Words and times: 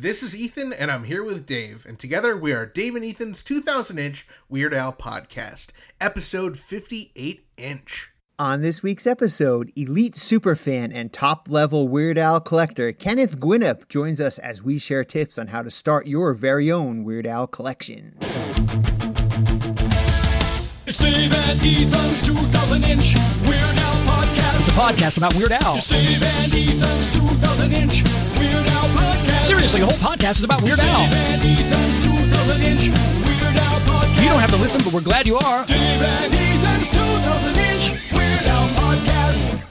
This 0.00 0.22
is 0.22 0.34
Ethan, 0.34 0.72
and 0.72 0.90
I'm 0.90 1.04
here 1.04 1.22
with 1.22 1.44
Dave, 1.44 1.84
and 1.84 1.98
together 1.98 2.34
we 2.34 2.54
are 2.54 2.64
Dave 2.64 2.96
and 2.96 3.04
Ethan's 3.04 3.42
2000 3.42 3.98
inch 3.98 4.26
Weird 4.48 4.72
Al 4.72 4.94
podcast, 4.94 5.72
episode 6.00 6.58
58 6.58 7.44
inch. 7.58 8.10
On 8.38 8.62
this 8.62 8.82
week's 8.82 9.06
episode, 9.06 9.70
elite 9.76 10.14
superfan 10.14 10.90
and 10.94 11.12
top 11.12 11.50
level 11.50 11.86
Weird 11.86 12.16
Al 12.16 12.40
collector 12.40 12.92
Kenneth 12.92 13.38
Gwinnett 13.38 13.90
joins 13.90 14.22
us 14.22 14.38
as 14.38 14.62
we 14.62 14.78
share 14.78 15.04
tips 15.04 15.38
on 15.38 15.48
how 15.48 15.60
to 15.60 15.70
start 15.70 16.06
your 16.06 16.32
very 16.32 16.72
own 16.72 17.04
Weird 17.04 17.26
Al 17.26 17.46
collection. 17.46 18.16
It's 20.86 20.98
Dave 20.98 21.30
and 21.30 21.66
Ethan's 21.66 22.22
2000 22.22 22.88
inch 22.88 23.16
Weird 23.46 23.60
Al 23.60 23.74
podcast. 23.74 23.89
It's 24.60 24.68
a 24.68 24.72
podcast 24.72 25.16
about 25.16 25.34
Weird 25.36 25.52
Al. 25.52 25.76
It's 25.78 25.90
and 25.90 26.54
Ethan's 26.54 27.10
2000 27.16 27.78
inch 27.78 28.02
Weird 28.38 28.68
Al 28.68 28.88
podcast. 28.90 29.44
Seriously, 29.44 29.80
the 29.80 29.86
whole 29.86 29.96
podcast 29.96 30.32
is 30.32 30.44
about 30.44 30.60
Weird 30.60 30.76
Dave 30.76 30.84
Al. 30.84 31.00
and 31.00 32.68
inch 32.68 32.88
Weird 33.24 33.56
Al 33.56 33.80
podcast. 33.88 34.22
You 34.22 34.28
don't 34.28 34.38
have 34.38 34.50
to 34.50 34.58
listen, 34.58 34.82
but 34.84 34.92
we're 34.92 35.00
glad 35.00 35.26
you 35.26 35.38
are. 35.38 35.64
Dave 35.64 36.02
and 36.02 36.34
Ethan's 36.34 36.90
2000 36.90 37.56
inch 37.56 38.12
Weird 38.12 38.42
Al 38.48 38.68
podcast. 38.76 39.62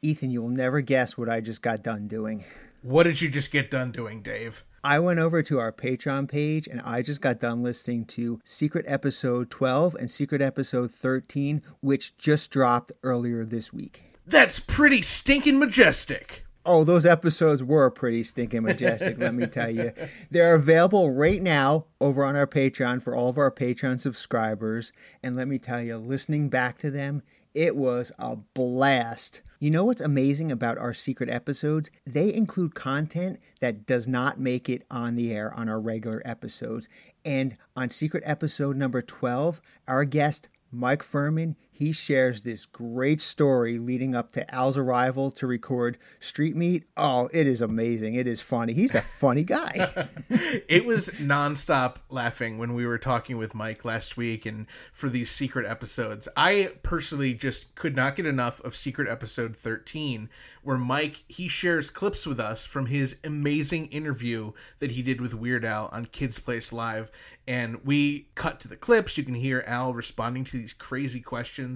Ethan, 0.00 0.30
you 0.30 0.40
will 0.40 0.48
never 0.48 0.80
guess 0.80 1.18
what 1.18 1.28
I 1.28 1.42
just 1.42 1.60
got 1.60 1.82
done 1.82 2.08
doing. 2.08 2.44
What 2.82 3.02
did 3.02 3.20
you 3.20 3.28
just 3.28 3.52
get 3.52 3.70
done 3.70 3.92
doing, 3.92 4.22
Dave? 4.22 4.64
I 4.82 5.00
went 5.00 5.20
over 5.20 5.42
to 5.42 5.58
our 5.58 5.70
Patreon 5.70 6.30
page 6.30 6.66
and 6.66 6.80
I 6.80 7.02
just 7.02 7.20
got 7.20 7.38
done 7.38 7.62
listening 7.62 8.06
to 8.06 8.40
Secret 8.42 8.86
Episode 8.88 9.50
12 9.50 9.96
and 9.96 10.10
Secret 10.10 10.40
Episode 10.40 10.90
13, 10.90 11.60
which 11.82 12.16
just 12.16 12.50
dropped 12.50 12.90
earlier 13.02 13.44
this 13.44 13.70
week. 13.70 14.04
That's 14.26 14.60
pretty 14.60 15.02
stinking 15.02 15.58
majestic. 15.58 16.46
Oh, 16.64 16.82
those 16.82 17.04
episodes 17.04 17.62
were 17.62 17.90
pretty 17.90 18.22
stinking 18.22 18.62
majestic, 18.62 19.18
let 19.18 19.34
me 19.34 19.46
tell 19.46 19.70
you. 19.70 19.92
They're 20.30 20.54
available 20.54 21.10
right 21.10 21.42
now 21.42 21.84
over 22.00 22.24
on 22.24 22.34
our 22.34 22.46
Patreon 22.46 23.02
for 23.02 23.14
all 23.14 23.28
of 23.28 23.36
our 23.36 23.50
Patreon 23.50 24.00
subscribers. 24.00 24.90
And 25.22 25.36
let 25.36 25.48
me 25.48 25.58
tell 25.58 25.82
you, 25.82 25.98
listening 25.98 26.48
back 26.48 26.78
to 26.78 26.90
them, 26.90 27.22
it 27.52 27.76
was 27.76 28.10
a 28.18 28.36
blast. 28.36 29.42
You 29.62 29.70
know 29.70 29.84
what's 29.84 30.00
amazing 30.00 30.50
about 30.50 30.78
our 30.78 30.94
secret 30.94 31.28
episodes? 31.28 31.90
They 32.06 32.32
include 32.32 32.74
content 32.74 33.38
that 33.60 33.84
does 33.84 34.08
not 34.08 34.40
make 34.40 34.70
it 34.70 34.86
on 34.90 35.16
the 35.16 35.34
air 35.34 35.52
on 35.52 35.68
our 35.68 35.78
regular 35.78 36.22
episodes. 36.24 36.88
And 37.26 37.58
on 37.76 37.90
secret 37.90 38.22
episode 38.24 38.78
number 38.78 39.02
12, 39.02 39.60
our 39.86 40.06
guest, 40.06 40.48
Mike 40.72 41.02
Furman, 41.02 41.56
he 41.80 41.92
shares 41.92 42.42
this 42.42 42.66
great 42.66 43.22
story 43.22 43.78
leading 43.78 44.14
up 44.14 44.32
to 44.32 44.54
Al's 44.54 44.76
arrival 44.76 45.30
to 45.30 45.46
record 45.46 45.96
Street 46.18 46.54
Meat. 46.54 46.84
Oh, 46.94 47.30
it 47.32 47.46
is 47.46 47.62
amazing. 47.62 48.16
It 48.16 48.26
is 48.26 48.42
funny. 48.42 48.74
He's 48.74 48.94
a 48.94 49.00
funny 49.00 49.44
guy. 49.44 49.88
it 50.68 50.84
was 50.84 51.08
nonstop 51.12 51.96
laughing 52.10 52.58
when 52.58 52.74
we 52.74 52.84
were 52.84 52.98
talking 52.98 53.38
with 53.38 53.54
Mike 53.54 53.82
last 53.86 54.18
week 54.18 54.44
and 54.44 54.66
for 54.92 55.08
these 55.08 55.30
secret 55.30 55.64
episodes. 55.64 56.28
I 56.36 56.72
personally 56.82 57.32
just 57.32 57.74
could 57.76 57.96
not 57.96 58.14
get 58.14 58.26
enough 58.26 58.60
of 58.60 58.76
secret 58.76 59.08
episode 59.08 59.56
13 59.56 60.28
where 60.62 60.76
Mike 60.76 61.24
he 61.28 61.48
shares 61.48 61.88
clips 61.88 62.26
with 62.26 62.38
us 62.38 62.66
from 62.66 62.84
his 62.84 63.16
amazing 63.24 63.86
interview 63.86 64.52
that 64.80 64.90
he 64.90 65.00
did 65.00 65.22
with 65.22 65.32
Weird 65.32 65.64
Al 65.64 65.88
on 65.92 66.04
Kids 66.04 66.38
Place 66.38 66.74
Live 66.74 67.10
and 67.48 67.82
we 67.84 68.28
cut 68.34 68.60
to 68.60 68.68
the 68.68 68.76
clips. 68.76 69.16
You 69.16 69.24
can 69.24 69.34
hear 69.34 69.64
Al 69.66 69.94
responding 69.94 70.44
to 70.44 70.58
these 70.58 70.74
crazy 70.74 71.20
questions 71.20 71.69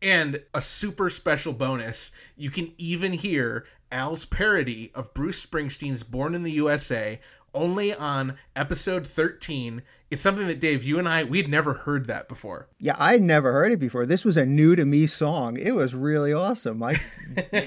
and 0.00 0.42
a 0.52 0.60
super 0.60 1.08
special 1.08 1.52
bonus, 1.52 2.12
you 2.36 2.50
can 2.50 2.72
even 2.76 3.12
hear 3.12 3.66
Al's 3.90 4.26
parody 4.26 4.90
of 4.94 5.14
Bruce 5.14 5.44
Springsteen's 5.44 6.02
Born 6.02 6.34
in 6.34 6.42
the 6.42 6.52
USA 6.52 7.20
only 7.54 7.94
on 7.94 8.36
episode 8.56 9.06
13. 9.06 9.82
It's 10.10 10.20
something 10.20 10.46
that 10.46 10.60
Dave, 10.60 10.84
you 10.84 10.98
and 10.98 11.08
I, 11.08 11.24
we'd 11.24 11.48
never 11.48 11.72
heard 11.72 12.06
that 12.06 12.28
before. 12.28 12.68
Yeah, 12.78 12.96
I'd 12.98 13.22
never 13.22 13.52
heard 13.52 13.72
it 13.72 13.80
before. 13.80 14.04
This 14.04 14.24
was 14.26 14.36
a 14.36 14.44
new 14.44 14.76
to 14.76 14.84
me 14.84 15.06
song. 15.06 15.56
It 15.56 15.74
was 15.74 15.94
really 15.94 16.34
awesome. 16.34 16.82
I, 16.82 17.00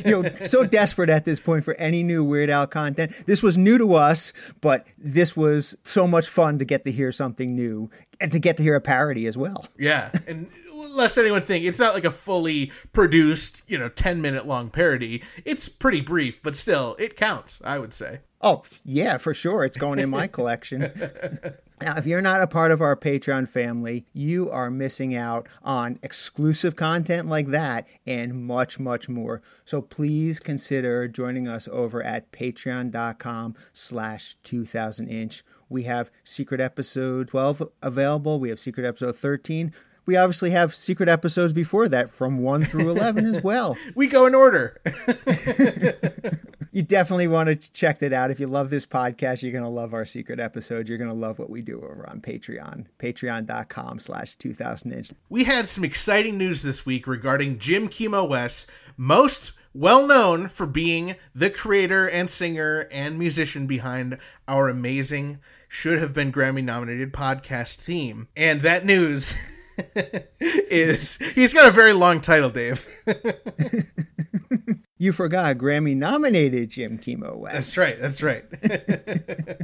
you 0.05 0.21
know, 0.23 0.29
so 0.43 0.63
desperate 0.63 1.09
at 1.09 1.25
this 1.25 1.39
point 1.39 1.63
for 1.63 1.73
any 1.75 2.03
new 2.03 2.23
Weird 2.23 2.51
Al 2.51 2.67
content. 2.67 3.13
This 3.25 3.41
was 3.41 3.57
new 3.57 3.79
to 3.79 3.95
us, 3.95 4.31
but 4.61 4.85
this 4.97 5.35
was 5.35 5.75
so 5.83 6.07
much 6.07 6.27
fun 6.27 6.59
to 6.59 6.65
get 6.65 6.85
to 6.85 6.91
hear 6.91 7.11
something 7.11 7.55
new 7.55 7.89
and 8.19 8.31
to 8.31 8.39
get 8.39 8.57
to 8.57 8.63
hear 8.63 8.75
a 8.75 8.81
parody 8.81 9.25
as 9.25 9.37
well. 9.37 9.65
Yeah, 9.77 10.11
and 10.27 10.47
lest 10.75 11.17
anyone 11.17 11.41
think 11.41 11.65
it's 11.65 11.79
not 11.79 11.93
like 11.93 12.05
a 12.05 12.11
fully 12.11 12.71
produced, 12.93 13.63
you 13.67 13.77
know, 13.77 13.89
10 13.89 14.21
minute 14.21 14.45
long 14.45 14.69
parody. 14.69 15.23
It's 15.45 15.69
pretty 15.69 16.01
brief, 16.01 16.41
but 16.43 16.55
still, 16.55 16.95
it 16.99 17.15
counts, 17.15 17.61
I 17.63 17.79
would 17.79 17.93
say. 17.93 18.19
Oh, 18.41 18.63
yeah, 18.83 19.17
for 19.17 19.33
sure. 19.33 19.63
It's 19.63 19.77
going 19.77 19.99
in 19.99 20.09
my 20.09 20.27
collection. 20.37 20.91
Now, 21.81 21.97
if 21.97 22.05
you're 22.05 22.21
not 22.21 22.41
a 22.41 22.47
part 22.47 22.71
of 22.71 22.79
our 22.79 22.95
Patreon 22.95 23.49
family, 23.49 24.05
you 24.13 24.49
are 24.49 24.71
missing 24.71 25.13
out 25.13 25.47
on 25.61 25.99
exclusive 26.03 26.75
content 26.75 27.27
like 27.27 27.47
that 27.47 27.87
and 28.05 28.45
much, 28.45 28.79
much 28.79 29.09
more. 29.09 29.41
So 29.65 29.81
please 29.81 30.39
consider 30.39 31.07
joining 31.07 31.47
us 31.47 31.67
over 31.69 32.01
at 32.01 32.31
patreon.com 32.31 33.55
slash 33.73 34.35
2000 34.43 35.09
inch. 35.09 35.43
We 35.67 35.83
have 35.83 36.11
secret 36.23 36.61
episode 36.61 37.27
12 37.29 37.69
available. 37.81 38.39
We 38.39 38.49
have 38.49 38.59
secret 38.59 38.85
episode 38.85 39.17
13. 39.17 39.73
We 40.05 40.15
obviously 40.17 40.51
have 40.51 40.75
secret 40.75 41.09
episodes 41.09 41.53
before 41.53 41.89
that 41.89 42.09
from 42.09 42.39
1 42.39 42.65
through 42.65 42.89
11 42.89 43.25
as 43.25 43.43
well. 43.43 43.75
We 43.95 44.07
go 44.07 44.25
in 44.25 44.35
order. 44.35 44.79
you 46.71 46.83
definitely 46.83 47.27
want 47.27 47.47
to 47.49 47.55
check 47.71 47.99
that 47.99 48.13
out. 48.13 48.31
If 48.31 48.39
you 48.39 48.47
love 48.47 48.69
this 48.69 48.85
podcast, 48.85 49.41
you're 49.41 49.51
going 49.51 49.63
to 49.63 49.69
love 49.69 49.93
our 49.93 50.05
secret 50.05 50.39
episodes. 50.39 50.89
You're 50.89 50.97
going 50.97 51.09
to 51.09 51.15
love 51.15 51.39
what 51.39 51.49
we 51.49 51.61
do 51.61 51.77
over 51.77 52.07
on 52.09 52.21
Patreon, 52.21 52.85
patreon.com 52.99 53.99
slash 53.99 54.35
2000 54.35 54.91
inch. 54.91 55.11
we 55.29 55.43
had 55.43 55.67
some 55.67 55.83
exciting 55.83 56.37
news 56.37 56.61
this 56.63 56.85
week 56.85 57.07
regarding 57.07 57.57
Jim 57.57 57.87
Kimo 57.87 58.23
West, 58.25 58.69
most 58.97 59.53
well 59.73 60.07
known 60.07 60.47
for 60.47 60.65
being 60.65 61.15
the 61.33 61.49
creator 61.49 62.07
and 62.09 62.29
singer 62.29 62.87
and 62.91 63.19
musician 63.19 63.67
behind 63.67 64.17
our 64.47 64.69
amazing, 64.69 65.39
should 65.67 65.99
have 65.99 66.13
been 66.13 66.31
Grammy 66.31 66.63
nominated 66.63 67.11
podcast 67.11 67.75
theme. 67.75 68.27
And 68.37 68.61
that 68.61 68.85
news 68.85 69.35
is 70.39 71.17
he's 71.35 71.53
got 71.53 71.67
a 71.67 71.71
very 71.71 71.93
long 71.93 72.21
title, 72.21 72.49
Dave. 72.49 72.87
You 74.97 75.11
forgot 75.11 75.57
Grammy 75.57 75.93
nominated 75.93 76.69
Jim 76.69 76.97
Kimo 76.97 77.35
West. 77.35 77.53
That's 77.53 77.77
right. 77.77 77.99
That's 77.99 78.23
right. 78.23 78.45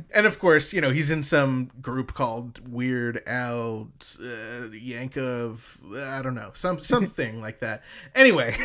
and 0.14 0.28
of 0.28 0.38
course, 0.40 0.74
you 0.74 0.82
know, 0.82 0.90
he's 0.90 1.10
in 1.10 1.24
some 1.24 1.72
group 1.82 2.14
called 2.14 2.60
Weird 2.70 3.24
Al 3.26 3.88
uh, 4.20 4.68
Yankov. 4.74 5.80
I 5.98 6.22
don't 6.22 6.36
know, 6.36 6.52
some 6.54 6.80
something 6.80 7.40
like 7.40 7.60
that. 7.60 7.82
Anyway, 8.14 8.58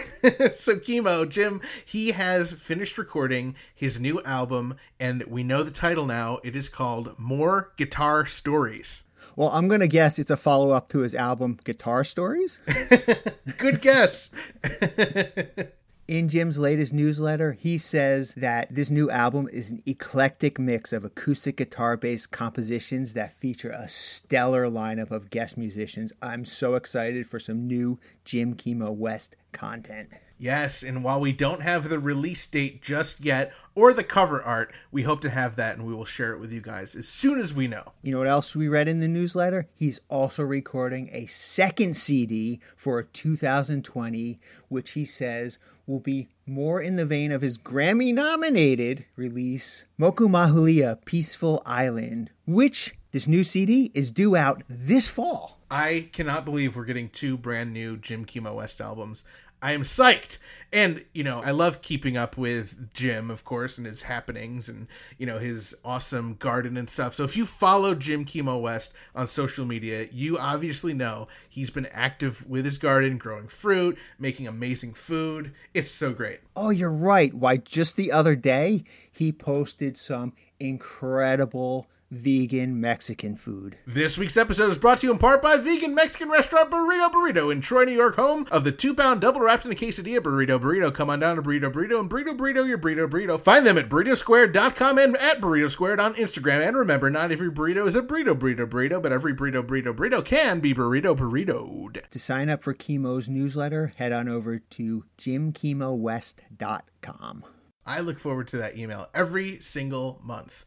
so 0.55 0.77
Kimo 0.81 1.25
Jim, 1.25 1.61
he 1.85 2.11
has 2.11 2.51
finished 2.51 2.99
recording 2.99 3.55
his 3.73 4.01
new 4.01 4.21
album, 4.25 4.75
and 4.99 5.23
we 5.29 5.45
know 5.45 5.63
the 5.63 5.71
title 5.71 6.05
now. 6.05 6.41
It 6.43 6.57
is 6.57 6.69
called 6.69 7.17
More 7.17 7.73
Guitar 7.77 8.27
Stories. 8.27 9.05
Well, 9.37 9.51
I'm 9.51 9.69
going 9.69 9.81
to 9.81 9.89
guess 9.89 10.19
it's 10.19 10.31
a 10.31 10.37
follow 10.37 10.71
up 10.71 10.89
to 10.89 11.01
his 11.01 11.15
album 11.15 11.59
Guitar 11.63 12.05
Stories. 12.05 12.61
Good 13.59 13.83
guess. 13.83 14.31
In 16.09 16.29
Jim's 16.29 16.59
latest 16.59 16.93
newsletter, 16.93 17.53
he 17.53 17.77
says 17.77 18.33
that 18.35 18.75
this 18.75 18.91
new 18.91 19.11
album 19.11 19.49
is 19.53 19.73
an 19.73 19.83
eclectic 19.85 20.59
mix 20.59 20.93
of 20.93 21.05
acoustic 21.05 21.57
guitar 21.57 21.97
based 21.97 22.31
compositions 22.31 23.13
that 23.15 23.33
feature 23.33 23.71
a 23.71 23.89
stellar 23.89 24.71
lineup 24.71 25.11
of 25.11 25.31
guest 25.31 25.59
musicians. 25.59 26.13
I'm 26.23 26.45
so 26.45 26.77
excited 26.77 27.27
for 27.27 27.39
some 27.39 27.67
new 27.67 27.99
Jim 28.25 28.55
Kimo 28.55 28.93
West 28.93 29.37
content. 29.53 30.11
Yes, 30.39 30.83
and 30.83 31.03
while 31.03 31.21
we 31.21 31.33
don't 31.33 31.63
have 31.63 31.89
the 31.89 31.99
release 31.99 32.45
date 32.47 32.83
just 32.83 33.25
yet 33.25 33.53
or 33.75 33.95
the 33.95 34.05
cover 34.05 34.43
art, 34.43 34.73
we 34.91 35.03
hope 35.03 35.23
to 35.23 35.31
have 35.31 35.57
that 35.57 35.77
and 35.77 35.87
we 35.87 35.95
will 35.95 36.05
share 36.05 36.33
it 36.33 36.41
with 36.41 36.53
you 36.53 36.61
guys 36.61 36.95
as 36.95 37.09
soon 37.09 37.41
as 37.41 37.55
we 37.55 37.67
know. 37.67 37.93
You 38.03 38.13
know 38.13 38.19
what 38.19 38.27
else 38.27 38.55
we 38.55 38.69
read 38.69 38.87
in 38.87 39.01
the 39.01 39.09
newsletter? 39.09 39.67
He's 39.75 40.01
also 40.09 40.43
recording 40.43 41.09
a 41.13 41.25
second 41.27 41.97
CD 41.97 42.61
for 42.77 43.03
2020, 43.03 44.39
which 44.69 44.91
he 44.91 45.07
says 45.07 45.59
will 45.87 46.01
be 46.01 46.29
more 46.45 46.83
in 46.83 46.97
the 46.97 47.07
vein 47.07 47.33
of 47.33 47.41
his 47.43 47.57
Grammy 47.57 48.13
nominated 48.13 49.07
release, 49.17 49.87
Moku 49.99 50.29
Maluhia 50.29 51.03
Peaceful 51.05 51.63
Island, 51.65 52.31
which 52.47 52.95
this 53.13 53.27
new 53.27 53.45
CD 53.45 53.91
is 53.95 54.11
due 54.11 54.37
out 54.37 54.63
this 54.69 55.09
fall. 55.09 55.57
I 55.71 56.11
cannot 56.13 56.45
believe 56.45 56.77
we're 56.77 56.85
getting 56.85 57.09
two 57.09 57.37
brand 57.37 57.73
new 57.73 57.97
Jim 57.97 58.25
Kimo 58.25 58.55
West 58.55 58.81
albums. 58.81 59.25
I 59.63 59.73
am 59.73 59.83
psyched. 59.83 60.39
And, 60.73 61.05
you 61.15 61.23
know, 61.23 61.41
I 61.41 61.53
love 61.53 61.81
keeping 61.81 62.17
up 62.17 62.37
with 62.37 62.93
Jim, 62.93 63.31
of 63.31 63.45
course, 63.45 63.79
and 63.79 63.87
his 63.87 64.03
happenings 64.03 64.69
and, 64.69 64.89
you 65.17 65.25
know, 65.25 65.39
his 65.39 65.77
awesome 65.85 66.35
garden 66.35 66.77
and 66.77 66.91
stuff. 66.91 67.15
So 67.15 67.23
if 67.23 67.37
you 67.37 67.47
follow 67.47 67.95
Jim 67.95 68.25
Kimo 68.25 68.59
West 68.59 68.93
on 69.15 69.29
social 69.29 69.65
media, 69.65 70.09
you 70.11 70.39
obviously 70.39 70.93
know 70.93 71.29
he's 71.49 71.71
been 71.71 71.87
active 71.93 72.45
with 72.49 72.65
his 72.65 72.79
garden, 72.79 73.17
growing 73.17 73.47
fruit, 73.47 73.97
making 74.19 74.49
amazing 74.49 74.95
food. 74.95 75.53
It's 75.73 75.91
so 75.91 76.13
great. 76.13 76.41
Oh, 76.57 76.71
you're 76.71 76.93
right. 76.93 77.33
Why, 77.33 77.59
just 77.59 77.97
the 77.97 78.11
other 78.11 78.35
day, 78.35 78.85
he 79.13 79.31
posted 79.31 79.97
some 79.97 80.33
incredible 80.59 81.87
vegan 82.11 82.81
Mexican 82.81 83.37
food. 83.37 83.79
This 83.87 84.17
week's 84.17 84.37
episode 84.37 84.71
is 84.71 84.79
brought 84.79 84.99
to 84.99 85.07
you 85.07 85.13
in 85.13 85.19
part 85.19 85.43
by 85.43 85.57
vegan 85.57 85.95
Mexican 85.95 86.29
restaurant 86.29 86.71
Burrito 86.71 87.11
Burrito 87.11 87.53
in 87.53 87.61
Troy, 87.61 87.85
New 87.85 87.93
York, 87.93 88.17
home 88.17 88.47
of 88.51 88.65
the 88.65 88.73
two 88.73 88.95
pound 88.95 89.21
double 89.21 89.41
wrapped 89.41 89.65
in 89.65 89.73
a 89.73 89.75
quesadilla 89.75 90.21
burrito 90.21 90.61
burrito. 90.61 90.93
Come 90.93 91.11
on 91.11 91.21
down 91.21 91.37
to 91.37 91.43
Burrito 91.43 91.73
Burrito 91.73 92.01
and 92.01 92.11
Burrito 92.11 92.37
Burrito 92.37 92.67
your 92.67 92.79
Burrito 92.79 93.09
Burrito. 93.09 93.39
Find 93.39 93.67
them 93.67 93.79
at 93.79 93.89
burritosquare.com 93.89 94.99
and 94.99 95.17
at 95.17 95.41
Burrito 95.41 95.71
Squared 95.71 96.01
on 96.01 96.15
Instagram. 96.15 96.67
And 96.67 96.77
remember, 96.77 97.11
not 97.11 97.31
every 97.31 97.51
burrito 97.51 97.87
is 97.87 97.97
a 97.97 98.03
burrito 98.03 98.39
burrito 98.39 98.69
burrito, 98.69 99.03
but 99.03 99.13
every 99.13 99.35
burrito 99.35 99.67
burrito 99.67 99.95
burrito 99.95 100.25
can 100.25 100.61
be 100.61 100.75
burrito 100.75 101.17
burritoed. 101.17 102.09
To 102.11 102.19
sign 102.19 102.49
up 102.49 102.63
for 102.63 102.75
Kimo's 102.75 103.29
newsletter, 103.29 103.93
head 103.97 104.13
on 104.13 104.29
over 104.29 104.59
to 104.59 105.05
jimkimowest.com. 105.19 107.45
I 107.89 108.01
look 108.01 108.19
forward 108.19 108.49
to 108.49 108.57
that 108.59 108.77
email 108.77 109.07
every 109.15 109.61
single 109.61 110.21
month. 110.25 110.65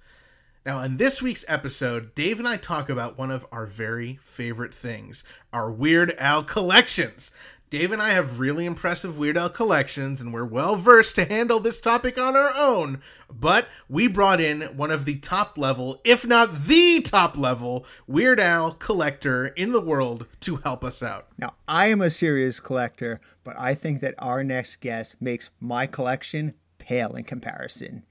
Now, 0.65 0.81
in 0.81 0.97
this 0.97 1.21
week's 1.21 1.45
episode, 1.47 2.13
Dave 2.15 2.37
and 2.37 2.47
I 2.47 2.57
talk 2.57 2.89
about 2.89 3.17
one 3.17 3.31
of 3.31 3.45
our 3.49 3.65
very 3.65 4.17
favorite 4.21 4.73
things 4.73 5.23
our 5.53 5.71
Weird 5.71 6.13
Al 6.17 6.43
collections. 6.43 7.31
Dave 7.69 7.93
and 7.93 8.01
I 8.01 8.09
have 8.09 8.39
really 8.39 8.65
impressive 8.65 9.17
Weird 9.17 9.37
Al 9.37 9.49
collections, 9.49 10.19
and 10.19 10.33
we're 10.33 10.43
well 10.43 10.75
versed 10.75 11.15
to 11.15 11.23
handle 11.23 11.61
this 11.61 11.79
topic 11.79 12.17
on 12.17 12.35
our 12.35 12.51
own. 12.57 13.01
But 13.31 13.69
we 13.87 14.09
brought 14.09 14.41
in 14.41 14.63
one 14.75 14.91
of 14.91 15.05
the 15.05 15.17
top 15.19 15.57
level, 15.57 16.01
if 16.03 16.27
not 16.27 16.65
the 16.65 17.01
top 17.03 17.37
level, 17.37 17.85
Weird 18.05 18.39
Al 18.39 18.73
collector 18.73 19.47
in 19.47 19.71
the 19.71 19.79
world 19.79 20.27
to 20.41 20.57
help 20.57 20.83
us 20.83 21.01
out. 21.01 21.27
Now, 21.37 21.53
I 21.69 21.87
am 21.87 22.01
a 22.01 22.09
serious 22.09 22.59
collector, 22.59 23.21
but 23.45 23.57
I 23.57 23.75
think 23.75 24.01
that 24.01 24.15
our 24.19 24.43
next 24.43 24.81
guest 24.81 25.15
makes 25.21 25.51
my 25.61 25.87
collection 25.87 26.53
pale 26.79 27.15
in 27.15 27.23
comparison. 27.23 28.03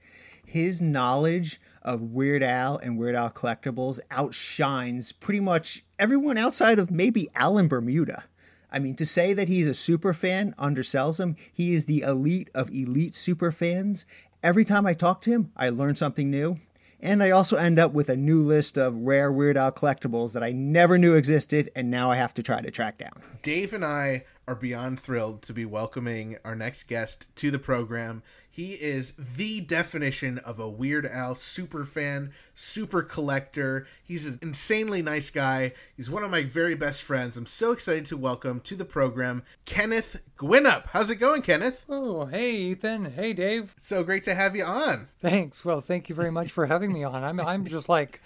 His 0.43 0.81
knowledge 0.81 1.61
of 1.89 2.03
Weird 2.03 2.43
Al 2.43 2.77
and 2.77 2.99
Weird 2.99 3.15
Al 3.15 3.31
collectibles 3.31 3.99
outshines 4.11 5.11
pretty 5.11 5.39
much 5.39 5.83
everyone 5.97 6.37
outside 6.37 6.77
of 6.77 6.91
maybe 6.91 7.29
Al 7.33 7.57
in 7.57 7.67
Bermuda. 7.67 8.25
I 8.71 8.77
mean, 8.77 8.95
to 8.97 9.07
say 9.07 9.33
that 9.33 9.47
he's 9.47 9.65
a 9.67 9.73
super 9.73 10.13
fan 10.13 10.53
undersells 10.59 11.19
him. 11.19 11.35
He 11.51 11.73
is 11.73 11.85
the 11.85 12.01
elite 12.01 12.51
of 12.53 12.69
elite 12.69 13.15
super 13.15 13.51
fans. 13.51 14.05
Every 14.43 14.63
time 14.63 14.85
I 14.85 14.93
talk 14.93 15.23
to 15.23 15.31
him, 15.31 15.51
I 15.57 15.69
learn 15.69 15.95
something 15.95 16.29
new. 16.29 16.57
And 16.99 17.23
I 17.23 17.31
also 17.31 17.57
end 17.57 17.79
up 17.79 17.91
with 17.91 18.09
a 18.09 18.15
new 18.15 18.43
list 18.43 18.77
of 18.77 18.95
rare 18.95 19.31
Weird 19.31 19.57
Al 19.57 19.71
collectibles 19.71 20.33
that 20.33 20.43
I 20.43 20.51
never 20.51 20.99
knew 20.99 21.15
existed, 21.15 21.71
and 21.75 21.89
now 21.89 22.11
I 22.11 22.17
have 22.17 22.35
to 22.35 22.43
try 22.43 22.61
to 22.61 22.69
track 22.69 22.99
down. 22.99 23.13
Dave 23.41 23.73
and 23.73 23.83
I 23.83 24.25
are 24.47 24.55
beyond 24.55 24.99
thrilled 24.99 25.41
to 25.43 25.53
be 25.53 25.65
welcoming 25.65 26.37
our 26.45 26.55
next 26.55 26.83
guest 26.83 27.35
to 27.37 27.49
the 27.49 27.57
program. 27.57 28.21
He 28.59 28.73
is 28.73 29.13
the 29.37 29.61
definition 29.61 30.37
of 30.39 30.59
a 30.59 30.67
Weird 30.67 31.05
Al 31.05 31.33
super 31.33 31.85
fan, 31.85 32.33
super 32.53 33.01
collector. 33.01 33.87
He's 34.03 34.25
an 34.25 34.37
insanely 34.41 35.01
nice 35.01 35.29
guy. 35.29 35.71
He's 35.95 36.09
one 36.09 36.25
of 36.25 36.29
my 36.29 36.43
very 36.43 36.75
best 36.75 37.03
friends. 37.03 37.37
I'm 37.37 37.45
so 37.45 37.71
excited 37.71 38.03
to 38.07 38.17
welcome 38.17 38.59
to 38.59 38.75
the 38.75 38.83
program 38.83 39.43
Kenneth 39.63 40.21
Gwinnett. 40.35 40.87
How's 40.87 41.09
it 41.09 41.15
going, 41.15 41.41
Kenneth? 41.41 41.85
Oh, 41.87 42.25
hey 42.25 42.53
Ethan. 42.53 43.13
Hey 43.13 43.31
Dave. 43.31 43.73
So 43.77 44.03
great 44.03 44.23
to 44.23 44.35
have 44.35 44.57
you 44.57 44.65
on. 44.65 45.07
Thanks. 45.21 45.63
Well, 45.63 45.79
thank 45.79 46.09
you 46.09 46.15
very 46.15 46.29
much 46.29 46.51
for 46.51 46.65
having 46.65 46.91
me 46.91 47.05
on. 47.05 47.23
I'm 47.23 47.39
I'm 47.39 47.65
just 47.65 47.87
like 47.87 48.19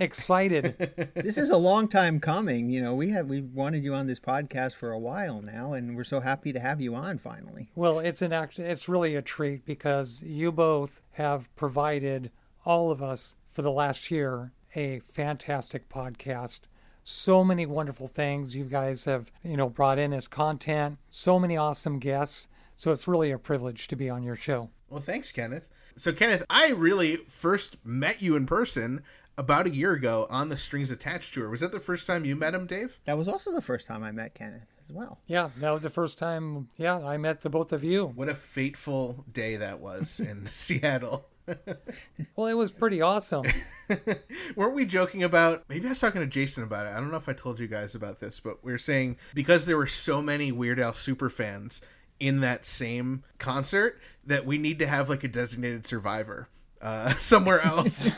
excited. 0.00 1.10
this 1.14 1.38
is 1.38 1.50
a 1.50 1.56
long 1.56 1.86
time 1.86 2.18
coming. 2.18 2.70
You 2.70 2.82
know, 2.82 2.94
we 2.94 3.10
have 3.10 3.28
we 3.28 3.42
wanted 3.42 3.84
you 3.84 3.94
on 3.94 4.06
this 4.06 4.18
podcast 4.18 4.74
for 4.74 4.90
a 4.90 4.98
while 4.98 5.40
now, 5.42 5.72
and 5.72 5.96
we're 5.96 6.04
so 6.04 6.20
happy 6.20 6.52
to 6.52 6.60
have 6.60 6.80
you 6.80 6.94
on 6.94 7.18
finally. 7.18 7.70
Well, 7.74 8.00
it's 8.00 8.22
an 8.22 8.32
act. 8.32 8.58
It's 8.58 8.88
really 8.88 9.14
a 9.14 9.22
treat 9.22 9.64
because 9.64 10.22
you 10.22 10.50
both 10.50 11.02
have 11.12 11.54
provided 11.54 12.30
all 12.64 12.90
of 12.90 13.02
us 13.02 13.36
for 13.52 13.62
the 13.62 13.70
last 13.70 14.10
year 14.10 14.52
a 14.74 15.00
fantastic 15.00 15.88
podcast. 15.88 16.60
So 17.02 17.42
many 17.44 17.66
wonderful 17.66 18.08
things 18.08 18.56
you 18.56 18.64
guys 18.64 19.04
have, 19.04 19.30
you 19.42 19.56
know, 19.56 19.68
brought 19.68 19.98
in 19.98 20.12
as 20.12 20.28
content. 20.28 20.98
So 21.08 21.38
many 21.38 21.56
awesome 21.56 21.98
guests. 21.98 22.48
So 22.76 22.92
it's 22.92 23.08
really 23.08 23.30
a 23.30 23.38
privilege 23.38 23.88
to 23.88 23.96
be 23.96 24.08
on 24.08 24.22
your 24.22 24.36
show. 24.36 24.70
Well, 24.88 25.00
thanks, 25.00 25.32
Kenneth. 25.32 25.70
So, 25.96 26.12
Kenneth, 26.12 26.44
I 26.48 26.70
really 26.70 27.16
first 27.16 27.76
met 27.84 28.22
you 28.22 28.36
in 28.36 28.46
person 28.46 29.02
about 29.40 29.66
a 29.66 29.70
year 29.70 29.92
ago 29.94 30.26
on 30.28 30.50
the 30.50 30.56
Strings 30.56 30.90
Attached 30.90 31.32
tour. 31.32 31.48
Was 31.48 31.60
that 31.60 31.72
the 31.72 31.80
first 31.80 32.06
time 32.06 32.26
you 32.26 32.36
met 32.36 32.54
him, 32.54 32.66
Dave? 32.66 32.98
That 33.06 33.16
was 33.16 33.26
also 33.26 33.50
the 33.50 33.62
first 33.62 33.86
time 33.86 34.04
I 34.04 34.12
met 34.12 34.34
Kenneth 34.34 34.66
as 34.84 34.92
well. 34.92 35.18
Yeah, 35.26 35.48
that 35.56 35.70
was 35.70 35.82
the 35.82 35.88
first 35.90 36.18
time. 36.18 36.68
Yeah, 36.76 36.98
I 36.98 37.16
met 37.16 37.40
the 37.40 37.48
both 37.48 37.72
of 37.72 37.82
you. 37.82 38.08
What 38.14 38.28
a 38.28 38.34
fateful 38.34 39.24
day 39.32 39.56
that 39.56 39.80
was 39.80 40.20
in 40.20 40.46
Seattle. 40.46 41.26
Well, 42.36 42.46
it 42.46 42.54
was 42.54 42.70
pretty 42.70 43.00
awesome. 43.02 43.44
Weren't 44.56 44.76
we 44.76 44.86
joking 44.86 45.24
about? 45.24 45.64
Maybe 45.68 45.86
I 45.86 45.88
was 45.88 45.98
talking 45.98 46.20
to 46.20 46.26
Jason 46.26 46.62
about 46.62 46.86
it. 46.86 46.90
I 46.90 47.00
don't 47.00 47.10
know 47.10 47.16
if 47.16 47.28
I 47.28 47.32
told 47.32 47.58
you 47.58 47.66
guys 47.66 47.96
about 47.96 48.20
this, 48.20 48.38
but 48.38 48.62
we 48.62 48.70
were 48.70 48.78
saying 48.78 49.16
because 49.34 49.66
there 49.66 49.76
were 49.76 49.86
so 49.86 50.22
many 50.22 50.52
Weird 50.52 50.78
Al 50.78 50.92
super 50.92 51.28
fans 51.28 51.82
in 52.20 52.40
that 52.40 52.64
same 52.64 53.24
concert 53.38 54.00
that 54.26 54.46
we 54.46 54.58
need 54.58 54.78
to 54.78 54.86
have 54.86 55.08
like 55.08 55.24
a 55.24 55.28
designated 55.28 55.88
survivor 55.88 56.48
uh, 56.80 57.10
somewhere 57.16 57.60
else. 57.60 58.10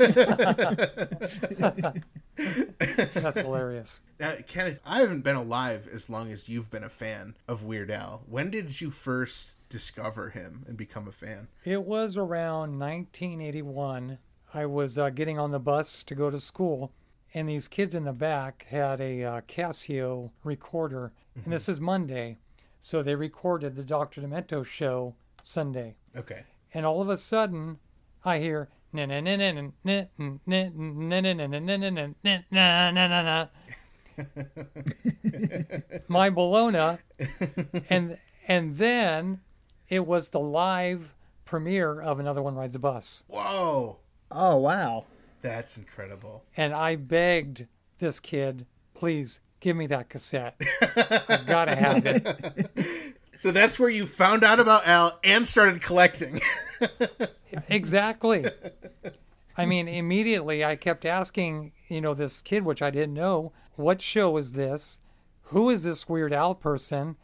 That's 2.36 3.40
hilarious. 3.40 4.00
Now, 4.20 4.34
Kenneth, 4.46 4.80
I 4.86 5.00
haven't 5.00 5.22
been 5.22 5.36
alive 5.36 5.88
as 5.92 6.08
long 6.08 6.30
as 6.30 6.48
you've 6.48 6.70
been 6.70 6.84
a 6.84 6.88
fan 6.88 7.36
of 7.48 7.64
Weird 7.64 7.90
Al. 7.90 8.22
When 8.28 8.50
did 8.50 8.80
you 8.80 8.90
first 8.90 9.56
discover 9.68 10.30
him 10.30 10.64
and 10.68 10.76
become 10.76 11.08
a 11.08 11.12
fan? 11.12 11.48
It 11.64 11.82
was 11.82 12.16
around 12.16 12.78
1981. 12.78 14.18
I 14.54 14.66
was 14.66 14.98
uh, 14.98 15.10
getting 15.10 15.38
on 15.38 15.50
the 15.50 15.58
bus 15.58 16.02
to 16.04 16.14
go 16.14 16.30
to 16.30 16.38
school, 16.38 16.92
and 17.32 17.48
these 17.48 17.68
kids 17.68 17.94
in 17.94 18.04
the 18.04 18.12
back 18.12 18.66
had 18.68 19.00
a 19.00 19.24
uh, 19.24 19.40
Casio 19.42 20.30
recorder. 20.44 21.12
And 21.34 21.52
this 21.52 21.68
is 21.68 21.80
Monday. 21.80 22.38
So 22.78 23.02
they 23.02 23.14
recorded 23.14 23.76
the 23.76 23.84
Dr. 23.84 24.20
Demento 24.20 24.66
show 24.66 25.14
Sunday. 25.42 25.94
Okay. 26.16 26.42
And 26.74 26.84
all 26.84 27.00
of 27.00 27.08
a 27.08 27.16
sudden, 27.16 27.78
I 28.24 28.38
hear 28.38 28.68
my 28.92 29.06
Bologna, 36.30 36.98
and 37.88 38.18
and 38.46 38.76
then 38.76 39.40
it 39.88 40.06
was 40.06 40.28
the 40.28 40.40
live 40.40 41.14
premiere 41.44 42.00
of 42.00 42.20
Another 42.20 42.42
One 42.42 42.54
Rides 42.54 42.74
the 42.74 42.78
Bus. 42.78 43.24
Whoa! 43.28 43.98
Oh 44.30 44.56
wow, 44.58 45.06
that's 45.40 45.76
incredible. 45.76 46.44
And 46.56 46.74
I 46.74 46.96
begged 46.96 47.66
this 47.98 48.20
kid, 48.20 48.66
please 48.94 49.40
give 49.60 49.76
me 49.76 49.86
that 49.86 50.08
cassette. 50.08 50.60
I've 51.28 51.46
got 51.46 51.66
to 51.66 51.76
have 51.76 52.04
it. 52.04 53.16
So 53.34 53.50
that's 53.50 53.78
where 53.78 53.88
you 53.88 54.06
found 54.06 54.44
out 54.44 54.60
about 54.60 54.86
Al 54.86 55.18
and 55.24 55.48
started 55.48 55.80
collecting. 55.80 56.38
Exactly. 57.68 58.44
I 59.56 59.66
mean, 59.66 59.88
immediately 59.88 60.64
I 60.64 60.76
kept 60.76 61.04
asking, 61.04 61.72
you 61.88 62.00
know, 62.00 62.14
this 62.14 62.40
kid, 62.40 62.64
which 62.64 62.80
I 62.82 62.90
didn't 62.90 63.14
know, 63.14 63.52
what 63.76 64.00
show 64.00 64.36
is 64.36 64.52
this? 64.52 64.98
Who 65.46 65.68
is 65.70 65.82
this 65.82 66.08
Weird 66.08 66.32
Al 66.32 66.54
person? 66.54 67.16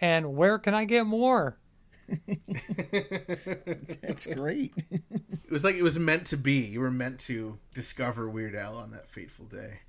And 0.00 0.36
where 0.36 0.58
can 0.58 0.74
I 0.74 0.84
get 0.84 1.06
more? 1.06 1.58
That's 4.02 4.26
great. 4.26 4.72
it 4.90 5.50
was 5.50 5.64
like 5.64 5.76
it 5.76 5.82
was 5.82 5.98
meant 5.98 6.26
to 6.26 6.36
be. 6.36 6.60
You 6.60 6.80
were 6.80 6.90
meant 6.90 7.18
to 7.20 7.58
discover 7.74 8.28
Weird 8.28 8.54
Al 8.54 8.76
on 8.76 8.90
that 8.90 9.08
fateful 9.08 9.46
day. 9.46 9.80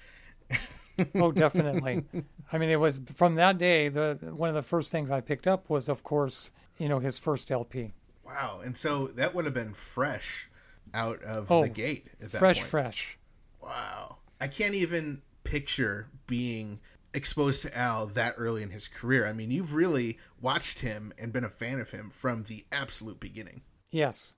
Oh, 1.16 1.32
definitely. 1.34 2.04
I 2.52 2.58
mean, 2.58 2.70
it 2.70 2.80
was 2.80 3.00
from 3.16 3.36
that 3.36 3.58
day. 3.58 3.90
The 3.90 4.18
one 4.34 4.50
of 4.50 4.56
the 4.56 4.62
first 4.62 4.92
things 4.92 5.12
I 5.12 5.22
picked 5.22 5.48
up 5.48 5.70
was, 5.70 5.90
of 5.90 6.04
course, 6.04 6.52
you 6.78 6.88
know, 6.88 7.00
his 7.00 7.20
first 7.20 7.52
LP. 7.52 7.94
Wow. 8.26 8.62
And 8.64 8.76
so 8.78 9.08
that 9.08 9.34
would 9.36 9.46
have 9.46 9.54
been 9.54 9.74
fresh 9.74 10.50
out 10.94 11.22
of 11.24 11.52
Oh, 11.52 11.64
the 11.64 11.70
gate 11.70 12.08
at 12.22 12.32
that 12.32 12.40
fresh, 12.40 12.58
point. 12.58 12.70
fresh. 12.70 13.18
Wow. 13.62 14.18
I 14.40 14.48
can't 14.48 14.74
even 14.76 15.22
picture 15.44 16.08
being 16.28 16.80
exposed 17.14 17.62
to 17.62 17.78
Al 17.78 18.08
that 18.08 18.36
early 18.38 18.64
in 18.64 18.70
his 18.70 18.88
career. 18.88 19.28
I 19.28 19.34
mean, 19.34 19.52
you've 19.52 19.74
really 19.74 20.18
watched 20.42 20.80
him 20.80 21.14
and 21.18 21.32
been 21.32 21.44
a 21.44 21.50
fan 21.50 21.80
of 21.80 21.92
him 21.92 22.10
from 22.10 22.44
the 22.44 22.66
absolute 22.72 23.20
beginning. 23.20 23.62
Yes. 23.92 24.34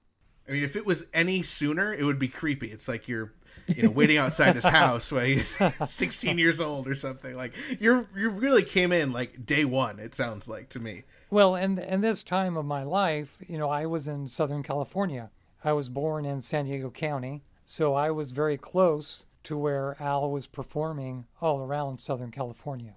I 0.47 0.51
mean, 0.51 0.63
if 0.63 0.75
it 0.75 0.85
was 0.85 1.05
any 1.13 1.41
sooner, 1.41 1.93
it 1.93 2.03
would 2.03 2.19
be 2.19 2.27
creepy. 2.27 2.67
It's 2.71 2.87
like 2.87 3.07
you're 3.07 3.33
you 3.67 3.83
know 3.83 3.89
waiting 3.89 4.17
outside 4.17 4.53
his 4.55 4.65
house 4.67 5.11
when 5.11 5.25
he's 5.25 5.57
16 5.87 6.37
years 6.37 6.61
old 6.61 6.87
or 6.87 6.93
something. 6.95 7.35
Like 7.35 7.53
you're 7.79 8.07
you 8.15 8.29
really 8.29 8.61
came 8.63 8.91
in 8.91 9.11
like 9.11 9.45
day 9.45 9.65
one. 9.65 9.97
It 9.97 10.13
sounds 10.13 10.47
like 10.47 10.69
to 10.69 10.79
me. 10.79 11.03
Well, 11.35 11.53
and 11.53 11.77
and 11.77 12.01
this 12.01 12.23
time 12.23 12.55
of 12.55 12.63
my 12.63 12.83
life, 12.83 13.37
you 13.45 13.57
know, 13.57 13.69
I 13.69 13.85
was 13.85 14.07
in 14.07 14.29
Southern 14.29 14.63
California. 14.63 15.31
I 15.65 15.73
was 15.73 15.89
born 15.89 16.23
in 16.23 16.39
San 16.39 16.63
Diego 16.63 16.89
County, 16.89 17.43
so 17.65 17.93
I 17.93 18.09
was 18.09 18.31
very 18.31 18.57
close 18.57 19.25
to 19.43 19.57
where 19.57 19.97
Al 19.99 20.31
was 20.31 20.47
performing 20.47 21.25
all 21.41 21.59
around 21.59 21.99
Southern 21.99 22.31
California. 22.31 22.93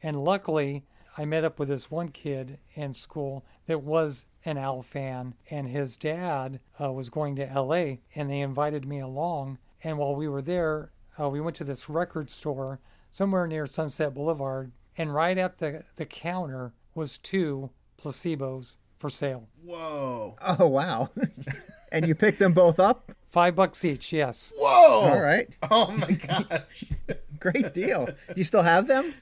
And 0.00 0.22
luckily, 0.22 0.84
I 1.18 1.24
met 1.24 1.42
up 1.42 1.58
with 1.58 1.70
this 1.70 1.90
one 1.90 2.10
kid 2.10 2.60
in 2.74 2.94
school 2.94 3.44
that 3.66 3.82
was 3.82 4.26
an 4.44 4.58
Al 4.58 4.82
fan, 4.82 5.34
and 5.50 5.66
his 5.66 5.96
dad 5.96 6.60
uh, 6.80 6.92
was 6.92 7.10
going 7.10 7.34
to 7.34 7.52
LA, 7.52 7.96
and 8.14 8.30
they 8.30 8.42
invited 8.42 8.86
me 8.86 9.00
along. 9.00 9.58
And 9.82 9.98
while 9.98 10.14
we 10.14 10.28
were 10.28 10.40
there, 10.40 10.92
uh, 11.18 11.28
we 11.28 11.40
went 11.40 11.56
to 11.56 11.64
this 11.64 11.88
record 11.88 12.30
store 12.30 12.78
somewhere 13.10 13.48
near 13.48 13.66
Sunset 13.66 14.14
Boulevard, 14.14 14.70
and 14.96 15.12
right 15.12 15.36
at 15.36 15.58
the, 15.58 15.82
the 15.96 16.06
counter 16.06 16.74
was 16.94 17.18
two 17.18 17.70
placebos 18.00 18.76
for 18.98 19.10
sale. 19.10 19.48
Whoa. 19.62 20.36
Oh 20.40 20.66
wow! 20.66 21.10
and 21.92 22.06
you 22.06 22.14
picked 22.14 22.38
them 22.38 22.52
both 22.52 22.78
up. 22.80 23.12
Five 23.32 23.54
bucks 23.54 23.82
each, 23.84 24.12
yes. 24.12 24.52
Whoa. 24.58 25.08
All 25.08 25.20
right, 25.20 25.48
Oh 25.70 25.90
my 25.90 26.12
gosh. 26.12 26.84
great 27.40 27.72
deal. 27.72 28.04
Do 28.06 28.14
you 28.36 28.44
still 28.44 28.62
have 28.62 28.86
them? 28.86 29.14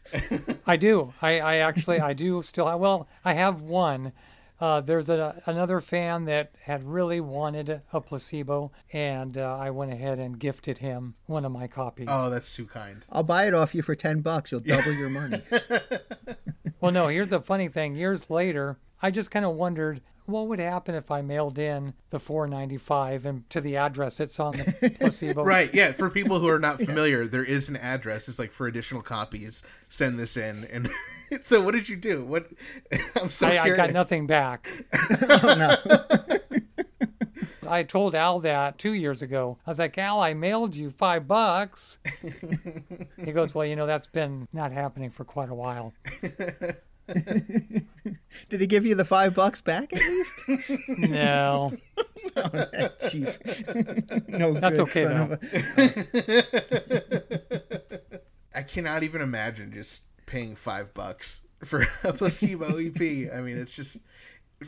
I 0.67 0.77
do. 0.77 1.15
I, 1.23 1.39
I 1.39 1.57
actually, 1.57 2.01
I 2.01 2.13
do 2.13 2.43
still 2.43 2.67
have, 2.67 2.81
well, 2.81 3.09
I 3.25 3.35
have 3.35 3.61
one. 3.63 4.13
Uh, 4.61 4.81
there's 4.81 5.09
a, 5.09 5.41
another 5.47 5.81
fan 5.81 6.25
that 6.25 6.53
had 6.65 6.85
really 6.85 7.21
wanted 7.21 7.81
a 7.93 8.01
placebo, 8.01 8.73
and 8.93 9.39
uh, 9.39 9.57
I 9.57 9.71
went 9.71 9.93
ahead 9.93 10.19
and 10.19 10.39
gifted 10.39 10.79
him 10.79 11.15
one 11.27 11.45
of 11.47 11.53
my 11.53 11.67
copies. 11.67 12.09
Oh, 12.11 12.29
that's 12.29 12.55
too 12.55 12.67
kind. 12.67 13.03
I'll 13.11 13.23
buy 13.23 13.47
it 13.47 13.55
off 13.55 13.75
you 13.77 13.81
for 13.83 13.95
ten 13.95 14.21
bucks. 14.21 14.51
You'll 14.51 14.61
double 14.61 14.93
your 14.93 15.09
money. 15.09 15.41
Well, 16.81 16.93
no, 16.93 17.09
here's 17.09 17.31
the 17.31 17.41
funny 17.41 17.69
thing. 17.69 17.95
Years 17.95 18.31
later, 18.31 18.79
I 19.03 19.11
just 19.11 19.31
kind 19.31 19.45
of 19.45 19.55
wondered 19.55 20.01
what 20.27 20.47
would 20.49 20.61
happen 20.61 20.95
if 20.95 21.11
I 21.11 21.23
mailed 21.23 21.59
in 21.59 21.95
the 22.11 22.21
495 22.21 23.27
and 23.27 23.51
to 23.51 23.61
the 23.61 23.77
address 23.77 24.19
that's 24.19 24.39
on 24.39 24.53
the 24.53 24.95
placebo. 25.01 25.45
Right. 25.45 25.73
Yeah. 25.75 25.93
For 25.93 26.09
people 26.09 26.39
who 26.39 26.49
are 26.49 26.59
not 26.59 26.81
familiar, 26.85 27.27
there 27.27 27.45
is 27.45 27.69
an 27.69 27.77
address. 27.77 28.29
It's 28.29 28.39
like 28.39 28.53
for 28.53 28.67
additional 28.67 29.03
copies. 29.03 29.63
Send 29.89 30.19
this 30.19 30.37
in. 30.37 30.65
And 30.67 30.91
so, 31.43 31.61
what 31.61 31.75
did 31.75 31.89
you 31.89 31.97
do? 31.97 32.25
What? 32.25 32.49
I'm 33.17 33.29
so 33.29 33.49
I, 33.49 33.63
I 33.63 33.77
got 33.77 33.93
nothing 33.93 34.27
back. 34.27 34.69
Oh, 35.23 36.39
I 37.71 37.83
told 37.85 38.15
Al 38.15 38.41
that 38.41 38.79
two 38.79 38.93
years 38.93 39.23
ago. 39.23 39.59
I 39.67 39.71
was 39.71 39.79
like, 39.79 39.97
Al, 39.99 40.21
I 40.21 40.35
mailed 40.35 40.75
you 40.77 40.91
five 40.91 41.27
bucks. 41.29 41.99
he 43.25 43.33
goes, 43.33 43.55
Well, 43.55 43.65
you 43.67 43.77
know, 43.77 43.87
that's 43.87 44.07
been 44.07 44.49
not 44.53 44.73
happening 44.73 45.11
for 45.11 45.25
quite 45.25 45.49
a 45.49 45.55
while. 45.55 45.93
Did 48.49 48.61
he 48.61 48.67
give 48.69 48.87
you 48.87 48.95
the 48.95 49.05
five 49.05 49.35
bucks 49.35 49.61
back 49.61 49.93
at 49.93 49.99
least? 50.01 50.35
No. 50.99 51.73
Oh, 52.37 52.89
Cheap. 53.09 53.27
no, 54.29 54.53
That's 54.55 54.79
good 54.79 54.81
okay, 54.81 55.03
son 55.05 55.29
though. 55.29 55.39
a- 56.63 58.11
I 58.55 58.63
cannot 58.63 59.03
even 59.03 59.21
imagine 59.23 59.73
just 59.73 60.05
paying 60.27 60.55
five 60.55 60.93
bucks 60.95 61.43
for 61.65 61.85
a 62.05 62.13
placebo 62.13 62.77
EP. 62.79 63.33
I 63.33 63.41
mean, 63.41 63.57
it's 63.59 63.75
just 63.75 63.99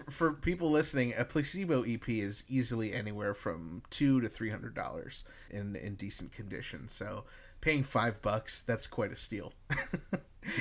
for 0.08 0.32
people 0.32 0.70
listening, 0.70 1.14
a 1.16 1.24
placebo 1.24 1.82
EP 1.82 2.08
is 2.08 2.44
easily 2.48 2.92
anywhere 2.92 3.34
from 3.34 3.82
two 3.90 4.20
to 4.20 4.28
three 4.28 4.50
hundred 4.50 4.74
dollars 4.74 5.24
in 5.50 5.76
in 5.76 5.94
decent 5.94 6.32
condition. 6.32 6.88
So 6.88 7.24
paying 7.60 7.82
five 7.82 8.20
bucks, 8.22 8.62
that's 8.62 8.86
quite 8.86 9.12
a 9.12 9.16
steal. 9.16 9.52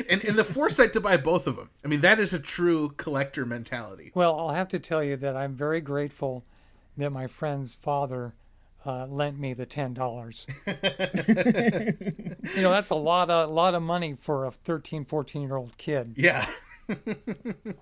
and 0.09 0.23
and 0.23 0.37
the 0.37 0.43
foresight 0.43 0.93
to 0.93 0.99
buy 0.99 1.17
both 1.17 1.47
of 1.47 1.55
them. 1.55 1.69
I 1.83 1.87
mean, 1.87 2.01
that 2.01 2.19
is 2.19 2.33
a 2.33 2.39
true 2.39 2.93
collector 2.97 3.45
mentality. 3.45 4.11
Well, 4.13 4.37
I'll 4.39 4.53
have 4.53 4.69
to 4.69 4.79
tell 4.79 5.03
you 5.03 5.17
that 5.17 5.35
I'm 5.35 5.55
very 5.55 5.81
grateful 5.81 6.43
that 6.97 7.09
my 7.09 7.27
friend's 7.27 7.75
father 7.75 8.33
uh, 8.85 9.05
lent 9.05 9.39
me 9.39 9.53
the 9.53 9.65
ten 9.65 9.93
dollars. 9.93 10.45
you 10.67 10.73
know, 12.61 12.71
that's 12.71 12.91
a 12.91 12.95
lot 12.95 13.29
of 13.29 13.49
lot 13.49 13.75
of 13.75 13.81
money 13.81 14.15
for 14.19 14.45
a 14.45 14.51
13, 14.51 15.05
14 15.05 15.41
year 15.41 15.55
old 15.55 15.77
kid. 15.77 16.13
Yeah. 16.17 16.45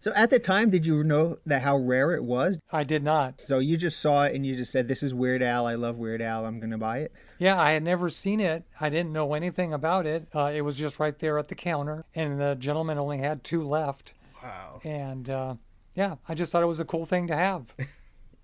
So 0.00 0.12
at 0.14 0.28
the 0.28 0.38
time, 0.38 0.68
did 0.68 0.84
you 0.84 1.02
know 1.02 1.38
that 1.46 1.62
how 1.62 1.78
rare 1.78 2.12
it 2.12 2.24
was? 2.24 2.58
I 2.70 2.84
did 2.84 3.02
not. 3.02 3.40
So 3.40 3.58
you 3.58 3.78
just 3.78 4.00
saw 4.00 4.24
it 4.24 4.34
and 4.34 4.44
you 4.44 4.54
just 4.54 4.70
said, 4.70 4.86
"This 4.86 5.02
is 5.02 5.14
Weird 5.14 5.42
Al. 5.42 5.66
I 5.66 5.76
love 5.76 5.96
Weird 5.96 6.20
Al. 6.20 6.44
I'm 6.44 6.60
gonna 6.60 6.76
buy 6.76 6.98
it." 6.98 7.12
Yeah, 7.38 7.58
I 7.58 7.70
had 7.72 7.82
never 7.82 8.10
seen 8.10 8.38
it. 8.38 8.64
I 8.78 8.90
didn't 8.90 9.12
know 9.12 9.32
anything 9.32 9.72
about 9.72 10.04
it. 10.06 10.28
Uh, 10.34 10.52
it 10.54 10.60
was 10.60 10.76
just 10.76 11.00
right 11.00 11.18
there 11.18 11.38
at 11.38 11.48
the 11.48 11.54
counter, 11.54 12.04
and 12.14 12.38
the 12.38 12.54
gentleman 12.54 12.98
only 12.98 13.18
had 13.18 13.44
two 13.44 13.66
left. 13.66 14.12
Wow. 14.42 14.80
And 14.84 15.30
uh, 15.30 15.54
yeah, 15.94 16.16
I 16.28 16.34
just 16.34 16.52
thought 16.52 16.62
it 16.62 16.66
was 16.66 16.80
a 16.80 16.84
cool 16.84 17.06
thing 17.06 17.26
to 17.28 17.36
have. 17.36 17.74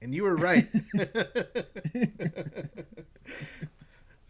And 0.03 0.15
you 0.15 0.23
were 0.23 0.35
right. 0.35 0.67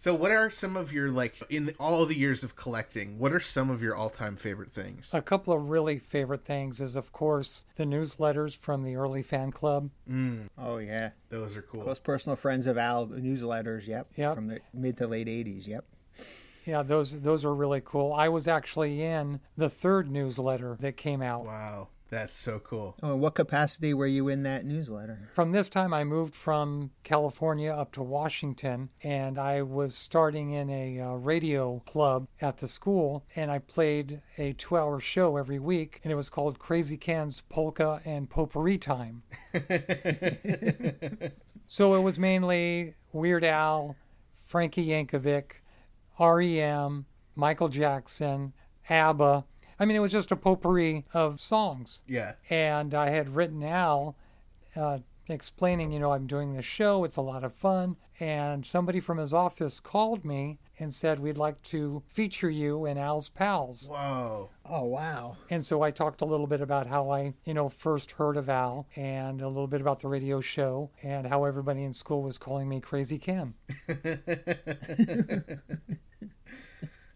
so, 0.00 0.14
what 0.14 0.30
are 0.30 0.48
some 0.48 0.78
of 0.78 0.94
your 0.94 1.10
like 1.10 1.42
in 1.50 1.74
all 1.78 2.06
the 2.06 2.16
years 2.16 2.42
of 2.42 2.56
collecting? 2.56 3.18
What 3.18 3.34
are 3.34 3.38
some 3.38 3.68
of 3.68 3.82
your 3.82 3.94
all-time 3.94 4.34
favorite 4.34 4.72
things? 4.72 5.12
a 5.12 5.20
couple 5.20 5.52
of 5.52 5.68
really 5.68 5.98
favorite 5.98 6.42
things 6.42 6.80
is, 6.80 6.96
of 6.96 7.12
course, 7.12 7.64
the 7.76 7.84
newsletters 7.84 8.56
from 8.56 8.82
the 8.82 8.96
early 8.96 9.22
fan 9.22 9.52
club. 9.52 9.90
Mm. 10.10 10.48
Oh 10.56 10.78
yeah, 10.78 11.10
Those 11.28 11.54
are 11.58 11.60
cool. 11.60 11.82
close 11.82 12.00
personal 12.00 12.34
friends 12.34 12.66
of 12.66 12.78
Al 12.78 13.04
the 13.04 13.20
newsletters. 13.20 13.86
Yep. 13.86 14.06
Yep. 14.16 14.34
From 14.34 14.46
the 14.46 14.60
mid 14.72 14.96
to 14.96 15.06
late 15.06 15.26
'80s. 15.26 15.66
Yep. 15.66 15.84
Yeah, 16.64 16.82
those 16.82 17.12
those 17.20 17.44
are 17.44 17.54
really 17.54 17.82
cool. 17.84 18.14
I 18.14 18.30
was 18.30 18.48
actually 18.48 19.02
in 19.02 19.40
the 19.58 19.68
third 19.68 20.10
newsletter 20.10 20.78
that 20.80 20.96
came 20.96 21.20
out. 21.20 21.44
Wow, 21.44 21.88
that's 22.10 22.34
so 22.34 22.58
cool. 22.58 22.96
Oh, 23.02 23.16
what 23.16 23.34
capacity 23.34 23.94
were 23.94 24.06
you 24.06 24.28
in 24.28 24.42
that 24.42 24.64
newsletter? 24.64 25.30
From 25.34 25.52
this 25.52 25.68
time, 25.68 25.94
I 25.94 26.04
moved 26.04 26.34
from 26.34 26.90
California 27.04 27.72
up 27.72 27.92
to 27.92 28.02
Washington, 28.02 28.90
and 29.02 29.38
I 29.38 29.62
was 29.62 29.94
starting 29.94 30.50
in 30.50 30.68
a 30.68 31.00
uh, 31.00 31.12
radio 31.12 31.82
club 31.86 32.26
at 32.40 32.58
the 32.58 32.68
school, 32.68 33.24
and 33.36 33.50
I 33.50 33.60
played 33.60 34.20
a 34.36 34.52
two-hour 34.54 35.00
show 35.00 35.36
every 35.36 35.58
week, 35.58 36.00
and 36.02 36.12
it 36.12 36.16
was 36.16 36.28
called 36.28 36.58
Crazy 36.58 36.96
Ken's 36.96 37.40
Polka 37.42 38.02
and 38.04 38.28
Potpourri 38.28 38.76
Time. 38.78 39.22
so 41.66 41.94
it 41.94 42.00
was 42.00 42.18
mainly 42.18 42.94
Weird 43.12 43.44
Al, 43.44 43.96
Frankie 44.46 44.86
Yankovic, 44.86 45.52
REM, 46.18 47.06
Michael 47.36 47.68
Jackson, 47.68 48.52
ABBA. 48.88 49.44
I 49.80 49.86
mean, 49.86 49.96
it 49.96 50.00
was 50.00 50.12
just 50.12 50.30
a 50.30 50.36
potpourri 50.36 51.06
of 51.14 51.40
songs 51.40 52.02
Yeah. 52.06 52.34
and 52.50 52.94
I 52.94 53.08
had 53.10 53.34
written 53.34 53.62
Al 53.64 54.14
uh, 54.76 54.98
explaining, 55.26 55.90
you 55.90 55.98
know, 55.98 56.12
I'm 56.12 56.26
doing 56.26 56.52
this 56.54 56.64
show, 56.66 57.02
it's 57.02 57.16
a 57.16 57.22
lot 57.22 57.42
of 57.44 57.52
fun. 57.54 57.96
And 58.20 58.66
somebody 58.66 59.00
from 59.00 59.16
his 59.16 59.32
office 59.32 59.80
called 59.80 60.26
me 60.26 60.58
and 60.78 60.92
said, 60.92 61.18
We'd 61.20 61.38
like 61.38 61.62
to 61.64 62.02
feature 62.06 62.50
you 62.50 62.84
in 62.84 62.98
Al's 62.98 63.30
Pals. 63.30 63.88
Whoa. 63.90 64.50
Oh 64.66 64.84
wow. 64.84 65.38
And 65.48 65.64
so 65.64 65.80
I 65.80 65.90
talked 65.90 66.20
a 66.20 66.26
little 66.26 66.46
bit 66.46 66.60
about 66.60 66.86
how 66.86 67.08
I, 67.10 67.32
you 67.46 67.54
know, 67.54 67.70
first 67.70 68.10
heard 68.12 68.36
of 68.36 68.50
Al 68.50 68.86
and 68.94 69.40
a 69.40 69.48
little 69.48 69.66
bit 69.66 69.80
about 69.80 70.00
the 70.00 70.08
radio 70.08 70.42
show 70.42 70.90
and 71.02 71.26
how 71.28 71.44
everybody 71.44 71.82
in 71.82 71.94
school 71.94 72.22
was 72.22 72.36
calling 72.36 72.68
me 72.68 72.78
Crazy 72.80 73.18
Ken. 73.18 73.54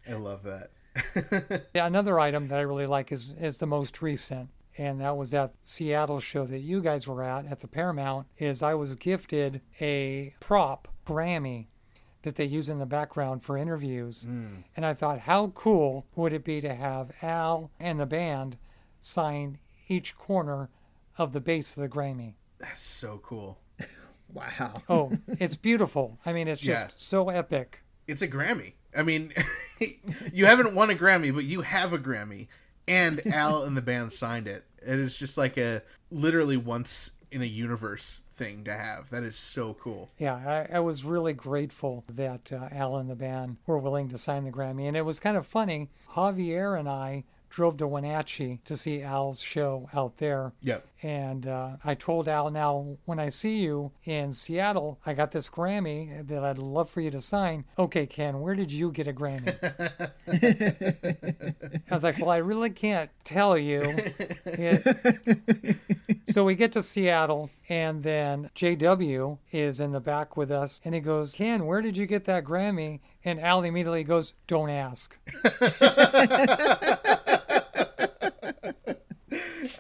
I 0.09 0.15
love 0.15 0.43
that. 0.45 0.71
Yeah, 1.75 1.87
another 1.87 2.19
item 2.21 2.49
that 2.49 2.59
I 2.59 2.63
really 2.63 2.87
like 2.87 3.11
is 3.13 3.35
is 3.41 3.59
the 3.59 3.67
most 3.67 4.01
recent, 4.03 4.51
and 4.79 5.01
that 5.01 5.17
was 5.17 5.35
at 5.35 5.55
Seattle 5.63 6.21
show 6.21 6.47
that 6.47 6.61
you 6.61 6.81
guys 6.81 7.07
were 7.09 7.23
at 7.23 7.47
at 7.47 7.61
the 7.61 7.69
Paramount. 7.69 8.27
Is 8.39 8.63
I 8.63 8.75
was 8.75 8.95
gifted 8.95 9.61
a 9.81 10.35
prop 10.41 10.89
Grammy 11.07 11.67
that 12.23 12.37
they 12.37 12.45
use 12.45 12.69
in 12.69 12.79
the 12.79 12.87
background 12.87 13.43
for 13.43 13.59
interviews, 13.59 14.23
hmm. 14.25 14.59
and 14.77 14.87
I 14.87 14.95
thought, 14.95 15.21
how 15.21 15.49
cool 15.55 16.07
would 16.17 16.33
it 16.33 16.45
be 16.45 16.61
to 16.63 16.75
have 16.75 17.11
Al 17.23 17.71
and 17.79 18.01
the 18.01 18.07
band 18.07 18.57
sign 19.01 19.59
each 19.89 20.17
corner 20.17 20.71
of 21.19 21.33
the 21.33 21.41
base 21.41 21.77
of 21.77 21.83
the 21.83 21.89
Grammy? 21.89 22.35
That's 22.59 22.83
so 22.83 23.21
cool. 23.23 23.59
Wow. 24.33 24.73
Oh, 24.89 25.13
it's 25.39 25.55
beautiful. 25.55 26.19
I 26.27 26.33
mean, 26.33 26.49
it's 26.49 26.61
just 26.61 26.89
Yeah. 26.89 26.93
so 26.97 27.29
epic. 27.29 27.85
It's 28.09 28.21
a 28.21 28.27
Grammy. 28.27 28.73
I 28.97 29.03
mean, 29.03 29.33
you 30.33 30.47
haven't 30.47 30.75
won 30.75 30.91
a 30.91 30.95
Grammy, 30.95 31.35
but 31.35 31.45
you 31.45 31.63
have 31.63 31.93
a 31.93 31.99
Grammy, 31.99 32.49
and 32.87 33.27
Al 33.27 33.65
and 33.65 33.77
the 33.77 33.83
band 33.83 34.13
signed 34.13 34.49
it. 34.49 34.65
It 34.87 34.99
is 34.99 35.17
just 35.17 35.39
like 35.39 35.57
a 35.57 35.83
literally 36.11 36.57
once 36.57 37.11
in 37.31 37.43
a 37.43 37.47
universe 37.47 38.23
thing 38.31 38.65
to 38.65 38.73
have. 38.73 39.11
That 39.11 39.25
is 39.25 39.37
so 39.37 39.75
cool. 39.75 40.11
Yeah, 40.19 40.35
I, 40.71 40.77
I 40.77 40.81
was 40.81 41.05
really 41.05 41.33
grateful 41.33 42.05
that 42.09 42.53
uh, 42.53 42.69
Al 42.71 42.97
and 42.97 43.11
the 43.11 43.17
band 43.17 43.57
were 43.67 43.79
willing 43.79 44.09
to 44.11 44.19
sign 44.19 44.45
the 44.45 44.51
Grammy. 44.51 44.87
And 44.87 44.97
it 44.97 45.03
was 45.03 45.19
kind 45.21 45.37
of 45.37 45.47
funny. 45.47 45.89
Javier 46.13 46.79
and 46.79 46.89
I 46.89 47.25
drove 47.51 47.77
to 47.79 47.87
Wenatchee 47.87 48.61
to 48.65 48.77
see 48.77 49.03
Al's 49.03 49.41
show 49.41 49.89
out 49.95 50.19
there. 50.19 50.53
Yep. 50.63 50.87
And 51.05 51.47
uh, 51.47 51.73
I 51.85 51.95
told 51.95 52.29
Al, 52.29 52.51
now 52.51 52.97
when 53.05 53.19
I 53.19 53.29
see 53.29 53.59
you 53.59 53.93
in 54.05 54.33
Seattle, 54.33 54.99
I 55.05 55.13
got 55.13 55.33
this 55.33 55.51
Grammy 55.51 56.27
that 56.27 56.43
I'd 56.43 56.57
love 56.57 56.89
for 56.89 57.03
you 57.03 57.11
to 57.11 57.21
sign. 57.21 57.67
Okay, 57.79 58.07
Ken, 58.07 58.41
where 58.41 58.55
did 58.55 58.73
you 58.73 58.91
get 58.91 59.07
a 59.07 59.13
Grammy? 59.13 59.55
I 61.91 61.95
was 61.95 62.05
like, 62.05 62.19
well, 62.19 62.31
I 62.31 62.39
really 62.39 62.71
can't 62.71 63.11
tell 63.23 63.59
you. 63.59 63.83
It- 64.47 65.77
so 66.31 66.43
we 66.43 66.55
get 66.55 66.73
to 66.73 66.81
Seattle, 66.81 67.51
and 67.69 68.03
then 68.03 68.49
JW 68.57 69.37
is 69.53 69.81
in 69.81 69.93
the 69.93 70.01
back 70.01 70.39
with 70.39 70.51
us, 70.51 70.81
and 70.87 70.95
he 70.95 71.03
goes, 71.03 71.35
Ken, 71.35 71.67
where 71.67 71.83
did 71.83 71.99
you 71.99 72.07
get 72.07 72.25
that 72.25 72.45
Grammy? 72.45 73.01
And 73.27 73.39
Al 73.41 73.63
immediately 73.63 74.05
goes, 74.05 74.33
Don't 74.47 74.71
ask. 74.71 75.15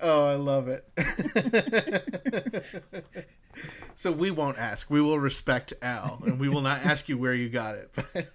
Oh, 0.02 0.26
I 0.26 0.34
love 0.34 0.68
it. 0.68 0.84
so 3.94 4.12
we 4.12 4.30
won't 4.30 4.58
ask. 4.58 4.90
We 4.90 5.00
will 5.00 5.18
respect 5.18 5.72
Al, 5.82 6.20
and 6.26 6.38
we 6.38 6.48
will 6.48 6.62
not 6.62 6.84
ask 6.84 7.08
you 7.08 7.18
where 7.18 7.34
you 7.34 7.48
got 7.48 7.76
it. 7.76 7.94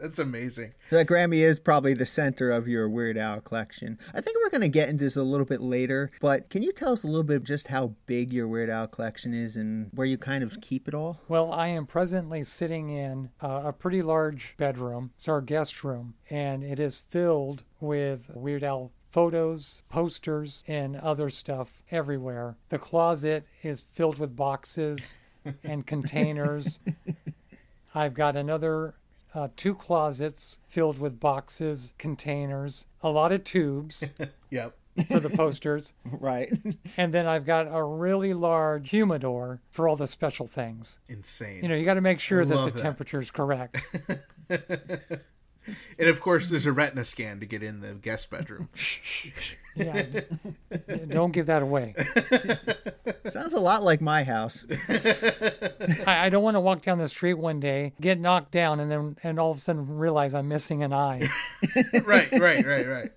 That's 0.00 0.18
amazing. 0.18 0.74
So 0.90 0.96
that 0.96 1.06
Grammy 1.06 1.38
is 1.38 1.58
probably 1.58 1.94
the 1.94 2.04
center 2.04 2.50
of 2.50 2.68
your 2.68 2.88
Weird 2.88 3.16
Al 3.16 3.40
collection. 3.40 3.98
I 4.14 4.20
think 4.20 4.36
we're 4.36 4.50
going 4.50 4.62
to 4.62 4.68
get 4.68 4.88
into 4.88 5.04
this 5.04 5.16
a 5.16 5.22
little 5.22 5.46
bit 5.46 5.60
later, 5.60 6.10
but 6.20 6.50
can 6.50 6.62
you 6.62 6.72
tell 6.72 6.92
us 6.92 7.04
a 7.04 7.06
little 7.06 7.22
bit 7.22 7.36
of 7.36 7.44
just 7.44 7.68
how 7.68 7.94
big 8.06 8.32
your 8.32 8.46
Weird 8.46 8.68
Al 8.70 8.86
collection 8.86 9.32
is 9.32 9.56
and 9.56 9.90
where 9.94 10.06
you 10.06 10.18
kind 10.18 10.44
of 10.44 10.60
keep 10.60 10.86
it 10.86 10.94
all? 10.94 11.20
Well, 11.28 11.52
I 11.52 11.68
am 11.68 11.86
presently 11.86 12.44
sitting 12.44 12.90
in 12.90 13.30
uh, 13.42 13.62
a 13.64 13.72
pretty 13.72 14.02
large 14.02 14.54
bedroom. 14.58 15.12
It's 15.16 15.28
our 15.28 15.40
guest 15.40 15.82
room, 15.82 16.14
and 16.28 16.62
it 16.62 16.78
is 16.78 16.98
filled 16.98 17.62
with 17.80 18.30
Weird 18.34 18.64
Al 18.64 18.92
photos, 19.12 19.82
posters, 19.90 20.64
and 20.66 20.96
other 20.96 21.28
stuff 21.28 21.82
everywhere. 21.90 22.56
The 22.70 22.78
closet 22.78 23.44
is 23.62 23.82
filled 23.92 24.18
with 24.18 24.34
boxes 24.34 25.14
and 25.62 25.86
containers. 25.94 26.78
I've 27.94 28.14
got 28.14 28.36
another 28.36 28.94
uh, 29.34 29.48
two 29.56 29.74
closets 29.74 30.58
filled 30.66 30.98
with 30.98 31.20
boxes, 31.20 31.92
containers, 31.98 32.86
a 33.02 33.10
lot 33.10 33.32
of 33.32 33.44
tubes 33.44 34.02
Yep. 34.50 34.74
for 35.08 35.20
the 35.20 35.30
posters. 35.30 35.92
Right. 36.10 36.52
And 36.96 37.12
then 37.12 37.26
I've 37.26 37.44
got 37.46 37.66
a 37.70 37.82
really 37.82 38.32
large 38.32 38.90
humidor 38.90 39.60
for 39.70 39.88
all 39.88 39.96
the 39.96 40.06
special 40.06 40.46
things. 40.46 40.98
Insane. 41.08 41.62
You 41.62 41.68
know, 41.68 41.74
you 41.74 41.84
got 41.84 41.94
to 41.94 42.00
make 42.00 42.20
sure 42.20 42.44
that 42.44 42.64
the 42.64 42.70
that. 42.70 42.80
temperature 42.82 43.20
is 43.20 43.30
correct. 43.30 43.76
And 45.98 46.08
of 46.08 46.20
course, 46.20 46.50
there's 46.50 46.66
a 46.66 46.72
retina 46.72 47.04
scan 47.04 47.40
to 47.40 47.46
get 47.46 47.62
in 47.62 47.80
the 47.80 47.94
guest 47.94 48.30
bedroom. 48.30 48.68
Yeah, 49.74 50.04
don't 51.08 51.32
give 51.32 51.46
that 51.46 51.62
away. 51.62 51.94
Sounds 53.30 53.54
a 53.54 53.60
lot 53.60 53.82
like 53.82 54.00
my 54.00 54.22
house. 54.22 54.64
I, 56.06 56.26
I 56.26 56.28
don't 56.28 56.42
want 56.42 56.56
to 56.56 56.60
walk 56.60 56.82
down 56.82 56.98
the 56.98 57.08
street 57.08 57.34
one 57.34 57.58
day, 57.58 57.94
get 58.00 58.20
knocked 58.20 58.52
down, 58.52 58.80
and 58.80 58.90
then 58.90 59.16
and 59.22 59.38
all 59.38 59.50
of 59.50 59.56
a 59.56 59.60
sudden 59.60 59.96
realize 59.96 60.34
I'm 60.34 60.48
missing 60.48 60.82
an 60.82 60.92
eye. 60.92 61.28
right, 62.04 62.30
right, 62.32 62.66
right, 62.66 62.86
right. 62.86 63.10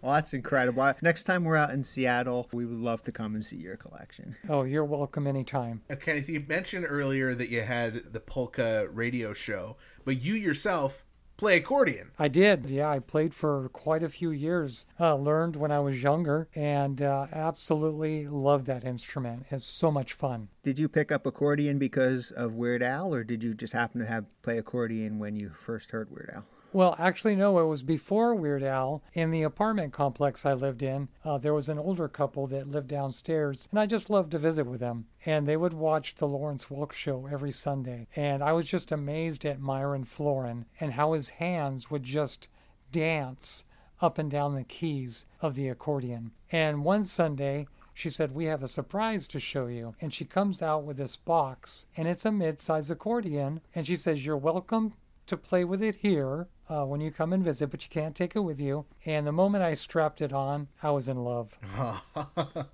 Well, 0.00 0.14
that's 0.14 0.32
incredible. 0.32 0.94
Next 1.02 1.24
time 1.24 1.42
we're 1.42 1.56
out 1.56 1.70
in 1.70 1.82
Seattle, 1.82 2.48
we 2.52 2.64
would 2.64 2.78
love 2.78 3.02
to 3.04 3.12
come 3.12 3.34
and 3.34 3.44
see 3.44 3.56
your 3.56 3.76
collection. 3.76 4.36
Oh, 4.48 4.62
you're 4.62 4.84
welcome 4.84 5.26
anytime. 5.26 5.82
Kenneth, 6.00 6.28
you 6.28 6.44
mentioned 6.46 6.86
earlier 6.88 7.34
that 7.34 7.48
you 7.48 7.62
had 7.62 8.12
the 8.12 8.20
polka 8.20 8.86
radio 8.92 9.32
show, 9.32 9.76
but 10.04 10.22
you 10.22 10.34
yourself 10.34 11.04
play 11.36 11.56
accordion. 11.56 12.10
I 12.18 12.28
did. 12.28 12.66
Yeah, 12.66 12.88
I 12.88 12.98
played 12.98 13.34
for 13.34 13.68
quite 13.70 14.02
a 14.02 14.08
few 14.08 14.30
years. 14.30 14.86
Uh, 14.98 15.14
learned 15.16 15.56
when 15.56 15.70
I 15.70 15.80
was 15.80 16.02
younger, 16.02 16.48
and 16.54 17.00
uh, 17.02 17.26
absolutely 17.32 18.26
love 18.26 18.64
that 18.66 18.84
instrument. 18.84 19.46
It's 19.50 19.64
so 19.64 19.90
much 19.90 20.12
fun. 20.12 20.48
Did 20.62 20.78
you 20.78 20.88
pick 20.88 21.12
up 21.12 21.26
accordion 21.26 21.78
because 21.78 22.30
of 22.30 22.54
Weird 22.54 22.82
Al, 22.82 23.14
or 23.14 23.24
did 23.24 23.42
you 23.42 23.54
just 23.54 23.72
happen 23.72 24.00
to 24.00 24.06
have 24.06 24.24
play 24.42 24.58
accordion 24.58 25.18
when 25.18 25.36
you 25.36 25.50
first 25.50 25.90
heard 25.90 26.10
Weird 26.10 26.30
Al? 26.34 26.44
Well, 26.76 26.94
actually, 26.98 27.36
no, 27.36 27.58
it 27.58 27.64
was 27.64 27.82
before 27.82 28.34
Weird 28.34 28.62
Al. 28.62 29.02
In 29.14 29.30
the 29.30 29.44
apartment 29.44 29.94
complex 29.94 30.44
I 30.44 30.52
lived 30.52 30.82
in, 30.82 31.08
uh, 31.24 31.38
there 31.38 31.54
was 31.54 31.70
an 31.70 31.78
older 31.78 32.06
couple 32.06 32.46
that 32.48 32.70
lived 32.70 32.88
downstairs, 32.88 33.66
and 33.70 33.80
I 33.80 33.86
just 33.86 34.10
loved 34.10 34.32
to 34.32 34.38
visit 34.38 34.66
with 34.66 34.80
them. 34.80 35.06
And 35.24 35.48
they 35.48 35.56
would 35.56 35.72
watch 35.72 36.16
the 36.16 36.28
Lawrence 36.28 36.66
Welk 36.66 36.92
show 36.92 37.28
every 37.32 37.50
Sunday. 37.50 38.08
And 38.14 38.44
I 38.44 38.52
was 38.52 38.66
just 38.66 38.92
amazed 38.92 39.46
at 39.46 39.58
Myron 39.58 40.04
Floren 40.04 40.66
and 40.78 40.92
how 40.92 41.14
his 41.14 41.30
hands 41.30 41.90
would 41.90 42.02
just 42.02 42.46
dance 42.92 43.64
up 44.02 44.18
and 44.18 44.30
down 44.30 44.54
the 44.54 44.62
keys 44.62 45.24
of 45.40 45.54
the 45.54 45.70
accordion. 45.70 46.32
And 46.52 46.84
one 46.84 47.04
Sunday, 47.04 47.68
she 47.94 48.10
said, 48.10 48.34
We 48.34 48.44
have 48.44 48.62
a 48.62 48.68
surprise 48.68 49.26
to 49.28 49.40
show 49.40 49.66
you. 49.66 49.94
And 49.98 50.12
she 50.12 50.26
comes 50.26 50.60
out 50.60 50.84
with 50.84 50.98
this 50.98 51.16
box, 51.16 51.86
and 51.96 52.06
it's 52.06 52.26
a 52.26 52.30
mid 52.30 52.60
size 52.60 52.90
accordion. 52.90 53.62
And 53.74 53.86
she 53.86 53.96
says, 53.96 54.26
You're 54.26 54.36
welcome 54.36 54.92
to 55.26 55.36
play 55.36 55.64
with 55.64 55.82
it 55.82 55.96
here 55.96 56.48
uh, 56.68 56.84
when 56.84 57.00
you 57.00 57.10
come 57.10 57.32
and 57.32 57.44
visit, 57.44 57.70
but 57.70 57.82
you 57.82 57.90
can't 57.90 58.14
take 58.14 58.36
it 58.36 58.40
with 58.40 58.60
you. 58.60 58.86
And 59.04 59.26
the 59.26 59.32
moment 59.32 59.64
I 59.64 59.74
strapped 59.74 60.20
it 60.20 60.32
on, 60.32 60.68
I 60.82 60.90
was 60.90 61.08
in 61.08 61.18
love. 61.18 61.58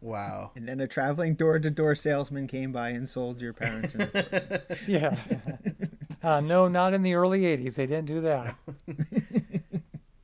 Wow. 0.00 0.52
And 0.54 0.68
then 0.68 0.80
a 0.80 0.86
traveling 0.86 1.34
door 1.34 1.58
to 1.58 1.70
door 1.70 1.94
salesman 1.94 2.46
came 2.46 2.72
by 2.72 2.90
and 2.90 3.08
sold 3.08 3.40
your 3.40 3.52
parents. 3.52 3.96
Yeah. 4.86 5.16
uh, 6.22 6.40
no, 6.40 6.68
not 6.68 6.94
in 6.94 7.02
the 7.02 7.14
early 7.14 7.42
80s. 7.42 7.74
They 7.74 7.86
didn't 7.86 8.06
do 8.06 8.20
that. 8.22 8.54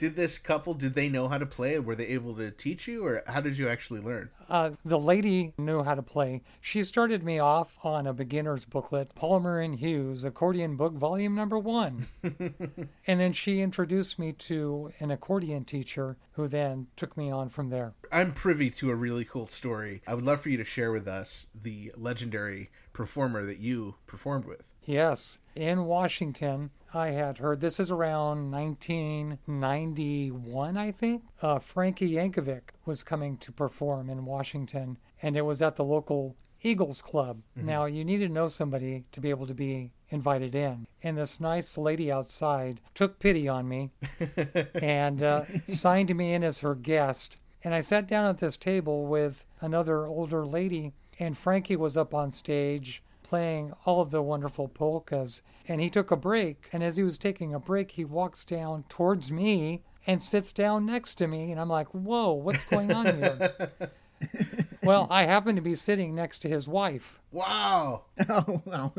Did 0.05 0.17
this 0.17 0.37
couple 0.37 0.75
did 0.75 0.93
they 0.93 1.09
know 1.09 1.29
how 1.29 1.39
to 1.39 1.47
play? 1.47 1.79
Were 1.79 1.95
they 1.95 2.09
able 2.09 2.35
to 2.35 2.51
teach 2.51 2.87
you 2.87 3.07
or 3.07 3.23
how 3.27 3.41
did 3.41 3.57
you 3.57 3.71
actually 3.71 4.01
learn? 4.01 4.29
Uh, 4.51 4.73
the 4.85 4.99
lady 4.99 5.55
knew 5.57 5.83
how 5.83 5.95
to 5.95 6.03
play. 6.03 6.43
She 6.61 6.83
started 6.83 7.23
me 7.23 7.39
off 7.39 7.79
on 7.83 8.07
a 8.07 8.13
beginner's 8.13 8.67
booklet, 8.67 9.15
Palmer 9.15 9.61
and 9.61 9.77
Hughes, 9.77 10.23
accordion 10.23 10.77
book, 10.77 10.93
volume 10.93 11.35
number 11.35 11.59
one. 11.59 12.05
and 12.23 13.19
then 13.19 13.33
she 13.33 13.63
introduced 13.63 14.19
me 14.19 14.33
to 14.33 14.93
an 15.01 15.11
accordion 15.11 15.65
teacher 15.65 16.19
who 16.33 16.49
then 16.49 16.89
took 16.97 17.17
me 17.17 17.31
on 17.31 17.49
from 17.49 17.71
there. 17.71 17.95
I'm 18.13 18.33
privy 18.33 18.69
to 18.73 18.91
a 18.91 18.95
really 18.95 19.25
cool 19.25 19.47
story. 19.47 20.03
I 20.07 20.13
would 20.13 20.25
love 20.25 20.43
for 20.43 20.51
you 20.51 20.59
to 20.59 20.67
share 20.67 20.93
with 20.93 21.09
us 21.09 21.47
the 21.63 21.93
legendary 21.97 22.69
performer 22.93 23.43
that 23.47 23.59
you 23.59 23.95
performed 24.07 24.45
with. 24.45 24.71
Yes, 24.85 25.39
in 25.57 25.87
Washington, 25.87 26.71
I 26.95 27.11
had 27.11 27.39
heard 27.39 27.61
this 27.61 27.81
is 27.81 27.91
around 27.91 28.53
1991, 28.53 30.77
I 30.77 30.93
think. 30.93 31.25
Uh, 31.43 31.59
Frankie 31.59 32.13
Yankovic 32.13 32.71
was 32.87 33.03
coming 33.03 33.37
to 33.39 33.51
perform 33.51 34.09
in 34.09 34.25
Washington, 34.25 34.99
and 35.21 35.37
it 35.37 35.43
was 35.43 35.61
at 35.61 35.75
the 35.75 35.83
local 35.83 36.37
Eagles 36.63 37.03
Club. 37.03 37.43
Now, 37.57 37.87
you 37.87 38.05
need 38.05 38.19
to 38.19 38.29
know 38.29 38.47
somebody 38.47 39.07
to 39.11 39.21
be 39.21 39.31
able 39.31 39.49
to 39.49 39.55
be 39.55 39.91
invited 40.09 40.55
in. 40.55 40.87
And 41.03 41.19
this 41.19 41.41
nice 41.41 41.77
lady 41.77 42.13
outside 42.13 42.81
took 42.95 43.19
pity 43.19 43.49
on 43.49 43.69
me 43.69 43.91
and 44.75 45.21
uh, 45.21 45.47
signed 45.67 46.15
me 46.15 46.33
in 46.33 46.45
as 46.45 46.61
her 46.61 46.77
guest. 46.77 47.39
And 47.65 47.75
I 47.75 47.81
sat 47.81 48.07
down 48.07 48.27
at 48.27 48.39
this 48.39 48.57
table 48.57 49.07
with 49.07 49.45
another 49.61 50.07
older 50.07 50.47
lady, 50.47 50.93
and 51.19 51.37
Frankie 51.37 51.77
was 51.77 51.97
up 51.97 52.15
on 52.15 52.31
stage 52.31 53.03
playing 53.25 53.73
all 53.85 54.01
of 54.01 54.13
the 54.13 54.23
wonderful 54.23 54.69
polkas. 54.69 55.43
And 55.67 55.81
he 55.81 55.91
took 55.91 56.13
a 56.13 56.17
break. 56.17 56.69
And 56.73 56.85
as 56.85 56.97
he 56.97 57.03
was 57.03 57.19
taking 57.19 57.53
a 57.53 57.59
break, 57.59 57.93
he 57.93 58.05
walks 58.05 58.45
down 58.45 58.85
towards 58.89 59.33
me 59.33 59.83
and 60.07 60.23
sits 60.23 60.53
down 60.53 60.87
next 60.87 61.17
to 61.17 61.27
me. 61.27 61.51
And 61.51 61.61
I'm 61.61 61.69
like, 61.69 61.89
whoa, 61.89 62.33
what's 62.33 62.65
going 62.65 62.93
on 62.93 63.07
here? 63.07 63.71
well, 64.85 65.09
I 65.11 65.25
happen 65.25 65.57
to 65.57 65.63
be 65.63 65.75
sitting 65.75 66.15
next 66.15 66.39
to 66.41 66.49
his 66.49 66.69
wife. 66.69 67.21
Wow. 67.33 68.05
oh, 68.29 68.63
wow. 68.65 68.93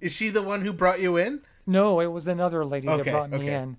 Is 0.00 0.12
she 0.12 0.30
the 0.30 0.42
one 0.42 0.62
who 0.62 0.72
brought 0.72 1.00
you 1.00 1.18
in? 1.18 1.42
No, 1.66 2.00
it 2.00 2.06
was 2.06 2.28
another 2.28 2.64
lady 2.64 2.86
that 2.86 3.00
Okay, 3.00 3.10
brought 3.10 3.30
me 3.30 3.38
okay. 3.38 3.54
in. 3.54 3.76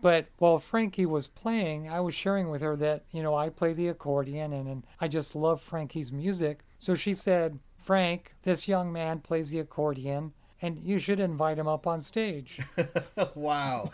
But 0.00 0.26
while 0.38 0.58
Frankie 0.58 1.06
was 1.06 1.28
playing, 1.28 1.88
I 1.88 2.00
was 2.00 2.12
sharing 2.12 2.50
with 2.50 2.60
her 2.60 2.74
that, 2.76 3.04
you 3.12 3.22
know, 3.22 3.36
I 3.36 3.50
play 3.50 3.72
the 3.72 3.86
accordion 3.88 4.52
and, 4.52 4.68
and 4.68 4.82
I 5.00 5.06
just 5.06 5.36
love 5.36 5.62
Frankie's 5.62 6.10
music. 6.10 6.64
So 6.80 6.96
she 6.96 7.14
said, 7.14 7.60
Frank, 7.82 8.34
this 8.42 8.68
young 8.68 8.92
man 8.92 9.18
plays 9.20 9.50
the 9.50 9.58
accordion 9.58 10.32
and 10.60 10.78
you 10.78 10.98
should 10.98 11.18
invite 11.18 11.58
him 11.58 11.66
up 11.66 11.86
on 11.86 12.00
stage. 12.00 12.60
Wow. 13.34 13.90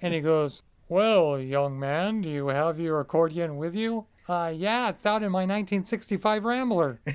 and 0.00 0.14
he 0.14 0.20
goes, 0.20 0.62
Well, 0.88 1.38
young 1.38 1.78
man, 1.78 2.22
do 2.22 2.28
you 2.28 2.48
have 2.48 2.80
your 2.80 3.00
accordion 3.00 3.56
with 3.58 3.74
you? 3.74 4.06
Uh, 4.28 4.52
yeah, 4.54 4.88
it's 4.88 5.04
out 5.04 5.22
in 5.22 5.30
my 5.32 5.40
1965 5.40 6.44
Rambler. 6.44 7.00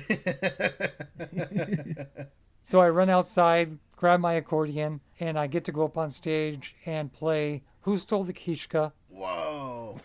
so 2.62 2.80
I 2.80 2.88
run 2.90 3.08
outside, 3.10 3.78
grab 3.96 4.20
my 4.20 4.34
accordion, 4.34 5.00
and 5.18 5.38
I 5.38 5.46
get 5.46 5.64
to 5.64 5.72
go 5.72 5.84
up 5.84 5.96
on 5.96 6.10
stage 6.10 6.76
and 6.84 7.12
play 7.12 7.62
Who 7.80 7.96
Stole 7.96 8.24
the 8.24 8.32
Kishka, 8.34 8.92
Whoa. 9.08 9.98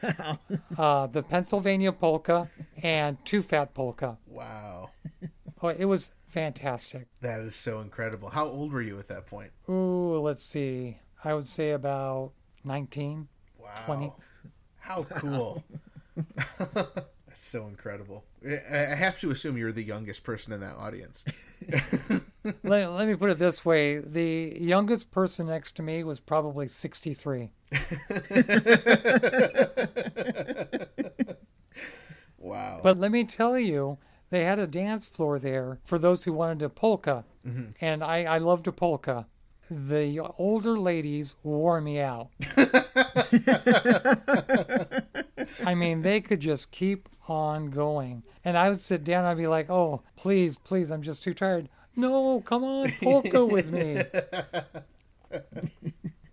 uh, 0.78 1.08
the 1.08 1.22
Pennsylvania 1.22 1.92
Polka, 1.92 2.50
and 2.82 3.24
Too 3.26 3.42
Fat 3.42 3.74
Polka. 3.74 4.18
Wow. 4.26 4.92
Oh, 5.62 5.70
it 5.70 5.86
was 5.86 6.12
fantastic. 6.28 7.08
That 7.22 7.40
is 7.42 7.56
so 7.56 7.82
incredible. 7.82 8.30
How 8.30 8.46
old 8.46 8.74
were 8.74 8.82
you 8.82 8.98
at 9.00 9.08
that 9.08 9.28
point? 9.28 9.52
Ooh, 9.70 10.20
let's 10.20 10.42
see. 10.42 10.98
I 11.24 11.34
would 11.34 11.48
say 11.48 11.72
about 11.72 12.32
19. 12.64 13.28
Wow. 13.60 13.84
20. 13.86 14.14
How 14.80 15.04
cool. 15.04 15.64
That's 16.36 17.06
so 17.36 17.68
incredible. 17.68 18.26
I 18.46 18.60
I 18.70 18.96
have 18.96 19.20
to 19.22 19.30
assume 19.30 19.56
you're 19.58 19.72
the 19.72 19.84
youngest 19.84 20.24
person 20.24 20.52
in 20.52 20.60
that 20.62 20.76
audience. 20.76 21.24
let, 22.64 22.92
let 22.92 23.08
me 23.08 23.16
put 23.16 23.30
it 23.30 23.38
this 23.38 23.64
way 23.64 24.00
the 24.00 24.58
youngest 24.60 25.12
person 25.12 25.48
next 25.48 25.76
to 25.78 25.84
me 25.84 26.04
was 26.04 26.20
probably 26.20 26.68
63. 26.68 27.52
Wow. 32.42 32.82
But 32.84 32.98
let 32.98 33.12
me 33.12 33.24
tell 33.24 33.58
you, 33.58 33.98
they 34.32 34.46
had 34.46 34.58
a 34.58 34.66
dance 34.66 35.08
floor 35.08 35.38
there 35.38 35.80
for 35.86 36.00
those 36.00 36.24
who 36.24 36.34
wanted 36.34 36.64
a 36.64 36.70
polka. 36.70 37.26
Mm-hmm. 37.46 37.72
And 37.82 38.04
I, 38.04 38.24
I 38.24 38.38
loved 38.40 38.66
a 38.66 38.72
polka. 38.72 39.28
The 39.70 40.20
older 40.38 40.80
ladies 40.80 41.36
wore 41.44 41.80
me 41.80 42.00
out. 42.00 42.30
I 45.66 45.76
mean, 45.76 46.02
they 46.02 46.20
could 46.22 46.40
just 46.40 46.72
keep 46.72 47.08
on 47.28 47.70
going. 47.70 48.24
And 48.44 48.58
I 48.58 48.70
would 48.70 48.80
sit 48.80 49.04
down 49.04 49.20
and 49.20 49.28
I'd 49.28 49.38
be 49.38 49.48
like, 49.48 49.70
oh, 49.70 50.02
please, 50.16 50.58
please, 50.58 50.90
I'm 50.92 51.04
just 51.04 51.24
too 51.24 51.34
tired. 51.34 51.70
No, 51.96 52.42
come 52.42 52.64
on, 52.64 52.92
polka 53.02 53.46
with 53.46 53.70
me. 53.70 54.02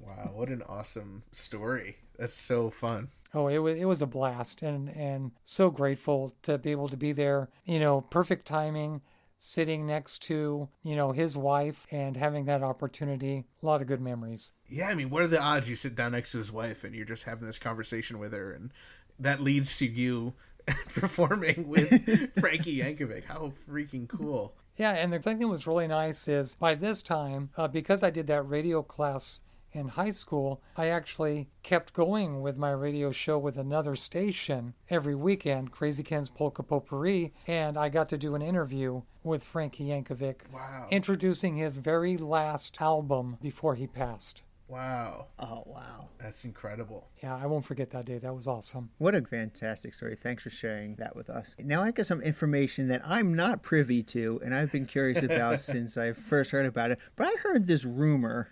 wow, 0.01 0.31
what 0.33 0.49
an 0.49 0.63
awesome 0.69 1.23
story. 1.33 1.97
That's 2.17 2.35
so 2.35 2.71
fun. 2.71 3.09
Oh, 3.35 3.49
it 3.49 3.59
was 3.59 3.79
it 3.79 3.85
was 3.85 4.03
a 4.03 4.07
blast, 4.07 4.63
and 4.63 4.89
and 4.91 5.33
so 5.45 5.71
grateful 5.71 6.35
to 6.43 6.59
be 6.59 6.71
able 6.71 6.89
to 6.89 6.97
be 6.97 7.13
there. 7.13 7.49
You 7.67 7.79
know, 7.79 8.01
perfect 8.01 8.47
timing, 8.47 9.03
sitting 9.39 9.87
next 9.87 10.23
to 10.25 10.69
you 10.83 10.97
know 10.97 11.13
his 11.13 11.37
wife 11.37 11.87
and 11.91 12.17
having 12.17 12.47
that 12.47 12.63
opportunity. 12.63 13.45
A 13.63 13.67
lot 13.67 13.83
of 13.83 13.87
good 13.87 14.01
memories. 14.01 14.53
Yeah, 14.69 14.89
I 14.89 14.95
mean, 14.95 15.11
what 15.11 15.23
are 15.23 15.29
the 15.29 15.41
odds 15.41 15.69
you 15.69 15.77
sit 15.77 15.95
down 15.95 16.13
next 16.13 16.33
to 16.33 16.39
his 16.39 16.53
wife 16.53 16.85
and 16.85 16.95
you're 16.95 17.05
just 17.05 17.25
having 17.25 17.47
this 17.47 17.59
conversation 17.59 18.19
with 18.19 18.33
her, 18.33 18.53
and 18.53 18.73
that 19.19 19.41
leads 19.41 19.77
to 19.79 19.87
you 19.87 20.33
performing 20.95 21.69
with 21.69 22.33
Frankie 22.41 22.79
Yankovic? 22.79 23.27
How 23.27 23.53
freaking 23.69 24.09
cool! 24.09 24.55
Yeah, 24.79 24.93
and 24.93 25.13
the 25.13 25.19
thing 25.19 25.41
that 25.41 25.49
was 25.49 25.67
really 25.67 25.89
nice 25.89 26.29
is 26.29 26.55
by 26.55 26.77
this 26.77 27.03
time, 27.03 27.51
uh, 27.57 27.67
because 27.67 28.03
I 28.03 28.11
did 28.11 28.29
that 28.29 28.43
radio 28.43 28.83
class 28.83 29.41
in 29.73 29.89
high 29.89 30.11
school, 30.11 30.63
I 30.77 30.87
actually 30.89 31.49
kept 31.63 31.93
going 31.93 32.41
with 32.41 32.57
my 32.57 32.71
radio 32.71 33.13
show 33.13 33.39
with 33.39 33.57
another 33.59 33.95
station 33.97 34.75
every 34.89 35.15
weekend, 35.15 35.73
Crazy 35.73 36.03
Ken's 36.03 36.29
Polka 36.31 36.63
Potpourri, 36.63 37.33
and 37.47 37.77
I 37.77 37.89
got 37.89 38.09
to 38.11 38.19
do 38.19 38.35
an 38.35 38.43
interview 38.43 39.03
with 39.23 39.45
Frankie 39.45 39.85
Yankovic, 39.89 40.51
Wow. 40.53 40.87
introducing 40.91 41.57
his 41.57 41.77
very 41.77 42.17
last 42.17 42.81
album 42.81 43.37
before 43.43 43.75
he 43.75 43.87
passed. 43.87 44.43
Wow, 44.69 45.29
Oh, 45.39 45.63
wow. 45.65 46.09
that's 46.19 46.45
incredible. 46.45 47.09
Yeah, 47.23 47.35
I 47.35 47.47
won't 47.47 47.65
forget 47.65 47.89
that 47.93 48.05
day. 48.05 48.19
That 48.19 48.35
was 48.35 48.47
awesome. 48.47 48.91
What 48.99 49.15
a 49.15 49.23
fantastic 49.23 49.95
story. 49.95 50.15
Thanks 50.15 50.43
for 50.43 50.51
sharing 50.51 50.97
that 50.97 51.17
with 51.17 51.31
us. 51.31 51.57
Now 51.59 51.83
I 51.83 51.91
got 51.91 52.05
some 52.05 52.21
information 52.21 52.89
that 52.89 53.01
I'm 53.03 53.33
not 53.35 53.63
privy 53.63 54.03
to 54.05 54.39
and 54.45 54.55
I've 54.55 54.71
been 54.71 54.85
curious 54.85 55.23
about 55.23 55.61
since 55.73 55.97
I 55.97 56.13
first 56.13 56.51
heard 56.51 56.67
about 56.67 56.91
it. 56.91 56.99
But 57.17 57.29
I 57.29 57.37
heard 57.43 57.67
this 57.67 57.87
rumor, 57.87 58.49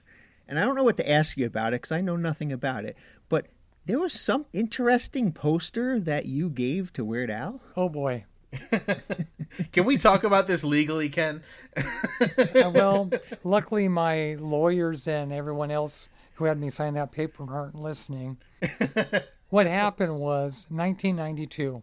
and 0.48 0.58
I 0.58 0.64
don't 0.64 0.74
know 0.74 0.84
what 0.84 0.96
to 0.98 1.10
ask 1.10 1.36
you 1.36 1.46
about 1.46 1.72
it 1.72 1.82
because 1.82 1.92
I 1.92 2.00
know 2.00 2.16
nothing 2.16 2.52
about 2.52 2.84
it. 2.84 2.96
But 3.28 3.46
there 3.86 3.98
was 3.98 4.12
some 4.12 4.46
interesting 4.52 5.32
poster 5.32 6.00
that 6.00 6.26
you 6.26 6.48
gave 6.50 6.92
to 6.94 7.04
Weird 7.04 7.30
Al. 7.30 7.60
Oh 7.76 7.88
boy. 7.88 8.24
Can 9.72 9.84
we 9.84 9.96
talk 9.98 10.24
about 10.24 10.46
this 10.46 10.64
legally, 10.64 11.08
Ken? 11.08 11.42
Uh, 12.56 12.70
well, 12.74 13.10
luckily 13.44 13.86
my 13.86 14.34
lawyers 14.40 15.06
and 15.06 15.32
everyone 15.32 15.70
else 15.70 16.08
who 16.34 16.44
had 16.44 16.58
me 16.58 16.70
sign 16.70 16.94
that 16.94 17.12
paper 17.12 17.44
aren't 17.48 17.74
listening. 17.74 18.38
what 19.50 19.66
happened 19.66 20.18
was 20.18 20.66
1992. 20.70 21.82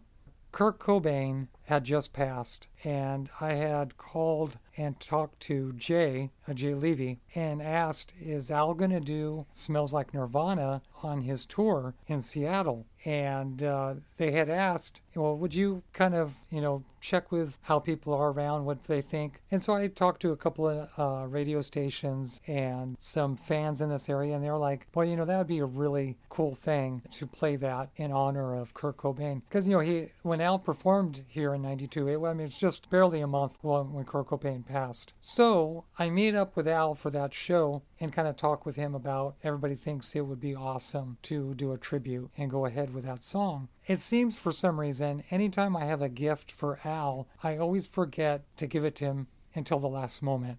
Kurt 0.54 0.78
Cobain 0.78 1.48
had 1.64 1.82
just 1.82 2.12
passed, 2.12 2.68
and 2.84 3.28
I 3.40 3.54
had 3.54 3.96
called 3.96 4.56
and 4.76 5.00
talked 5.00 5.40
to 5.40 5.72
Jay, 5.72 6.30
uh, 6.46 6.54
Jay 6.54 6.74
Levey, 6.74 7.18
and 7.34 7.60
asked, 7.60 8.12
"Is 8.20 8.52
Al 8.52 8.72
going 8.74 8.92
to 8.92 9.00
do 9.00 9.46
Smells 9.50 9.92
Like 9.92 10.14
Nirvana 10.14 10.82
on 11.02 11.22
his 11.22 11.44
tour 11.44 11.96
in 12.06 12.20
Seattle?" 12.20 12.86
And 13.04 13.64
uh, 13.64 13.94
they 14.16 14.32
had 14.32 14.48
asked, 14.48 15.00
"Well, 15.14 15.36
would 15.36 15.54
you 15.54 15.82
kind 15.92 16.14
of, 16.14 16.34
you 16.50 16.60
know, 16.60 16.84
check 17.00 17.30
with 17.30 17.58
how 17.62 17.78
people 17.78 18.14
are 18.14 18.30
around, 18.30 18.64
what 18.64 18.84
they 18.84 19.02
think?" 19.02 19.40
And 19.50 19.62
so 19.62 19.74
I 19.74 19.88
talked 19.88 20.22
to 20.22 20.32
a 20.32 20.36
couple 20.36 20.68
of 20.68 20.88
uh, 20.98 21.26
radio 21.26 21.60
stations 21.60 22.40
and 22.46 22.96
some 22.98 23.36
fans 23.36 23.80
in 23.80 23.90
this 23.90 24.08
area, 24.08 24.34
and 24.34 24.44
they 24.44 24.50
were 24.50 24.58
like, 24.58 24.86
"Well, 24.94 25.06
you 25.06 25.16
know, 25.16 25.24
that 25.24 25.38
would 25.38 25.46
be 25.46 25.58
a 25.58 25.66
really 25.66 26.16
cool 26.28 26.54
thing 26.54 27.02
to 27.12 27.26
play 27.26 27.56
that 27.56 27.90
in 27.96 28.12
honor 28.12 28.54
of 28.54 28.74
Kurt 28.74 28.96
Cobain, 28.96 29.42
because 29.48 29.66
you 29.66 29.74
know 29.74 29.80
he 29.80 30.08
when 30.22 30.40
Al 30.40 30.58
performed 30.58 31.24
here 31.28 31.54
in 31.54 31.62
'92, 31.62 32.08
it, 32.08 32.24
I 32.24 32.34
mean, 32.34 32.46
it's 32.46 32.58
just 32.58 32.90
barely 32.90 33.20
a 33.20 33.26
month 33.26 33.58
when, 33.62 33.92
when 33.92 34.04
Kurt 34.04 34.28
Cobain 34.28 34.66
passed. 34.66 35.12
So 35.20 35.84
I 35.98 36.10
meet 36.10 36.34
up 36.34 36.56
with 36.56 36.68
Al 36.68 36.94
for 36.94 37.10
that 37.10 37.34
show 37.34 37.82
and 38.00 38.12
kind 38.12 38.28
of 38.28 38.36
talk 38.36 38.66
with 38.66 38.76
him 38.76 38.94
about 38.94 39.36
everybody 39.42 39.74
thinks 39.74 40.14
it 40.14 40.22
would 40.22 40.40
be 40.40 40.54
awesome 40.54 41.18
to 41.22 41.54
do 41.54 41.72
a 41.72 41.78
tribute 41.78 42.30
and 42.36 42.50
go 42.50 42.66
ahead 42.66 42.94
with 42.94 43.04
that 43.04 43.22
song. 43.22 43.68
It 43.86 44.00
seems 44.00 44.38
for 44.38 44.50
some 44.50 44.80
reason, 44.80 45.24
anytime 45.30 45.76
I 45.76 45.84
have 45.84 46.00
a 46.00 46.08
gift 46.08 46.50
for 46.50 46.80
Al, 46.84 47.28
I 47.42 47.58
always 47.58 47.86
forget 47.86 48.42
to 48.56 48.66
give 48.66 48.84
it 48.84 48.94
to 48.96 49.04
him 49.04 49.26
until 49.54 49.78
the 49.78 49.88
last 49.88 50.22
moment. 50.22 50.58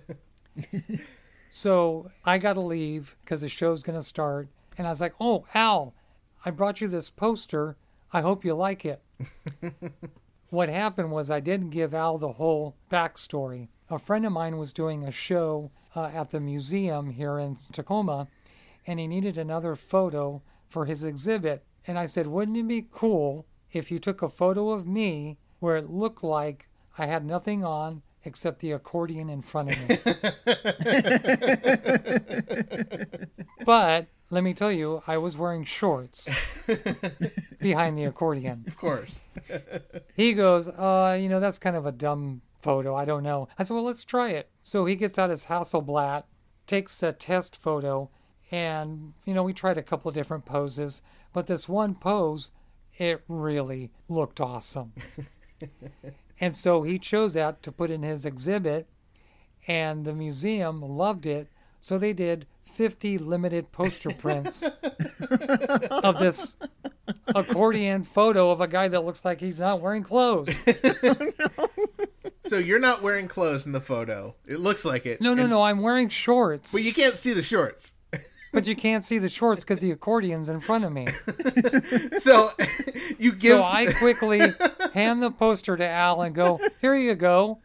so 1.50 2.10
I 2.24 2.38
got 2.38 2.52
to 2.54 2.60
leave 2.60 3.16
because 3.24 3.40
the 3.40 3.48
show's 3.48 3.82
going 3.82 3.98
to 3.98 4.04
start. 4.04 4.48
And 4.76 4.86
I 4.86 4.90
was 4.90 5.00
like, 5.00 5.14
oh, 5.20 5.46
Al, 5.52 5.94
I 6.44 6.50
brought 6.50 6.80
you 6.80 6.86
this 6.86 7.10
poster. 7.10 7.76
I 8.12 8.20
hope 8.20 8.44
you 8.44 8.54
like 8.54 8.84
it. 8.84 9.02
what 10.50 10.68
happened 10.68 11.10
was 11.10 11.30
I 11.30 11.40
didn't 11.40 11.70
give 11.70 11.92
Al 11.92 12.18
the 12.18 12.34
whole 12.34 12.76
backstory. 12.90 13.68
A 13.90 13.98
friend 13.98 14.24
of 14.24 14.32
mine 14.32 14.58
was 14.58 14.72
doing 14.72 15.02
a 15.02 15.10
show 15.10 15.72
uh, 15.96 16.10
at 16.14 16.30
the 16.30 16.40
museum 16.40 17.10
here 17.10 17.38
in 17.38 17.56
Tacoma, 17.72 18.28
and 18.86 19.00
he 19.00 19.08
needed 19.08 19.36
another 19.36 19.74
photo 19.74 20.40
for 20.68 20.84
his 20.84 21.02
exhibit. 21.02 21.64
And 21.88 21.98
I 21.98 22.06
said, 22.06 22.26
Wouldn't 22.26 22.56
it 22.56 22.68
be 22.68 22.86
cool 22.92 23.46
if 23.72 23.90
you 23.90 23.98
took 23.98 24.20
a 24.20 24.28
photo 24.28 24.70
of 24.70 24.86
me 24.86 25.38
where 25.58 25.78
it 25.78 25.90
looked 25.90 26.22
like 26.22 26.68
I 26.98 27.06
had 27.06 27.24
nothing 27.24 27.64
on 27.64 28.02
except 28.24 28.60
the 28.60 28.72
accordion 28.72 29.30
in 29.30 29.40
front 29.40 29.72
of 29.72 29.88
me? 29.88 29.96
but 33.64 34.08
let 34.30 34.44
me 34.44 34.52
tell 34.52 34.70
you, 34.70 35.02
I 35.06 35.16
was 35.16 35.38
wearing 35.38 35.64
shorts 35.64 36.28
behind 37.60 37.96
the 37.96 38.04
accordion. 38.04 38.64
Of 38.66 38.76
course. 38.76 39.20
He 40.14 40.34
goes, 40.34 40.66
uh, 40.66 41.16
you 41.18 41.28
know, 41.28 41.38
that's 41.38 41.60
kind 41.60 41.76
of 41.76 41.86
a 41.86 41.92
dumb 41.92 42.42
photo. 42.60 42.96
I 42.96 43.04
don't 43.04 43.22
know. 43.22 43.48
I 43.56 43.62
said, 43.62 43.74
well, 43.74 43.84
let's 43.84 44.04
try 44.04 44.30
it. 44.30 44.50
So 44.64 44.84
he 44.84 44.96
gets 44.96 45.16
out 45.16 45.30
his 45.30 45.44
Hasselblad, 45.44 46.24
takes 46.66 47.04
a 47.04 47.12
test 47.12 47.56
photo, 47.56 48.10
and, 48.50 49.12
you 49.24 49.32
know, 49.32 49.44
we 49.44 49.52
tried 49.52 49.78
a 49.78 49.82
couple 49.82 50.08
of 50.08 50.16
different 50.16 50.44
poses, 50.44 51.02
but 51.32 51.46
this 51.46 51.68
one 51.68 51.94
pose, 51.94 52.50
it 52.96 53.22
really 53.28 53.90
looked 54.08 54.40
awesome. 54.40 54.92
and 56.40 56.54
so 56.54 56.82
he 56.82 56.98
chose 56.98 57.34
that 57.34 57.62
to 57.62 57.72
put 57.72 57.90
in 57.90 58.02
his 58.02 58.24
exhibit, 58.24 58.86
and 59.66 60.04
the 60.04 60.14
museum 60.14 60.80
loved 60.82 61.26
it. 61.26 61.48
So 61.80 61.96
they 61.98 62.12
did 62.12 62.46
50 62.74 63.18
limited 63.18 63.70
poster 63.72 64.10
prints 64.10 64.62
of 64.62 66.18
this 66.18 66.56
accordion 67.34 68.04
photo 68.04 68.50
of 68.50 68.60
a 68.60 68.68
guy 68.68 68.88
that 68.88 69.04
looks 69.04 69.24
like 69.24 69.40
he's 69.40 69.60
not 69.60 69.80
wearing 69.80 70.02
clothes. 70.02 70.48
So 72.44 72.56
you're 72.56 72.78
not 72.78 73.02
wearing 73.02 73.28
clothes 73.28 73.66
in 73.66 73.72
the 73.72 73.80
photo. 73.80 74.34
It 74.46 74.58
looks 74.58 74.82
like 74.82 75.04
it. 75.04 75.20
No, 75.20 75.34
no, 75.34 75.42
And- 75.42 75.50
no, 75.50 75.62
I'm 75.62 75.82
wearing 75.82 76.08
shorts. 76.08 76.72
But 76.72 76.82
you 76.82 76.94
can't 76.94 77.14
see 77.16 77.34
the 77.34 77.42
shorts. 77.42 77.92
But 78.52 78.66
you 78.66 78.74
can't 78.76 79.04
see 79.04 79.18
the 79.18 79.28
shorts 79.28 79.62
because 79.62 79.80
the 79.80 79.94
accordion's 79.94 80.48
in 80.48 80.60
front 80.60 80.84
of 80.84 80.92
me. 80.92 81.06
So 82.18 82.52
you 83.18 83.32
give. 83.32 83.58
So 83.58 83.62
I 83.62 83.92
quickly 83.98 84.40
hand 84.92 85.22
the 85.22 85.30
poster 85.30 85.76
to 85.76 85.86
Al 85.86 86.22
and 86.22 86.34
go, 86.34 86.60
"Here 86.80 86.94
you 86.94 87.14
go," 87.14 87.60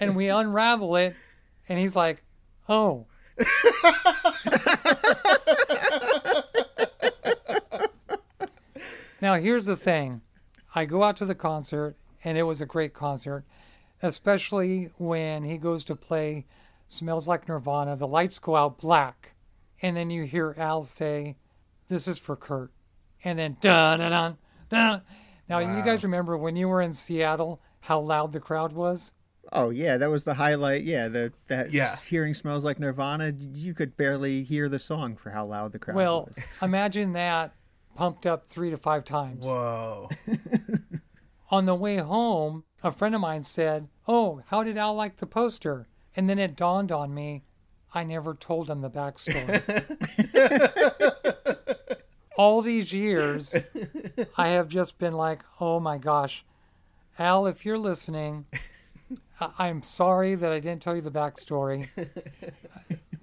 and 0.00 0.14
we 0.14 0.28
unravel 0.28 0.96
it, 0.96 1.14
and 1.68 1.78
he's 1.78 1.96
like, 1.96 2.22
"Oh." 2.68 3.06
now 9.20 9.34
here's 9.34 9.66
the 9.66 9.76
thing, 9.76 10.22
I 10.74 10.84
go 10.84 11.02
out 11.02 11.16
to 11.18 11.24
the 11.26 11.34
concert, 11.34 11.96
and 12.24 12.38
it 12.38 12.44
was 12.44 12.60
a 12.60 12.66
great 12.66 12.94
concert, 12.94 13.44
especially 14.02 14.90
when 14.96 15.44
he 15.44 15.58
goes 15.58 15.84
to 15.86 15.96
play 15.96 16.46
"Smells 16.88 17.26
Like 17.28 17.48
Nirvana." 17.48 17.96
The 17.96 18.06
lights 18.06 18.38
go 18.38 18.56
out 18.56 18.78
black, 18.78 19.32
and 19.82 19.96
then 19.96 20.10
you 20.10 20.24
hear 20.24 20.54
Al 20.58 20.82
say, 20.82 21.36
"This 21.88 22.06
is 22.08 22.18
for 22.18 22.36
Kurt," 22.36 22.70
and 23.24 23.38
then 23.38 23.56
da 23.60 23.96
da 23.96 24.08
da 24.08 24.32
da. 24.70 25.00
Now 25.48 25.58
you 25.58 25.82
guys 25.84 26.02
remember 26.02 26.36
when 26.36 26.56
you 26.56 26.68
were 26.68 26.82
in 26.82 26.92
Seattle 26.92 27.60
how 27.80 28.00
loud 28.00 28.32
the 28.32 28.40
crowd 28.40 28.72
was? 28.72 29.12
Oh 29.52 29.70
yeah, 29.70 29.96
that 29.96 30.10
was 30.10 30.24
the 30.24 30.34
highlight. 30.34 30.82
Yeah, 30.82 31.06
the 31.08 31.32
that 31.46 31.72
Yeah. 31.72 31.94
hearing 32.08 32.34
smells 32.34 32.64
like 32.64 32.80
Nirvana. 32.80 33.32
You 33.38 33.74
could 33.74 33.96
barely 33.96 34.42
hear 34.42 34.68
the 34.68 34.80
song 34.80 35.14
for 35.16 35.30
how 35.30 35.44
loud 35.46 35.70
the 35.72 35.78
crowd 35.78 35.94
Well, 35.96 36.24
was. 36.26 36.36
Well, 36.38 36.46
imagine 36.68 37.12
that 37.12 37.54
pumped 37.94 38.26
up 38.26 38.48
three 38.48 38.70
to 38.70 38.76
five 38.76 39.04
times. 39.04 39.46
Whoa. 39.46 40.08
On 41.50 41.64
the 41.64 41.76
way 41.76 41.98
home, 41.98 42.64
a 42.82 42.90
friend 42.90 43.14
of 43.14 43.20
mine 43.20 43.44
said, 43.44 43.86
Oh, 44.08 44.42
how 44.46 44.64
did 44.64 44.76
Al 44.76 44.94
like 44.94 45.18
the 45.18 45.26
poster? 45.26 45.86
And 46.16 46.28
then 46.28 46.38
it 46.40 46.56
dawned 46.56 46.90
on 46.90 47.14
me, 47.14 47.44
I 47.94 48.04
never 48.04 48.34
told 48.34 48.68
him 48.68 48.80
the 48.82 48.90
backstory. 48.90 49.62
All 52.36 52.60
these 52.60 52.92
years, 52.92 53.54
I 54.36 54.48
have 54.48 54.68
just 54.68 54.98
been 54.98 55.14
like, 55.14 55.42
Oh 55.60 55.80
my 55.80 55.96
gosh, 55.96 56.44
Al, 57.18 57.46
if 57.46 57.64
you're 57.64 57.78
listening, 57.78 58.44
I- 59.40 59.52
I'm 59.58 59.82
sorry 59.82 60.34
that 60.34 60.52
I 60.52 60.60
didn't 60.60 60.82
tell 60.82 60.94
you 60.94 61.00
the 61.02 61.10
backstory. 61.10 61.88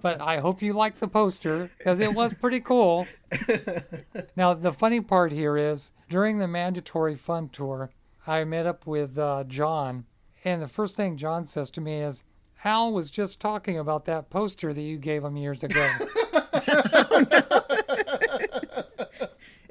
But 0.02 0.20
I 0.20 0.38
hope 0.40 0.60
you 0.60 0.72
like 0.74 0.98
the 0.98 1.08
poster 1.08 1.70
because 1.78 1.98
it 2.00 2.12
was 2.14 2.34
pretty 2.34 2.60
cool. 2.60 3.06
Now, 4.36 4.52
the 4.52 4.72
funny 4.72 5.00
part 5.00 5.32
here 5.32 5.56
is 5.56 5.92
during 6.10 6.38
the 6.38 6.48
mandatory 6.48 7.14
fun 7.14 7.48
tour, 7.48 7.90
I 8.26 8.44
met 8.44 8.66
up 8.66 8.86
with 8.86 9.16
uh, 9.16 9.44
John, 9.44 10.04
and 10.44 10.60
the 10.60 10.68
first 10.68 10.94
thing 10.96 11.16
John 11.16 11.44
says 11.46 11.70
to 11.70 11.80
me 11.80 12.02
is, 12.02 12.22
Al 12.64 12.92
was 12.92 13.10
just 13.10 13.40
talking 13.40 13.78
about 13.78 14.06
that 14.06 14.30
poster 14.30 14.72
that 14.72 14.82
you 14.82 14.96
gave 14.96 15.22
him 15.22 15.36
years 15.36 15.62
ago. 15.62 15.88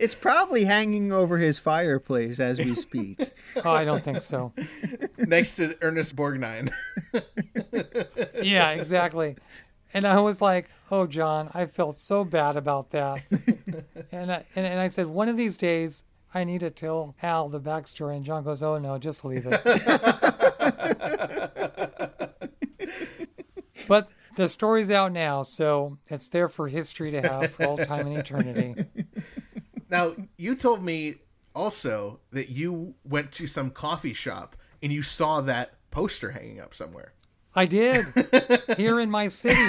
It's 0.04 0.16
probably 0.16 0.66
hanging 0.66 1.14
over 1.14 1.38
his 1.38 1.60
fireplace 1.60 2.38
as 2.38 2.58
we 2.60 2.76
speak. 2.76 3.22
oh, 3.64 3.72
I 3.72 3.86
don't 3.86 4.04
think 4.04 4.22
so. 4.22 4.52
Next 5.18 5.56
to 5.56 5.78
Ernest 5.82 6.16
Borgnine. 6.16 6.70
Yeah, 8.44 8.72
exactly. 8.72 9.38
And 9.94 10.06
I 10.06 10.20
was 10.20 10.42
like, 10.42 10.70
"Oh, 10.92 11.08
John, 11.08 11.50
I 11.54 11.66
felt 11.66 11.96
so 11.96 12.26
bad 12.26 12.58
about 12.58 12.92
that." 12.92 13.24
and, 14.12 14.32
I, 14.32 14.44
and 14.56 14.66
and 14.66 14.80
I 14.82 14.90
said, 14.90 15.08
"One 15.08 15.30
of 15.30 15.38
these 15.38 15.56
days, 15.56 16.04
I 16.34 16.44
need 16.44 16.60
to 16.60 16.70
tell 16.70 17.16
Al 17.24 17.48
the 17.48 17.62
backstory." 17.62 18.18
And 18.18 18.26
John 18.26 18.44
goes, 18.44 18.62
"Oh 18.62 18.78
no, 18.78 18.98
just 18.98 19.24
leave 19.24 19.48
it." 19.50 19.62
But 23.88 24.10
the 24.36 24.48
story's 24.48 24.92
out 24.92 25.12
now, 25.12 25.44
so 25.44 25.98
it's 26.10 26.30
there 26.30 26.50
for 26.50 26.68
history 26.68 27.12
to 27.12 27.22
have 27.22 27.52
for 27.52 27.66
all 27.66 27.78
time 27.78 28.08
and 28.08 28.18
eternity. 28.18 28.86
Now, 29.90 30.16
you 30.40 30.56
told 30.56 30.84
me 30.84 31.18
also 31.54 32.20
that 32.32 32.50
you 32.50 32.96
went 33.04 33.32
to 33.34 33.46
some 33.46 33.70
coffee 33.70 34.14
shop 34.14 34.56
and 34.82 34.92
you 34.92 35.04
saw 35.04 35.42
that 35.42 35.74
poster 35.92 36.32
hanging 36.32 36.60
up 36.60 36.74
somewhere. 36.74 37.14
I 37.54 37.66
did 37.66 38.04
here 38.76 39.00
in 39.00 39.12
my 39.12 39.28
city. 39.28 39.62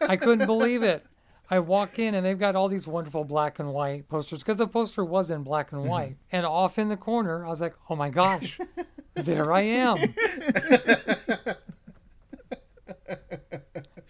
I 0.00 0.16
couldn't 0.16 0.46
believe 0.46 0.82
it. 0.82 1.04
I 1.50 1.58
walk 1.58 1.98
in 1.98 2.14
and 2.14 2.24
they've 2.24 2.38
got 2.38 2.56
all 2.56 2.68
these 2.68 2.86
wonderful 2.86 3.24
black 3.24 3.58
and 3.58 3.74
white 3.74 4.08
posters 4.08 4.38
because 4.38 4.56
the 4.56 4.66
poster 4.66 5.04
was 5.04 5.30
in 5.30 5.42
black 5.42 5.72
and 5.72 5.82
mm-hmm. 5.82 5.90
white. 5.90 6.16
And 6.32 6.46
off 6.46 6.78
in 6.78 6.88
the 6.88 6.96
corner, 6.96 7.44
I 7.44 7.50
was 7.50 7.60
like, 7.60 7.74
oh 7.90 7.96
my 7.96 8.08
gosh, 8.08 8.58
there 9.14 9.52
I 9.52 9.60
am. 9.60 9.98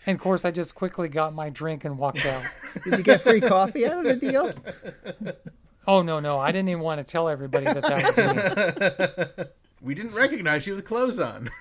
and 0.07 0.15
of 0.17 0.21
course, 0.21 0.45
I 0.45 0.51
just 0.51 0.75
quickly 0.75 1.09
got 1.09 1.35
my 1.35 1.51
drink 1.51 1.85
and 1.85 1.99
walked 1.99 2.25
out. 2.27 2.43
Did 2.85 2.99
you 2.99 3.05
get 3.05 3.21
free 3.21 3.41
coffee 3.41 3.87
out 3.87 3.99
of 3.99 4.05
the 4.05 4.17
deal? 4.17 4.53
Oh, 5.87 6.03
no, 6.03 6.21
no. 6.21 6.39
I 6.39 6.53
didn't 6.53 6.69
even 6.69 6.83
want 6.83 7.05
to 7.05 7.11
tell 7.11 7.29
everybody 7.29 7.65
that 7.65 7.83
that 7.83 9.29
was 9.29 9.39
me. 9.39 9.45
We 9.83 9.95
didn't 9.95 10.13
recognize 10.15 10.67
you 10.67 10.75
with 10.75 10.85
clothes 10.85 11.19
on. 11.21 11.49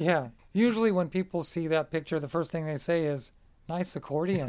Yeah. 0.00 0.28
Usually, 0.52 0.90
when 0.90 1.08
people 1.08 1.44
see 1.44 1.66
that 1.68 1.90
picture, 1.90 2.18
the 2.18 2.28
first 2.28 2.50
thing 2.50 2.66
they 2.66 2.78
say 2.78 3.04
is, 3.04 3.32
nice 3.68 3.94
accordion. 3.96 4.48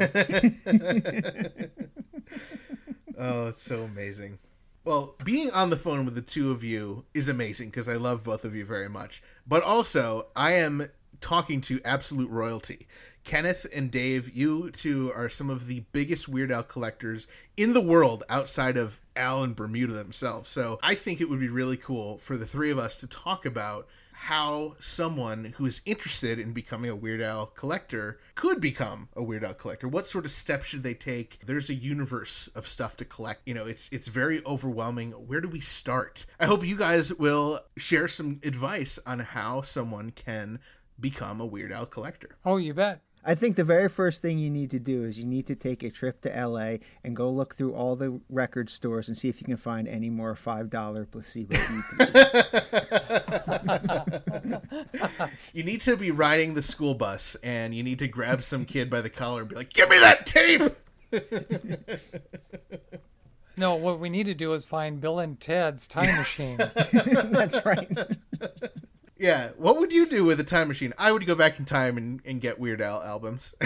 Oh, 3.18 3.48
it's 3.48 3.62
so 3.62 3.82
amazing. 3.82 4.38
Well, 4.84 5.14
being 5.24 5.50
on 5.50 5.68
the 5.68 5.76
phone 5.76 6.06
with 6.06 6.14
the 6.14 6.22
two 6.22 6.50
of 6.52 6.64
you 6.64 7.04
is 7.12 7.28
amazing 7.28 7.68
because 7.68 7.86
I 7.86 7.94
love 7.96 8.24
both 8.24 8.46
of 8.46 8.54
you 8.54 8.64
very 8.64 8.88
much. 8.88 9.22
But 9.46 9.62
also, 9.62 10.28
I 10.34 10.52
am 10.52 10.86
talking 11.20 11.60
to 11.62 11.80
absolute 11.84 12.30
royalty. 12.30 12.86
Kenneth 13.24 13.66
and 13.74 13.90
Dave, 13.90 14.34
you 14.34 14.70
two 14.70 15.12
are 15.14 15.28
some 15.28 15.50
of 15.50 15.66
the 15.66 15.84
biggest 15.92 16.28
Weird 16.28 16.50
Al 16.50 16.62
collectors 16.62 17.28
in 17.56 17.72
the 17.72 17.80
world 17.80 18.24
outside 18.28 18.76
of 18.76 19.00
Al 19.14 19.44
and 19.44 19.54
Bermuda 19.54 19.92
themselves. 19.92 20.48
So 20.48 20.78
I 20.82 20.94
think 20.94 21.20
it 21.20 21.28
would 21.28 21.40
be 21.40 21.48
really 21.48 21.76
cool 21.76 22.18
for 22.18 22.36
the 22.36 22.46
three 22.46 22.70
of 22.70 22.78
us 22.78 23.00
to 23.00 23.06
talk 23.06 23.44
about 23.44 23.88
how 24.12 24.74
someone 24.78 25.54
who 25.56 25.64
is 25.64 25.80
interested 25.86 26.38
in 26.38 26.52
becoming 26.52 26.90
a 26.90 26.94
Weird 26.94 27.22
Al 27.22 27.46
collector 27.46 28.18
could 28.34 28.60
become 28.60 29.08
a 29.16 29.22
Weird 29.22 29.44
Al 29.44 29.54
collector. 29.54 29.88
What 29.88 30.06
sort 30.06 30.26
of 30.26 30.30
steps 30.30 30.66
should 30.66 30.82
they 30.82 30.92
take? 30.92 31.38
There's 31.46 31.70
a 31.70 31.74
universe 31.74 32.48
of 32.54 32.66
stuff 32.66 32.98
to 32.98 33.06
collect. 33.06 33.40
You 33.46 33.54
know, 33.54 33.64
it's 33.64 33.88
it's 33.90 34.08
very 34.08 34.44
overwhelming. 34.44 35.12
Where 35.12 35.40
do 35.40 35.48
we 35.48 35.60
start? 35.60 36.26
I 36.38 36.44
hope 36.44 36.66
you 36.66 36.76
guys 36.76 37.14
will 37.14 37.60
share 37.78 38.08
some 38.08 38.40
advice 38.44 38.98
on 39.06 39.20
how 39.20 39.62
someone 39.62 40.10
can 40.10 40.58
become 41.00 41.40
a 41.40 41.46
Weird 41.46 41.72
Al 41.72 41.86
collector. 41.86 42.36
oh, 42.44 42.56
you 42.58 42.74
bet. 42.74 43.00
I 43.22 43.34
think 43.34 43.56
the 43.56 43.64
very 43.64 43.90
first 43.90 44.22
thing 44.22 44.38
you 44.38 44.48
need 44.48 44.70
to 44.70 44.78
do 44.78 45.04
is 45.04 45.18
you 45.18 45.26
need 45.26 45.46
to 45.48 45.54
take 45.54 45.82
a 45.82 45.90
trip 45.90 46.22
to 46.22 46.30
LA 46.30 46.76
and 47.04 47.14
go 47.14 47.28
look 47.30 47.54
through 47.54 47.74
all 47.74 47.94
the 47.94 48.18
record 48.30 48.70
stores 48.70 49.08
and 49.08 49.16
see 49.16 49.28
if 49.28 49.42
you 49.42 49.44
can 49.44 49.58
find 49.58 49.86
any 49.86 50.08
more 50.08 50.34
$5 50.34 51.10
placebo 51.10 51.54
EPs. 51.54 52.50
You 55.52 55.64
need 55.64 55.82
to 55.82 55.98
be 55.98 56.10
riding 56.12 56.54
the 56.54 56.62
school 56.62 56.94
bus 56.94 57.34
and 57.42 57.74
you 57.74 57.82
need 57.82 57.98
to 57.98 58.08
grab 58.08 58.42
some 58.42 58.64
kid 58.64 58.88
by 58.88 59.02
the 59.02 59.10
collar 59.10 59.40
and 59.40 59.50
be 59.50 59.54
like, 59.56 59.72
"Give 59.72 59.90
me 59.90 59.98
that 59.98 60.24
tape." 60.24 60.62
No, 63.56 63.74
what 63.74 64.00
we 64.00 64.08
need 64.08 64.24
to 64.26 64.34
do 64.34 64.54
is 64.54 64.64
find 64.64 65.00
Bill 65.00 65.18
and 65.18 65.38
Ted's 65.38 65.86
time 65.86 66.16
machine. 66.16 66.56
That's 66.92 67.62
right. 67.66 67.90
Yeah, 69.20 69.50
what 69.58 69.76
would 69.78 69.92
you 69.92 70.06
do 70.06 70.24
with 70.24 70.40
a 70.40 70.44
time 70.44 70.68
machine? 70.68 70.94
I 70.96 71.12
would 71.12 71.26
go 71.26 71.34
back 71.34 71.58
in 71.58 71.66
time 71.66 71.98
and, 71.98 72.22
and 72.24 72.40
get 72.40 72.58
Weird 72.58 72.80
Al 72.80 73.02
albums. 73.02 73.54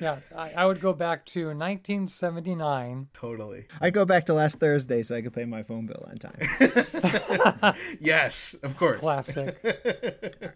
Yeah, 0.00 0.18
I, 0.36 0.52
I 0.52 0.66
would 0.66 0.80
go 0.80 0.92
back 0.92 1.24
to 1.26 1.46
1979. 1.46 3.08
totally. 3.12 3.66
I 3.80 3.90
go 3.90 4.04
back 4.04 4.26
to 4.26 4.34
last 4.34 4.60
Thursday 4.60 5.02
so 5.02 5.16
I 5.16 5.22
could 5.22 5.32
pay 5.32 5.44
my 5.44 5.62
phone 5.64 5.86
bill 5.86 6.08
on 6.08 6.16
time. 6.16 7.74
Yes, 8.00 8.54
of 8.62 8.76
course. 8.76 9.00
Classic. 9.00 9.58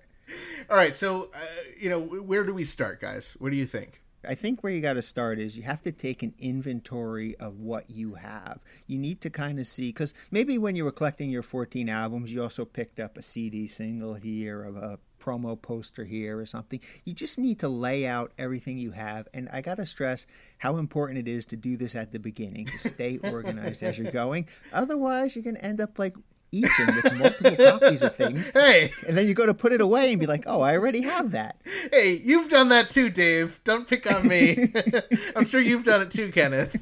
All 0.70 0.76
right, 0.76 0.94
so 0.94 1.30
uh, 1.34 1.38
you 1.78 1.90
know, 1.90 2.00
where 2.00 2.44
do 2.44 2.54
we 2.54 2.64
start, 2.64 3.00
guys? 3.00 3.34
What 3.38 3.50
do 3.50 3.56
you 3.56 3.66
think? 3.66 4.00
I 4.26 4.34
think 4.34 4.62
where 4.62 4.72
you 4.72 4.80
got 4.80 4.94
to 4.94 5.02
start 5.02 5.38
is 5.38 5.56
you 5.56 5.64
have 5.64 5.82
to 5.82 5.92
take 5.92 6.22
an 6.22 6.34
inventory 6.38 7.36
of 7.36 7.58
what 7.58 7.90
you 7.90 8.14
have. 8.14 8.60
You 8.86 8.98
need 8.98 9.20
to 9.22 9.30
kind 9.30 9.58
of 9.58 9.66
see, 9.66 9.88
because 9.88 10.14
maybe 10.30 10.58
when 10.58 10.76
you 10.76 10.84
were 10.84 10.92
collecting 10.92 11.30
your 11.30 11.42
14 11.42 11.88
albums, 11.88 12.32
you 12.32 12.42
also 12.42 12.64
picked 12.64 13.00
up 13.00 13.16
a 13.16 13.22
CD 13.22 13.66
single 13.66 14.14
here, 14.14 14.64
a 14.64 14.98
promo 15.20 15.60
poster 15.60 16.04
here, 16.04 16.38
or 16.38 16.46
something. 16.46 16.80
You 17.04 17.14
just 17.14 17.38
need 17.38 17.60
to 17.60 17.68
lay 17.68 18.06
out 18.06 18.32
everything 18.38 18.78
you 18.78 18.92
have. 18.92 19.28
And 19.34 19.48
I 19.52 19.60
got 19.60 19.76
to 19.76 19.86
stress 19.86 20.26
how 20.58 20.76
important 20.76 21.18
it 21.18 21.28
is 21.28 21.46
to 21.46 21.56
do 21.56 21.76
this 21.76 21.94
at 21.94 22.12
the 22.12 22.18
beginning, 22.18 22.66
to 22.66 22.78
stay 22.78 23.18
organized 23.24 23.82
as 23.82 23.98
you're 23.98 24.12
going. 24.12 24.46
Otherwise, 24.72 25.34
you're 25.34 25.44
going 25.44 25.56
to 25.56 25.64
end 25.64 25.80
up 25.80 25.98
like 25.98 26.14
Ethan 26.52 26.94
with 26.94 27.12
multiple 27.14 27.56
copies 27.56 28.02
of 28.02 28.14
things. 28.14 28.50
Hey, 28.50 28.92
And 29.08 29.16
then 29.16 29.26
you 29.26 29.34
go 29.34 29.46
to 29.46 29.54
put 29.54 29.72
it 29.72 29.80
away 29.80 30.10
and 30.12 30.20
be 30.20 30.26
like, 30.26 30.44
oh, 30.46 30.60
I 30.60 30.76
already 30.76 31.00
have 31.02 31.32
that. 31.32 31.56
hey, 31.90 32.20
you've 32.22 32.48
done 32.48 32.68
that 32.68 32.90
too, 32.90 33.08
Dave. 33.10 33.58
Don't 33.64 33.88
pick 33.88 34.10
on 34.12 34.28
me. 34.28 34.72
I'm 35.36 35.46
sure 35.46 35.60
you've 35.60 35.84
done 35.84 36.02
it 36.02 36.10
too, 36.10 36.30
Kenneth. 36.30 36.76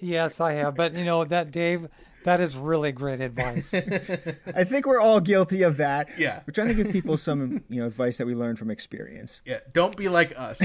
Yes, 0.00 0.40
I 0.40 0.52
have. 0.54 0.74
But 0.74 0.94
you 0.94 1.04
know 1.04 1.24
that 1.24 1.50
Dave, 1.50 1.88
that 2.24 2.40
is 2.40 2.56
really 2.56 2.92
great 2.92 3.20
advice. 3.20 3.72
I 3.72 4.64
think 4.64 4.86
we're 4.86 5.00
all 5.00 5.20
guilty 5.20 5.62
of 5.62 5.76
that. 5.78 6.08
Yeah. 6.18 6.42
We're 6.46 6.52
trying 6.52 6.68
to 6.68 6.74
give 6.74 6.90
people 6.92 7.16
some, 7.16 7.62
you 7.70 7.80
know, 7.80 7.86
advice 7.86 8.18
that 8.18 8.26
we 8.26 8.34
learned 8.34 8.58
from 8.58 8.70
experience. 8.70 9.40
Yeah, 9.46 9.60
don't 9.72 9.96
be 9.96 10.08
like 10.08 10.38
us. 10.38 10.60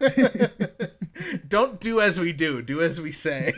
don't 1.48 1.80
do 1.80 2.00
as 2.00 2.18
we 2.20 2.32
do, 2.32 2.62
do 2.62 2.80
as 2.80 3.00
we 3.00 3.12
say. 3.12 3.54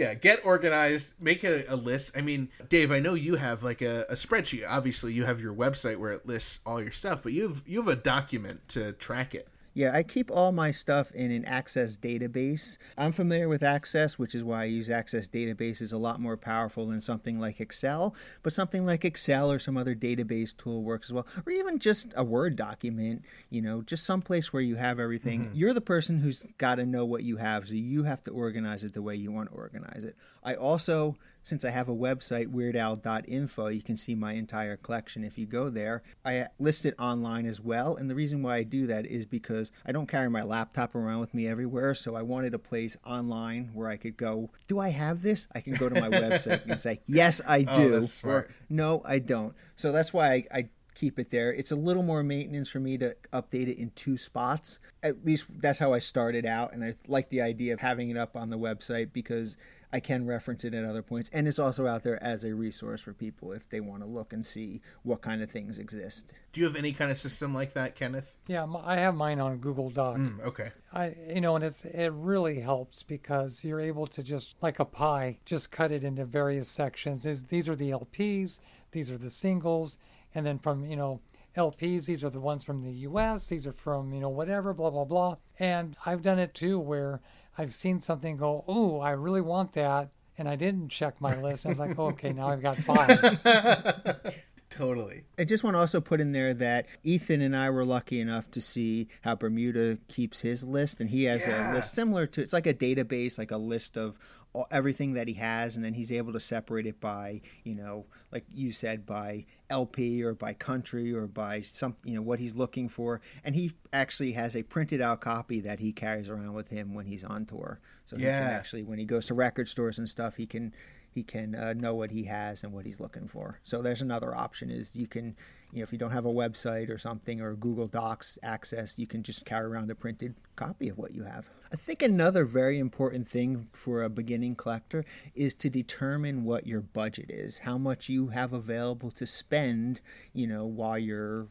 Yeah, 0.00 0.14
get 0.14 0.46
organized, 0.46 1.12
make 1.20 1.44
a, 1.44 1.62
a 1.68 1.76
list. 1.76 2.16
I 2.16 2.22
mean, 2.22 2.48
Dave, 2.70 2.90
I 2.90 3.00
know 3.00 3.12
you 3.12 3.36
have 3.36 3.62
like 3.62 3.82
a, 3.82 4.06
a 4.08 4.14
spreadsheet. 4.14 4.64
Obviously, 4.66 5.12
you 5.12 5.26
have 5.26 5.42
your 5.42 5.52
website 5.52 5.98
where 5.98 6.12
it 6.12 6.24
lists 6.24 6.60
all 6.64 6.80
your 6.80 6.90
stuff, 6.90 7.22
but 7.22 7.32
you 7.32 7.46
have 7.46 7.62
you 7.66 7.82
have 7.82 7.88
a 7.88 7.96
document 7.96 8.66
to 8.70 8.92
track 8.92 9.34
it. 9.34 9.46
Yeah, 9.80 9.96
I 9.96 10.02
keep 10.02 10.30
all 10.30 10.52
my 10.52 10.72
stuff 10.72 11.10
in 11.12 11.30
an 11.30 11.46
Access 11.46 11.96
database. 11.96 12.76
I'm 12.98 13.12
familiar 13.12 13.48
with 13.48 13.62
Access, 13.62 14.18
which 14.18 14.34
is 14.34 14.44
why 14.44 14.60
I 14.60 14.64
use 14.64 14.90
Access 14.90 15.26
database 15.26 15.80
is 15.80 15.90
a 15.90 15.96
lot 15.96 16.20
more 16.20 16.36
powerful 16.36 16.86
than 16.86 17.00
something 17.00 17.40
like 17.40 17.62
Excel. 17.62 18.14
But 18.42 18.52
something 18.52 18.84
like 18.84 19.06
Excel 19.06 19.50
or 19.50 19.58
some 19.58 19.78
other 19.78 19.94
database 19.94 20.54
tool 20.54 20.82
works 20.82 21.08
as 21.08 21.14
well, 21.14 21.26
or 21.46 21.52
even 21.52 21.78
just 21.78 22.12
a 22.14 22.22
Word 22.22 22.56
document. 22.56 23.24
You 23.48 23.62
know, 23.62 23.80
just 23.80 24.04
someplace 24.04 24.52
where 24.52 24.60
you 24.60 24.76
have 24.76 25.00
everything. 25.00 25.46
Mm-hmm. 25.46 25.54
You're 25.54 25.72
the 25.72 25.80
person 25.80 26.18
who's 26.18 26.42
got 26.58 26.74
to 26.74 26.84
know 26.84 27.06
what 27.06 27.22
you 27.22 27.38
have, 27.38 27.66
so 27.66 27.72
you 27.72 28.02
have 28.02 28.22
to 28.24 28.32
organize 28.32 28.84
it 28.84 28.92
the 28.92 29.00
way 29.00 29.14
you 29.14 29.32
want 29.32 29.50
to 29.50 29.56
organize 29.56 30.04
it. 30.04 30.14
I 30.44 30.56
also 30.56 31.16
since 31.42 31.64
I 31.64 31.70
have 31.70 31.88
a 31.88 31.94
website, 31.94 32.48
weirdal.info, 32.48 33.68
you 33.68 33.82
can 33.82 33.96
see 33.96 34.14
my 34.14 34.32
entire 34.32 34.76
collection 34.76 35.24
if 35.24 35.38
you 35.38 35.46
go 35.46 35.68
there. 35.70 36.02
I 36.24 36.48
list 36.58 36.84
it 36.86 36.94
online 36.98 37.46
as 37.46 37.60
well. 37.60 37.96
And 37.96 38.10
the 38.10 38.14
reason 38.14 38.42
why 38.42 38.56
I 38.56 38.62
do 38.62 38.86
that 38.88 39.06
is 39.06 39.26
because 39.26 39.72
I 39.86 39.92
don't 39.92 40.06
carry 40.08 40.28
my 40.28 40.42
laptop 40.42 40.94
around 40.94 41.20
with 41.20 41.34
me 41.34 41.46
everywhere. 41.46 41.94
So 41.94 42.14
I 42.14 42.22
wanted 42.22 42.54
a 42.54 42.58
place 42.58 42.96
online 43.04 43.70
where 43.72 43.88
I 43.88 43.96
could 43.96 44.16
go, 44.16 44.50
Do 44.68 44.78
I 44.78 44.90
have 44.90 45.22
this? 45.22 45.48
I 45.54 45.60
can 45.60 45.74
go 45.74 45.88
to 45.88 46.00
my 46.00 46.08
website 46.18 46.66
and 46.66 46.80
say, 46.80 47.00
Yes, 47.06 47.40
I 47.46 47.64
Oh, 47.68 47.74
do. 47.74 47.90
that's 48.00 48.22
or. 48.24 48.48
No, 48.68 49.02
I 49.04 49.18
don't. 49.18 49.54
So 49.76 49.92
that's 49.92 50.12
why 50.12 50.32
I, 50.32 50.44
I 50.52 50.68
keep 50.94 51.18
it 51.18 51.30
there. 51.30 51.52
It's 51.52 51.70
a 51.70 51.76
little 51.76 52.02
more 52.02 52.22
maintenance 52.22 52.68
for 52.68 52.80
me 52.80 52.98
to 52.98 53.16
update 53.32 53.68
it 53.68 53.78
in 53.78 53.90
two 53.94 54.16
spots. 54.16 54.78
At 55.02 55.24
least 55.24 55.46
that's 55.60 55.78
how 55.78 55.92
I 55.94 55.98
started 56.00 56.44
out. 56.44 56.72
And 56.74 56.84
I 56.84 56.94
like 57.08 57.30
the 57.30 57.40
idea 57.40 57.72
of 57.72 57.80
having 57.80 58.10
it 58.10 58.16
up 58.16 58.36
on 58.36 58.50
the 58.50 58.58
website 58.58 59.12
because 59.12 59.56
I 59.92 60.00
can 60.00 60.26
reference 60.26 60.64
it 60.64 60.74
at 60.74 60.84
other 60.84 61.02
points. 61.02 61.30
And 61.32 61.48
it's 61.48 61.58
also 61.58 61.86
out 61.86 62.02
there 62.02 62.22
as 62.22 62.44
a 62.44 62.54
resource 62.54 63.00
for 63.00 63.12
people 63.12 63.52
if 63.52 63.68
they 63.68 63.80
want 63.80 64.02
to 64.02 64.08
look 64.08 64.32
and 64.32 64.44
see 64.46 64.80
what 65.02 65.20
kind 65.20 65.42
of 65.42 65.50
things 65.50 65.78
exist. 65.78 66.32
Do 66.52 66.60
you 66.60 66.66
have 66.66 66.76
any 66.76 66.92
kind 66.92 67.10
of 67.10 67.18
system 67.18 67.54
like 67.54 67.72
that, 67.74 67.96
Kenneth? 67.96 68.36
Yeah, 68.46 68.66
I 68.84 68.96
have 68.96 69.14
mine 69.14 69.40
on 69.40 69.58
Google 69.58 69.90
Doc. 69.90 70.16
Mm, 70.16 70.44
okay. 70.44 70.70
I 70.92 71.14
you 71.28 71.40
know, 71.40 71.56
and 71.56 71.64
it's 71.64 71.84
it 71.84 72.12
really 72.12 72.60
helps 72.60 73.02
because 73.02 73.64
you're 73.64 73.80
able 73.80 74.06
to 74.08 74.22
just 74.22 74.56
like 74.62 74.78
a 74.78 74.84
pie, 74.84 75.38
just 75.44 75.70
cut 75.70 75.92
it 75.92 76.04
into 76.04 76.24
various 76.24 76.68
sections. 76.68 77.26
Is 77.26 77.44
these 77.44 77.68
are 77.68 77.76
the 77.76 77.90
LPs, 77.90 78.58
these 78.92 79.10
are 79.10 79.18
the 79.18 79.30
singles, 79.30 79.98
and 80.34 80.46
then 80.46 80.58
from 80.58 80.84
you 80.84 80.96
know 80.96 81.20
LPs, 81.56 82.06
these 82.06 82.24
are 82.24 82.30
the 82.30 82.40
ones 82.40 82.64
from 82.64 82.82
the 82.82 82.92
U.S. 82.92 83.48
These 83.48 83.66
are 83.66 83.72
from 83.72 84.12
you 84.12 84.20
know 84.20 84.28
whatever, 84.28 84.72
blah 84.72 84.90
blah 84.90 85.04
blah. 85.04 85.36
And 85.58 85.96
I've 86.06 86.22
done 86.22 86.38
it 86.38 86.54
too, 86.54 86.78
where 86.78 87.20
I've 87.58 87.74
seen 87.74 88.00
something 88.00 88.36
go, 88.36 88.64
oh, 88.68 89.00
I 89.00 89.10
really 89.10 89.40
want 89.40 89.72
that, 89.74 90.10
and 90.38 90.48
I 90.48 90.56
didn't 90.56 90.88
check 90.88 91.20
my 91.20 91.40
list. 91.40 91.66
I 91.66 91.70
was 91.70 91.78
like, 91.78 91.98
okay, 91.98 92.32
now 92.32 92.48
I've 92.48 92.62
got 92.62 92.76
five. 92.76 93.40
Totally. 94.70 95.24
I 95.36 95.42
just 95.44 95.64
want 95.64 95.74
to 95.74 95.78
also 95.80 96.00
put 96.00 96.20
in 96.20 96.30
there 96.30 96.54
that 96.54 96.86
Ethan 97.02 97.40
and 97.40 97.56
I 97.56 97.70
were 97.70 97.84
lucky 97.84 98.20
enough 98.20 98.48
to 98.52 98.60
see 98.60 99.08
how 99.22 99.34
Bermuda 99.34 99.98
keeps 100.06 100.42
his 100.42 100.62
list, 100.62 101.00
and 101.00 101.10
he 101.10 101.24
has 101.24 101.44
Yeah. 101.46 101.72
a 101.72 101.74
list 101.74 101.92
similar 101.92 102.26
to 102.28 102.40
it's 102.42 102.52
like 102.52 102.68
a 102.68 102.74
database, 102.74 103.36
like 103.36 103.50
a 103.50 103.56
list 103.56 103.98
of 103.98 104.16
all, 104.52 104.68
everything 104.70 105.14
that 105.14 105.26
he 105.26 105.34
has, 105.34 105.74
and 105.74 105.84
then 105.84 105.94
he's 105.94 106.12
able 106.12 106.32
to 106.32 106.40
separate 106.40 106.86
it 106.86 107.00
by, 107.00 107.40
you 107.64 107.74
know, 107.74 108.06
like 108.30 108.44
you 108.48 108.70
said, 108.70 109.04
by 109.04 109.44
LP 109.70 110.22
or 110.22 110.34
by 110.34 110.52
country 110.52 111.12
or 111.12 111.26
by 111.26 111.60
some, 111.60 111.96
you 112.04 112.14
know, 112.14 112.22
what 112.22 112.38
he's 112.38 112.54
looking 112.54 112.88
for, 112.88 113.20
and 113.44 113.54
he 113.54 113.72
actually 113.92 114.32
has 114.32 114.54
a 114.56 114.62
printed 114.62 115.00
out 115.00 115.20
copy 115.20 115.60
that 115.60 115.78
he 115.80 115.92
carries 115.92 116.28
around 116.28 116.52
with 116.54 116.68
him 116.68 116.92
when 116.94 117.06
he's 117.06 117.24
on 117.24 117.46
tour, 117.46 117.80
so 118.04 118.16
he 118.16 118.24
Yeah. 118.24 118.38
can 118.38 118.50
actually 118.50 118.82
when 118.82 118.98
he 118.98 119.04
goes 119.04 119.26
to 119.26 119.34
record 119.34 119.68
stores 119.68 119.98
and 119.98 120.08
stuff, 120.08 120.36
he 120.36 120.46
can 120.46 120.74
he 121.12 121.24
can 121.24 121.56
uh, 121.56 121.72
know 121.72 121.92
what 121.94 122.12
he 122.12 122.22
has 122.24 122.62
and 122.62 122.72
what 122.72 122.86
he's 122.86 123.00
looking 123.00 123.26
for. 123.26 123.58
So 123.64 123.82
there's 123.82 124.00
another 124.00 124.32
option 124.32 124.70
is 124.70 124.94
you 124.94 125.08
can, 125.08 125.34
you 125.72 125.78
know, 125.78 125.82
if 125.82 125.90
you 125.92 125.98
don't 125.98 126.12
have 126.12 126.24
a 126.24 126.32
website 126.32 126.88
or 126.88 126.98
something 126.98 127.40
or 127.40 127.54
Google 127.56 127.88
Docs 127.88 128.38
access, 128.44 128.96
you 128.96 129.08
can 129.08 129.24
just 129.24 129.44
carry 129.44 129.66
around 129.66 129.90
a 129.90 129.96
printed 129.96 130.36
copy 130.54 130.88
of 130.88 130.98
what 130.98 131.12
you 131.12 131.24
have. 131.24 131.50
I 131.72 131.76
think 131.76 132.02
another 132.02 132.44
very 132.44 132.80
important 132.80 133.28
thing 133.28 133.68
for 133.72 134.02
a 134.02 134.08
beginning 134.08 134.56
collector 134.56 135.04
is 135.36 135.54
to 135.54 135.70
determine 135.70 136.42
what 136.42 136.66
your 136.66 136.80
budget 136.80 137.30
is, 137.30 137.60
how 137.60 137.78
much 137.78 138.08
you 138.08 138.28
have 138.28 138.52
available 138.52 139.12
to 139.12 139.24
spend, 139.24 140.00
you 140.32 140.48
know, 140.48 140.64
while 140.64 140.98
you're 140.98 141.46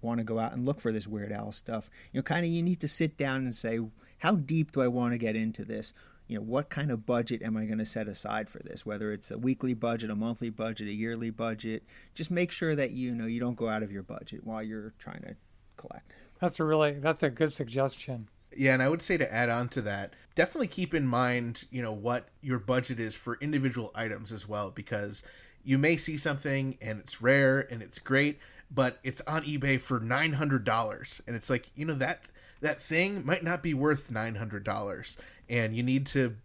want 0.00 0.18
to 0.18 0.24
go 0.24 0.38
out 0.38 0.54
and 0.54 0.66
look 0.66 0.80
for 0.80 0.90
this 0.90 1.06
Weird 1.06 1.32
Al 1.32 1.52
stuff. 1.52 1.90
You 2.12 2.18
know, 2.18 2.22
kind 2.22 2.46
of 2.46 2.50
you 2.50 2.62
need 2.62 2.80
to 2.80 2.88
sit 2.88 3.18
down 3.18 3.44
and 3.44 3.54
say, 3.54 3.78
how 4.18 4.36
deep 4.36 4.72
do 4.72 4.80
I 4.80 4.88
want 4.88 5.12
to 5.12 5.18
get 5.18 5.36
into 5.36 5.66
this? 5.66 5.92
You 6.28 6.38
know, 6.38 6.44
what 6.44 6.70
kind 6.70 6.90
of 6.90 7.04
budget 7.04 7.42
am 7.42 7.58
I 7.58 7.66
going 7.66 7.78
to 7.78 7.84
set 7.84 8.08
aside 8.08 8.48
for 8.48 8.60
this? 8.60 8.86
Whether 8.86 9.12
it's 9.12 9.30
a 9.30 9.36
weekly 9.36 9.74
budget, 9.74 10.08
a 10.08 10.16
monthly 10.16 10.48
budget, 10.48 10.88
a 10.88 10.92
yearly 10.92 11.28
budget, 11.28 11.82
just 12.14 12.30
make 12.30 12.50
sure 12.50 12.74
that 12.74 12.92
you 12.92 13.14
know 13.14 13.26
you 13.26 13.38
don't 13.38 13.56
go 13.56 13.68
out 13.68 13.82
of 13.82 13.92
your 13.92 14.02
budget 14.02 14.44
while 14.44 14.62
you're 14.62 14.94
trying 14.98 15.20
to 15.22 15.36
collect. 15.76 16.14
That's 16.40 16.58
a 16.58 16.64
really 16.64 16.92
that's 16.92 17.22
a 17.22 17.28
good 17.28 17.52
suggestion. 17.52 18.28
Yeah, 18.56 18.74
and 18.74 18.82
I 18.82 18.88
would 18.88 19.02
say 19.02 19.16
to 19.16 19.32
add 19.32 19.48
on 19.48 19.68
to 19.70 19.82
that, 19.82 20.14
definitely 20.34 20.68
keep 20.68 20.94
in 20.94 21.06
mind, 21.06 21.64
you 21.70 21.82
know, 21.82 21.92
what 21.92 22.28
your 22.40 22.58
budget 22.58 23.00
is 23.00 23.16
for 23.16 23.38
individual 23.40 23.90
items 23.94 24.32
as 24.32 24.48
well, 24.48 24.70
because 24.70 25.22
you 25.64 25.78
may 25.78 25.96
see 25.96 26.16
something 26.16 26.76
and 26.80 26.98
it's 26.98 27.22
rare 27.22 27.60
and 27.70 27.82
it's 27.82 27.98
great, 27.98 28.38
but 28.70 28.98
it's 29.04 29.20
on 29.22 29.42
eBay 29.44 29.80
for 29.80 30.00
nine 30.00 30.32
hundred 30.32 30.64
dollars, 30.64 31.20
and 31.26 31.36
it's 31.36 31.50
like, 31.50 31.70
you 31.74 31.84
know, 31.84 31.94
that 31.94 32.22
that 32.60 32.80
thing 32.80 33.24
might 33.26 33.42
not 33.42 33.62
be 33.62 33.74
worth 33.74 34.10
nine 34.10 34.34
hundred 34.34 34.64
dollars, 34.64 35.16
and 35.48 35.76
you 35.76 35.82
need 35.82 36.06
to 36.06 36.36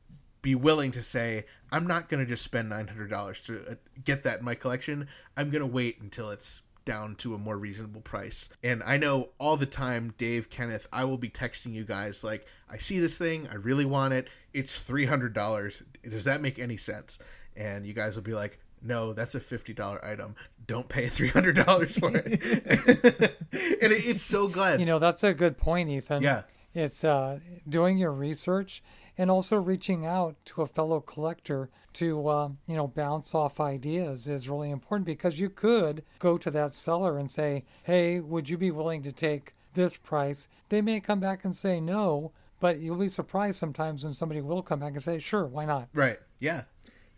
be 0.41 0.55
willing 0.55 0.91
to 0.91 1.01
say, 1.01 1.45
I'm 1.71 1.87
not 1.87 2.09
going 2.09 2.23
to 2.23 2.29
just 2.29 2.43
spend 2.43 2.69
nine 2.69 2.87
hundred 2.87 3.09
dollars 3.09 3.41
to 3.47 3.71
uh, 3.71 3.75
get 4.03 4.23
that 4.23 4.39
in 4.39 4.45
my 4.45 4.55
collection. 4.55 5.07
I'm 5.35 5.49
going 5.49 5.61
to 5.61 5.65
wait 5.67 5.99
until 6.01 6.29
it's 6.29 6.61
down 6.87 7.13
to 7.17 7.35
a 7.35 7.37
more 7.37 7.57
reasonable 7.57 8.01
price. 8.01 8.49
And 8.63 8.81
I 8.83 8.97
know 8.97 9.29
all 9.37 9.57
the 9.57 9.67
time, 9.67 10.13
Dave, 10.17 10.49
Kenneth, 10.49 10.87
I 10.91 11.03
will 11.03 11.17
be 11.17 11.29
texting 11.29 11.73
you 11.73 11.83
guys 11.83 12.23
like, 12.23 12.47
I 12.69 12.77
see 12.77 12.97
this 12.99 13.17
thing, 13.19 13.47
I 13.51 13.55
really 13.55 13.85
want 13.85 14.13
it. 14.13 14.27
It's 14.53 14.81
three 14.81 15.05
hundred 15.05 15.33
dollars. 15.33 15.83
Does 16.09 16.23
that 16.23 16.41
make 16.41 16.57
any 16.57 16.77
sense? 16.77 17.19
And 17.55 17.85
you 17.85 17.93
guys 17.93 18.15
will 18.15 18.23
be 18.23 18.33
like, 18.33 18.57
No, 18.81 19.13
that's 19.13 19.35
a 19.35 19.39
fifty 19.39 19.73
dollar 19.73 20.03
item. 20.03 20.35
Don't 20.65 20.89
pay 20.89 21.07
three 21.09 21.29
hundred 21.29 21.57
dollars 21.57 21.99
for 21.99 22.11
it. 22.15 22.25
and 23.83 23.91
it, 23.93 24.05
it's 24.07 24.23
so 24.23 24.47
good. 24.47 24.79
You 24.79 24.87
know, 24.87 24.97
that's 24.97 25.23
a 25.23 25.33
good 25.33 25.57
point, 25.57 25.89
Ethan. 25.89 26.23
Yeah. 26.23 26.43
It's 26.73 27.03
uh, 27.03 27.39
doing 27.67 27.97
your 27.97 28.11
research 28.11 28.83
and 29.17 29.31
also 29.31 29.57
reaching 29.57 30.05
out 30.05 30.35
to 30.45 30.61
a 30.61 30.67
fellow 30.67 30.99
collector 30.99 31.69
to, 31.97 32.27
uh, 32.27 32.49
you 32.67 32.75
know, 32.75 32.87
bounce 32.87 33.33
off 33.33 33.59
ideas 33.59 34.27
is 34.27 34.49
really 34.49 34.69
important 34.69 35.05
because 35.05 35.39
you 35.39 35.49
could 35.49 36.03
go 36.19 36.37
to 36.37 36.51
that 36.51 36.73
seller 36.73 37.17
and 37.17 37.29
say, 37.29 37.63
hey, 37.83 38.19
would 38.19 38.49
you 38.49 38.57
be 38.57 38.71
willing 38.71 39.01
to 39.03 39.11
take 39.11 39.53
this 39.73 39.97
price? 39.97 40.47
They 40.69 40.81
may 40.81 40.99
come 40.99 41.19
back 41.19 41.43
and 41.43 41.55
say 41.55 41.79
no, 41.79 42.31
but 42.59 42.79
you'll 42.79 42.97
be 42.97 43.09
surprised 43.09 43.57
sometimes 43.57 44.03
when 44.03 44.13
somebody 44.13 44.41
will 44.41 44.61
come 44.61 44.79
back 44.79 44.93
and 44.93 45.03
say, 45.03 45.19
sure, 45.19 45.45
why 45.45 45.65
not? 45.65 45.89
right. 45.93 46.19
Yeah. 46.39 46.63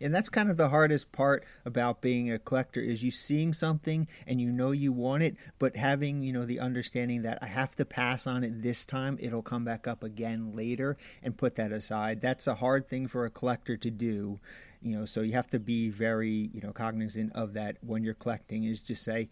And 0.00 0.14
that's 0.14 0.28
kind 0.28 0.50
of 0.50 0.56
the 0.56 0.70
hardest 0.70 1.12
part 1.12 1.44
about 1.64 2.00
being 2.00 2.30
a 2.30 2.38
collector 2.38 2.80
is 2.80 3.04
you 3.04 3.10
seeing 3.10 3.52
something 3.52 4.08
and 4.26 4.40
you 4.40 4.50
know 4.50 4.70
you 4.70 4.92
want 4.92 5.22
it, 5.22 5.36
but 5.58 5.76
having, 5.76 6.22
you 6.22 6.32
know, 6.32 6.44
the 6.44 6.60
understanding 6.60 7.22
that 7.22 7.38
I 7.42 7.46
have 7.46 7.76
to 7.76 7.84
pass 7.84 8.26
on 8.26 8.44
it 8.44 8.62
this 8.62 8.84
time, 8.84 9.18
it'll 9.20 9.42
come 9.42 9.64
back 9.64 9.86
up 9.86 10.02
again 10.02 10.52
later 10.52 10.96
and 11.22 11.36
put 11.36 11.56
that 11.56 11.72
aside. 11.72 12.20
That's 12.20 12.46
a 12.46 12.56
hard 12.56 12.88
thing 12.88 13.06
for 13.06 13.24
a 13.24 13.30
collector 13.30 13.76
to 13.76 13.90
do. 13.90 14.40
You 14.82 14.96
know, 14.96 15.04
so 15.04 15.20
you 15.20 15.34
have 15.34 15.50
to 15.50 15.58
be 15.58 15.90
very, 15.90 16.50
you 16.54 16.62
know, 16.62 16.72
cognizant 16.72 17.32
of 17.34 17.52
that 17.52 17.76
when 17.82 18.02
you're 18.02 18.14
collecting 18.14 18.64
is 18.64 18.80
just 18.80 19.02
say, 19.02 19.28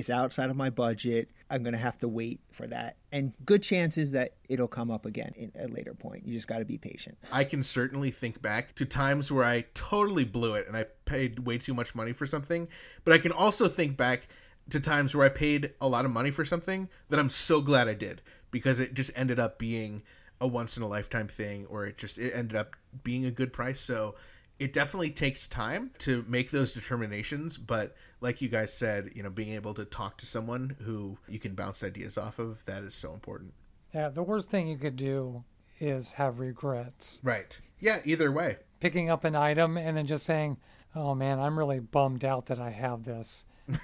it's 0.00 0.10
outside 0.10 0.50
of 0.50 0.56
my 0.56 0.70
budget. 0.70 1.30
I'm 1.50 1.62
going 1.62 1.74
to 1.74 1.78
have 1.78 1.98
to 1.98 2.08
wait 2.08 2.40
for 2.50 2.66
that. 2.66 2.96
And 3.12 3.32
good 3.44 3.62
chances 3.62 4.12
that 4.12 4.34
it'll 4.48 4.68
come 4.68 4.90
up 4.90 5.06
again 5.06 5.32
at 5.54 5.70
a 5.70 5.72
later 5.72 5.94
point. 5.94 6.26
You 6.26 6.34
just 6.34 6.48
got 6.48 6.58
to 6.58 6.64
be 6.64 6.78
patient. 6.78 7.18
I 7.30 7.44
can 7.44 7.62
certainly 7.62 8.10
think 8.10 8.40
back 8.42 8.74
to 8.76 8.84
times 8.84 9.30
where 9.30 9.44
I 9.44 9.66
totally 9.74 10.24
blew 10.24 10.54
it 10.54 10.66
and 10.66 10.76
I 10.76 10.86
paid 11.04 11.40
way 11.40 11.58
too 11.58 11.74
much 11.74 11.94
money 11.94 12.12
for 12.12 12.26
something. 12.26 12.66
But 13.04 13.14
I 13.14 13.18
can 13.18 13.32
also 13.32 13.68
think 13.68 13.96
back 13.96 14.28
to 14.70 14.80
times 14.80 15.14
where 15.14 15.26
I 15.26 15.28
paid 15.28 15.74
a 15.80 15.88
lot 15.88 16.04
of 16.04 16.10
money 16.10 16.30
for 16.30 16.44
something 16.44 16.88
that 17.08 17.18
I'm 17.18 17.30
so 17.30 17.60
glad 17.60 17.88
I 17.88 17.94
did 17.94 18.22
because 18.50 18.80
it 18.80 18.94
just 18.94 19.10
ended 19.14 19.38
up 19.38 19.58
being 19.58 20.02
a 20.40 20.46
once 20.46 20.76
in 20.76 20.82
a 20.82 20.88
lifetime 20.88 21.28
thing 21.28 21.66
or 21.66 21.86
it 21.86 21.98
just 21.98 22.18
it 22.18 22.32
ended 22.34 22.56
up 22.56 22.74
being 23.02 23.26
a 23.26 23.30
good 23.30 23.52
price. 23.52 23.80
So 23.80 24.14
it 24.60 24.74
definitely 24.74 25.10
takes 25.10 25.48
time 25.48 25.90
to 25.98 26.22
make 26.28 26.50
those 26.50 26.74
determinations, 26.74 27.56
but 27.56 27.96
like 28.20 28.42
you 28.42 28.48
guys 28.48 28.72
said, 28.72 29.10
you 29.14 29.22
know, 29.22 29.30
being 29.30 29.54
able 29.54 29.72
to 29.72 29.86
talk 29.86 30.18
to 30.18 30.26
someone 30.26 30.76
who 30.82 31.16
you 31.26 31.38
can 31.38 31.54
bounce 31.54 31.82
ideas 31.82 32.18
off 32.18 32.38
of, 32.38 32.62
that 32.66 32.84
is 32.84 32.94
so 32.94 33.14
important. 33.14 33.54
Yeah, 33.94 34.10
the 34.10 34.22
worst 34.22 34.50
thing 34.50 34.68
you 34.68 34.76
could 34.76 34.96
do 34.96 35.44
is 35.80 36.12
have 36.12 36.38
regrets. 36.38 37.20
Right. 37.22 37.58
Yeah, 37.78 38.00
either 38.04 38.30
way. 38.30 38.58
Picking 38.80 39.08
up 39.08 39.24
an 39.24 39.34
item 39.34 39.78
and 39.78 39.96
then 39.96 40.06
just 40.06 40.26
saying, 40.26 40.58
oh 40.94 41.14
man, 41.14 41.40
I'm 41.40 41.58
really 41.58 41.80
bummed 41.80 42.24
out 42.24 42.46
that 42.46 42.60
I 42.60 42.70
have 42.70 43.04
this. 43.04 43.46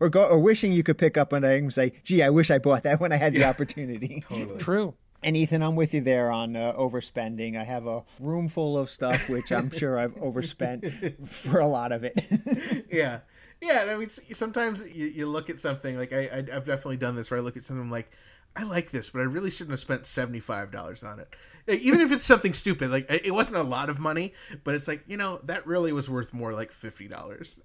Or 0.00 0.08
go 0.08 0.24
or 0.24 0.38
wishing 0.38 0.72
you 0.72 0.82
could 0.82 0.98
pick 0.98 1.16
up 1.16 1.32
an 1.32 1.44
item 1.44 1.64
and 1.64 1.74
say, 1.74 1.92
"Gee, 2.04 2.22
I 2.22 2.30
wish 2.30 2.50
I 2.50 2.58
bought 2.58 2.82
that 2.82 3.00
when 3.00 3.10
I 3.10 3.16
had 3.16 3.32
the 3.32 3.44
opportunity." 3.44 4.22
Totally. 4.28 4.60
True. 4.60 4.94
And 5.24 5.36
Ethan, 5.36 5.62
I'm 5.62 5.74
with 5.74 5.94
you 5.94 6.02
there 6.02 6.30
on 6.30 6.54
uh, 6.54 6.74
overspending. 6.74 7.56
I 7.58 7.64
have 7.64 7.86
a 7.86 8.04
room 8.20 8.48
full 8.48 8.78
of 8.78 8.90
stuff 8.90 9.28
which 9.28 9.50
I'm 9.50 9.70
sure 9.76 9.98
I've 9.98 10.16
overspent 10.18 10.86
for 11.28 11.58
a 11.60 11.66
lot 11.66 11.92
of 11.92 12.04
it. 12.04 12.86
yeah 12.92 13.20
yeah 13.60 13.82
and 13.82 13.90
i 13.90 13.96
mean 13.96 14.08
sometimes 14.08 14.84
you, 14.94 15.06
you 15.06 15.26
look 15.26 15.48
at 15.48 15.58
something 15.58 15.96
like 15.96 16.12
I, 16.12 16.26
I 16.26 16.38
i've 16.38 16.66
definitely 16.66 16.98
done 16.98 17.14
this 17.16 17.30
where 17.30 17.38
i 17.38 17.42
look 17.42 17.56
at 17.56 17.62
something 17.62 17.90
like 17.90 18.10
i 18.56 18.62
like 18.62 18.90
this 18.90 19.10
but 19.10 19.20
i 19.20 19.24
really 19.24 19.50
shouldn't 19.50 19.70
have 19.70 19.80
spent 19.80 20.02
$75 20.02 21.04
on 21.04 21.20
it 21.20 21.34
even 21.80 22.00
if 22.00 22.12
it's 22.12 22.24
something 22.24 22.52
stupid 22.52 22.90
like 22.90 23.10
it 23.10 23.26
it 23.26 23.30
wasn't 23.30 23.56
a 23.56 23.62
lot 23.62 23.88
of 23.88 23.98
money 23.98 24.34
but 24.64 24.74
it's 24.74 24.86
like 24.86 25.02
you 25.06 25.16
know 25.16 25.40
that 25.44 25.66
really 25.66 25.92
was 25.92 26.10
worth 26.10 26.34
more 26.34 26.52
like 26.52 26.72
$50 26.72 27.60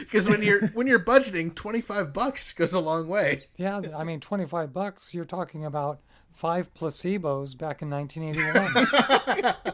because 0.00 0.28
when 0.28 0.42
you're 0.42 0.68
when 0.68 0.86
you're 0.86 1.00
budgeting 1.00 1.54
25 1.54 2.12
bucks 2.12 2.52
goes 2.52 2.72
a 2.72 2.80
long 2.80 3.06
way 3.08 3.44
Yeah, 3.56 3.82
I 3.96 4.04
mean, 4.04 4.20
25 4.20 4.72
bucks, 4.72 5.12
you're 5.12 5.24
talking 5.24 5.64
about 5.64 6.00
five 6.36 6.72
placebos 6.74 7.56
back 7.56 7.82
in 7.82 7.90
1981. 7.90 9.66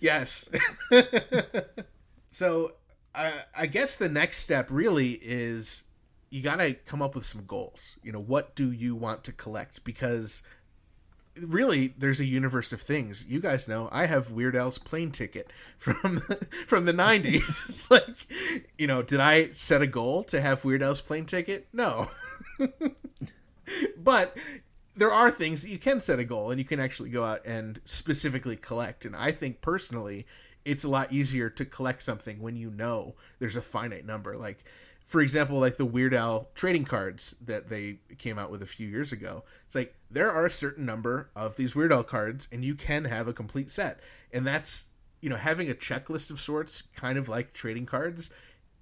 yes. 0.00 0.48
so 2.30 2.72
I, 3.14 3.32
I 3.56 3.66
guess 3.66 3.96
the 3.96 4.08
next 4.08 4.38
step 4.38 4.68
really 4.70 5.12
is 5.22 5.84
you 6.30 6.42
got 6.42 6.56
to 6.56 6.74
come 6.74 7.00
up 7.00 7.14
with 7.14 7.24
some 7.24 7.44
goals. 7.46 7.96
You 8.02 8.12
know, 8.12 8.20
what 8.20 8.54
do 8.54 8.72
you 8.72 8.94
want 8.94 9.24
to 9.24 9.32
collect? 9.32 9.84
Because 9.84 10.42
really, 11.40 11.94
there's 11.96 12.20
a 12.20 12.24
universe 12.24 12.72
of 12.72 12.80
things. 12.80 13.24
You 13.28 13.40
guys 13.40 13.68
know 13.68 13.88
I 13.92 14.06
have 14.06 14.32
Weird 14.32 14.56
Al's 14.56 14.78
plane 14.78 15.12
ticket 15.12 15.50
from 15.76 16.18
from 16.66 16.84
the 16.84 16.92
'90s. 16.92 17.36
it's 17.36 17.90
like, 17.90 18.04
you 18.76 18.86
know, 18.86 19.02
did 19.02 19.20
I 19.20 19.50
set 19.52 19.82
a 19.82 19.86
goal 19.86 20.24
to 20.24 20.40
have 20.40 20.64
Weird 20.64 20.82
Al's 20.82 21.00
plane 21.00 21.26
ticket? 21.26 21.68
No. 21.72 22.08
but 23.96 24.36
there 24.96 25.12
are 25.12 25.30
things 25.30 25.62
that 25.62 25.70
you 25.70 25.78
can 25.78 26.00
set 26.00 26.18
a 26.18 26.24
goal 26.24 26.50
and 26.50 26.58
you 26.58 26.64
can 26.64 26.80
actually 26.80 27.10
go 27.10 27.22
out 27.22 27.44
and 27.44 27.80
specifically 27.84 28.56
collect. 28.56 29.04
And 29.04 29.14
I 29.14 29.30
think 29.30 29.60
personally, 29.60 30.26
it's 30.64 30.84
a 30.84 30.88
lot 30.88 31.12
easier 31.12 31.50
to 31.50 31.64
collect 31.64 32.02
something 32.02 32.40
when 32.40 32.56
you 32.56 32.70
know 32.70 33.14
there's 33.38 33.56
a 33.56 33.62
finite 33.62 34.06
number. 34.06 34.36
Like, 34.36 34.64
for 35.04 35.20
example, 35.20 35.60
like 35.60 35.76
the 35.76 35.84
Weird 35.84 36.14
Al 36.14 36.48
trading 36.54 36.84
cards 36.84 37.36
that 37.44 37.68
they 37.68 37.98
came 38.18 38.38
out 38.38 38.50
with 38.50 38.62
a 38.62 38.66
few 38.66 38.88
years 38.88 39.12
ago. 39.12 39.44
It's 39.66 39.74
like 39.76 39.94
there 40.10 40.32
are 40.32 40.46
a 40.46 40.50
certain 40.50 40.84
number 40.84 41.30
of 41.36 41.56
these 41.56 41.76
Weird 41.76 41.92
Al 41.92 42.02
cards, 42.02 42.48
and 42.50 42.64
you 42.64 42.74
can 42.74 43.04
have 43.04 43.28
a 43.28 43.32
complete 43.32 43.70
set. 43.70 44.00
And 44.32 44.46
that's, 44.46 44.86
you 45.20 45.28
know, 45.28 45.36
having 45.36 45.70
a 45.70 45.74
checklist 45.74 46.30
of 46.30 46.40
sorts, 46.40 46.82
kind 46.96 47.18
of 47.18 47.28
like 47.28 47.52
trading 47.52 47.86
cards, 47.86 48.30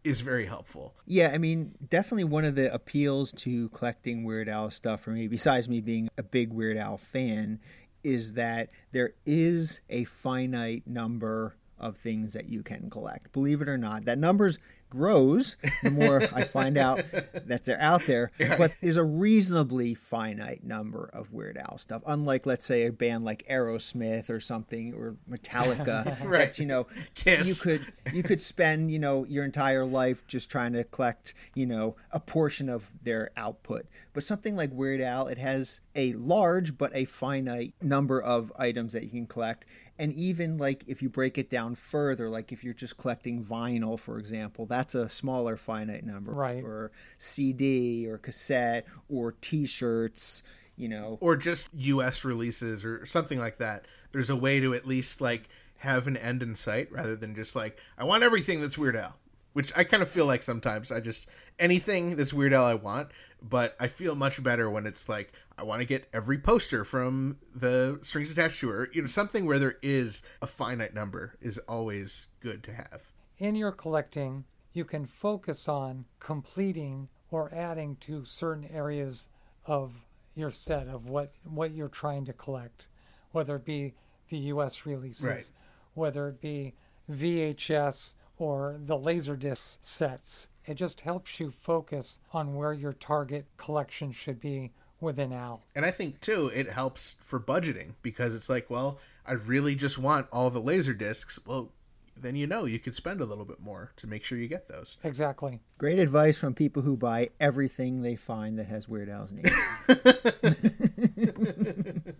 is 0.04 0.20
very 0.20 0.46
helpful. 0.46 0.94
Yeah, 1.06 1.30
I 1.32 1.38
mean, 1.38 1.74
definitely 1.88 2.24
one 2.24 2.44
of 2.44 2.54
the 2.54 2.72
appeals 2.72 3.32
to 3.32 3.70
collecting 3.70 4.22
Weird 4.24 4.48
Al 4.48 4.70
stuff 4.70 5.00
for 5.00 5.10
me, 5.10 5.26
besides 5.26 5.68
me 5.68 5.80
being 5.80 6.08
a 6.16 6.22
big 6.22 6.52
Weird 6.52 6.76
Al 6.76 6.98
fan, 6.98 7.58
is 8.04 8.34
that 8.34 8.68
there 8.92 9.14
is 9.24 9.80
a 9.88 10.04
finite 10.04 10.86
number 10.86 11.56
of 11.78 11.96
things 11.96 12.34
that 12.34 12.48
you 12.48 12.62
can 12.62 12.90
collect. 12.90 13.32
Believe 13.32 13.62
it 13.62 13.68
or 13.68 13.78
not, 13.78 14.04
that 14.04 14.18
numbers 14.18 14.58
grows 14.94 15.56
the 15.82 15.90
more 15.90 16.22
I 16.32 16.44
find 16.44 16.78
out 16.78 17.02
that 17.46 17.64
they're 17.64 17.80
out 17.80 18.06
there. 18.06 18.30
But 18.38 18.76
there's 18.80 18.96
a 18.96 19.04
reasonably 19.04 19.94
finite 19.94 20.62
number 20.64 21.10
of 21.12 21.32
Weird 21.32 21.56
Al 21.58 21.78
stuff. 21.78 22.02
Unlike, 22.06 22.46
let's 22.46 22.64
say, 22.64 22.86
a 22.86 22.92
band 22.92 23.24
like 23.24 23.44
Aerosmith 23.50 24.30
or 24.30 24.40
something, 24.40 24.94
or 24.94 25.16
Metallica, 25.30 26.04
Right. 26.24 26.46
that 26.48 26.58
you 26.58 26.66
know, 26.66 26.86
Kiss. 27.14 27.48
you 27.48 27.54
could 27.54 27.92
you 28.12 28.22
could 28.22 28.40
spend 28.40 28.90
you 28.90 28.98
know 28.98 29.24
your 29.24 29.44
entire 29.44 29.84
life 29.84 30.26
just 30.26 30.48
trying 30.50 30.72
to 30.74 30.84
collect 30.84 31.34
you 31.54 31.66
know 31.66 31.96
a 32.12 32.20
portion 32.20 32.68
of 32.68 32.92
their 33.02 33.30
output. 33.36 33.86
But 34.12 34.22
something 34.24 34.54
like 34.54 34.70
Weird 34.72 35.00
Al, 35.00 35.26
it 35.26 35.38
has 35.38 35.80
a 35.96 36.12
large 36.12 36.78
but 36.78 36.94
a 36.94 37.04
finite 37.04 37.74
number 37.82 38.20
of 38.22 38.52
items 38.56 38.92
that 38.92 39.02
you 39.02 39.10
can 39.10 39.26
collect. 39.26 39.66
And 39.98 40.12
even 40.14 40.58
like 40.58 40.84
if 40.86 41.02
you 41.02 41.08
break 41.08 41.38
it 41.38 41.50
down 41.50 41.74
further, 41.74 42.28
like 42.28 42.50
if 42.50 42.64
you're 42.64 42.74
just 42.74 42.96
collecting 42.96 43.44
vinyl, 43.44 43.98
for 43.98 44.18
example, 44.18 44.66
that's 44.66 44.94
a 44.94 45.08
smaller 45.08 45.56
finite 45.56 46.04
number. 46.04 46.32
Right. 46.32 46.64
Or 46.64 46.90
CD 47.18 48.08
or 48.08 48.18
cassette 48.18 48.86
or 49.08 49.32
T-shirts. 49.32 50.42
You 50.76 50.88
know, 50.88 51.18
or 51.20 51.36
just 51.36 51.70
US 51.74 52.24
releases 52.24 52.84
or 52.84 53.06
something 53.06 53.38
like 53.38 53.58
that. 53.58 53.86
There's 54.10 54.30
a 54.30 54.34
way 54.34 54.58
to 54.58 54.74
at 54.74 54.84
least 54.86 55.20
like 55.20 55.48
have 55.76 56.08
an 56.08 56.16
end 56.16 56.42
in 56.42 56.56
sight 56.56 56.90
rather 56.90 57.14
than 57.14 57.36
just 57.36 57.54
like 57.54 57.78
I 57.96 58.02
want 58.02 58.24
everything 58.24 58.60
that's 58.60 58.76
Weird 58.76 58.96
Al, 58.96 59.14
which 59.52 59.72
I 59.76 59.84
kind 59.84 60.02
of 60.02 60.08
feel 60.08 60.26
like 60.26 60.42
sometimes 60.42 60.90
I 60.90 60.98
just 60.98 61.28
anything 61.60 62.16
that's 62.16 62.34
Weird 62.34 62.52
Al 62.52 62.64
I 62.64 62.74
want, 62.74 63.10
but 63.48 63.76
I 63.78 63.86
feel 63.86 64.14
much 64.14 64.42
better 64.42 64.68
when 64.70 64.86
it's 64.86 65.08
like 65.08 65.32
I 65.58 65.62
want 65.62 65.80
to 65.80 65.84
get 65.86 66.08
every 66.12 66.38
poster 66.38 66.84
from 66.84 67.36
the 67.54 67.98
Strings 68.02 68.32
Attached 68.32 68.60
tour. 68.60 68.88
You 68.92 69.02
know, 69.02 69.06
something 69.08 69.46
where 69.46 69.58
there 69.58 69.76
is 69.82 70.22
a 70.42 70.46
finite 70.46 70.94
number 70.94 71.36
is 71.40 71.58
always 71.68 72.26
good 72.40 72.62
to 72.64 72.72
have. 72.72 73.12
in 73.38 73.54
your 73.54 73.72
collecting, 73.72 74.44
you 74.72 74.84
can 74.84 75.04
focus 75.06 75.68
on 75.68 76.04
completing 76.20 77.08
or 77.30 77.52
adding 77.54 77.96
to 77.96 78.24
certain 78.24 78.64
areas 78.72 79.28
of 79.66 79.92
your 80.34 80.50
set 80.50 80.88
of 80.88 81.06
what 81.08 81.32
what 81.44 81.72
you're 81.72 81.88
trying 81.88 82.24
to 82.24 82.32
collect, 82.32 82.86
whether 83.32 83.56
it 83.56 83.64
be 83.64 83.94
the 84.28 84.38
U.S. 84.54 84.86
releases, 84.86 85.24
Right. 85.24 85.50
whether 85.94 86.28
it 86.28 86.40
be 86.40 86.74
VHS 87.10 88.14
or 88.38 88.76
the 88.78 88.96
Laserdisc 88.96 89.78
sets. 89.80 90.48
It 90.66 90.74
just 90.74 91.02
helps 91.02 91.40
you 91.40 91.50
focus 91.50 92.18
on 92.32 92.54
where 92.54 92.72
your 92.72 92.92
target 92.92 93.46
collection 93.56 94.12
should 94.12 94.40
be 94.40 94.72
within 95.00 95.32
Al. 95.32 95.62
And 95.74 95.84
I 95.84 95.90
think 95.90 96.20
too, 96.20 96.50
it 96.54 96.70
helps 96.70 97.16
for 97.22 97.38
budgeting 97.38 97.94
because 98.02 98.34
it's 98.34 98.48
like, 98.48 98.70
well, 98.70 98.98
I 99.26 99.32
really 99.32 99.74
just 99.74 99.98
want 99.98 100.26
all 100.32 100.50
the 100.50 100.60
laser 100.60 100.94
discs. 100.94 101.38
Well, 101.46 101.72
then 102.16 102.36
you 102.36 102.46
know 102.46 102.64
you 102.64 102.78
could 102.78 102.94
spend 102.94 103.20
a 103.20 103.24
little 103.24 103.44
bit 103.44 103.60
more 103.60 103.92
to 103.96 104.06
make 104.06 104.24
sure 104.24 104.38
you 104.38 104.48
get 104.48 104.68
those. 104.68 104.98
Exactly. 105.04 105.60
great 105.78 105.98
advice 105.98 106.38
from 106.38 106.54
people 106.54 106.82
who 106.82 106.96
buy 106.96 107.30
everything 107.40 108.02
they 108.02 108.16
find 108.16 108.58
that 108.58 108.66
has 108.66 108.88
Weird 108.88 109.08
Al's 109.08 109.32
name. 109.32 109.44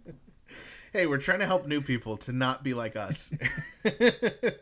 Hey, 0.95 1.09
we're 1.09 1.19
trying 1.19 1.41
to 1.41 1.47
help 1.47 1.67
new 1.67 1.81
people 1.81 2.17
to 2.19 2.33
not 2.33 2.63
be 2.63 2.73
like 2.73 2.95
us. 2.95 3.33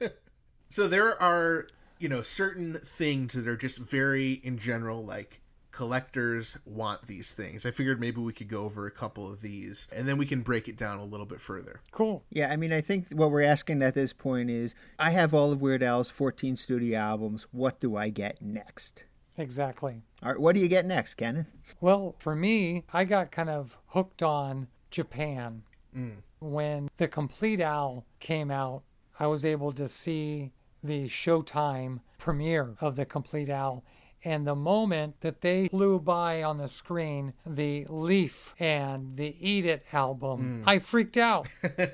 so 0.70 0.88
there 0.88 1.22
are, 1.22 1.66
you 2.02 2.08
know, 2.08 2.20
certain 2.20 2.80
things 2.84 3.34
that 3.34 3.46
are 3.46 3.56
just 3.56 3.78
very 3.78 4.32
in 4.42 4.58
general 4.58 5.04
like 5.04 5.40
collectors 5.70 6.58
want 6.64 7.06
these 7.06 7.32
things. 7.32 7.64
I 7.64 7.70
figured 7.70 8.00
maybe 8.00 8.20
we 8.20 8.32
could 8.32 8.48
go 8.48 8.64
over 8.64 8.88
a 8.88 8.90
couple 8.90 9.30
of 9.30 9.40
these 9.40 9.86
and 9.94 10.06
then 10.08 10.18
we 10.18 10.26
can 10.26 10.42
break 10.42 10.66
it 10.66 10.76
down 10.76 10.98
a 10.98 11.04
little 11.04 11.24
bit 11.24 11.40
further. 11.40 11.80
Cool. 11.92 12.24
Yeah, 12.28 12.50
I 12.52 12.56
mean, 12.56 12.72
I 12.72 12.80
think 12.80 13.06
what 13.12 13.30
we're 13.30 13.44
asking 13.44 13.82
at 13.82 13.94
this 13.94 14.12
point 14.12 14.50
is 14.50 14.74
I 14.98 15.10
have 15.12 15.32
all 15.32 15.52
of 15.52 15.62
Weird 15.62 15.80
Al's 15.80 16.10
14 16.10 16.56
studio 16.56 16.98
albums. 16.98 17.46
What 17.52 17.78
do 17.78 17.96
I 17.96 18.08
get 18.08 18.42
next? 18.42 19.04
Exactly. 19.38 20.02
All 20.24 20.30
right, 20.30 20.40
what 20.40 20.56
do 20.56 20.60
you 20.60 20.68
get 20.68 20.84
next, 20.84 21.14
Kenneth? 21.14 21.54
Well, 21.80 22.16
for 22.18 22.34
me, 22.34 22.82
I 22.92 23.04
got 23.04 23.30
kind 23.30 23.48
of 23.48 23.78
hooked 23.86 24.24
on 24.24 24.66
Japan. 24.90 25.62
Mm. 25.96 26.16
When 26.40 26.90
the 26.96 27.06
Complete 27.06 27.60
Al 27.60 28.04
came 28.18 28.50
out, 28.50 28.82
I 29.20 29.28
was 29.28 29.44
able 29.44 29.70
to 29.72 29.86
see 29.86 30.50
the 30.82 31.08
Showtime 31.08 32.00
premiere 32.18 32.76
of 32.80 32.96
the 32.96 33.04
Complete 33.04 33.48
Al. 33.48 33.84
And 34.24 34.46
the 34.46 34.54
moment 34.54 35.20
that 35.22 35.40
they 35.40 35.66
flew 35.66 35.98
by 35.98 36.44
on 36.44 36.58
the 36.58 36.68
screen 36.68 37.32
the 37.44 37.86
Leaf 37.88 38.54
and 38.58 39.16
the 39.16 39.34
Eat 39.40 39.66
It 39.66 39.84
album, 39.92 40.62
mm. 40.62 40.68
I 40.68 40.78
freaked 40.78 41.16
out. 41.16 41.48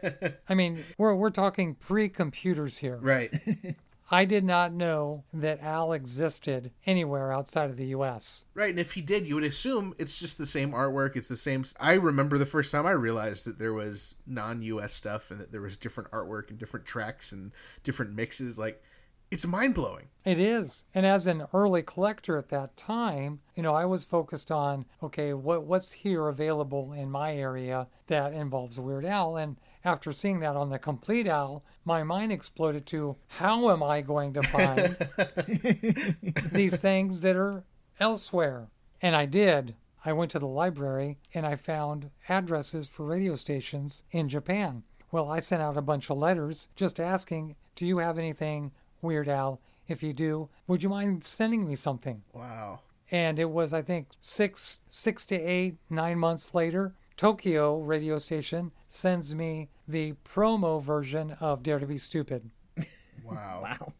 I 0.48 0.54
mean, 0.54 0.84
we're, 0.98 1.14
we're 1.14 1.30
talking 1.30 1.74
pre 1.74 2.10
computers 2.10 2.78
here. 2.78 2.98
Right. 3.00 3.32
I 4.10 4.24
did 4.24 4.44
not 4.44 4.72
know 4.72 5.24
that 5.32 5.60
Al 5.60 5.92
existed 5.92 6.72
anywhere 6.86 7.32
outside 7.32 7.70
of 7.70 7.76
the 7.76 7.86
US. 7.86 8.44
right, 8.54 8.70
and 8.70 8.78
if 8.78 8.92
he 8.92 9.02
did, 9.02 9.26
you 9.26 9.34
would 9.34 9.44
assume 9.44 9.94
it's 9.98 10.18
just 10.18 10.38
the 10.38 10.46
same 10.46 10.72
artwork, 10.72 11.16
it's 11.16 11.28
the 11.28 11.36
same 11.36 11.64
I 11.78 11.94
remember 11.94 12.38
the 12.38 12.46
first 12.46 12.72
time 12.72 12.86
I 12.86 12.92
realized 12.92 13.46
that 13.46 13.58
there 13.58 13.74
was 13.74 14.14
non-US 14.26 14.94
stuff 14.94 15.30
and 15.30 15.40
that 15.40 15.52
there 15.52 15.60
was 15.60 15.76
different 15.76 16.10
artwork 16.10 16.50
and 16.50 16.58
different 16.58 16.86
tracks 16.86 17.32
and 17.32 17.52
different 17.82 18.14
mixes 18.14 18.58
like 18.58 18.82
it's 19.30 19.46
mind-blowing. 19.46 20.08
It 20.24 20.38
is. 20.38 20.84
And 20.94 21.04
as 21.04 21.26
an 21.26 21.44
early 21.52 21.82
collector 21.82 22.38
at 22.38 22.48
that 22.48 22.76
time, 22.76 23.40
you 23.54 23.62
know, 23.62 23.74
I 23.74 23.84
was 23.84 24.04
focused 24.04 24.50
on, 24.50 24.86
okay, 25.02 25.34
what 25.34 25.64
what's 25.64 25.92
here 25.92 26.28
available 26.28 26.92
in 26.94 27.10
my 27.10 27.36
area 27.36 27.88
that 28.06 28.32
involves 28.32 28.80
Weird 28.80 29.04
Al 29.04 29.36
and 29.36 29.56
after 29.88 30.12
seeing 30.12 30.40
that 30.40 30.54
on 30.54 30.68
the 30.68 30.78
complete 30.78 31.26
Al, 31.26 31.64
my 31.84 32.02
mind 32.02 32.30
exploded 32.30 32.84
to 32.86 33.16
how 33.26 33.70
am 33.70 33.82
I 33.82 34.02
going 34.02 34.34
to 34.34 34.42
find 34.42 34.96
these 36.52 36.78
things 36.78 37.22
that 37.22 37.36
are 37.36 37.64
elsewhere? 37.98 38.68
And 39.00 39.16
I 39.16 39.24
did. 39.24 39.74
I 40.04 40.12
went 40.12 40.30
to 40.32 40.38
the 40.38 40.46
library 40.46 41.18
and 41.32 41.46
I 41.46 41.56
found 41.56 42.10
addresses 42.28 42.86
for 42.86 43.06
radio 43.06 43.34
stations 43.34 44.02
in 44.10 44.28
Japan. 44.28 44.82
Well, 45.10 45.30
I 45.30 45.38
sent 45.38 45.62
out 45.62 45.78
a 45.78 45.82
bunch 45.82 46.10
of 46.10 46.18
letters 46.18 46.68
just 46.76 47.00
asking, 47.00 47.56
do 47.74 47.86
you 47.86 47.98
have 47.98 48.18
anything 48.18 48.72
Weird 49.00 49.28
Al? 49.28 49.60
If 49.86 50.02
you 50.02 50.12
do, 50.12 50.50
would 50.66 50.82
you 50.82 50.90
mind 50.90 51.24
sending 51.24 51.66
me 51.66 51.76
something? 51.76 52.22
Wow. 52.34 52.80
And 53.10 53.38
it 53.38 53.48
was, 53.48 53.72
I 53.72 53.80
think, 53.80 54.08
six, 54.20 54.80
six 54.90 55.24
to 55.26 55.34
eight, 55.34 55.76
nine 55.88 56.18
months 56.18 56.54
later. 56.54 56.92
Tokyo 57.18 57.80
radio 57.80 58.16
station 58.18 58.70
sends 58.88 59.34
me 59.34 59.68
the 59.88 60.14
promo 60.24 60.80
version 60.80 61.32
of 61.40 61.64
Dare 61.64 61.80
to 61.80 61.86
Be 61.86 61.98
Stupid, 61.98 62.48
Wow. 63.24 63.64
Wow. 63.64 63.92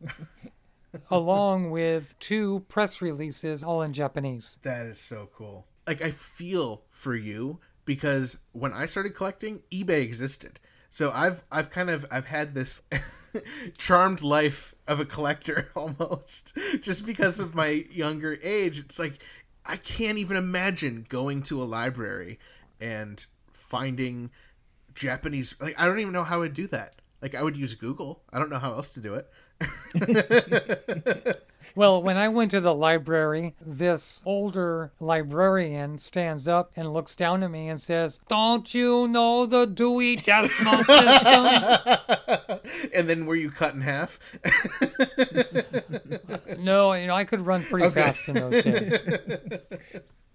along 1.10 1.72
with 1.72 2.14
two 2.20 2.64
press 2.68 3.02
releases, 3.02 3.64
all 3.64 3.82
in 3.82 3.92
Japanese. 3.92 4.58
That 4.62 4.86
is 4.86 5.00
so 5.00 5.28
cool. 5.34 5.66
Like 5.88 6.00
I 6.00 6.12
feel 6.12 6.84
for 6.90 7.16
you 7.16 7.58
because 7.84 8.38
when 8.52 8.72
I 8.72 8.86
started 8.86 9.16
collecting, 9.16 9.62
eBay 9.72 10.04
existed. 10.04 10.60
So 10.90 11.10
I've 11.12 11.42
I've 11.50 11.70
kind 11.70 11.90
of 11.90 12.06
I've 12.12 12.24
had 12.24 12.54
this 12.54 12.82
charmed 13.78 14.22
life 14.22 14.76
of 14.86 15.00
a 15.00 15.04
collector 15.04 15.72
almost 15.74 16.56
just 16.82 17.04
because 17.04 17.40
of 17.40 17.56
my 17.56 17.84
younger 17.90 18.38
age. 18.44 18.78
It's 18.78 19.00
like 19.00 19.18
I 19.66 19.76
can't 19.76 20.18
even 20.18 20.36
imagine 20.36 21.04
going 21.08 21.42
to 21.42 21.60
a 21.60 21.64
library 21.64 22.38
and 22.80 23.24
finding 23.52 24.30
Japanese 24.94 25.54
like 25.60 25.78
I 25.80 25.86
don't 25.86 25.98
even 26.00 26.12
know 26.12 26.24
how 26.24 26.42
I'd 26.42 26.54
do 26.54 26.66
that. 26.68 26.96
Like 27.22 27.34
I 27.34 27.42
would 27.42 27.56
use 27.56 27.74
Google. 27.74 28.22
I 28.32 28.38
don't 28.38 28.50
know 28.50 28.58
how 28.58 28.72
else 28.72 28.90
to 28.90 29.00
do 29.00 29.14
it. 29.14 29.28
Well, 31.74 32.02
when 32.02 32.16
I 32.16 32.28
went 32.28 32.50
to 32.52 32.60
the 32.60 32.74
library, 32.74 33.54
this 33.60 34.22
older 34.24 34.90
librarian 35.00 35.98
stands 35.98 36.48
up 36.48 36.72
and 36.74 36.92
looks 36.92 37.14
down 37.14 37.42
at 37.42 37.50
me 37.50 37.68
and 37.68 37.80
says, 37.80 38.18
Don't 38.28 38.72
you 38.74 39.06
know 39.06 39.44
the 39.44 39.66
Dewey 39.66 40.16
Decimal 40.16 40.82
System? 40.82 41.44
and 42.94 43.08
then 43.08 43.26
were 43.26 43.36
you 43.36 43.50
cut 43.50 43.74
in 43.74 43.82
half? 43.82 44.18
no, 46.58 46.94
you 46.94 47.06
know, 47.06 47.14
I 47.14 47.24
could 47.24 47.42
run 47.46 47.62
pretty 47.64 47.86
Okay. 47.86 48.00
fast 48.00 48.28
in 48.28 48.34
those 48.36 48.64
days. 48.64 48.98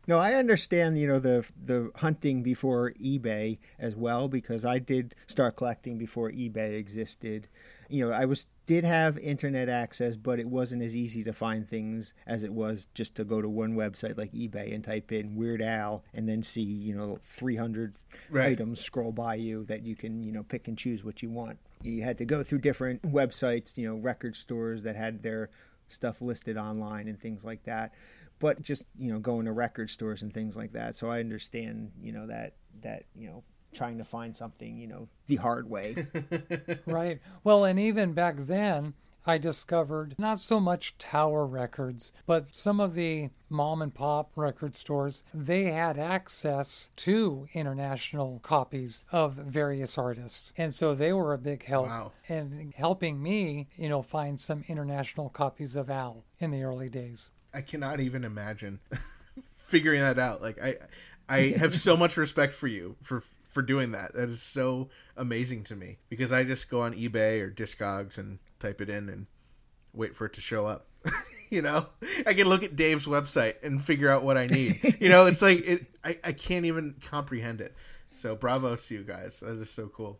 No, 0.05 0.17
I 0.19 0.33
understand, 0.33 0.97
you 0.97 1.07
know, 1.07 1.19
the 1.19 1.45
the 1.65 1.91
hunting 1.95 2.43
before 2.43 2.91
eBay 3.01 3.57
as 3.79 3.95
well 3.95 4.27
because 4.27 4.65
I 4.65 4.79
did 4.79 5.15
start 5.27 5.55
collecting 5.55 5.97
before 5.97 6.29
eBay 6.31 6.77
existed. 6.77 7.47
You 7.89 8.07
know, 8.07 8.13
I 8.13 8.25
was 8.25 8.47
did 8.65 8.83
have 8.83 9.17
internet 9.17 9.69
access, 9.69 10.15
but 10.17 10.39
it 10.39 10.47
wasn't 10.47 10.83
as 10.83 10.95
easy 10.95 11.23
to 11.23 11.33
find 11.33 11.67
things 11.67 12.13
as 12.25 12.43
it 12.43 12.53
was 12.53 12.87
just 12.93 13.15
to 13.15 13.23
go 13.23 13.41
to 13.41 13.47
one 13.49 13.75
website 13.75 14.17
like 14.17 14.31
eBay 14.33 14.73
and 14.73 14.83
type 14.83 15.11
in 15.11 15.35
Weird 15.35 15.61
Al 15.61 16.03
and 16.13 16.27
then 16.27 16.43
see, 16.43 16.61
you 16.61 16.95
know, 16.95 17.19
300 17.23 17.95
Right. 18.29 18.51
items 18.53 18.79
scroll 18.79 19.11
by 19.11 19.35
you 19.35 19.65
that 19.65 19.83
you 19.83 19.95
can, 19.95 20.23
you 20.23 20.31
know, 20.31 20.43
pick 20.43 20.67
and 20.67 20.77
choose 20.77 21.03
what 21.03 21.21
you 21.21 21.29
want. 21.29 21.59
You 21.81 22.03
had 22.03 22.17
to 22.19 22.25
go 22.25 22.41
through 22.43 22.59
different 22.59 23.01
websites, 23.01 23.77
you 23.77 23.87
know, 23.87 23.95
record 23.95 24.35
stores 24.35 24.83
that 24.83 24.95
had 24.95 25.23
their 25.23 25.49
stuff 25.87 26.21
listed 26.21 26.57
online 26.57 27.07
and 27.07 27.19
things 27.19 27.43
like 27.43 27.63
that 27.63 27.93
but 28.39 28.61
just 28.61 28.85
you 28.97 29.11
know 29.11 29.19
going 29.19 29.45
to 29.45 29.51
record 29.51 29.89
stores 29.89 30.21
and 30.21 30.33
things 30.33 30.55
like 30.57 30.73
that 30.73 30.95
so 30.95 31.09
i 31.09 31.19
understand 31.19 31.91
you 32.01 32.11
know 32.11 32.27
that 32.27 32.53
that 32.81 33.03
you 33.15 33.27
know 33.27 33.43
trying 33.73 33.97
to 33.97 34.03
find 34.05 34.35
something 34.35 34.77
you 34.77 34.87
know 34.87 35.07
the 35.27 35.35
hard 35.37 35.69
way 35.69 35.95
Right. 36.85 37.19
Well, 37.43 37.63
and 37.65 37.79
even 37.79 38.13
back 38.13 38.35
then, 38.37 38.93
I 39.25 39.37
discovered 39.37 40.15
not 40.17 40.37
so 40.39 40.59
much 40.59 40.97
tower 40.97 41.45
records, 41.45 42.11
but 42.25 42.45
some 42.47 42.79
of 42.81 42.93
the 42.93 43.29
mom 43.49 43.81
and 43.81 43.93
pop 43.93 44.31
record 44.35 44.75
stores, 44.75 45.23
they 45.33 45.65
had 45.71 45.97
access 45.97 46.89
to 46.97 47.47
international 47.53 48.39
copies 48.43 49.05
of 49.11 49.33
various 49.35 49.97
artists. 49.97 50.51
And 50.57 50.73
so 50.73 50.93
they 50.93 51.13
were 51.13 51.33
a 51.33 51.37
big 51.37 51.63
help 51.65 51.87
Wow. 51.87 52.11
in 52.27 52.73
helping 52.75 53.23
me, 53.23 53.69
you 53.77 53.87
know, 53.87 54.01
find 54.01 54.39
some 54.39 54.65
international 54.67 55.29
copies 55.29 55.75
of 55.77 55.89
Al 55.89 56.25
in 56.39 56.51
the 56.51 56.63
early 56.63 56.89
days. 56.89 57.31
I 57.53 57.61
cannot 57.61 57.99
even 57.99 58.23
imagine 58.23 58.79
figuring 59.53 60.01
that 60.01 60.19
out. 60.19 60.41
Like 60.41 60.61
I 60.61 60.77
I 61.29 61.39
have 61.57 61.75
so 61.75 61.95
much 61.95 62.17
respect 62.17 62.53
for 62.53 62.67
you 62.67 62.95
for 63.01 63.23
for 63.51 63.61
doing 63.61 63.91
that. 63.91 64.13
That 64.13 64.29
is 64.29 64.41
so 64.41 64.89
amazing 65.15 65.63
to 65.65 65.75
me 65.75 65.97
because 66.09 66.31
I 66.31 66.43
just 66.43 66.69
go 66.69 66.81
on 66.81 66.93
eBay 66.93 67.41
or 67.41 67.51
Discogs 67.51 68.17
and 68.17 68.39
type 68.59 68.81
it 68.81 68.89
in 68.89 69.09
and 69.09 69.27
wait 69.93 70.15
for 70.15 70.25
it 70.25 70.33
to 70.33 70.41
show 70.41 70.65
up. 70.65 70.87
you 71.49 71.61
know, 71.61 71.85
I 72.25 72.33
can 72.33 72.47
look 72.47 72.63
at 72.63 72.75
Dave's 72.75 73.05
website 73.05 73.55
and 73.61 73.81
figure 73.81 74.09
out 74.09 74.23
what 74.23 74.37
I 74.37 74.47
need. 74.47 74.97
you 74.99 75.09
know, 75.09 75.25
it's 75.25 75.41
like 75.41 75.59
it 75.59 75.85
I, 76.03 76.17
I 76.23 76.31
can't 76.33 76.65
even 76.65 76.95
comprehend 77.05 77.61
it. 77.61 77.75
So 78.11 78.35
bravo 78.35 78.75
to 78.75 78.93
you 78.93 79.03
guys. 79.03 79.39
That 79.39 79.57
is 79.57 79.69
so 79.69 79.87
cool 79.87 80.19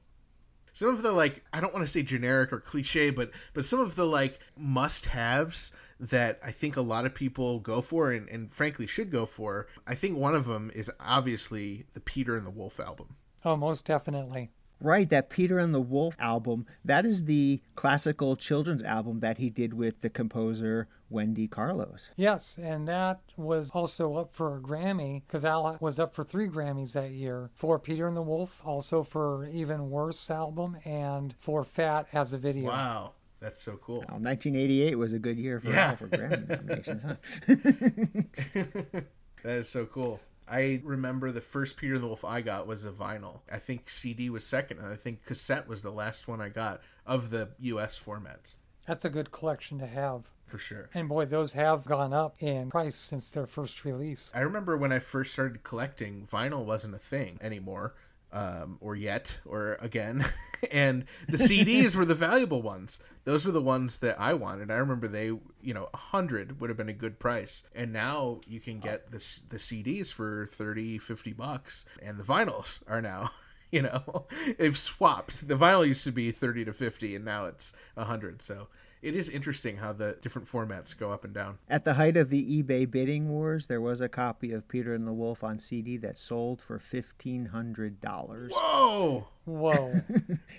some 0.74 0.90
of 0.90 1.02
the 1.02 1.12
like 1.12 1.44
i 1.54 1.60
don't 1.62 1.74
want 1.74 1.86
to 1.86 1.92
say 1.92 2.04
generic 2.04 2.52
or 2.52 2.60
cliche 2.60 3.10
but 3.10 3.32
but 3.54 3.64
some 3.64 3.80
of 3.80 3.96
the 3.96 4.06
like 4.06 4.40
must 4.60 5.06
haves 5.06 5.72
that 6.00 6.38
i 6.44 6.52
think 6.52 6.76
a 6.76 6.82
lot 6.82 7.06
of 7.06 7.14
people 7.14 7.60
go 7.60 7.80
for 7.82 8.12
and, 8.12 8.28
and 8.30 8.52
frankly 8.52 8.86
should 8.86 9.10
go 9.10 9.26
for 9.26 9.68
i 9.88 9.96
think 9.96 10.18
one 10.18 10.36
of 10.36 10.46
them 10.46 10.70
is 10.76 10.92
obviously 11.00 11.86
the 11.94 12.02
peter 12.02 12.36
and 12.36 12.46
the 12.46 12.52
wolf 12.52 12.80
album 12.80 13.16
Oh, 13.46 13.58
most 13.58 13.86
definitely. 13.86 14.52
Right 14.84 15.10
that 15.10 15.30
peter 15.30 15.58
and 15.58 15.74
the 15.74 15.82
wolf 15.82 16.16
album 16.20 16.66
that 16.86 17.06
is 17.06 17.24
the 17.26 17.62
classical 17.76 18.36
children's 18.36 18.84
album 18.84 19.20
that 19.22 19.38
he 19.40 19.50
did 19.50 19.74
with 19.74 20.02
the 20.02 20.10
composer 20.10 20.88
wendy 21.10 21.48
carlos 21.48 22.12
Yes, 22.16 22.58
and 22.62 22.88
that 22.88 23.22
was 23.38 23.70
also 23.72 24.16
up 24.16 24.34
for 24.34 24.58
a 24.58 24.60
Grammy 24.60 25.22
because 25.26 25.46
Al 25.46 25.78
was 25.80 26.00
up 26.00 26.14
for 26.16 26.24
three 26.24 26.48
Grammys 26.48 26.94
that 26.94 27.12
year 27.12 27.50
for 27.54 27.78
Peter 27.80 28.08
and 28.08 28.16
the 28.16 28.22
Wolf, 28.24 28.62
also 28.66 29.04
for 29.04 29.46
Even 29.48 29.90
Worse 29.92 30.32
album, 30.32 30.78
and 30.86 31.36
for 31.40 31.64
Fat 31.64 32.08
as 32.14 32.34
a 32.34 32.38
video. 32.40 32.68
wow 32.68 33.14
that's 33.40 33.62
so 33.62 33.74
cool 33.78 33.98
Well, 34.10 34.20
1988 34.20 34.96
was 34.98 35.14
a 35.14 35.20
good 35.20 35.38
year 35.38 35.60
for 35.60 35.70
Yeah. 35.70 35.96
for 35.96 36.08
grammy 36.08 36.48
nominations 36.50 37.04
huh? 37.04 37.16
that 39.44 39.58
is 39.58 39.70
so 39.70 39.86
cool 39.86 40.20
I 40.48 40.82
remember 40.84 41.32
the 41.32 41.42
first 41.42 41.78
Peter 41.78 41.96
and 41.96 42.04
the 42.04 42.08
Wolf 42.08 42.26
I 42.26 42.42
got 42.42 42.68
was 42.68 42.86
a 42.86 42.92
vinyl. 42.92 43.40
I 43.52 43.58
think 43.58 43.90
CD 43.90 44.30
was 44.30 44.46
second, 44.46 44.80
and 44.80 44.88
I 44.92 44.96
think 44.96 45.26
cassette 45.26 45.68
was 45.68 45.82
the 45.82 45.92
last 45.92 46.28
one 46.28 46.42
I 46.42 46.50
got 46.50 46.82
of 47.06 47.30
the 47.30 47.50
US 47.60 48.00
formats, 48.00 48.56
That's 48.88 49.06
a 49.06 49.10
good 49.10 49.32
collection 49.32 49.80
to 49.80 49.88
have. 49.88 50.24
for 50.46 50.58
sure. 50.58 50.90
And 50.94 51.08
boy, 51.10 51.26
those 51.26 51.54
have 51.54 51.86
gone 51.86 52.14
up 52.14 52.36
in 52.40 52.70
price 52.70 52.96
since 52.96 53.32
their 53.32 53.48
first 53.48 53.84
release. 53.86 54.32
I 54.36 54.42
remember 54.42 54.78
when 54.78 54.92
I 54.92 55.00
first 55.00 55.34
started 55.34 55.64
collecting, 55.64 56.28
vinyl 56.32 56.66
wasn't 56.66 56.94
a 56.96 57.00
thing 57.00 57.40
anymore, 57.42 57.96
um, 58.34 58.78
or 58.82 58.96
yet, 58.96 59.38
or 59.46 59.78
again, 59.80 60.26
and 60.72 61.06
the 61.30 61.38
CDs 61.38 61.96
were 61.96 62.04
the 62.04 62.16
valuable 62.16 62.62
ones. 62.62 63.00
Those 63.24 63.46
were 63.46 63.52
the 63.52 63.62
ones 63.62 64.00
that 64.00 64.20
I 64.20 64.34
wanted. 64.34 64.70
I 64.70 64.76
remember 64.76 65.08
they, 65.08 65.28
you 65.28 65.74
know, 65.74 65.88
a 65.94 65.98
hundred 65.98 66.60
would 66.60 66.70
have 66.70 66.76
been 66.76 66.90
a 66.90 66.94
good 66.94 67.20
price, 67.20 67.64
and 67.74 67.94
now 67.94 68.42
you 68.48 68.60
can 68.60 68.80
get 68.80 69.10
the 69.10 69.18
the 69.50 69.58
CDs 69.58 70.12
for 70.12 70.48
30, 70.48 70.98
50 70.98 71.34
bucks, 71.34 71.86
and 72.02 72.18
the 72.18 72.24
vinyls 72.24 72.84
are 72.90 73.02
now. 73.02 73.32
You 73.72 73.82
know, 73.82 74.28
they've 74.60 74.78
swapped. 74.78 75.48
The 75.48 75.56
vinyl 75.56 75.88
used 75.88 76.04
to 76.04 76.12
be 76.12 76.30
thirty 76.30 76.64
to 76.64 76.72
fifty, 76.72 77.16
and 77.16 77.26
now 77.26 77.46
it's 77.46 77.74
a 77.98 78.04
hundred. 78.04 78.44
So 78.44 78.68
it 79.04 79.16
is 79.16 79.28
interesting 79.30 79.78
how 79.78 79.94
the 79.94 80.18
different 80.22 80.48
formats 80.48 80.98
go 80.98 81.12
up 81.12 81.26
and 81.26 81.34
down. 81.34 81.58
At 81.70 81.84
the 81.84 81.94
height 81.96 82.18
of 82.18 82.30
the 82.30 82.64
eBay 82.64 82.90
bidding 82.90 83.30
wars, 83.30 83.68
there 83.68 83.82
was 83.82 84.02
a 84.02 84.10
copy 84.10 84.52
of 84.54 84.68
Peter 84.68 84.94
and 84.96 85.06
the 85.06 85.14
Wolf 85.14 85.44
on 85.44 85.60
CD 85.60 85.98
that 85.98 86.18
sold 86.18 86.62
for 86.62 86.80
fifteen 86.80 87.48
hundred 87.48 88.00
dollars. 88.02 88.52
Whoa! 88.56 89.28
Whoa. 89.46 89.94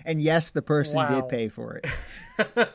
And 0.04 0.20
yes, 0.20 0.50
the 0.50 0.60
person 0.60 0.96
Wow. 0.96 1.22
did 1.22 1.28
pay 1.30 1.48
for 1.48 1.80
it. 1.82 2.68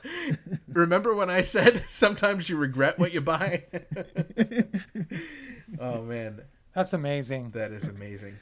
Remember 0.67 1.13
when 1.13 1.29
I 1.29 1.41
said 1.41 1.83
sometimes 1.87 2.49
you 2.49 2.57
regret 2.57 2.97
what 2.97 3.13
you 3.13 3.21
buy? 3.21 3.65
oh 5.79 6.01
man, 6.01 6.41
That's 6.73 6.93
amazing. 6.93 7.49
that 7.49 7.71
is 7.71 7.87
amazing. 7.87 8.35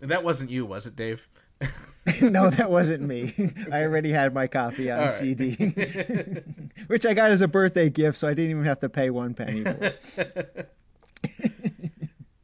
And 0.00 0.10
that 0.10 0.24
wasn't 0.24 0.50
you, 0.50 0.64
was 0.64 0.86
it, 0.86 0.96
Dave? 0.96 1.28
no, 2.22 2.50
that 2.50 2.70
wasn't 2.70 3.02
me. 3.02 3.52
I 3.72 3.82
already 3.82 4.10
had 4.10 4.34
my 4.34 4.46
copy 4.46 4.90
on 4.90 4.98
All 4.98 5.04
right. 5.04 5.12
CD, 5.12 5.54
which 6.86 7.04
I 7.06 7.14
got 7.14 7.30
as 7.30 7.42
a 7.42 7.48
birthday 7.48 7.90
gift, 7.90 8.16
so 8.18 8.28
I 8.28 8.34
didn't 8.34 8.50
even 8.52 8.64
have 8.64 8.80
to 8.80 8.88
pay 8.88 9.10
one 9.10 9.34
penny 9.34 9.62
for 9.62 9.94
it. 10.22 10.74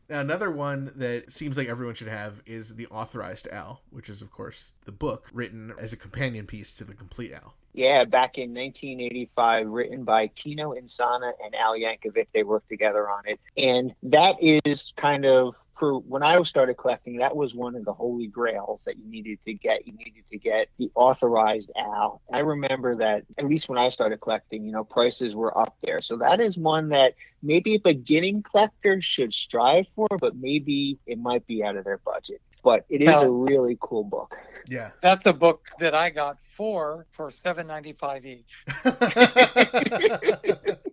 Now, 0.09 0.21
another 0.21 0.51
one 0.53 0.93
that 0.97 1.33
seems 1.33 1.59
like 1.59 1.69
everyone 1.69 1.97
should 1.97 2.09
have 2.09 2.41
is 2.47 2.77
the 2.77 2.87
authorized 2.87 3.49
Al, 3.49 3.83
which 3.91 4.09
is, 4.09 4.23
of 4.23 4.31
course, 4.31 4.75
the 4.85 4.93
book 4.93 5.29
written 5.33 5.73
as 5.79 5.93
a 5.93 5.97
companion 5.97 6.47
piece 6.47 6.75
to 6.77 6.85
the 6.85 6.95
complete 6.95 7.33
Al. 7.33 7.55
Yeah, 7.73 8.05
back 8.05 8.39
in 8.39 8.55
1985, 8.55 9.67
written 9.67 10.05
by 10.05 10.29
Tino 10.29 10.75
Insana 10.75 11.33
and 11.45 11.55
Al 11.57 11.75
Yankovic. 11.75 12.29
They 12.33 12.45
worked 12.45 12.69
together 12.69 13.11
on 13.11 13.25
it. 13.27 13.41
And 13.57 13.95
that 14.05 14.37
is 14.41 14.93
kind 14.97 15.27
of, 15.27 15.57
for 15.77 15.99
when 15.99 16.23
I 16.23 16.43
started 16.43 16.75
collecting, 16.75 17.19
that 17.19 17.37
was 17.37 17.55
one 17.55 17.77
of 17.77 17.85
the 17.85 17.93
holy 17.93 18.27
grails 18.27 18.85
that 18.85 18.97
you 18.99 19.05
needed 19.09 19.39
to 19.45 19.53
get. 19.53 19.87
You 19.87 19.93
needed 19.93 20.27
to 20.31 20.39
get 20.39 20.69
the 20.79 20.91
authorized 20.95 21.71
Al. 21.77 22.23
I 22.33 22.41
remember 22.41 22.97
that, 22.97 23.25
at 23.39 23.47
least 23.47 23.69
when 23.69 23.79
I 23.79 23.91
started 23.91 24.21
collecting, 24.21 24.65
you 24.65 24.73
know, 24.73 24.85
prices 24.85 25.35
were 25.35 25.57
up 25.57 25.77
there. 25.83 26.01
So 26.01 26.17
that 26.17 26.41
is 26.41 26.57
one 26.57 26.89
that 26.91 27.15
maybe 27.43 27.75
a 27.75 27.79
beginning 27.79 28.43
collector 28.43 29.03
should 29.03 29.33
strive 29.33 29.87
for, 29.95 30.09
but 30.19 30.37
maybe 30.37 30.99
it 31.07 31.19
might 31.19 31.47
be 31.47 31.63
out 31.63 31.77
of 31.77 31.85
their 31.85 31.99
budget. 31.99 32.41
But 32.63 32.85
it 32.89 33.03
is 33.03 33.21
a 33.21 33.31
really 33.31 33.77
cool 33.81 34.03
book. 34.03 34.37
Yeah. 34.69 34.91
That's 35.01 35.27
a 35.27 35.33
book 35.33 35.69
that 35.79 35.95
I 35.95 36.11
got 36.11 36.39
four 36.43 37.07
for 37.13 37.31
seven 37.31 37.69
ninety 37.69 37.93
five 37.93 38.27
each. 38.27 38.65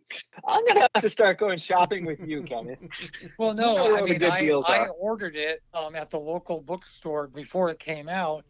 I'm 0.48 0.66
gonna 0.66 0.88
have 0.94 1.04
to 1.04 1.10
start 1.10 1.40
going 1.40 1.58
shopping 1.58 2.06
with 2.06 2.20
you, 2.20 2.44
Kenneth. 2.44 2.80
Well, 3.38 3.54
no, 3.54 3.76
know 3.76 3.98
I 3.98 4.02
mean, 4.02 4.20
good 4.20 4.30
I, 4.30 4.40
deals 4.40 4.66
I 4.68 4.86
ordered 4.88 5.36
it 5.36 5.64
um, 5.74 5.96
at 5.96 6.10
the 6.10 6.20
local 6.20 6.62
bookstore 6.62 7.28
before 7.28 7.70
it 7.70 7.80
came 7.80 8.08
out, 8.10 8.46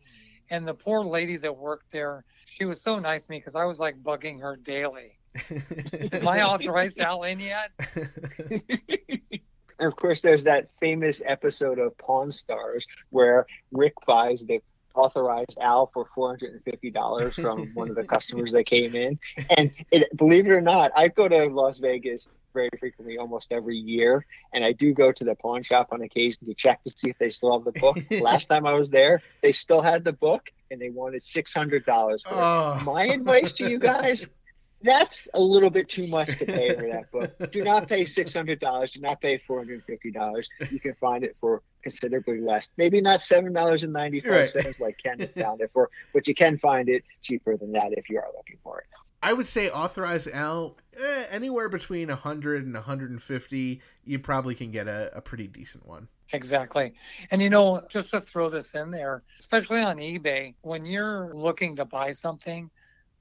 and 0.50 0.68
the 0.68 0.74
poor 0.74 1.04
lady 1.04 1.38
that 1.38 1.56
worked 1.56 1.92
there, 1.92 2.26
she 2.46 2.66
was 2.66 2.82
so 2.82 3.00
nice 3.00 3.26
to 3.26 3.32
me 3.32 3.38
because 3.38 3.56
I 3.56 3.66
was 3.66 3.80
like 3.80 4.02
bugging 4.02 4.42
her 4.42 4.56
daily. 4.56 5.18
Is 5.50 6.22
my 6.22 6.42
authorized 6.44 7.00
Al 7.00 7.24
in 7.24 7.40
yet? 7.40 7.72
And 9.80 9.92
of 9.92 9.98
course, 9.98 10.22
there's 10.22 10.44
that 10.44 10.70
famous 10.80 11.22
episode 11.26 11.78
of 11.78 11.98
Pawn 11.98 12.32
Stars 12.32 12.88
where 13.10 13.46
Rick 13.72 13.94
buys 14.06 14.46
the 14.46 14.62
authorized 14.96 15.58
Al 15.62 15.88
for 15.94 16.08
$450 16.16 17.42
from 17.42 17.68
one 17.74 17.90
of 17.90 17.96
the 17.96 18.04
customers 18.16 18.52
that 18.52 18.66
came 18.66 18.96
in. 18.96 19.20
And 19.58 19.72
it, 19.92 20.16
believe 20.16 20.46
it 20.46 20.52
or 20.52 20.62
not, 20.62 20.92
I 20.96 21.08
go 21.08 21.28
to 21.28 21.46
Las 21.46 21.80
Vegas 21.80 22.30
very 22.54 22.70
frequently, 22.80 23.18
almost 23.18 23.52
every 23.52 23.78
year. 23.78 24.26
And 24.54 24.64
I 24.64 24.74
do 24.74 24.94
go 24.94 25.12
to 25.12 25.24
the 25.24 25.36
pawn 25.36 25.64
shop 25.64 25.90
on 25.92 26.02
occasion 26.02 26.46
to 26.46 26.54
check 26.54 26.84
to 26.84 26.92
see 26.96 27.10
if 27.10 27.18
they 27.18 27.30
still 27.30 27.54
have 27.58 27.66
the 27.66 27.80
book. 27.80 27.98
Last 28.22 28.46
time 28.46 28.66
I 28.66 28.74
was 28.74 28.90
there, 28.90 29.22
they 29.42 29.52
still 29.52 29.82
had 29.82 30.04
the 30.04 30.14
book. 30.14 30.52
and 30.72 30.80
they 30.82 30.90
wanted 30.90 31.24
six 31.24 31.54
hundred 31.54 31.86
dollars 31.86 32.24
Oh. 32.30 32.82
My 32.86 33.06
advice 33.06 33.52
to 33.54 33.70
you 33.70 33.80
guys. 33.80 34.28
That's 34.84 35.30
a 35.34 35.42
little 35.42 35.70
bit 35.70 35.88
too 35.88 36.08
much 36.08 36.38
to 36.40 36.46
pay 36.46 36.76
for 36.76 36.88
that 36.88 37.12
book. 37.12 37.52
Do 37.52 37.64
not 37.64 37.88
pay 37.88 38.06
six 38.06 38.34
hundred 38.34 38.60
dollars. 38.60 38.92
Do 38.92 39.02
not 39.02 39.22
pay 39.22 39.38
four 39.38 39.60
hundred 39.60 39.76
and 39.76 39.84
fifty 39.84 40.12
dollars. 40.12 40.50
You 40.70 40.80
can 40.80 40.94
find 40.96 41.24
it 41.24 41.36
for 41.40 41.62
considerably 41.82 42.42
less. 42.42 42.70
Maybe 42.78 43.02
not 43.02 43.22
seven 43.22 43.54
dollars 43.54 43.84
and 43.84 43.94
ninety 43.94 44.20
five 44.20 44.50
cents 44.50 44.80
like 44.82 44.98
Ken 45.02 45.20
found 45.38 45.62
it 45.62 45.72
for, 45.74 45.90
but 46.14 46.28
you 46.28 46.36
can 46.36 46.58
find 46.58 46.90
it 46.90 47.04
cheaper 47.22 47.58
than 47.58 47.72
that 47.74 47.94
if 47.94 48.10
you 48.10 48.18
are 48.18 48.28
looking 48.36 48.58
for 48.64 48.80
it. 48.80 48.88
I 49.24 49.32
would 49.32 49.48
say 49.48 49.70
authorized 49.70 50.28
Al 50.34 50.76
eh, 51.00 51.24
anywhere 51.32 51.70
between 51.70 52.10
100 52.10 52.66
and 52.66 52.74
150. 52.74 53.82
You 54.04 54.20
probably 54.20 54.54
can 54.54 54.70
get 54.70 54.90
a, 54.90 55.12
a 55.16 55.22
pretty 55.22 55.48
decent 55.48 55.86
one. 55.88 56.10
Exactly. 56.34 56.94
And 57.32 57.42
you 57.42 57.50
know, 57.50 57.84
just 57.88 58.10
to 58.10 58.20
throw 58.20 58.50
this 58.50 58.76
in 58.76 58.92
there, 58.92 59.24
especially 59.40 59.82
on 59.82 59.98
eBay, 59.98 60.56
when 60.62 60.86
you're 60.86 61.32
looking 61.34 61.76
to 61.78 61.86
buy 61.86 62.12
something, 62.12 62.70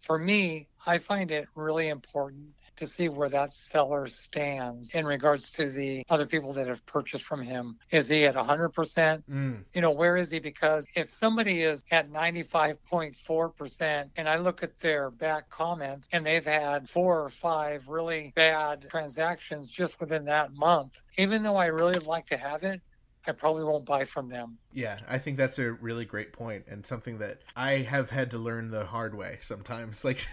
for 0.03 0.19
me, 0.19 0.69
I 0.87 0.99
find 0.99 1.31
it 1.31 1.49
really 1.55 1.89
important 1.89 2.49
to 2.77 2.87
see 2.87 3.09
where 3.09 3.29
that 3.29 3.53
seller 3.53 4.07
stands 4.07 4.91
in 4.91 5.07
regards 5.07 5.53
to 5.53 5.71
the 5.71 6.03
other 6.09 6.27
people 6.27 6.53
that 6.55 6.67
have 6.67 6.85
purchased 6.87 7.25
from 7.25 7.43
him. 7.43 7.79
Is 7.91 8.09
he 8.09 8.25
at 8.27 8.35
100%? 8.35 9.23
Mm, 9.31 9.65
You 9.75 9.81
know, 9.81 9.91
where 9.91 10.17
is 10.17 10.31
he? 10.31 10.41
Because 10.41 10.87
if 10.97 11.09
somebody 11.09 11.63
is 11.63 11.85
at 11.91 12.11
95.4% 12.11 14.11
and 14.17 14.29
I 14.29 14.37
look 14.37 14.63
at 14.63 14.79
their 14.81 15.11
back 15.11 15.49
comments 15.51 16.09
and 16.13 16.27
they've 16.27 16.45
had 16.45 16.89
four 16.89 17.23
or 17.23 17.29
five 17.29 17.87
really 17.89 18.33
bad 18.35 18.87
transactions 18.91 19.71
just 19.71 20.01
within 20.01 20.25
that 20.25 20.53
month, 20.55 21.01
even 21.19 21.43
though 21.43 21.57
I 21.57 21.67
really 21.67 21.99
like 22.01 22.27
to 22.27 22.37
have 22.37 22.65
it, 22.65 22.81
I 23.27 23.33
probably 23.33 23.65
won't 23.65 23.85
buy 23.85 24.05
from 24.05 24.29
them. 24.29 24.59
yeah, 24.73 24.99
I 25.09 25.19
think 25.19 25.37
that's 25.37 25.59
a 25.59 25.73
really 25.73 26.05
great 26.05 26.33
point 26.33 26.65
and 26.69 26.85
something 26.85 27.19
that 27.19 27.39
I 27.57 27.79
have 27.79 28.11
had 28.11 28.31
to 28.33 28.39
learn 28.39 28.71
the 28.71 28.85
hard 28.85 29.15
way 29.15 29.39
sometimes. 29.41 30.05
Like 30.13 30.27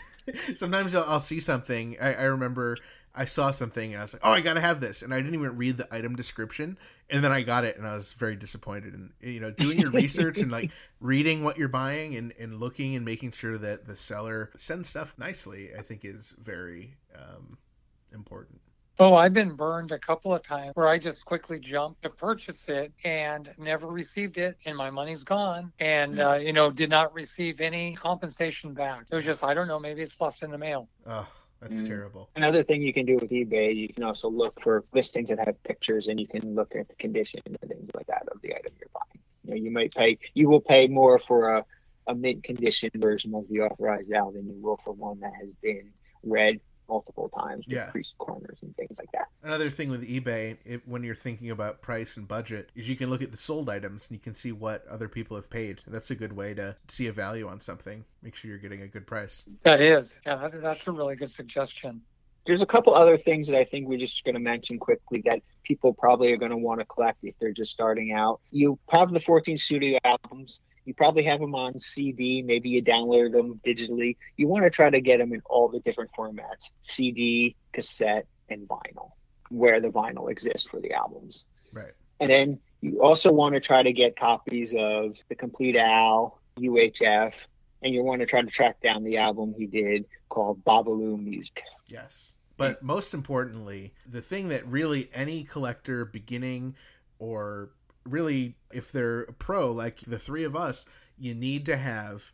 sometimes 0.56 0.94
I'll, 0.94 1.06
I'll 1.08 1.20
see 1.20 1.40
something. 1.40 1.98
I, 2.02 2.14
I 2.14 2.24
remember 2.24 2.78
I 3.16 3.26
saw 3.26 3.52
something 3.52 3.94
and 3.94 4.00
I 4.00 4.04
was 4.04 4.14
like, 4.14 4.22
oh, 4.26 4.32
I 4.32 4.42
got 4.42 4.54
to 4.54 4.62
have 4.62 4.80
this. 4.80 5.02
And 5.02 5.14
I 5.14 5.18
didn't 5.18 5.34
even 5.34 5.58
read 5.58 5.78
the 5.78 5.94
item 5.94 6.16
description. 6.16 6.78
And 7.10 7.24
then 7.24 7.32
I 7.32 7.42
got 7.42 7.66
it 7.66 7.78
and 7.78 7.88
I 7.88 7.96
was 7.96 8.14
very 8.14 8.36
disappointed. 8.36 8.94
And, 8.94 9.12
you 9.22 9.40
know, 9.40 9.52
doing 9.52 9.80
your 9.80 9.92
research 9.92 10.38
and 10.38 10.52
like 10.52 10.72
reading 11.00 11.44
what 11.44 11.58
you're 11.58 11.68
buying 11.68 12.16
and, 12.16 12.34
and 12.40 12.60
looking 12.60 12.96
and 12.96 13.04
making 13.04 13.32
sure 13.32 13.58
that 13.58 13.88
the 13.88 13.96
seller 13.96 14.52
sends 14.58 14.90
stuff 14.90 15.16
nicely, 15.18 15.70
I 15.78 15.82
think 15.82 16.06
is 16.06 16.36
very 16.42 16.96
um, 17.16 17.58
important. 18.14 18.62
Oh, 19.02 19.16
I've 19.16 19.34
been 19.34 19.56
burned 19.56 19.94
a 19.94 20.00
couple 20.00 20.34
of 20.34 20.42
times 20.42 20.72
where 20.76 20.90
I 20.90 20.98
just 21.00 21.24
quickly 21.26 21.58
jumped 21.58 22.02
to 22.04 22.10
purchase 22.10 22.68
it 22.68 22.92
and 23.06 23.50
never 23.58 23.88
received 23.88 24.38
it, 24.38 24.58
and 24.66 24.76
my 24.76 24.90
money's 24.90 25.24
gone, 25.24 25.72
and 25.80 26.20
uh, 26.20 26.34
you 26.34 26.52
know 26.52 26.70
did 26.70 26.90
not 26.90 27.14
receive 27.14 27.62
any 27.62 27.96
compensation 27.96 28.74
back. 28.74 29.06
It 29.10 29.16
was 29.16 29.24
just 29.24 29.44
I 29.44 29.54
don't 29.54 29.70
know, 29.70 29.80
maybe 29.80 30.02
it's 30.02 30.20
lost 30.20 30.44
in 30.44 30.52
the 30.52 30.58
mail. 30.58 30.90
Oh, 31.08 31.28
that's 31.62 31.82
Mm. 31.82 31.88
terrible. 31.88 32.30
Another 32.36 32.62
thing 32.62 32.82
you 32.82 32.94
can 32.94 33.06
do 33.06 33.16
with 33.16 33.30
eBay, 33.32 33.74
you 33.74 33.88
can 33.88 34.04
also 34.04 34.30
look 34.30 34.60
for 34.62 34.84
listings 34.94 35.30
that 35.30 35.40
have 35.40 35.62
pictures, 35.64 36.10
and 36.10 36.20
you 36.20 36.28
can 36.28 36.54
look 36.54 36.76
at 36.76 36.90
the 36.90 36.96
condition 36.96 37.40
and 37.46 37.58
things 37.70 37.90
like 37.96 38.08
that 38.08 38.28
of 38.30 38.42
the 38.42 38.54
item 38.54 38.74
you're 38.80 38.90
buying. 38.94 39.24
You 39.44 39.50
know, 39.52 39.56
you 39.56 39.72
might 39.72 39.94
pay, 39.96 40.18
you 40.34 40.50
will 40.50 40.62
pay 40.62 40.88
more 40.90 41.20
for 41.20 41.56
a, 41.56 41.66
a 42.08 42.16
mint 42.16 42.44
condition 42.44 42.90
version 42.98 43.34
of 43.34 43.48
the 43.50 43.62
authorized 43.62 44.12
Al 44.12 44.32
than 44.32 44.46
you 44.48 44.60
will 44.62 44.78
for 44.84 44.92
one 44.92 45.22
that 45.22 45.34
has 45.40 45.50
been 45.62 45.94
read 46.24 46.60
multiple 46.90 47.30
times 47.30 47.66
with 47.70 47.76
Yeah. 47.76 47.86
creased 47.86 48.18
corners 48.18 48.58
and 48.64 48.76
things 48.90 49.00
like 49.00 49.12
that. 49.14 49.28
Another 49.44 49.70
thing 49.70 49.90
with 49.90 50.08
eBay, 50.08 50.58
it, 50.66 50.82
when 50.88 51.04
you're 51.04 51.16
thinking 51.16 51.52
about 51.52 51.82
price 51.82 52.18
and 52.18 52.28
budget, 52.28 52.72
is 52.76 52.90
you 52.90 52.96
can 52.96 53.10
look 53.10 53.22
at 53.22 53.32
the 53.32 53.38
sold 53.38 53.70
items 53.70 54.08
and 54.08 54.18
you 54.18 54.20
can 54.20 54.34
see 54.34 54.52
what 54.52 54.86
other 54.88 55.08
people 55.08 55.36
have 55.38 55.50
paid. 55.50 55.82
That's 55.88 56.12
a 56.12 56.16
good 56.16 56.34
way 56.34 56.54
to 56.56 56.76
see 56.88 57.08
a 57.08 57.14
value 57.14 57.48
on 57.48 57.60
something. 57.60 58.04
Make 58.22 58.36
sure 58.36 58.50
you're 58.50 58.60
getting 58.60 58.82
a 58.82 58.88
good 58.88 59.08
price. 59.08 59.44
That 59.64 59.82
is, 59.82 60.16
yeah, 60.26 60.36
that, 60.36 60.62
that's 60.62 60.88
a 60.88 60.92
really 60.92 61.16
good 61.16 61.32
suggestion. 61.32 62.02
There's 62.46 62.62
a 62.62 62.66
couple 62.66 62.96
other 62.96 63.18
things 63.18 63.48
that 63.50 63.58
I 63.58 63.64
think 63.64 63.88
we're 63.88 64.00
just 64.00 64.24
going 64.24 64.34
to 64.34 64.42
mention 64.42 64.80
quickly 64.80 65.22
that 65.26 65.42
people 65.64 65.94
probably 65.94 66.32
are 66.34 66.38
going 66.38 66.52
to 66.52 66.58
want 66.58 66.80
to 66.80 66.86
collect 66.86 67.20
if 67.24 67.36
they're 67.40 67.54
just 67.54 67.72
starting 67.72 68.12
out. 68.12 68.40
You 68.50 68.80
have 68.90 69.12
the 69.12 69.20
14 69.20 69.58
studio 69.58 70.00
albums. 70.04 70.62
You 70.86 70.96
probably 70.96 71.24
have 71.24 71.40
them 71.40 71.54
on 71.54 71.80
CD. 71.80 72.42
Maybe 72.42 72.70
you 72.70 72.82
download 72.82 73.34
them 73.34 73.60
digitally. 73.64 74.16
You 74.38 74.48
want 74.48 74.64
to 74.64 74.72
try 74.72 74.90
to 74.90 75.00
get 75.00 75.20
them 75.20 75.34
in 75.34 75.42
all 75.46 75.68
the 75.68 75.80
different 75.82 76.10
formats 76.18 76.72
CD, 76.82 77.56
cassette, 77.74 78.26
and 78.52 78.68
vinyl, 78.68 79.12
where 79.50 79.80
the 79.80 79.90
vinyl 79.90 80.30
exists 80.30 80.68
for 80.68 80.80
the 80.80 80.94
albums. 80.94 81.46
Right. 81.74 81.94
And 82.20 82.30
then 82.30 82.60
you 82.82 83.02
also 83.02 83.32
want 83.32 83.56
to 83.56 83.60
try 83.60 83.84
to 83.84 83.94
get 83.94 84.18
copies 84.18 84.74
of 84.78 85.18
the 85.30 85.36
Complete 85.36 85.76
Al, 85.76 86.40
UHF, 86.60 87.34
and 87.82 87.94
you 87.94 88.04
want 88.04 88.20
to 88.22 88.26
try 88.26 88.42
to 88.42 88.48
track 88.48 88.82
down 88.82 89.04
the 89.04 89.18
album 89.18 89.54
he 89.58 89.66
did 89.66 90.06
called 90.30 90.64
Babalu 90.64 91.22
Music. 91.22 91.62
Yes. 91.88 92.34
But 92.58 92.84
most 92.84 93.14
importantly, 93.14 93.94
the 94.06 94.22
thing 94.22 94.50
that 94.50 94.68
really 94.68 95.10
any 95.14 95.44
collector, 95.44 96.04
beginning 96.04 96.76
or 97.18 97.70
really 98.04 98.56
if 98.72 98.92
they're 98.92 99.22
a 99.22 99.34
pro 99.34 99.72
like 99.72 100.02
the 100.02 100.20
three 100.20 100.44
of 100.44 100.56
us, 100.56 100.86
you 101.18 101.34
need 101.34 101.66
to 101.68 101.78
have 101.78 102.34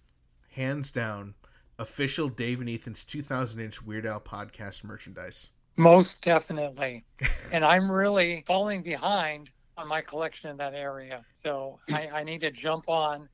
hands 0.51 0.91
down 0.91 1.36
official 1.78 2.30
Dave 2.30 2.61
and 2.61 2.70
Ethan's 2.70 3.03
2000 3.03 3.59
inch 3.59 3.84
Weird 3.84 4.05
Al 4.05 4.20
podcast 4.20 4.84
merchandise. 4.84 5.49
Most 5.78 6.21
definitely. 6.21 7.05
and 7.51 7.65
I'm 7.65 7.91
really 7.91 8.43
falling 8.47 8.82
behind 8.84 9.49
on 9.78 9.88
my 9.88 10.01
collection 10.01 10.49
in 10.49 10.57
that 10.57 10.73
area. 10.73 11.23
So 11.34 11.80
I, 11.91 12.07
I 12.07 12.23
need 12.23 12.41
to 12.41 12.51
jump 12.51 12.86
on 12.88 13.30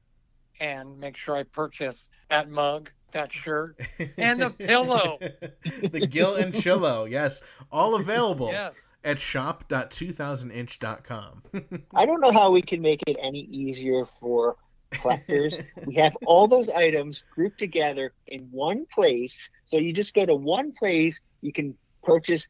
and 0.59 0.99
make 0.99 1.15
sure 1.17 1.35
I 1.35 1.43
purchase 1.43 2.09
that 2.29 2.49
mug, 2.49 2.89
that 3.11 3.31
shirt, 3.31 3.79
and 4.17 4.41
the 4.41 4.49
pillow. 4.51 5.17
the 5.81 6.07
Gill 6.07 6.35
and 6.35 6.53
Chillo, 6.53 7.09
yes, 7.09 7.41
all 7.71 7.95
available 7.95 8.51
Yes. 8.51 8.91
at 9.03 9.17
shop.2000inch.com. 9.19 11.43
I 11.95 12.05
don't 12.05 12.21
know 12.21 12.31
how 12.31 12.51
we 12.51 12.61
can 12.61 12.81
make 12.81 13.01
it 13.07 13.17
any 13.21 13.41
easier 13.51 14.05
for 14.19 14.55
collectors. 14.91 15.61
we 15.85 15.95
have 15.95 16.15
all 16.25 16.47
those 16.47 16.69
items 16.69 17.23
grouped 17.33 17.57
together 17.57 18.13
in 18.27 18.47
one 18.51 18.85
place. 18.93 19.49
So 19.65 19.77
you 19.77 19.93
just 19.93 20.13
go 20.13 20.25
to 20.25 20.35
one 20.35 20.73
place, 20.73 21.21
you 21.41 21.53
can 21.53 21.77
purchase 22.11 22.47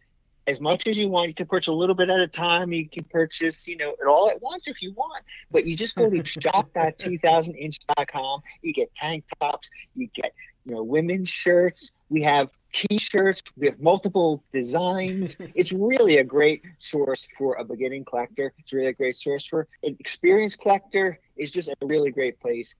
as 0.48 0.60
much 0.60 0.88
as 0.88 0.98
you 0.98 1.08
want. 1.08 1.28
You 1.30 1.36
can 1.36 1.46
purchase 1.46 1.68
a 1.68 1.74
little 1.74 1.96
bit 1.96 2.10
at 2.10 2.20
a 2.20 2.28
time. 2.28 2.74
You 2.74 2.90
can 2.90 3.04
purchase, 3.04 3.68
you 3.68 3.78
know, 3.78 3.92
it 3.92 4.08
all 4.08 4.30
at 4.30 4.42
once 4.42 4.68
if 4.68 4.82
you 4.82 4.92
want. 4.94 5.24
But 5.52 5.66
you 5.66 5.76
just 5.76 5.96
go 5.96 6.10
to 6.10 6.26
shop.2000inch.com. 6.42 8.42
You 8.62 8.74
get 8.74 8.94
tank 8.94 9.26
tops, 9.40 9.70
you 9.96 10.10
get, 10.14 10.34
you 10.66 10.76
know, 10.76 10.84
women's 10.84 11.30
shirts. 11.30 11.92
We 12.10 12.24
have 12.24 12.52
t-shirts 12.74 13.42
we 13.58 13.68
have 13.68 13.80
multiple 13.82 14.44
designs 14.54 15.38
it's 15.56 15.74
really 15.74 16.20
a 16.20 16.24
great 16.24 16.64
source 16.78 17.28
for 17.38 17.56
a 17.56 17.66
beginning 17.66 18.06
collector 18.06 18.54
it's 18.60 18.72
really 18.72 18.88
a 18.88 18.94
great 18.94 19.16
source 19.16 19.46
for 19.46 19.68
an 19.84 19.98
experienced 20.00 20.60
collector 20.60 21.20
it's 21.36 21.52
just 21.52 21.68
a 21.68 21.86
really 21.86 22.12
great 22.12 22.40
place 22.40 22.76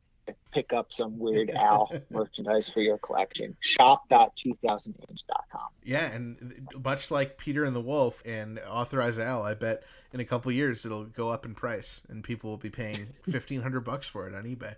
pick 0.52 0.74
up 0.74 0.92
some 0.92 1.20
weird 1.20 1.50
al 1.52 1.92
merchandise 2.10 2.70
for 2.70 2.82
your 2.82 2.98
collection 2.98 3.56
shop.2000inch.com 3.60 5.70
yeah, 5.84 6.12
and 6.12 6.68
much 6.84 7.10
like 7.10 7.38
Peter 7.38 7.64
and 7.64 7.76
the 7.76 7.82
Wolf 7.82 8.22
and 8.26 8.60
Authorized 8.68 9.20
Al, 9.20 9.42
I 9.42 9.56
bet 9.56 9.84
in 10.14 10.20
a 10.20 10.26
couple 10.26 10.52
years 10.52 10.86
it'll 10.86 11.06
go 11.06 11.30
up 11.30 11.46
in 11.46 11.56
price 11.56 12.02
and 12.10 12.24
people 12.24 12.52
will 12.52 12.58
be 12.58 12.70
paying 12.70 12.98
1500 13.26 13.80
bucks 13.82 14.08
for 14.08 14.28
it 14.28 14.36
on 14.36 14.44
eBay. 14.44 14.76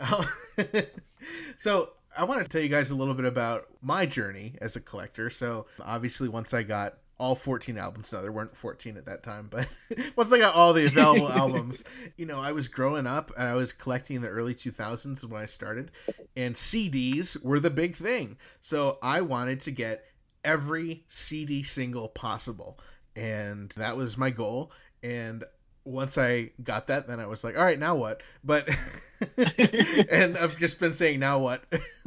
so 1.58 1.90
I 2.16 2.24
want 2.24 2.42
to 2.42 2.48
tell 2.48 2.62
you 2.62 2.70
guys 2.70 2.90
a 2.90 2.94
little 2.94 3.14
bit 3.14 3.26
about 3.26 3.66
my 3.82 4.06
journey 4.06 4.54
as 4.62 4.76
a 4.76 4.80
collector. 4.80 5.28
So 5.28 5.66
obviously, 5.80 6.28
once 6.28 6.54
I 6.54 6.62
got 6.62 6.94
all 7.20 7.34
14 7.34 7.76
albums, 7.76 8.12
no, 8.12 8.22
there 8.22 8.32
weren't 8.32 8.56
14 8.56 8.96
at 8.96 9.04
that 9.04 9.22
time, 9.22 9.48
but 9.50 9.68
once 10.16 10.32
I 10.32 10.38
got 10.38 10.54
all 10.54 10.72
the 10.72 10.86
available 10.86 11.28
albums, 11.32 11.84
you 12.16 12.24
know, 12.24 12.40
I 12.40 12.52
was 12.52 12.66
growing 12.66 13.06
up 13.06 13.30
and 13.36 13.46
I 13.46 13.54
was 13.54 13.72
collecting 13.72 14.16
in 14.16 14.22
the 14.22 14.28
early 14.28 14.54
2000s 14.54 15.22
when 15.28 15.40
I 15.40 15.46
started, 15.46 15.90
and 16.34 16.54
CDs 16.54 17.40
were 17.44 17.60
the 17.60 17.70
big 17.70 17.94
thing. 17.94 18.38
So 18.62 18.98
I 19.02 19.20
wanted 19.20 19.60
to 19.60 19.70
get 19.70 20.04
every 20.44 21.04
CD 21.08 21.62
single 21.62 22.08
possible, 22.08 22.80
and 23.14 23.68
that 23.76 23.98
was 23.98 24.16
my 24.16 24.30
goal. 24.30 24.72
And 25.02 25.44
once 25.84 26.16
I 26.16 26.52
got 26.62 26.86
that, 26.86 27.06
then 27.06 27.20
I 27.20 27.26
was 27.26 27.44
like, 27.44 27.56
all 27.58 27.64
right, 27.64 27.78
now 27.78 27.96
what? 27.96 28.22
But 28.42 28.68
and 30.10 30.36
I've 30.38 30.58
just 30.58 30.78
been 30.78 30.94
saying 30.94 31.20
now 31.20 31.38
what 31.38 31.64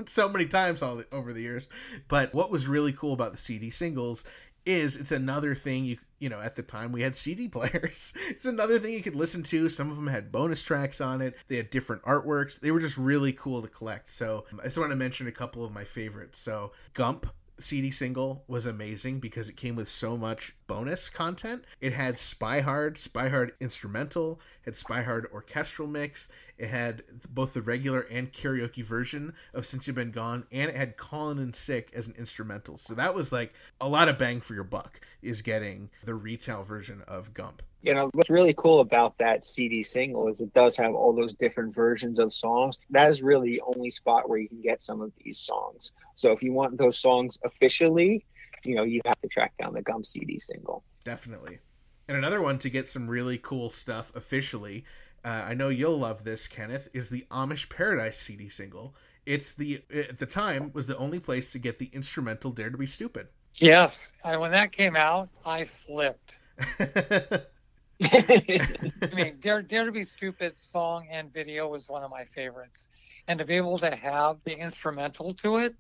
so 0.08 0.30
many 0.30 0.46
times 0.46 0.82
all 0.82 0.98
the, 0.98 1.06
over 1.12 1.34
the 1.34 1.42
years. 1.42 1.68
But 2.08 2.34
what 2.34 2.52
was 2.52 2.68
really 2.68 2.94
cool 2.94 3.14
about 3.14 3.32
the 3.32 3.38
CD 3.38 3.70
singles 3.70 4.24
is 4.66 4.98
it's 4.98 5.12
another 5.12 5.56
thing 5.56 5.84
you 5.86 5.98
you 6.20 6.30
know 6.30 6.40
at 6.40 6.56
the 6.56 6.64
time 6.64 6.92
we 6.92 7.02
had 7.02 7.16
CD 7.16 7.48
players. 7.50 8.14
It's 8.30 8.46
another 8.46 8.80
thing 8.80 8.94
you 8.94 9.02
could 9.04 9.16
listen 9.16 9.44
to. 9.44 9.70
Some 9.70 9.90
of 9.90 9.96
them 9.96 10.08
had 10.08 10.32
bonus 10.32 10.64
tracks 10.64 11.02
on 11.02 11.22
it. 11.22 11.36
They 11.48 11.58
had 11.58 11.70
different 11.70 12.02
artworks. 12.04 12.60
They 12.60 12.72
were 12.72 12.80
just 12.80 12.98
really 12.98 13.34
cool 13.34 13.62
to 13.62 13.68
collect. 13.68 14.10
So 14.10 14.46
I 14.60 14.64
just 14.64 14.78
want 14.78 14.92
to 14.92 14.96
mention 14.96 15.28
a 15.28 15.32
couple 15.32 15.66
of 15.66 15.74
my 15.74 15.84
favorites. 15.84 16.40
So 16.40 16.72
Gump 16.94 17.28
CD 17.60 17.92
single 17.92 18.44
was 18.48 18.66
amazing 18.66 19.20
because 19.20 19.48
it 19.48 19.56
came 19.56 19.76
with 19.76 19.88
so 19.88 20.18
much 20.18 20.56
bonus 20.68 21.10
content. 21.10 21.64
It 21.82 21.94
had 21.94 22.18
Spy 22.18 22.62
Hard, 22.62 22.98
Spy 22.98 23.30
Hard 23.30 23.54
instrumental, 23.60 24.42
had 24.66 24.76
Spy 24.76 25.04
Hard 25.04 25.28
orchestral 25.32 25.88
mix. 25.88 26.30
It 26.58 26.70
had 26.70 27.04
both 27.30 27.54
the 27.54 27.62
regular 27.62 28.02
and 28.02 28.32
karaoke 28.32 28.84
version 28.84 29.34
of 29.54 29.66
Since 29.66 29.88
You've 29.88 29.96
Been 29.96 30.12
Gone, 30.12 30.46
and 30.52 30.70
it 30.70 30.76
had 30.76 30.98
Callin' 30.98 31.40
in 31.40 31.54
Sick 31.54 31.92
as 31.94 32.08
an 32.08 32.16
instrumental. 32.18 32.78
So 32.78 32.94
that 32.96 33.14
was 33.14 33.32
like 33.32 33.54
a 33.80 33.88
lot 33.88 34.10
of 34.10 34.18
bang 34.18 34.42
for 34.42 34.54
your 34.54 34.64
buck, 34.64 35.00
is 35.22 35.42
getting 35.42 35.90
the 36.04 36.16
retail 36.16 36.64
version 36.64 37.04
of 37.08 37.34
Gump. 37.34 37.62
You 37.84 37.94
know 37.94 38.10
what's 38.14 38.30
really 38.30 38.54
cool 38.54 38.80
about 38.80 39.18
that 39.20 39.46
cd 39.46 39.84
single 39.84 40.30
is 40.30 40.40
it 40.42 40.54
does 40.54 40.78
have 40.78 40.96
all 40.96 41.14
those 41.14 41.34
different 41.34 41.76
versions 41.76 42.18
of 42.18 42.34
songs 42.34 42.80
that 42.90 43.12
is 43.12 43.22
really 43.22 43.52
the 43.52 43.62
only 43.76 43.92
spot 43.92 44.30
where 44.30 44.40
you 44.40 44.48
can 44.48 44.62
get 44.62 44.82
some 44.82 45.02
of 45.02 45.12
these 45.22 45.38
songs 45.38 45.92
so 46.16 46.32
if 46.32 46.42
you 46.42 46.54
want 46.54 46.78
those 46.78 46.98
songs 46.98 47.38
officially 47.44 48.26
you 48.64 48.76
know 48.76 48.84
you 48.84 49.02
have 49.06 49.20
to 49.20 49.28
track 49.28 49.54
down 49.60 49.74
the 49.74 49.82
Gump 49.82 50.06
cd 50.06 50.40
single 50.40 50.82
Definitely. 51.04 51.60
And 52.08 52.18
another 52.18 52.42
one 52.42 52.58
to 52.60 52.70
get 52.70 52.88
some 52.88 53.10
really 53.10 53.38
cool 53.38 53.70
stuff 53.70 54.12
officially. 54.16 54.86
Uh, 55.24 55.46
I 55.48 55.54
know 55.54 55.70
you'll 55.70 55.98
love 55.98 56.24
this, 56.24 56.48
Kenneth. 56.48 56.90
Is 56.94 57.10
the 57.10 57.26
Amish 57.32 57.70
Paradise 57.70 58.20
CD 58.20 58.50
single? 58.50 58.96
It's 59.26 59.54
the 59.54 59.84
at 59.94 60.20
the 60.20 60.26
time 60.26 60.72
was 60.74 60.88
the 60.88 60.98
only 60.98 61.20
place 61.20 61.54
to 61.54 61.60
get 61.60 61.78
the 61.78 61.90
instrumental 61.94 62.52
"Dare 62.52 62.70
to 62.70 62.78
Be 62.78 62.86
Stupid." 62.86 63.28
Yes, 63.56 64.12
and 64.26 64.42
when 64.42 64.52
that 64.52 64.74
came 64.74 64.98
out, 64.98 65.30
I 65.46 65.64
flipped. 65.64 66.40
I 68.02 69.10
mean, 69.16 69.38
Dare, 69.40 69.62
Dare 69.62 69.86
to 69.86 69.92
Be 69.92 70.04
Stupid 70.04 70.58
song 70.58 71.08
and 71.12 71.32
video 71.32 71.68
was 71.68 71.88
one 71.88 72.04
of 72.04 72.10
my 72.10 72.24
favorites, 72.24 72.90
and 73.28 73.38
to 73.40 73.46
be 73.46 73.56
able 73.56 73.78
to 73.80 73.96
have 73.96 74.38
the 74.44 74.58
instrumental 74.58 75.34
to 75.36 75.58
it, 75.58 75.76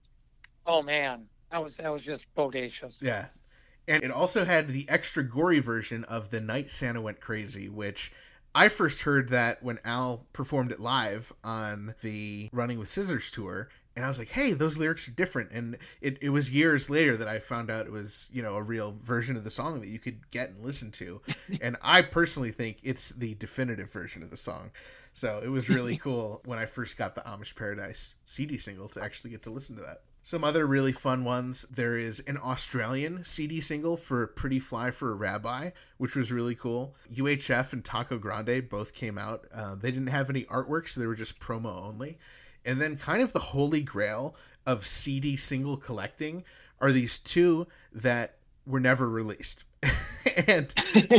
oh 0.65 0.81
man, 0.81 1.25
that 1.51 1.61
was 1.61 1.77
that 1.77 1.91
was 1.91 2.03
just 2.03 2.33
bodacious. 2.35 3.01
yeah, 3.01 3.25
and 3.87 4.03
it 4.03 4.11
also 4.11 4.45
had 4.45 4.67
the 4.67 4.87
extra 4.89 5.23
gory 5.23 5.59
version 5.59 6.03
of 6.05 6.29
"The 6.29 6.41
Night 6.41 6.69
Santa 6.69 7.01
Went 7.01 7.19
Crazy," 7.19 7.67
which 7.69 8.11
I 8.55 8.69
first 8.69 9.01
heard 9.01 9.29
that 9.29 9.63
when 9.63 9.79
Al 9.83 10.27
performed 10.33 10.71
it 10.71 10.79
live 10.79 11.33
on 11.43 11.95
the 12.01 12.49
Running 12.53 12.77
with 12.79 12.89
Scissors 12.89 13.31
tour. 13.31 13.69
And 13.95 14.03
I 14.03 14.07
was 14.07 14.17
like, 14.17 14.29
hey, 14.29 14.53
those 14.53 14.77
lyrics 14.77 15.07
are 15.07 15.11
different. 15.11 15.51
And 15.51 15.77
it, 16.01 16.17
it 16.21 16.29
was 16.29 16.51
years 16.51 16.89
later 16.89 17.15
that 17.17 17.27
I 17.27 17.39
found 17.39 17.69
out 17.69 17.85
it 17.85 17.91
was, 17.91 18.27
you 18.33 18.41
know, 18.41 18.55
a 18.55 18.61
real 18.61 18.97
version 19.03 19.37
of 19.37 19.43
the 19.43 19.51
song 19.51 19.81
that 19.81 19.89
you 19.89 19.99
could 19.99 20.29
get 20.31 20.49
and 20.49 20.63
listen 20.63 20.91
to. 20.91 21.21
and 21.61 21.77
I 21.81 22.01
personally 22.01 22.51
think 22.51 22.77
it's 22.81 23.09
the 23.09 23.35
definitive 23.35 23.91
version 23.91 24.23
of 24.23 24.31
the 24.31 24.37
song. 24.37 24.71
So 25.13 25.41
it 25.43 25.49
was 25.49 25.69
really 25.69 25.97
cool 26.03 26.41
when 26.45 26.57
I 26.57 26.65
first 26.65 26.97
got 26.97 27.13
the 27.13 27.21
Amish 27.21 27.55
Paradise 27.55 28.15
CD 28.25 28.57
single 28.57 28.87
to 28.89 29.03
actually 29.03 29.29
get 29.29 29.43
to 29.43 29.51
listen 29.51 29.75
to 29.75 29.83
that. 29.83 30.01
Some 30.25 30.45
other 30.45 30.65
really 30.65 30.93
fun 30.93 31.25
ones. 31.25 31.65
There 31.69 31.97
is 31.97 32.21
an 32.21 32.37
Australian 32.37 33.25
CD 33.25 33.59
single 33.59 33.97
for 33.97 34.27
Pretty 34.27 34.57
Fly 34.57 34.89
for 34.89 35.11
a 35.11 35.15
Rabbi, 35.15 35.71
which 35.97 36.15
was 36.15 36.31
really 36.31 36.55
cool. 36.55 36.95
UHF 37.13 37.73
and 37.73 37.83
Taco 37.83 38.17
Grande 38.17 38.69
both 38.69 38.93
came 38.93 39.17
out. 39.17 39.45
Uh, 39.53 39.75
they 39.75 39.91
didn't 39.91 40.07
have 40.07 40.29
any 40.29 40.45
artwork, 40.45 40.87
so 40.87 41.01
they 41.01 41.07
were 41.07 41.13
just 41.13 41.39
promo 41.39 41.83
only. 41.83 42.17
And 42.65 42.79
then, 42.79 42.97
kind 42.97 43.21
of 43.21 43.33
the 43.33 43.39
holy 43.39 43.81
grail 43.81 44.35
of 44.65 44.85
CD 44.85 45.35
single 45.35 45.77
collecting 45.77 46.43
are 46.79 46.91
these 46.91 47.17
two 47.17 47.67
that 47.93 48.35
were 48.65 48.79
never 48.79 49.09
released. 49.09 49.63
and 50.47 50.73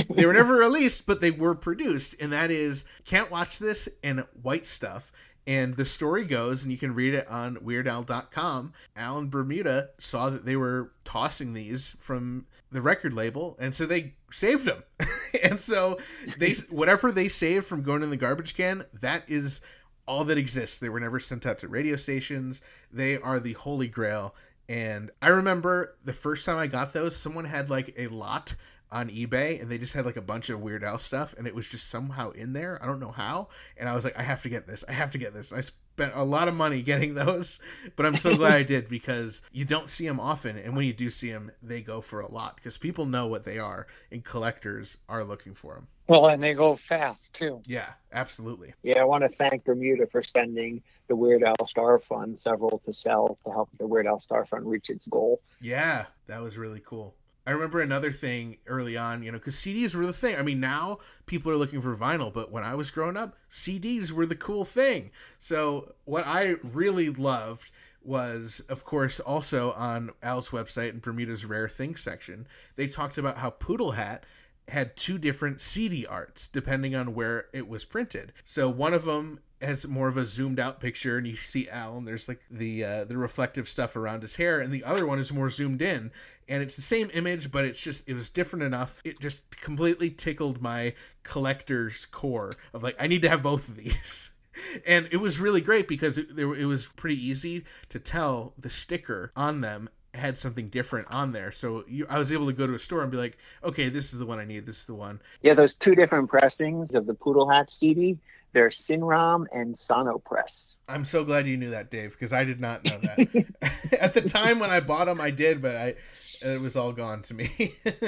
they 0.09 0.25
were 0.25 0.33
never 0.33 0.55
released, 0.55 1.07
but 1.07 1.21
they 1.21 1.31
were 1.31 1.55
produced. 1.55 2.17
And 2.21 2.33
that 2.33 2.51
is 2.51 2.85
Can't 3.05 3.31
Watch 3.31 3.59
This 3.59 3.89
and 4.03 4.25
White 4.43 4.67
Stuff. 4.67 5.13
And 5.47 5.75
the 5.75 5.85
story 5.85 6.25
goes, 6.25 6.63
and 6.63 6.73
you 6.73 6.79
can 6.79 6.95
read 6.95 7.13
it 7.13 7.29
on 7.29 7.57
WeirdAl.com. 7.57 8.73
Alan 8.97 9.29
Bermuda 9.29 9.91
saw 9.99 10.31
that 10.31 10.47
they 10.47 10.57
were 10.57 10.93
tossing 11.05 11.53
these 11.53 11.97
from 11.99 12.47
the 12.73 12.81
record 12.81 13.13
label, 13.13 13.57
and 13.61 13.75
so 13.75 13.85
they 13.85 14.15
saved 14.31 14.65
them. 14.65 14.83
and 15.43 15.61
so 15.61 15.99
they, 16.39 16.55
whatever 16.71 17.13
they 17.13 17.29
saved 17.29 17.67
from 17.67 17.83
going 17.83 18.03
in 18.03 18.09
the 18.09 18.17
garbage 18.17 18.57
can, 18.57 18.85
that 19.01 19.25
is 19.29 19.61
all 20.07 20.25
that 20.25 20.39
exists. 20.39 20.79
They 20.79 20.89
were 20.89 21.01
never 21.01 21.19
sent 21.19 21.47
out 21.47 21.59
to 21.59 21.69
radio 21.69 21.97
stations. 21.97 22.63
They 22.93 23.19
are 23.19 23.41
the 23.41 23.55
holy 23.55 23.89
grail. 23.89 24.35
And 24.69 25.11
I 25.21 25.29
remember 25.29 25.97
the 26.05 26.13
first 26.13 26.47
time 26.47 26.57
I 26.57 26.67
got 26.67 26.93
those, 26.93 27.17
someone 27.17 27.45
had 27.45 27.71
like 27.71 27.95
a 27.99 28.09
lot 28.09 28.55
on 28.91 29.09
eBay 29.11 29.61
and 29.61 29.71
they 29.71 29.77
just 29.77 29.93
had 29.93 30.07
like 30.07 30.17
a 30.17 30.23
bunch 30.23 30.51
of 30.51 30.61
Weird 30.61 30.85
Al 30.85 30.99
stuff 30.99 31.35
and 31.37 31.47
it 31.47 31.55
was 31.55 31.69
just 31.69 31.91
somehow 31.91 32.31
in 32.31 32.53
there. 32.53 32.79
I 32.83 32.87
don't 32.87 33.01
know 33.01 33.11
how. 33.11 33.49
And 33.77 33.89
I 33.89 33.95
was 33.95 34.05
like, 34.05 34.19
I 34.19 34.23
have 34.23 34.43
to 34.43 34.49
get 34.49 34.67
this. 34.67 34.85
I 34.89 34.93
have 34.93 35.11
to 35.13 35.19
get 35.19 35.35
this. 35.35 35.53
I 35.53 35.61
spent 35.95 36.13
a 36.17 36.25
lot 36.25 36.49
of 36.49 36.55
money 36.57 36.83
getting 36.83 37.15
those, 37.15 37.61
but 37.95 38.05
I'm 38.05 38.17
so 38.17 38.37
glad 38.37 38.55
I 38.55 38.65
did 38.65 38.89
because 38.89 39.43
you 39.53 39.65
don't 39.65 39.89
see 39.89 40.05
them 40.09 40.19
often. 40.19 40.59
And 40.59 40.75
when 40.75 40.87
you 40.87 40.93
do 40.93 41.09
see 41.09 41.31
them, 41.31 41.53
they 41.63 41.83
go 41.83 42.01
for 42.01 42.21
a 42.21 42.29
lot 42.29 42.57
because 42.57 42.77
people 42.77 43.07
know 43.07 43.29
what 43.29 43.45
they 43.45 43.61
are 43.61 43.87
and 44.11 44.25
collectors 44.25 44.99
are 45.09 45.23
looking 45.23 45.55
for 45.55 45.75
them. 45.75 45.87
Well, 46.09 46.27
and 46.27 46.43
they 46.43 46.53
go 46.53 46.75
fast 46.75 47.35
too. 47.35 47.63
Yeah, 47.67 47.91
absolutely. 48.13 48.75
Yeah, 48.83 49.01
I 49.01 49.05
want 49.05 49.23
to 49.23 49.29
thank 49.29 49.65
Bermuda 49.65 50.09
for 50.09 50.23
sending 50.23 50.83
the 51.07 51.15
Weird 51.15 51.45
Al 51.45 51.67
Star 51.67 52.01
Fund 52.01 52.39
several 52.41 52.81
to 52.85 52.93
sell 52.93 53.39
to 53.45 53.53
help 53.53 53.71
the 53.79 53.87
Weird 53.87 54.09
Al 54.09 54.19
Star 54.19 54.45
Fund 54.45 54.69
reach 54.69 54.91
its 54.91 55.07
goal. 55.07 55.41
Yeah, 55.61 56.07
that 56.27 56.43
was 56.43 56.59
really 56.59 56.83
cool. 56.85 57.15
I 57.47 57.51
remember 57.51 57.81
another 57.81 58.11
thing 58.11 58.57
early 58.67 58.97
on, 58.97 59.23
you 59.23 59.31
know, 59.31 59.39
because 59.39 59.57
CDs 59.57 59.95
were 59.95 60.07
the 60.07 60.13
thing. 60.13 60.37
I 60.37 60.43
mean, 60.43 60.61
now 60.61 60.99
people 61.27 61.53
are 61.53 61.57
looking 61.57 61.83
for 61.83 61.95
vinyl, 61.95 62.33
but 62.33 62.51
when 62.51 62.65
I 62.65 62.75
was 62.75 62.91
growing 62.91 63.17
up, 63.17 63.37
CDs 63.51 64.11
were 64.11 64.25
the 64.25 64.37
cool 64.37 64.65
thing. 64.65 65.11
So, 65.39 65.93
what 66.05 66.27
I 66.27 66.57
really 66.63 67.11
loved 67.11 67.71
was, 68.03 68.61
of 68.69 68.85
course, 68.85 69.21
also 69.21 69.73
on 69.73 70.11
Al's 70.23 70.51
website 70.51 70.91
in 70.91 71.01
Bermuda's 71.01 71.45
Rare 71.45 71.69
Things 71.69 72.01
section, 72.01 72.47
they 72.77 72.87
talked 72.87 73.19
about 73.19 73.39
how 73.39 73.51
Poodle 73.51 73.93
Hat 73.93 74.25
had 74.69 74.97
two 74.97 75.19
different 75.19 75.61
CD 75.61 76.07
arts 76.07 76.49
depending 76.49 76.95
on 76.95 77.15
where 77.15 77.49
it 77.53 77.69
was 77.69 77.85
printed. 77.85 78.33
So, 78.45 78.71
one 78.71 78.95
of 78.95 79.05
them 79.05 79.41
has 79.65 79.87
more 79.87 80.09
of 80.09 80.17
a 80.17 80.25
zoomed 80.25 80.59
out 80.59 80.81
picture 80.81 81.17
and 81.19 81.27
you 81.27 81.37
see 81.37 81.69
Al 81.69 81.97
and 81.97 82.07
there's 82.07 82.29
like 82.29 82.41
the 82.51 82.85
uh, 82.85 83.05
the 83.05 83.17
reflective 83.17 83.69
stuff 83.69 83.97
around 83.97 84.23
his 84.23 84.37
hair 84.37 84.61
and 84.61 84.73
the 84.73 84.85
other 84.85 85.07
one 85.07 85.19
is 85.19 85.33
more 85.33 85.51
zoomed 85.51 85.83
in. 85.83 86.11
And 86.49 86.63
it's 86.63 86.77
the 86.77 86.83
same 86.83 87.11
image 87.15 87.51
but 87.51 87.65
it's 87.65 87.81
just 87.81 88.09
it 88.09 88.15
was 88.15 88.29
different 88.29 88.65
enough. 88.65 89.01
It 89.05 89.21
just 89.21 89.61
completely 89.61 90.11
tickled 90.11 90.61
my 90.61 90.95
collector's 91.23 92.07
core 92.07 92.53
of 92.73 92.83
like 92.83 92.97
I 92.99 93.07
need 93.07 93.23
to 93.23 93.29
have 93.29 93.43
both 93.43 93.69
of 93.69 93.77
these. 93.77 94.31
And 94.87 95.09
it 95.11 95.17
was 95.17 95.41
really 95.41 95.61
great 95.61 95.89
because 95.89 96.17
it, 96.17 96.37
there, 96.37 96.55
it 96.55 96.65
was 96.65 96.87
pretty 96.87 97.21
easy 97.21 97.65
to 97.89 97.99
tell 97.99 98.53
the 98.57 98.71
sticker 98.71 99.33
on 99.35 99.61
them 99.61 99.89
had 100.15 100.39
something 100.39 100.69
different 100.69 101.09
on 101.11 101.33
there. 101.33 101.51
So 101.51 101.85
you, 101.89 102.07
I 102.09 102.19
was 102.19 102.33
able 102.33 102.47
to 102.47 102.53
go 102.53 102.67
to 102.67 102.75
a 102.75 102.79
store 102.79 103.03
and 103.03 103.11
be 103.11 103.17
like 103.17 103.37
okay 103.63 103.89
this 103.89 104.13
is 104.13 104.19
the 104.19 104.27
one 104.27 104.39
I 104.39 104.45
need. 104.45 104.65
This 104.65 104.81
is 104.81 104.85
the 104.85 104.95
one. 104.95 105.21
Yeah, 105.43 105.55
those 105.55 105.75
two 105.75 105.95
different 105.95 106.29
pressings 106.29 106.95
of 106.95 107.07
the 107.07 107.15
Poodle 107.15 107.49
Hat 107.49 107.71
CD, 107.71 108.17
they're 108.55 108.71
Cinram 108.71 109.45
and 109.53 109.75
Sonopress. 109.75 110.77
I'm 110.89 111.05
so 111.05 111.25
glad 111.25 111.47
you 111.47 111.57
knew 111.59 111.71
that, 111.71 111.91
Dave, 111.91 112.13
because 112.13 112.33
I 112.33 112.45
did 112.45 112.61
not 112.61 112.85
know 112.85 112.99
that. 112.99 113.47
At 114.01 114.15
the 114.15 114.23
time 114.23 114.59
when 114.61 114.71
I 114.71 114.81
bought 114.81 115.07
them, 115.07 115.21
I 115.21 115.31
did, 115.31 115.61
but 115.61 115.77
I 115.77 115.95
it 116.43 116.61
was 116.61 116.77
all 116.77 116.93
gone 116.93 117.21
to 117.23 117.35
me. 117.35 117.75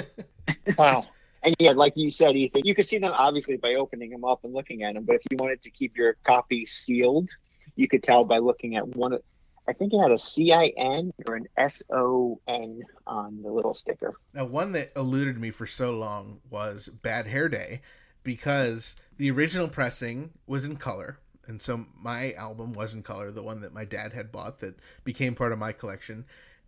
Wow. 0.79 1.07
And 1.43 1.55
yeah, 1.59 1.73
like 1.73 1.97
you 1.97 2.11
said, 2.11 2.35
Ethan, 2.35 2.63
you 2.65 2.75
could 2.75 2.87
see 2.87 2.99
them 2.99 3.13
obviously 3.15 3.57
by 3.57 3.75
opening 3.75 4.11
them 4.11 4.25
up 4.25 4.45
and 4.45 4.53
looking 4.53 4.83
at 4.83 4.95
them. 4.95 5.05
But 5.05 5.17
if 5.17 5.23
you 5.31 5.37
wanted 5.37 5.63
to 5.63 5.71
keep 5.71 5.97
your 5.97 6.17
copy 6.25 6.67
sealed, 6.67 7.31
you 7.77 7.87
could 7.89 8.03
tell 8.03 8.25
by 8.25 8.39
looking 8.39 8.77
at 8.77 8.87
one. 8.97 9.13
of- 9.13 9.23
I 9.69 9.73
think 9.73 9.93
it 9.93 10.01
had 10.01 10.11
a 10.13 10.19
C 10.19 10.53
I 10.53 10.73
N 10.77 11.13
or 11.27 11.35
an 11.37 11.47
SON 11.69 12.83
on 13.07 13.43
the 13.43 13.51
little 13.51 13.75
sticker. 13.75 14.15
now, 14.35 14.45
one 14.45 14.73
that 14.73 14.93
eluded 14.97 15.39
me 15.39 15.51
for 15.51 15.67
so 15.67 15.93
long 15.93 16.41
was 16.51 16.89
Bad 16.89 17.27
Hair 17.27 17.49
Day, 17.49 17.81
because 18.27 18.97
the 19.18 19.31
original 19.31 19.68
pressing 19.68 20.33
was 20.49 20.64
in 20.64 20.74
color, 20.74 21.16
and 21.47 21.62
so 21.62 21.87
my 21.97 22.33
album 22.33 22.72
was 22.72 22.93
in 22.93 23.05
color, 23.05 23.31
the 23.31 23.43
one 23.43 23.61
that 23.61 23.72
my 23.72 23.85
dad 23.85 24.12
had 24.12 24.33
bought 24.33 24.59
that 24.59 24.74
became 25.05 25.37
part 25.37 25.53
of 25.53 25.61
my 25.61 25.70
collection. 25.70 26.24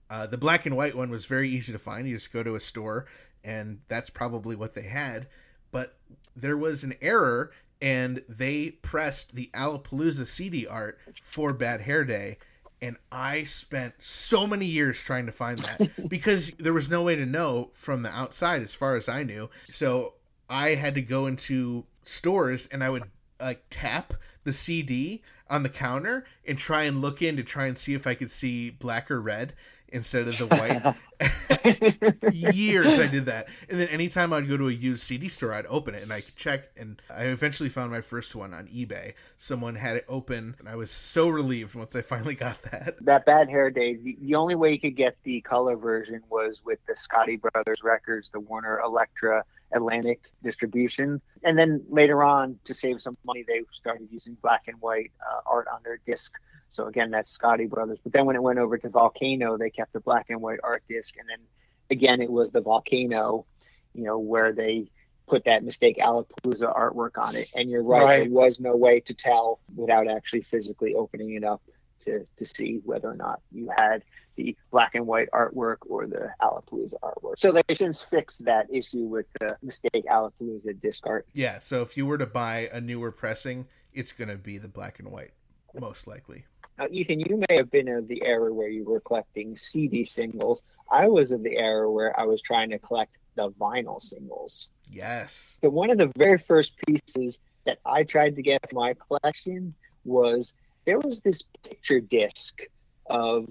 Uh, 0.09 0.25
the 0.25 0.39
black 0.39 0.67
and 0.67 0.77
white 0.77 0.95
one 0.95 1.11
was 1.11 1.27
very 1.27 1.49
easy 1.49 1.73
to 1.73 1.79
find. 1.79 2.07
You 2.09 2.15
just 2.15 2.33
go 2.33 2.45
to 2.45 2.55
a 2.55 2.61
store, 2.61 3.07
and 3.43 3.81
that's 3.89 4.09
probably 4.09 4.55
what 4.55 4.73
they 4.73 4.85
had. 4.85 5.27
But 5.73 5.97
there 6.37 6.57
was 6.57 6.85
an 6.85 6.95
error, 7.03 7.51
and 7.83 8.23
they 8.29 8.71
pressed 8.71 9.35
the 9.35 9.51
Alapalooza 9.53 10.29
CD 10.29 10.65
art 10.65 11.01
for 11.21 11.53
Bad 11.53 11.81
Hair 11.81 12.05
Day. 12.05 12.39
And 12.81 12.97
I 13.11 13.43
spent 13.43 13.95
so 13.99 14.47
many 14.47 14.65
years 14.65 15.03
trying 15.03 15.27
to 15.27 15.33
find 15.33 15.59
that 15.59 15.91
because 16.09 16.53
there 16.53 16.73
was 16.73 16.89
no 16.89 17.03
way 17.03 17.17
to 17.17 17.27
know 17.27 17.71
from 17.73 18.05
the 18.05 18.11
outside, 18.11 18.63
as 18.63 18.73
far 18.73 18.95
as 18.95 19.09
I 19.09 19.25
knew. 19.25 19.51
So 19.65 20.15
I 20.49 20.75
had 20.75 20.95
to 20.95 21.03
go 21.03 21.27
into 21.27 21.85
stores 22.03 22.67
and 22.73 22.83
I 22.83 22.91
would 22.91 23.05
like 23.41 23.63
tap 23.71 24.15
the 24.45 24.53
CD 24.53 25.23
on 25.49 25.63
the 25.63 25.69
counter 25.69 26.25
and 26.47 26.59
try 26.59 26.85
and 26.85 27.01
look 27.01 27.23
in 27.23 27.37
to 27.37 27.43
try 27.43 27.67
and 27.67 27.77
see 27.79 27.95
if 27.95 28.07
I 28.07 28.15
could 28.15 28.31
see 28.31 28.71
black 28.71 29.11
or 29.11 29.21
red. 29.21 29.55
instead 29.91 30.29
of 30.29 30.37
the 30.39 30.47
white. 30.47 32.33
Years 32.33 32.99
I 32.99 33.07
did 33.07 33.27
that. 33.27 33.49
And 33.71 33.81
then 33.81 33.89
anytime 33.89 34.33
I'd 34.33 34.49
go 34.49 34.57
to 34.57 34.69
a 34.69 34.73
used 34.73 35.03
CD 35.03 35.29
store, 35.29 35.53
I'd 35.53 35.67
open 35.67 35.95
it 35.95 36.03
and 36.03 36.13
I 36.13 36.21
could 36.21 36.37
check. 36.37 36.71
And 36.77 37.01
I 37.11 37.25
eventually 37.25 37.69
found 37.69 37.91
my 37.91 38.01
first 38.01 38.35
one 38.37 38.55
on 38.55 38.67
eBay. 38.69 39.15
Someone 39.37 39.75
had 39.75 39.97
it 39.97 40.05
open, 40.09 40.57
and 40.59 40.69
I 40.69 40.77
was 40.77 40.91
so 40.91 41.29
relieved 41.29 41.75
once 41.75 41.97
I 41.97 42.03
finally 42.03 42.35
got 42.35 42.61
that. 42.71 42.97
that 43.03 43.25
Bad 43.25 43.49
Hair 43.49 43.71
Day, 43.71 43.97
the, 43.97 44.17
the 44.21 44.35
only 44.35 44.55
way 44.55 44.73
you 44.73 44.81
could 44.81 44.97
get 44.97 45.17
the 45.25 45.41
color 45.41 45.77
version 45.77 46.23
was 46.31 46.63
with 46.65 46.79
the 46.87 46.95
Scotti 46.95 47.41
Brothers 47.41 47.83
records, 47.83 48.29
the 48.29 48.41
Warner 48.41 48.81
Elektra 48.81 49.45
Atlantic 49.73 50.21
distribution. 50.43 51.21
And 51.45 51.59
then 51.59 51.85
later 51.89 52.23
on, 52.23 52.59
to 52.65 52.75
save 52.75 53.01
some 53.01 53.17
money, 53.25 53.45
they 53.47 53.63
started 53.73 54.09
using 54.11 54.37
black 54.43 54.65
and 54.67 54.81
white 54.81 55.13
uh, 55.21 55.41
art 55.47 55.67
on 55.73 55.81
their 55.85 55.99
disc. 56.07 56.33
So 56.71 56.87
again, 56.87 57.11
that's 57.11 57.37
Scotti 57.37 57.69
Brothers. 57.69 57.99
But 58.03 58.13
then 58.13 58.27
when 58.27 58.37
it 58.37 58.43
went 58.43 58.59
over 58.59 58.77
to 58.79 58.89
Volcano, 58.89 59.57
they 59.57 59.71
kept 59.71 59.93
the 59.93 60.01
black 60.01 60.27
and 60.31 60.41
white 60.41 60.61
art 60.63 60.83
disc. 60.89 61.17
And 61.19 61.29
then 61.29 61.39
again, 61.91 62.21
it 62.21 62.31
was 62.31 62.51
the 62.51 62.61
Volcano, 62.61 63.47
you 63.95 64.05
know, 64.05 64.19
where 64.19 64.53
they 64.53 64.91
put 65.27 65.45
that 65.45 65.63
mistake 65.63 65.99
Alapalooza 65.99 66.75
artwork 66.77 67.19
on 67.19 67.37
it. 67.37 67.51
And 67.55 67.71
you're 67.71 67.83
right, 67.83 68.03
Right. 68.05 68.23
there 68.25 68.31
was 68.31 68.61
no 68.61 68.77
way 68.77 69.01
to 69.01 69.15
tell 69.15 69.61
without 69.77 70.09
actually 70.09 70.43
physically 70.43 70.95
opening 70.95 71.35
it 71.35 71.45
up 71.45 71.63
to, 72.01 72.25
to 72.37 72.47
see 72.47 72.81
whether 72.85 73.11
or 73.11 73.17
not 73.17 73.41
you 73.53 73.69
had 73.77 74.03
the 74.39 74.57
black 74.71 74.95
and 74.95 75.07
white 75.07 75.29
artwork 75.33 75.79
or 75.89 76.07
the 76.07 76.31
Alapalooza 76.41 76.95
artwork. 77.03 77.39
So 77.39 77.53
they've 77.53 77.77
since 77.77 78.01
fixed 78.01 78.45
that 78.45 78.73
issue 78.73 79.05
with 79.05 79.27
the 79.41 79.59
mistake 79.63 80.07
Alapalooza 80.09 80.81
disc 80.81 81.07
art. 81.07 81.27
Yeah, 81.35 81.59
so 81.59 81.83
if 81.83 81.97
you 81.97 82.07
were 82.07 82.19
to 82.19 82.27
buy 82.27 82.71
a 82.73 82.81
newer 82.81 83.11
pressing, 83.11 83.67
it's 83.93 84.13
going 84.13 84.29
to 84.29 84.37
be 84.37 84.57
the 84.57 84.69
black 84.69 85.01
and 85.01 85.11
white, 85.11 85.33
most 85.79 86.07
likely. 86.07 86.45
Now, 86.79 86.87
Ethan, 86.91 87.21
you 87.21 87.43
may 87.49 87.57
have 87.57 87.71
been 87.71 87.89
of 87.89 88.07
the 88.07 88.23
era 88.25 88.55
where 88.55 88.69
you 88.69 88.85
were 88.85 89.01
collecting 89.01 89.57
CD 89.57 90.05
singles. 90.05 90.63
I 90.89 91.09
was 91.09 91.33
of 91.33 91.43
the 91.43 91.57
era 91.57 91.91
where 91.91 92.19
I 92.19 92.23
was 92.23 92.41
trying 92.41 92.71
to 92.71 92.79
collect 92.79 93.19
the 93.35 93.51
vinyl 93.51 94.01
singles. 94.01 94.69
Yes. 94.89 95.59
But 95.61 95.73
one 95.73 95.91
of 95.91 95.99
the 95.99 96.13
very 96.17 96.39
first 96.39 96.75
pieces 96.87 97.41
that 97.67 97.79
I 97.85 98.05
tried 98.05 98.37
to 98.37 98.43
get 98.43 98.73
my 98.73 98.95
collection 98.95 99.75
was 100.05 100.55
there 100.85 101.01
was 101.01 101.21
this 101.21 101.43
picture 101.65 102.01
disc 102.01 102.61
of 103.11 103.49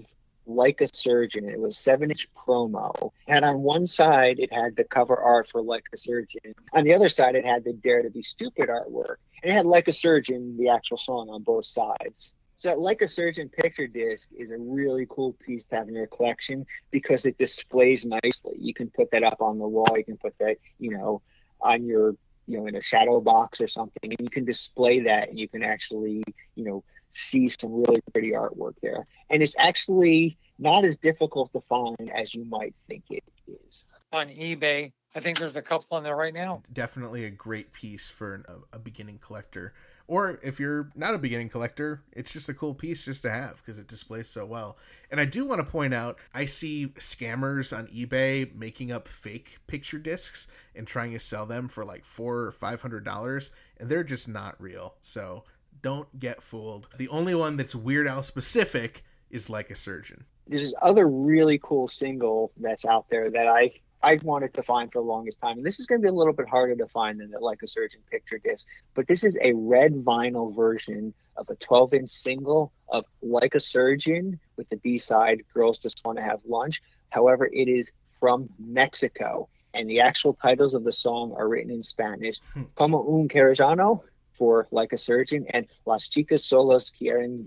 Like 0.48 0.80
a 0.80 0.88
Surgeon. 0.92 1.48
It 1.48 1.60
was 1.60 1.78
seven 1.78 2.10
inch 2.10 2.28
promo. 2.34 3.12
And 3.26 3.44
on 3.44 3.60
one 3.60 3.86
side, 3.86 4.38
it 4.38 4.52
had 4.52 4.76
the 4.76 4.84
cover 4.84 5.16
art 5.16 5.48
for 5.48 5.62
Like 5.62 5.84
a 5.92 5.98
Surgeon. 5.98 6.54
On 6.72 6.84
the 6.84 6.94
other 6.94 7.08
side, 7.08 7.34
it 7.34 7.44
had 7.44 7.64
the 7.64 7.74
Dare 7.74 8.02
to 8.02 8.10
Be 8.10 8.22
Stupid 8.22 8.68
artwork. 8.68 9.16
And 9.42 9.52
it 9.52 9.54
had 9.54 9.66
Like 9.66 9.88
a 9.88 9.92
Surgeon, 9.92 10.56
the 10.56 10.70
actual 10.70 10.96
song, 10.96 11.28
on 11.30 11.42
both 11.42 11.66
sides. 11.66 12.34
So 12.56 12.74
Like 12.74 13.02
a 13.02 13.08
Surgeon 13.08 13.48
picture 13.48 13.86
disc 13.86 14.28
is 14.36 14.50
a 14.50 14.58
really 14.58 15.06
cool 15.08 15.34
piece 15.34 15.64
to 15.66 15.76
have 15.76 15.88
in 15.88 15.94
your 15.94 16.08
collection 16.08 16.66
because 16.90 17.26
it 17.26 17.38
displays 17.38 18.04
nicely. 18.04 18.56
You 18.58 18.74
can 18.74 18.90
put 18.90 19.10
that 19.12 19.22
up 19.22 19.40
on 19.40 19.58
the 19.58 19.68
wall. 19.68 19.96
You 19.96 20.04
can 20.04 20.16
put 20.16 20.36
that, 20.38 20.56
you 20.78 20.90
know, 20.90 21.22
on 21.60 21.84
your, 21.86 22.16
you 22.46 22.58
know, 22.58 22.66
in 22.66 22.74
a 22.74 22.82
shadow 22.82 23.20
box 23.20 23.60
or 23.60 23.68
something, 23.68 24.10
and 24.10 24.20
you 24.20 24.30
can 24.30 24.44
display 24.44 25.00
that, 25.00 25.28
and 25.28 25.38
you 25.38 25.48
can 25.48 25.62
actually, 25.62 26.24
you 26.54 26.64
know, 26.64 26.82
see 27.10 27.48
some 27.48 27.82
really 27.82 28.00
pretty 28.12 28.32
artwork 28.32 28.74
there. 28.82 29.06
And 29.30 29.42
it's 29.42 29.54
actually 29.58 30.38
not 30.58 30.84
as 30.84 30.96
difficult 30.96 31.52
to 31.52 31.60
find 31.60 32.10
as 32.14 32.34
you 32.34 32.44
might 32.44 32.74
think 32.88 33.04
it 33.10 33.24
is. 33.46 33.84
On 34.12 34.28
eBay, 34.28 34.92
I 35.14 35.20
think 35.20 35.38
there's 35.38 35.56
a 35.56 35.62
couple 35.62 35.96
on 35.96 36.02
there 36.02 36.16
right 36.16 36.34
now. 36.34 36.62
Definitely 36.72 37.24
a 37.24 37.30
great 37.30 37.72
piece 37.72 38.08
for 38.08 38.34
an, 38.34 38.44
a, 38.48 38.76
a 38.76 38.78
beginning 38.78 39.18
collector. 39.18 39.74
Or 40.06 40.40
if 40.42 40.58
you're 40.58 40.90
not 40.94 41.14
a 41.14 41.18
beginning 41.18 41.50
collector, 41.50 42.02
it's 42.12 42.32
just 42.32 42.48
a 42.48 42.54
cool 42.54 42.74
piece 42.74 43.04
just 43.04 43.20
to 43.22 43.30
have 43.30 43.58
because 43.58 43.78
it 43.78 43.88
displays 43.88 44.26
so 44.26 44.46
well. 44.46 44.78
And 45.10 45.20
I 45.20 45.26
do 45.26 45.44
want 45.44 45.60
to 45.60 45.70
point 45.70 45.92
out 45.92 46.18
I 46.32 46.46
see 46.46 46.88
scammers 46.98 47.76
on 47.76 47.88
eBay 47.88 48.54
making 48.54 48.90
up 48.90 49.06
fake 49.06 49.58
picture 49.66 49.98
discs 49.98 50.48
and 50.74 50.86
trying 50.86 51.12
to 51.12 51.18
sell 51.18 51.44
them 51.44 51.68
for 51.68 51.84
like 51.84 52.06
four 52.06 52.38
or 52.40 52.52
five 52.52 52.80
hundred 52.80 53.04
dollars, 53.04 53.52
and 53.78 53.90
they're 53.90 54.02
just 54.02 54.28
not 54.28 54.58
real. 54.58 54.94
So 55.02 55.44
don't 55.82 56.18
get 56.18 56.42
fooled. 56.42 56.88
The 56.96 57.08
only 57.08 57.34
one 57.34 57.56
that's 57.56 57.74
Weird 57.74 58.06
Al 58.06 58.22
specific 58.22 59.04
is 59.30 59.50
Like 59.50 59.70
a 59.70 59.74
Surgeon. 59.74 60.24
There's 60.46 60.62
this 60.62 60.74
other 60.80 61.08
really 61.08 61.60
cool 61.62 61.88
single 61.88 62.52
that's 62.56 62.84
out 62.84 63.06
there 63.10 63.30
that 63.30 63.48
I 63.48 63.72
I've 64.02 64.22
wanted 64.22 64.54
to 64.54 64.62
find 64.62 64.92
for 64.92 65.00
the 65.00 65.06
longest 65.06 65.40
time, 65.40 65.56
and 65.56 65.66
this 65.66 65.80
is 65.80 65.86
going 65.86 66.00
to 66.00 66.04
be 66.04 66.08
a 66.08 66.14
little 66.14 66.32
bit 66.32 66.48
harder 66.48 66.76
to 66.76 66.86
find 66.86 67.20
than 67.20 67.30
the 67.30 67.40
Like 67.40 67.62
a 67.62 67.66
Surgeon 67.66 68.00
picture 68.10 68.38
disc. 68.38 68.66
But 68.94 69.08
this 69.08 69.24
is 69.24 69.36
a 69.42 69.52
red 69.54 69.92
vinyl 69.92 70.54
version 70.54 71.12
of 71.36 71.48
a 71.50 71.56
12-inch 71.56 72.08
single 72.08 72.72
of 72.88 73.04
Like 73.22 73.54
a 73.54 73.60
Surgeon 73.60 74.38
with 74.56 74.68
the 74.68 74.76
B-side 74.76 75.42
"Girls 75.52 75.78
Just 75.78 76.04
Want 76.04 76.18
to 76.18 76.24
Have 76.24 76.40
Lunch." 76.46 76.80
However, 77.10 77.46
it 77.46 77.68
is 77.68 77.92
from 78.20 78.48
Mexico, 78.58 79.48
and 79.74 79.90
the 79.90 80.00
actual 80.00 80.34
titles 80.34 80.74
of 80.74 80.84
the 80.84 80.92
song 80.92 81.34
are 81.36 81.48
written 81.48 81.72
in 81.72 81.82
Spanish. 81.82 82.40
Hmm. 82.54 82.64
Como 82.76 82.98
un 82.98 83.28
Cirujano 83.28 84.02
for 84.38 84.68
Like 84.70 84.92
a 84.92 84.98
Surgeon, 84.98 85.46
and 85.50 85.66
Las 85.84 86.08
Chicas 86.08 86.42
Solas 86.42 86.90
Quieren 86.90 87.46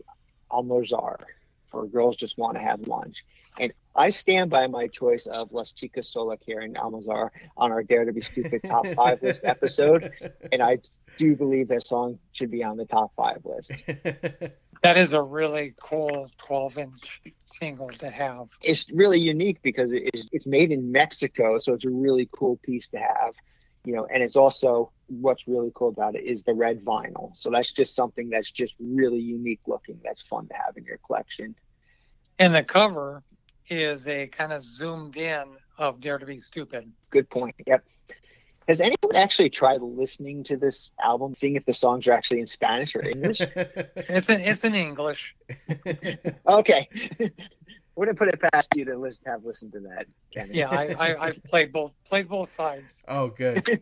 Almorzar 0.51 1.17
for 1.71 1.87
Girls 1.87 2.17
Just 2.17 2.37
Want 2.37 2.55
to 2.55 2.61
Have 2.61 2.81
Lunch. 2.81 3.25
And 3.57 3.73
I 3.95 4.09
stand 4.09 4.49
by 4.49 4.67
my 4.67 4.87
choice 4.87 5.25
of 5.25 5.51
Las 5.51 5.73
Chicas 5.73 6.05
Sola 6.05 6.37
Quieren 6.37 6.75
Almorzar 6.75 7.29
on 7.57 7.71
our 7.71 7.83
Dare 7.83 8.05
to 8.05 8.13
Be 8.13 8.21
Stupid 8.21 8.61
top 8.65 8.85
five 8.87 9.21
list 9.21 9.41
episode. 9.43 10.11
And 10.51 10.61
I 10.61 10.79
do 11.17 11.35
believe 11.35 11.69
that 11.69 11.85
song 11.85 12.19
should 12.33 12.51
be 12.51 12.63
on 12.63 12.77
the 12.77 12.85
top 12.85 13.11
five 13.15 13.41
list. 13.45 13.71
That 14.83 14.97
is 14.97 15.13
a 15.13 15.21
really 15.21 15.75
cool 15.79 16.27
12 16.39 16.77
inch 16.79 17.21
single 17.45 17.89
to 17.99 18.09
have. 18.09 18.49
It's 18.63 18.89
really 18.91 19.19
unique 19.19 19.61
because 19.61 19.91
it 19.91 20.09
is, 20.13 20.27
it's 20.31 20.47
made 20.47 20.71
in 20.71 20.91
Mexico, 20.91 21.59
so 21.59 21.73
it's 21.73 21.85
a 21.85 21.89
really 21.89 22.27
cool 22.31 22.57
piece 22.63 22.87
to 22.89 22.97
have. 22.97 23.35
You 23.85 23.93
know, 23.93 24.07
and 24.11 24.23
it's 24.23 24.35
also 24.35 24.91
what's 25.19 25.47
really 25.47 25.71
cool 25.75 25.89
about 25.89 26.15
it 26.15 26.23
is 26.23 26.43
the 26.43 26.53
red 26.53 26.83
vinyl. 26.83 27.31
So 27.35 27.49
that's 27.49 27.71
just 27.71 27.95
something 27.95 28.29
that's 28.29 28.51
just 28.51 28.75
really 28.79 29.19
unique 29.19 29.61
looking. 29.67 29.99
That's 30.03 30.21
fun 30.21 30.47
to 30.47 30.53
have 30.53 30.77
in 30.77 30.85
your 30.85 30.99
collection. 31.05 31.55
And 32.39 32.55
the 32.55 32.63
cover 32.63 33.23
is 33.69 34.07
a 34.07 34.27
kind 34.27 34.53
of 34.53 34.61
zoomed 34.61 35.17
in 35.17 35.43
of 35.77 35.99
Dare 35.99 36.17
to 36.17 36.25
Be 36.25 36.37
Stupid. 36.37 36.91
Good 37.09 37.29
point. 37.29 37.55
Yep. 37.65 37.85
Has 38.67 38.79
anyone 38.79 39.15
actually 39.15 39.49
tried 39.49 39.81
listening 39.81 40.43
to 40.45 40.55
this 40.55 40.91
album, 41.03 41.33
seeing 41.33 41.55
if 41.55 41.65
the 41.65 41.73
songs 41.73 42.07
are 42.07 42.13
actually 42.13 42.39
in 42.39 42.47
Spanish 42.47 42.95
or 42.95 43.05
English? 43.05 43.41
It's 43.95 44.29
in 44.29 44.41
it's 44.41 44.63
in 44.63 44.75
English. 44.75 45.35
okay. 46.47 46.87
Wouldn't 47.95 48.17
put 48.17 48.29
it 48.29 48.39
past 48.53 48.69
you 48.75 48.85
to 48.85 48.97
listen, 48.97 49.23
have 49.27 49.43
listened 49.43 49.73
to 49.73 49.81
that, 49.81 50.05
Kenny. 50.33 50.55
Yeah, 50.55 50.69
I, 50.69 50.93
I 50.93 51.27
I've 51.27 51.43
played 51.43 51.73
both 51.73 51.93
played 52.05 52.29
both 52.29 52.49
sides. 52.49 53.01
Oh, 53.07 53.27
good. 53.27 53.81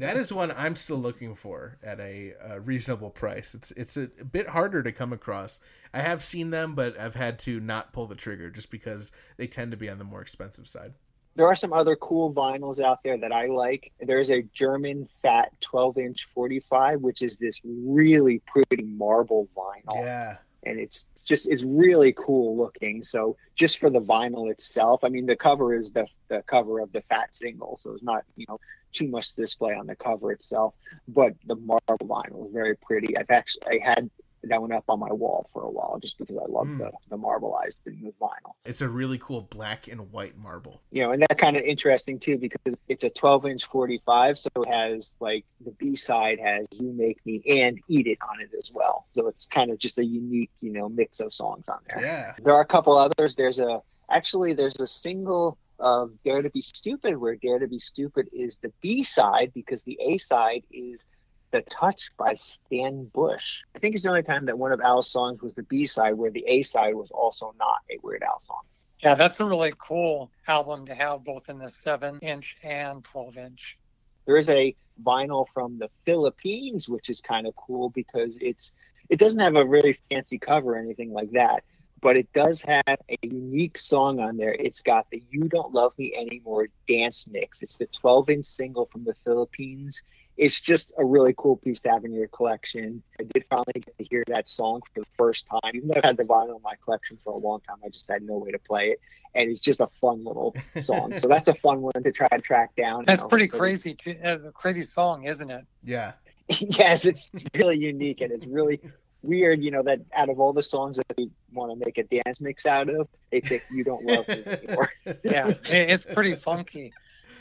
That 0.00 0.16
is 0.16 0.32
one 0.32 0.52
I'm 0.56 0.76
still 0.76 0.96
looking 0.96 1.34
for 1.34 1.78
at 1.82 2.00
a, 2.00 2.34
uh 2.48 2.60
reasonable 2.60 3.10
price. 3.10 3.54
It's 3.54 3.70
it's 3.72 3.96
a, 3.96 4.08
bit 4.08 4.48
harder 4.48 4.82
to 4.82 4.92
come 4.92 5.12
across. 5.12 5.60
I 5.94 6.00
have 6.00 6.22
seen 6.22 6.50
them, 6.50 6.74
but 6.74 6.98
I've 6.98 7.14
had 7.14 7.38
to 7.40 7.60
not 7.60 7.92
pull 7.92 8.06
the 8.06 8.14
trigger 8.14 8.50
just 8.50 8.70
because 8.70 9.12
they 9.36 9.46
tend 9.46 9.70
to 9.70 9.76
be 9.76 9.88
on 9.88 9.98
the 9.98 10.04
more 10.04 10.22
expensive 10.22 10.66
side. 10.66 10.92
There 11.36 11.46
are 11.46 11.56
some 11.56 11.72
other 11.72 11.96
cool 11.96 12.34
vinyls 12.34 12.80
out 12.80 13.02
there 13.04 13.16
that 13.18 13.32
I 13.32 13.46
like. 13.46 13.92
There's 14.00 14.30
a 14.30 14.42
German 14.42 15.08
fat 15.22 15.52
12 15.60 15.98
inch 15.98 16.28
45, 16.34 17.00
which 17.00 17.22
is 17.22 17.36
this 17.36 17.60
really 17.64 18.42
pretty 18.46 18.82
marble 18.82 19.48
vinyl. 19.56 19.94
Yeah, 19.94 20.36
and 20.64 20.78
it's 20.78 21.06
just 21.24 21.48
it's 21.48 21.62
really 21.62 22.12
cool 22.12 22.56
looking 22.56 23.02
so 23.02 23.36
just 23.54 23.78
for 23.78 23.88
the 23.90 24.00
vinyl 24.00 24.50
itself 24.50 25.02
i 25.04 25.08
mean 25.08 25.26
the 25.26 25.36
cover 25.36 25.74
is 25.74 25.90
the, 25.90 26.06
the 26.28 26.42
cover 26.46 26.80
of 26.80 26.92
the 26.92 27.00
fat 27.02 27.34
single 27.34 27.76
so 27.76 27.92
it's 27.92 28.02
not 28.02 28.24
you 28.36 28.44
know 28.48 28.58
too 28.92 29.08
much 29.08 29.34
display 29.34 29.72
on 29.74 29.86
the 29.86 29.96
cover 29.96 30.32
itself 30.32 30.74
but 31.08 31.32
the 31.46 31.56
marble 31.56 31.96
vinyl 32.04 32.32
was 32.32 32.50
very 32.52 32.76
pretty 32.76 33.16
i've 33.18 33.30
actually 33.30 33.80
i 33.80 33.84
had 33.84 34.10
that 34.44 34.58
one 34.58 34.72
up 34.72 34.84
on 34.88 34.98
my 34.98 35.12
wall 35.12 35.46
for 35.52 35.64
a 35.64 35.70
while 35.70 35.98
just 36.00 36.16
because 36.16 36.36
i 36.38 36.46
love 36.48 36.66
Mm. 36.66 36.78
the, 36.78 36.90
the 37.10 37.18
marbleized 37.18 37.76
with 37.84 38.18
vinyl 38.18 38.52
it's 38.64 38.80
a 38.80 38.88
really 38.88 39.18
cool 39.18 39.42
black 39.42 39.86
and 39.86 40.10
white 40.12 40.34
marble. 40.38 40.80
you 40.90 41.02
know 41.02 41.12
and 41.12 41.20
that's 41.20 41.38
kind 41.38 41.58
of 41.58 41.62
interesting 41.62 42.18
too 42.18 42.38
because 42.38 42.74
it's 42.88 43.04
a 43.04 43.10
12 43.10 43.44
inch 43.46 43.66
45 43.66 44.38
so 44.38 44.48
it 44.56 44.68
has 44.68 45.12
like 45.20 45.44
the 45.62 45.72
b 45.72 45.94
side 45.94 46.38
has 46.40 46.64
you 46.72 46.90
make 46.92 47.18
me 47.26 47.42
and 47.62 47.78
eat 47.88 48.06
it 48.06 48.16
on 48.30 48.40
it 48.40 48.48
as 48.58 48.70
well 48.72 49.04
so 49.14 49.26
it's 49.26 49.46
kind 49.46 49.70
of 49.70 49.76
just 49.78 49.98
a 49.98 50.04
unique 50.04 50.50
you 50.62 50.72
know 50.72 50.88
mix 50.88 51.20
of 51.20 51.34
songs 51.34 51.68
on 51.68 51.78
there 51.92 52.02
Yeah, 52.02 52.32
there 52.42 52.54
are 52.54 52.62
a 52.62 52.66
couple 52.66 52.96
others. 52.96 53.34
There's 53.36 53.58
a 53.58 53.82
actually 54.08 54.54
there's 54.54 54.80
a 54.80 54.86
single 54.86 55.58
of 55.80 56.10
Dare 56.24 56.42
to 56.42 56.50
Be 56.50 56.62
Stupid 56.62 57.16
where 57.16 57.36
Dare 57.36 57.58
to 57.58 57.68
Be 57.68 57.78
Stupid 57.78 58.28
is 58.32 58.56
the 58.56 58.72
B 58.80 59.02
side 59.02 59.52
because 59.54 59.82
the 59.84 59.98
A 60.00 60.18
side 60.18 60.62
is 60.70 61.06
The 61.50 61.62
Touch 61.62 62.12
by 62.16 62.34
Stan 62.34 63.04
Bush. 63.06 63.62
I 63.74 63.78
think 63.78 63.94
it's 63.94 64.04
the 64.04 64.10
only 64.10 64.22
time 64.22 64.46
that 64.46 64.58
one 64.58 64.72
of 64.72 64.80
Al's 64.80 65.10
songs 65.10 65.42
was 65.42 65.54
the 65.54 65.62
B 65.64 65.86
side 65.86 66.14
where 66.14 66.30
the 66.30 66.44
A 66.46 66.62
side 66.62 66.94
was 66.94 67.10
also 67.10 67.54
not 67.58 67.78
a 67.90 67.98
Weird 68.02 68.22
Al 68.22 68.40
song. 68.40 68.62
Yeah, 69.00 69.14
that's 69.14 69.40
a 69.40 69.46
really 69.46 69.72
cool 69.78 70.30
album 70.46 70.84
to 70.86 70.94
have 70.94 71.24
both 71.24 71.48
in 71.48 71.58
the 71.58 71.70
seven 71.70 72.18
inch 72.20 72.56
and 72.62 73.02
12 73.02 73.38
inch. 73.38 73.78
There 74.26 74.36
is 74.36 74.50
a 74.50 74.74
vinyl 75.02 75.46
from 75.48 75.78
the 75.78 75.88
Philippines, 76.04 76.88
which 76.88 77.08
is 77.08 77.22
kind 77.22 77.46
of 77.46 77.56
cool 77.56 77.88
because 77.88 78.36
it's 78.40 78.72
it 79.08 79.18
doesn't 79.18 79.40
have 79.40 79.56
a 79.56 79.64
really 79.64 79.98
fancy 80.10 80.38
cover 80.38 80.74
or 80.74 80.78
anything 80.78 81.12
like 81.12 81.30
that, 81.32 81.64
but 82.00 82.16
it 82.16 82.32
does 82.32 82.62
have 82.62 82.82
a 82.88 83.16
unique 83.22 83.78
song 83.78 84.20
on 84.20 84.36
there. 84.36 84.52
It's 84.52 84.80
got 84.80 85.08
the 85.10 85.22
You 85.30 85.48
Don't 85.48 85.72
Love 85.72 85.92
Me 85.98 86.14
Anymore 86.16 86.68
dance 86.88 87.26
mix. 87.30 87.62
It's 87.62 87.78
the 87.78 87.86
12 87.86 88.30
inch 88.30 88.46
single 88.46 88.86
from 88.86 89.04
the 89.04 89.14
Philippines. 89.24 90.02
It's 90.36 90.58
just 90.58 90.92
a 90.96 91.04
really 91.04 91.34
cool 91.36 91.56
piece 91.56 91.80
to 91.82 91.90
have 91.90 92.04
in 92.06 92.12
your 92.12 92.28
collection. 92.28 93.02
I 93.18 93.24
did 93.24 93.44
finally 93.44 93.74
get 93.74 93.98
to 93.98 94.04
hear 94.04 94.24
that 94.28 94.48
song 94.48 94.80
for 94.94 95.00
the 95.00 95.06
first 95.18 95.46
time. 95.46 95.72
Even 95.74 95.88
though 95.88 95.94
I've 95.98 96.04
had 96.04 96.16
the 96.16 96.24
vinyl 96.24 96.56
in 96.56 96.62
my 96.62 96.74
collection 96.82 97.18
for 97.22 97.34
a 97.34 97.36
long 97.36 97.60
time, 97.60 97.76
I 97.84 97.90
just 97.90 98.10
had 98.10 98.22
no 98.22 98.38
way 98.38 98.50
to 98.52 98.58
play 98.58 98.88
it. 98.88 99.00
And 99.34 99.50
it's 99.50 99.60
just 99.60 99.80
a 99.80 99.88
fun 100.00 100.24
little 100.24 100.56
song. 100.80 101.18
so 101.18 101.28
that's 101.28 101.48
a 101.48 101.54
fun 101.54 101.82
one 101.82 102.02
to 102.02 102.10
try 102.10 102.28
to 102.28 102.40
track 102.40 102.74
down. 102.74 103.04
That's 103.06 103.18
You 103.18 103.24
know, 103.24 103.28
pretty 103.28 103.48
crazy. 103.48 103.94
To, 103.94 104.18
uh, 104.20 104.48
a 104.48 104.52
crazy 104.52 104.82
song, 104.82 105.24
isn't 105.24 105.50
it? 105.50 105.66
Yeah. 105.84 106.12
yes, 106.48 107.04
it's 107.04 107.30
really 107.54 107.78
unique 107.78 108.22
and 108.22 108.32
it's 108.32 108.46
really 108.46 108.80
weird, 109.22 109.62
you 109.62 109.70
know, 109.70 109.82
that 109.82 110.00
out 110.14 110.28
of 110.28 110.40
all 110.40 110.52
the 110.52 110.62
songs 110.62 110.96
that 110.96 111.16
they 111.16 111.28
want 111.52 111.72
to 111.72 111.84
make 111.84 111.98
a 111.98 112.04
dance 112.04 112.40
mix 112.40 112.66
out 112.66 112.88
of, 112.88 113.08
they 113.30 113.40
pick 113.40 113.62
You 113.70 113.84
Don't 113.84 114.04
Love 114.04 114.28
Me 114.28 114.42
Anymore. 114.46 114.90
Yeah, 115.24 115.52
it's 115.64 116.04
pretty 116.04 116.34
funky. 116.34 116.92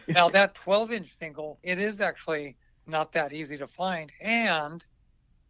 Now 0.08 0.30
that 0.30 0.56
12-inch 0.56 1.14
single, 1.14 1.60
it 1.64 1.80
is 1.80 2.02
actually 2.02 2.56
not 2.88 3.12
that 3.14 3.34
easy 3.34 3.58
to 3.58 3.68
find, 3.68 4.12
and 4.20 4.84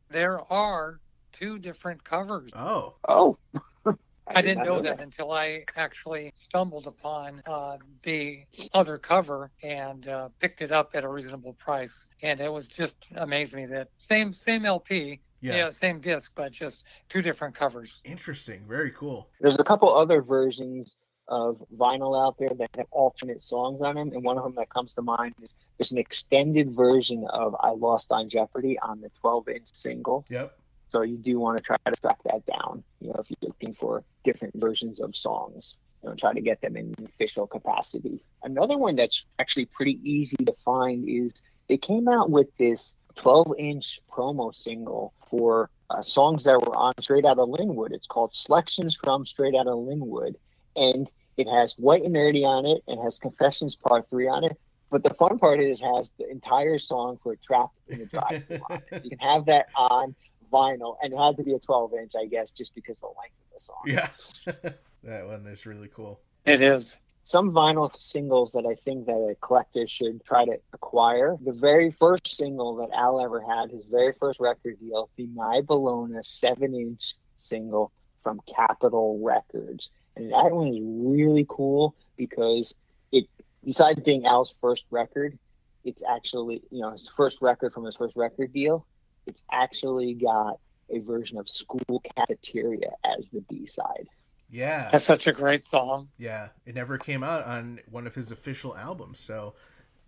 there 0.09 0.41
are 0.51 0.99
two 1.31 1.59
different 1.59 2.03
covers. 2.03 2.51
Oh. 2.55 2.95
Oh. 3.07 3.37
I 4.27 4.41
did 4.41 4.49
didn't 4.49 4.57
not 4.59 4.67
know 4.67 4.81
that 4.81 5.01
until 5.01 5.31
I 5.31 5.63
actually 5.75 6.31
stumbled 6.35 6.85
upon 6.85 7.41
uh, 7.47 7.77
the 8.03 8.41
other 8.73 8.99
cover 8.99 9.49
and 9.63 10.07
uh, 10.07 10.29
picked 10.39 10.61
it 10.61 10.71
up 10.71 10.91
at 10.93 11.03
a 11.03 11.07
reasonable 11.07 11.53
price, 11.53 12.05
and 12.21 12.39
it 12.39 12.51
was 12.51 12.67
just 12.67 13.07
amazed 13.15 13.55
me 13.55 13.65
that 13.67 13.89
same 13.97 14.31
same 14.31 14.65
LP, 14.65 15.19
Yeah. 15.41 15.55
yeah, 15.55 15.69
same 15.69 15.99
disc, 15.99 16.31
but 16.35 16.51
just 16.51 16.83
two 17.07 17.21
different 17.21 17.55
covers. 17.55 18.01
Interesting. 18.03 18.65
Very 18.67 18.91
cool. 18.91 19.29
There's 19.39 19.59
a 19.59 19.63
couple 19.63 19.93
other 19.95 20.21
versions 20.21 20.97
of 21.29 21.63
vinyl 21.77 22.19
out 22.21 22.37
there 22.39 22.49
that 22.57 22.69
have 22.75 22.87
alternate 22.91 23.41
songs 23.41 23.81
on 23.81 23.95
them, 23.95 24.11
and 24.13 24.23
one 24.23 24.37
of 24.37 24.43
them 24.43 24.55
that 24.55 24.69
comes 24.69 24.93
to 24.95 25.01
mind 25.01 25.35
is 25.41 25.55
there's 25.77 25.91
an 25.91 25.97
extended 25.97 26.71
version 26.71 27.25
of 27.29 27.55
"I 27.59 27.69
Lost 27.69 28.11
on 28.11 28.29
Jeopardy" 28.29 28.77
on 28.79 28.99
the 28.99 29.11
12-inch 29.23 29.73
single. 29.73 30.25
Yep. 30.29 30.57
So 30.89 31.03
you 31.03 31.17
do 31.17 31.39
want 31.39 31.57
to 31.57 31.63
try 31.63 31.77
to 31.85 31.91
track 32.01 32.17
that 32.25 32.45
down. 32.47 32.83
You 32.99 33.09
know, 33.09 33.15
if 33.19 33.29
you're 33.29 33.49
looking 33.49 33.73
for 33.75 34.03
different 34.23 34.55
versions 34.55 34.99
of 34.99 35.15
songs, 35.15 35.77
you 36.03 36.09
know, 36.09 36.15
try 36.15 36.33
to 36.33 36.41
get 36.41 36.61
them 36.61 36.75
in 36.75 36.95
official 37.05 37.45
capacity. 37.45 38.23
Another 38.43 38.77
one 38.77 38.95
that's 38.95 39.23
actually 39.37 39.65
pretty 39.65 39.99
easy 40.03 40.37
to 40.37 40.53
find 40.65 41.07
is 41.07 41.31
they 41.67 41.77
came 41.77 42.07
out 42.07 42.31
with 42.31 42.47
this 42.57 42.97
12-inch 43.19 44.01
promo 44.11 44.53
single 44.53 45.13
for 45.29 45.69
uh, 45.89 46.01
songs 46.01 46.43
that 46.45 46.59
were 46.61 46.75
on 46.75 46.93
Straight 46.99 47.25
Outta 47.25 47.41
Lynwood. 47.41 47.91
It's 47.91 48.07
called 48.07 48.33
Selections 48.33 48.95
from 48.95 49.25
Straight 49.25 49.55
Outta 49.55 49.71
Lynwood, 49.71 50.35
and 50.75 51.09
it 51.37 51.47
has 51.47 51.73
White 51.77 52.03
and 52.03 52.15
Nerdy 52.15 52.43
on 52.43 52.65
it, 52.65 52.83
and 52.87 53.01
has 53.01 53.19
Confessions 53.19 53.75
Part 53.75 54.09
Three 54.09 54.27
on 54.27 54.43
it. 54.43 54.57
But 54.89 55.03
the 55.03 55.13
fun 55.13 55.37
part 55.37 55.59
is 55.59 55.81
it 55.81 55.85
has 55.85 56.11
the 56.17 56.29
entire 56.29 56.79
song 56.79 57.19
for 57.21 57.35
Trapped 57.35 57.77
in 57.89 57.99
the 57.99 58.05
Drive-Thru 58.05 58.59
on 58.69 58.81
it. 58.91 59.01
You 59.03 59.09
can 59.11 59.19
have 59.19 59.45
that 59.45 59.67
on 59.75 60.15
vinyl, 60.51 60.95
and 61.03 61.13
it 61.13 61.17
had 61.17 61.37
to 61.37 61.43
be 61.43 61.53
a 61.53 61.59
12 61.59 61.93
inch, 61.93 62.13
I 62.19 62.25
guess, 62.25 62.51
just 62.51 62.73
because 62.73 62.95
of 62.97 63.01
the 63.01 63.07
length 63.19 63.35
of 63.45 63.53
the 63.53 63.59
song. 63.59 63.83
Yeah. 63.85 64.71
that 65.03 65.27
one 65.27 65.45
is 65.45 65.65
really 65.65 65.89
cool. 65.89 66.19
It 66.45 66.61
is. 66.61 66.97
Some 67.29 67.51
vinyl 67.51 67.95
singles 67.95 68.53
that 68.53 68.65
I 68.65 68.73
think 68.73 69.05
that 69.05 69.13
a 69.13 69.35
collector 69.35 69.85
should 69.85 70.25
try 70.25 70.45
to 70.45 70.57
acquire. 70.73 71.37
The 71.39 71.51
very 71.51 71.91
first 71.91 72.25
single 72.25 72.77
that 72.77 72.89
Al 72.91 73.21
ever 73.21 73.39
had, 73.39 73.69
his 73.69 73.85
very 73.85 74.13
first 74.13 74.39
record 74.39 74.79
deal, 74.79 75.11
the 75.15 75.27
My 75.27 75.61
Bologna 75.61 76.17
7 76.23 76.73
inch 76.73 77.13
single 77.37 77.91
from 78.23 78.41
Capitol 78.47 79.19
Records. 79.23 79.91
And 80.15 80.31
that 80.31 80.51
one 80.51 80.69
is 80.69 80.79
really 80.81 81.45
cool 81.47 81.93
because 82.17 82.73
it, 83.11 83.25
besides 83.63 83.99
being 83.99 84.25
Al's 84.25 84.55
first 84.59 84.85
record, 84.89 85.37
it's 85.85 86.01
actually, 86.09 86.63
you 86.71 86.81
know, 86.81 86.93
his 86.93 87.07
first 87.09 87.43
record 87.43 87.73
from 87.73 87.85
his 87.85 87.95
first 87.95 88.15
record 88.15 88.53
deal. 88.53 88.87
It's 89.27 89.43
actually 89.51 90.15
got 90.15 90.57
a 90.89 90.97
version 91.01 91.37
of 91.37 91.47
School 91.47 92.01
Cafeteria 92.15 92.89
as 93.05 93.29
the 93.31 93.41
B 93.41 93.67
side. 93.67 94.07
Yeah. 94.49 94.89
That's 94.91 95.03
such 95.05 95.27
a 95.27 95.31
great 95.33 95.63
song. 95.63 96.09
Yeah. 96.17 96.49
It 96.65 96.75
never 96.75 96.97
came 96.97 97.23
out 97.23 97.45
on 97.45 97.79
one 97.89 98.07
of 98.07 98.15
his 98.15 98.31
official 98.31 98.75
albums. 98.75 99.19
So 99.19 99.53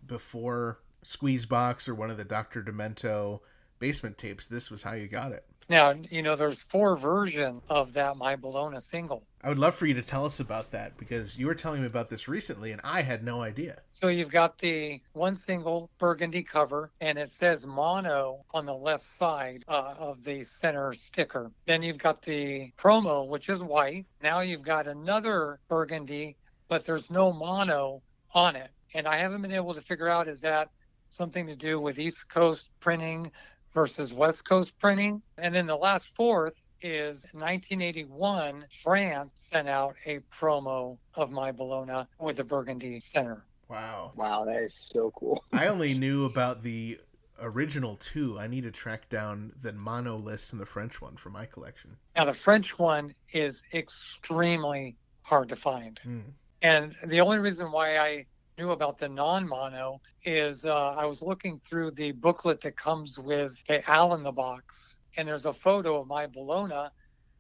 before 0.07 0.79
Squeezebox 1.05 1.87
or 1.87 1.95
one 1.95 2.09
of 2.09 2.17
the 2.17 2.25
Dr. 2.25 2.63
Demento 2.63 3.39
basement 3.79 4.17
tapes, 4.17 4.47
this 4.47 4.71
was 4.71 4.83
how 4.83 4.93
you 4.93 5.07
got 5.07 5.31
it. 5.31 5.45
Now, 5.71 5.93
you 6.09 6.21
know, 6.21 6.35
there's 6.35 6.63
four 6.63 6.97
versions 6.97 7.61
of 7.69 7.93
that 7.93 8.17
My 8.17 8.35
Bologna 8.35 8.81
single. 8.81 9.23
I 9.41 9.47
would 9.47 9.57
love 9.57 9.73
for 9.73 9.85
you 9.85 9.93
to 9.93 10.01
tell 10.01 10.25
us 10.25 10.41
about 10.41 10.69
that 10.71 10.97
because 10.97 11.37
you 11.37 11.47
were 11.47 11.55
telling 11.55 11.79
me 11.79 11.87
about 11.87 12.09
this 12.09 12.27
recently 12.27 12.73
and 12.73 12.81
I 12.83 13.01
had 13.01 13.23
no 13.23 13.41
idea. 13.41 13.79
So 13.93 14.09
you've 14.09 14.29
got 14.29 14.57
the 14.57 14.99
one 15.13 15.33
single 15.33 15.89
burgundy 15.97 16.43
cover, 16.43 16.91
and 16.99 17.17
it 17.17 17.31
says 17.31 17.65
mono 17.65 18.43
on 18.53 18.65
the 18.65 18.73
left 18.73 19.05
side 19.05 19.63
uh, 19.69 19.93
of 19.97 20.25
the 20.25 20.43
center 20.43 20.91
sticker. 20.91 21.49
Then 21.67 21.81
you've 21.81 21.97
got 21.97 22.21
the 22.21 22.73
promo, 22.77 23.25
which 23.25 23.47
is 23.47 23.63
white. 23.63 24.05
Now 24.21 24.41
you've 24.41 24.63
got 24.63 24.87
another 24.87 25.61
burgundy, 25.69 26.35
but 26.67 26.83
there's 26.83 27.09
no 27.09 27.31
mono 27.31 28.01
on 28.33 28.57
it. 28.57 28.71
And 28.93 29.07
I 29.07 29.19
haven't 29.19 29.41
been 29.41 29.53
able 29.53 29.73
to 29.73 29.81
figure 29.81 30.09
out 30.09 30.27
is 30.27 30.41
that 30.41 30.67
something 31.11 31.45
to 31.47 31.55
do 31.55 31.79
with 31.79 31.99
East 31.99 32.29
Coast 32.29 32.71
printing 32.79 33.31
versus 33.73 34.13
West 34.13 34.45
Coast 34.45 34.77
printing? 34.79 35.21
And 35.37 35.53
then 35.53 35.67
the 35.67 35.75
last 35.75 36.15
fourth 36.15 36.59
is 36.81 37.25
1981, 37.33 38.65
France 38.81 39.33
sent 39.35 39.69
out 39.69 39.95
a 40.05 40.19
promo 40.31 40.97
of 41.15 41.31
My 41.31 41.51
Bologna 41.51 42.07
with 42.19 42.37
the 42.37 42.43
burgundy 42.43 42.99
center. 42.99 43.43
Wow. 43.69 44.11
Wow, 44.15 44.45
that 44.45 44.63
is 44.63 44.73
so 44.73 45.11
cool. 45.15 45.43
I 45.53 45.67
only 45.67 45.93
knew 45.93 46.25
about 46.25 46.61
the 46.61 46.99
original 47.39 47.95
two. 47.97 48.37
I 48.39 48.47
need 48.47 48.63
to 48.63 48.71
track 48.71 49.09
down 49.09 49.53
the 49.61 49.73
mono 49.73 50.17
list 50.17 50.51
and 50.51 50.61
the 50.61 50.65
French 50.65 51.01
one 51.01 51.15
for 51.15 51.29
my 51.29 51.45
collection. 51.45 51.97
Now, 52.15 52.25
the 52.25 52.33
French 52.33 52.77
one 52.77 53.13
is 53.31 53.63
extremely 53.73 54.97
hard 55.21 55.49
to 55.49 55.55
find. 55.55 55.99
Hmm. 56.03 56.19
And 56.61 56.95
the 57.05 57.21
only 57.21 57.39
reason 57.39 57.71
why 57.71 57.97
I 57.97 58.25
knew 58.61 58.71
about 58.71 58.99
the 58.99 59.09
non 59.09 59.47
mono 59.47 59.99
is 60.23 60.65
uh, 60.65 60.93
I 60.95 61.05
was 61.05 61.21
looking 61.23 61.59
through 61.59 61.91
the 61.91 62.11
booklet 62.11 62.61
that 62.61 62.77
comes 62.77 63.17
with 63.17 63.63
the 63.65 63.87
Al 63.89 64.13
in 64.13 64.21
the 64.21 64.31
box, 64.31 64.97
and 65.17 65.27
there's 65.27 65.47
a 65.47 65.53
photo 65.53 65.99
of 65.99 66.07
my 66.07 66.27
Bologna, 66.27 66.89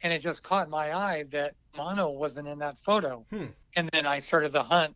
and 0.01 0.11
it 0.11 0.19
just 0.19 0.41
caught 0.41 0.67
my 0.67 0.95
eye 0.95 1.25
that 1.31 1.53
mono 1.77 2.09
wasn't 2.09 2.47
in 2.47 2.57
that 2.59 2.79
photo. 2.79 3.23
Hmm. 3.29 3.45
And 3.75 3.89
then 3.93 4.07
I 4.07 4.17
started 4.17 4.51
the 4.51 4.63
hunt 4.63 4.95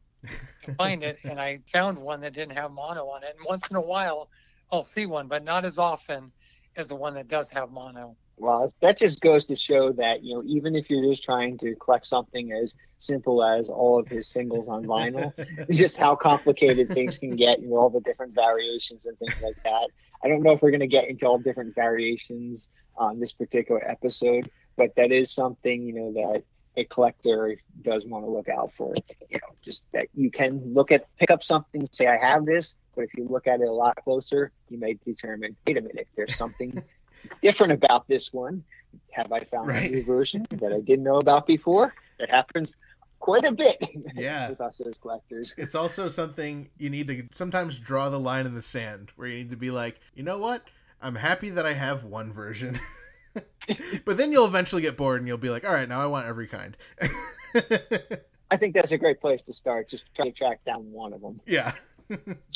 to 0.64 0.74
find 0.78 1.04
it, 1.04 1.20
and 1.24 1.40
I 1.40 1.60
found 1.72 1.98
one 1.98 2.22
that 2.22 2.34
didn't 2.34 2.58
have 2.58 2.72
mono 2.72 3.06
on 3.06 3.24
it. 3.24 3.36
And 3.38 3.46
once 3.48 3.70
in 3.70 3.76
a 3.76 3.82
while, 3.82 4.30
I'll 4.72 4.84
see 4.84 5.06
one, 5.06 5.28
but 5.28 5.44
not 5.44 5.64
as 5.64 5.78
often 5.78 6.32
as 6.76 6.88
the 6.88 6.96
one 6.96 7.14
that 7.14 7.28
does 7.28 7.52
have 7.52 7.72
mono. 7.72 8.18
Well, 8.38 8.74
that 8.82 8.98
just 8.98 9.22
goes 9.22 9.46
to 9.46 9.56
show 9.56 9.94
that, 9.94 10.24
you 10.24 10.36
know, 10.36 10.44
even 10.46 10.76
if 10.76 10.90
you're 10.90 11.04
just 11.04 11.24
trying 11.24 11.58
to 11.60 11.74
collect 11.76 12.06
something 12.06 12.52
as 12.52 12.76
simple 12.98 13.44
as 13.44 13.70
all 13.70 13.98
of 13.98 14.08
his 14.08 14.28
singles 14.28 14.68
on 14.68 14.84
vinyl, 14.86 15.34
just 15.72 15.98
how 15.98 16.16
complicated 16.16 16.90
things 16.90 17.18
can 17.18 17.30
get, 17.30 17.62
you 17.62 17.70
know, 17.70 17.78
all 17.78 17.90
the 17.90 18.02
different 18.02 18.36
variations 18.36 19.06
and 19.06 19.18
things 19.20 19.42
like 19.42 19.56
that. 19.64 19.88
I 20.24 20.28
don't 20.28 20.44
know 20.44 20.52
if 20.52 20.62
we're 20.62 20.72
going 20.72 20.82
to 20.82 20.88
get 20.88 21.08
into 21.08 21.26
all 21.26 21.38
different 21.38 21.76
variations 21.76 22.70
on 22.98 23.20
this 23.20 23.32
particular 23.32 23.88
episode, 23.90 24.50
but 24.76 24.96
that 24.96 25.12
is 25.12 25.32
something, 25.32 25.82
you 25.84 25.94
know, 25.94 26.14
that 26.14 26.44
a 26.78 26.84
collector 26.86 27.56
does 27.84 28.06
want 28.06 28.26
to 28.26 28.30
look 28.30 28.50
out 28.50 28.72
for. 28.74 28.96
You 29.30 29.38
know, 29.38 29.48
just 29.62 29.86
that 29.94 30.08
you 30.14 30.30
can 30.30 30.74
look 30.74 30.92
at, 30.92 31.08
pick 31.18 31.32
up 31.32 31.42
something, 31.42 31.88
say, 31.92 32.08
I 32.08 32.18
have 32.18 32.46
this, 32.46 32.76
but 32.96 33.04
if 33.04 33.14
you 33.16 33.28
look 33.30 33.48
at 33.48 33.62
it 33.62 33.68
a 33.68 33.72
lot 33.72 33.98
closer, 34.04 34.52
you 34.70 34.78
may 34.78 34.96
determine, 35.06 35.56
wait 35.66 35.78
a 35.78 35.82
minute, 35.82 36.08
there's 36.16 36.36
something 36.36 36.84
different 37.42 37.74
about 37.74 38.08
this 38.08 38.32
one. 38.34 38.64
Have 39.12 39.32
I 39.32 39.40
found 39.40 39.68
Right. 39.68 39.90
a 39.92 39.96
new 39.96 40.04
version 40.04 40.46
that 40.52 40.72
I 40.74 40.80
didn't 40.80 41.04
know 41.04 41.18
about 41.18 41.46
before? 41.48 41.94
It 42.20 42.30
happens 42.30 42.78
quite 43.20 43.46
a 43.46 43.52
bit 43.52 43.78
Yeah. 44.16 44.50
with 44.50 44.62
us 44.62 44.80
as 44.82 44.96
collectors. 45.02 45.56
It's 45.58 45.76
also 45.76 46.08
something 46.10 46.70
you 46.78 46.90
need 46.90 47.08
to 47.08 47.24
sometimes 47.32 47.78
draw 47.80 48.10
the 48.10 48.20
line 48.20 48.46
in 48.46 48.54
the 48.56 48.62
sand 48.62 49.12
where 49.16 49.28
you 49.28 49.36
need 49.36 49.50
to 49.50 49.58
be 49.58 49.72
like, 49.72 50.00
you 50.14 50.24
know 50.24 50.38
what? 50.38 50.64
I'm 51.02 51.16
happy 51.16 51.50
that 51.50 51.66
I 51.66 51.74
have 51.74 52.04
one 52.04 52.32
version. 52.32 52.78
but 54.06 54.18
then 54.18 54.32
you'll 54.32 54.46
eventually 54.46 54.82
get 54.82 54.96
bored 54.98 55.20
and 55.22 55.28
you'll 55.28 55.38
be 55.38 55.50
like, 55.50 55.68
all 55.68 55.74
right, 55.74 55.90
now 55.90 56.00
I 56.00 56.06
want 56.06 56.28
every 56.28 56.48
kind. 56.48 56.78
I 58.52 58.58
think 58.58 58.76
that's 58.76 58.92
a 58.92 58.98
great 58.98 59.20
place 59.20 59.42
to 59.44 59.54
start. 59.54 59.90
Just 59.90 60.14
try 60.14 60.26
to 60.26 60.32
track 60.32 60.64
down 60.66 60.90
one 60.92 61.14
of 61.14 61.22
them. 61.22 61.40
yeah. 61.46 61.72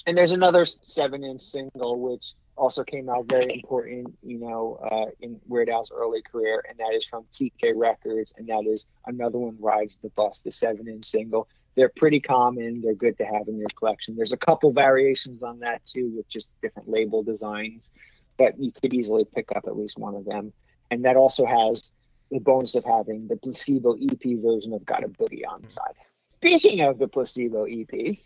And 0.06 0.16
there's 0.18 0.32
another 0.32 0.64
seven-inch 0.66 1.42
single 1.42 2.00
which 2.00 2.34
also 2.60 2.84
came 2.84 3.10
out 3.10 3.26
very 3.26 3.54
important, 3.54 4.14
you 4.22 4.38
know, 4.38 4.80
uh, 4.92 5.12
in 5.22 5.40
Weird 5.48 5.70
Al's 5.70 5.92
early 5.92 6.22
career, 6.22 6.64
and 6.68 6.78
that 6.78 6.94
is 6.94 7.06
from 7.06 7.26
TK 7.32 7.74
Records, 7.76 8.34
and 8.38 8.48
that 8.48 8.66
is 8.68 8.88
another 9.08 9.40
one 9.40 9.58
rides 9.60 9.98
the 10.02 10.10
bus, 10.10 10.42
the 10.42 10.52
seven-inch 10.52 11.06
single. 11.06 11.48
They're 11.76 11.90
pretty 11.90 12.20
common. 12.20 12.82
They're 12.82 12.94
good 12.94 13.18
to 13.20 13.24
have 13.24 13.48
in 13.48 13.58
your 13.58 13.70
collection. 13.76 14.16
There's 14.16 14.34
a 14.34 14.38
couple 14.38 14.72
variations 14.74 15.42
on 15.42 15.60
that 15.60 15.86
too, 15.86 16.12
with 16.16 16.28
just 16.28 16.52
different 16.62 16.90
label 16.90 17.24
designs, 17.24 17.92
but 18.38 18.60
you 18.60 18.72
could 18.72 18.94
easily 18.94 19.26
pick 19.26 19.56
up 19.56 19.64
at 19.66 19.78
least 19.78 19.98
one 19.98 20.16
of 20.16 20.26
them. 20.26 20.52
And 20.92 21.06
that 21.06 21.16
also 21.16 21.46
has 21.46 21.92
the 22.30 22.40
bonus 22.40 22.76
of 22.76 22.84
having 22.84 23.28
the 23.28 23.38
placebo 23.38 23.96
EP 23.96 24.38
version 24.42 24.74
of 24.74 24.86
Gotta 24.86 25.08
Boogie 25.08 25.48
on 25.48 25.62
the 25.62 25.72
side. 25.72 25.94
Speaking 26.38 26.82
of 26.82 27.00
the 27.00 27.08
placebo 27.08 27.66
EP, 27.66 28.18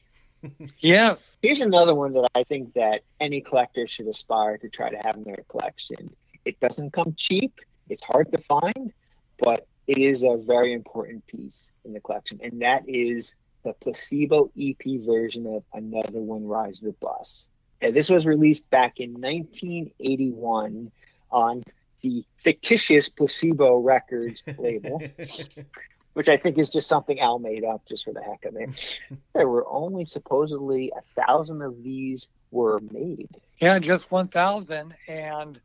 Yes. 0.80 1.38
here's 1.42 1.62
another 1.62 1.96
one 1.96 2.14
that 2.14 2.28
I 2.36 2.44
think 2.44 2.74
that 2.74 3.02
any 3.20 3.42
collector 3.42 3.88
should 3.88 4.08
aspire 4.08 4.58
to 4.58 4.70
try 4.70 4.90
to 4.90 4.98
have 4.98 5.16
in 5.16 5.24
their 5.24 5.44
collection. 5.48 6.14
It 6.46 6.60
doesn't 6.60 6.92
come 6.92 7.14
cheap. 7.16 7.60
It's 7.90 8.04
hard 8.04 8.32
to 8.32 8.38
find, 8.38 8.92
but 9.40 9.68
it 9.88 9.98
is 9.98 10.24
a 10.24 10.38
very 10.38 10.74
important 10.74 11.26
piece 11.28 11.72
in 11.86 11.94
the 11.94 12.00
collection, 12.00 12.40
and 12.44 12.62
that 12.62 12.84
is 12.88 13.36
the 13.64 13.74
placebo 13.74 14.52
EP 14.60 15.02
version 15.06 15.48
of 15.48 15.64
Another 15.74 16.20
One 16.20 16.46
Rides 16.46 16.82
the 16.82 16.92
Bus. 16.94 17.48
And 17.82 17.96
this 17.96 18.10
was 18.10 18.26
released 18.26 18.70
back 18.70 19.00
in 19.00 19.14
1981 19.14 20.92
on 21.32 21.64
the 22.02 22.26
fictitious 22.38 23.10
Placebo 23.10 23.78
Records 23.78 24.44
label, 24.58 25.02
which 26.14 26.30
I 26.30 26.38
think 26.38 26.58
is 26.58 26.70
just 26.70 26.88
something 26.88 27.20
Al 27.20 27.40
made 27.40 27.64
up 27.64 27.86
just 27.88 28.06
for 28.06 28.14
the 28.14 28.22
heck 28.22 28.46
of 28.46 28.56
it. 28.56 29.00
There 29.34 29.48
were 29.48 29.68
only 29.68 30.06
supposedly 30.06 30.92
a 30.96 31.02
thousand 31.22 31.62
of 31.62 31.84
these 31.84 32.30
were 32.52 32.80
made. 32.92 33.30
Yeah, 33.60 33.80
just 33.80 34.12
1,000. 34.12 34.94
And 35.08 35.60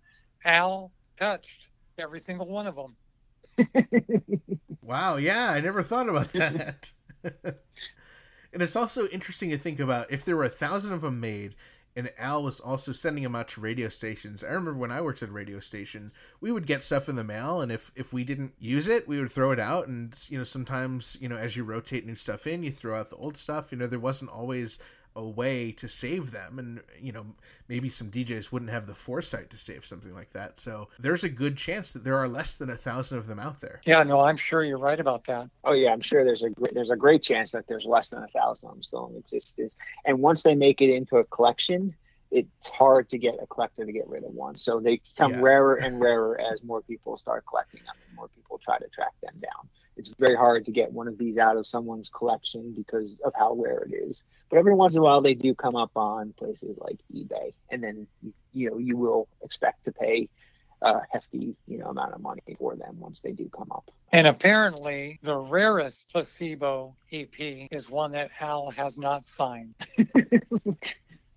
Al 0.45 0.91
touched 1.19 1.69
every 1.99 2.21
single 2.21 2.47
one 2.47 2.67
of 2.67 2.77
them. 2.77 2.97
Wow, 4.89 5.17
yeah, 5.17 5.51
I 5.51 5.61
never 5.61 5.83
thought 5.83 6.09
about 6.09 6.33
that. 6.33 6.91
and 7.23 8.63
it's 8.63 8.75
also 8.75 9.07
interesting 9.09 9.51
to 9.51 9.59
think 9.59 9.81
about 9.81 10.11
if 10.11 10.25
there 10.25 10.35
were 10.35 10.45
a 10.45 10.49
thousand 10.49 10.95
of 10.95 11.03
them 11.03 11.21
made 11.21 11.55
and 11.99 12.13
Al 12.17 12.45
was 12.45 12.61
also 12.61 12.93
sending 12.93 13.25
them 13.25 13.35
out 13.35 13.49
to 13.49 13.61
radio 13.61 13.89
stations. 13.89 14.45
I 14.45 14.51
remember 14.51 14.75
when 14.75 14.93
I 14.93 15.01
worked 15.01 15.21
at 15.25 15.31
a 15.31 15.33
radio 15.33 15.59
station, 15.59 16.13
we 16.41 16.53
would 16.53 16.65
get 16.65 16.85
stuff 16.85 17.09
in 17.09 17.17
the 17.17 17.25
mail 17.25 17.61
and 17.61 17.73
if 17.73 17.91
if 17.97 18.13
we 18.13 18.23
didn't 18.23 18.55
use 18.61 18.87
it, 18.87 19.09
we 19.09 19.19
would 19.19 19.33
throw 19.33 19.51
it 19.51 19.59
out 19.59 19.89
and 19.89 20.17
you 20.31 20.39
know, 20.39 20.45
sometimes, 20.45 21.19
you 21.21 21.29
know, 21.29 21.37
as 21.37 21.57
you 21.57 21.65
rotate 21.65 22.07
new 22.07 22.15
stuff 22.15 22.47
in, 22.47 22.63
you 22.63 22.71
throw 22.71 22.97
out 22.97 23.11
the 23.11 23.17
old 23.17 23.37
stuff. 23.37 23.73
You 23.73 23.79
know, 23.79 23.89
there 23.89 23.99
wasn't 23.99 24.31
always 24.31 24.79
a 25.19 25.29
way 25.29 25.73
to 25.73 25.89
save 25.89 26.31
them 26.31 26.59
and 26.59 26.81
you 27.01 27.13
know 27.13 27.27
maybe 27.69 27.89
some 27.89 28.11
djs 28.11 28.53
wouldn't 28.53 28.71
have 28.71 28.87
the 28.87 28.95
foresight 28.95 29.51
to 29.51 29.57
save 29.57 29.85
something 29.85 30.15
like 30.15 30.31
that 30.33 30.59
so 30.59 30.89
there's 30.99 31.25
a 31.25 31.29
good 31.29 31.57
chance 31.57 31.93
that 31.93 32.05
there 32.05 32.17
are 32.17 32.29
less 32.29 32.57
than 32.57 32.71
a 32.71 32.77
thousand 32.77 33.19
of 33.19 33.27
them 33.27 33.39
out 33.41 33.61
there 33.61 33.81
Yeah, 33.85 34.03
no, 34.05 34.21
I'm 34.21 34.37
sure 34.37 34.63
you're 34.65 34.79
right 34.79 35.01
about 35.01 35.25
that. 35.27 35.51
Oh 35.65 35.73
yeah, 35.73 35.93
I'm 35.93 36.01
sure 36.01 36.25
there's 36.25 36.43
a 36.45 36.51
great, 36.51 36.73
there's 36.75 36.91
a 36.91 36.97
great 36.97 37.23
chance 37.23 37.51
that 37.53 37.67
there's 37.69 37.85
less 37.85 38.09
than 38.11 38.23
a 38.23 38.29
thousand 38.29 38.69
of 38.69 38.75
them 38.77 38.83
still 38.83 39.09
in 39.11 39.17
existence. 39.17 39.75
And 40.05 40.21
once 40.21 40.43
they 40.43 40.55
make 40.55 40.81
it 40.81 40.91
into 40.95 41.17
a 41.17 41.25
collection, 41.25 41.95
it's 42.31 42.69
hard 42.69 43.09
to 43.11 43.19
get 43.19 43.35
a 43.43 43.47
collector 43.47 43.85
to 43.87 43.93
get 43.93 44.07
rid 44.09 44.23
of 44.25 44.33
one. 44.33 44.57
So 44.57 44.81
they 44.81 45.01
become 45.15 45.33
Yeah. 45.33 45.41
rarer 45.41 45.77
and 45.77 45.99
rarer 46.01 46.39
as 46.41 46.63
more 46.63 46.83
people 46.83 47.17
start 47.17 47.45
collecting 47.49 47.83
them 47.85 47.97
and 48.07 48.15
more 48.15 48.29
people 48.37 48.59
try 48.59 48.79
to 48.79 48.89
track 48.89 49.15
them 49.23 49.35
down. 49.41 49.69
It's 49.99 50.11
very 50.19 50.37
hard 50.37 50.65
to 50.67 50.71
get 50.71 50.93
one 50.93 51.09
of 51.09 51.19
these 51.19 51.39
out 51.39 51.57
of 51.57 51.67
someone's 51.67 52.09
collection 52.09 52.73
because 52.73 53.19
of 53.25 53.33
how 53.37 53.55
rare 53.55 53.87
it 53.91 53.95
is. 53.95 54.23
But 54.49 54.59
every 54.59 54.75
once 54.75 54.95
in 54.95 55.01
a 55.01 55.03
while, 55.03 55.21
they 55.21 55.35
do 55.35 55.55
come 55.55 55.75
up 55.75 55.91
on 55.97 56.33
places 56.39 56.79
like 56.79 56.99
eBay, 57.13 57.53
and 57.71 57.83
then 57.83 58.07
you 58.53 58.71
know 58.71 58.79
you 58.79 58.97
will 58.97 59.29
expect 59.43 59.85
to 59.85 59.93
pay 59.93 60.29
a 60.81 61.01
hefty 61.11 61.57
you 61.67 61.79
know 61.79 61.87
amount 61.87 62.15
of 62.15 62.21
money 62.21 62.43
for 62.59 62.77
them 62.77 62.99
once 63.01 63.19
they 63.21 63.33
do 63.33 63.51
come 63.55 63.71
up. 63.73 63.91
And 64.13 64.27
apparently, 64.27 65.19
the 65.23 65.37
rarest 65.37 66.11
placebo 66.11 66.95
EP 67.13 67.39
is 67.39 67.91
one 67.91 68.13
that 68.13 68.31
Al 68.41 68.71
has 68.71 68.97
not 68.97 69.25
signed. 69.25 69.75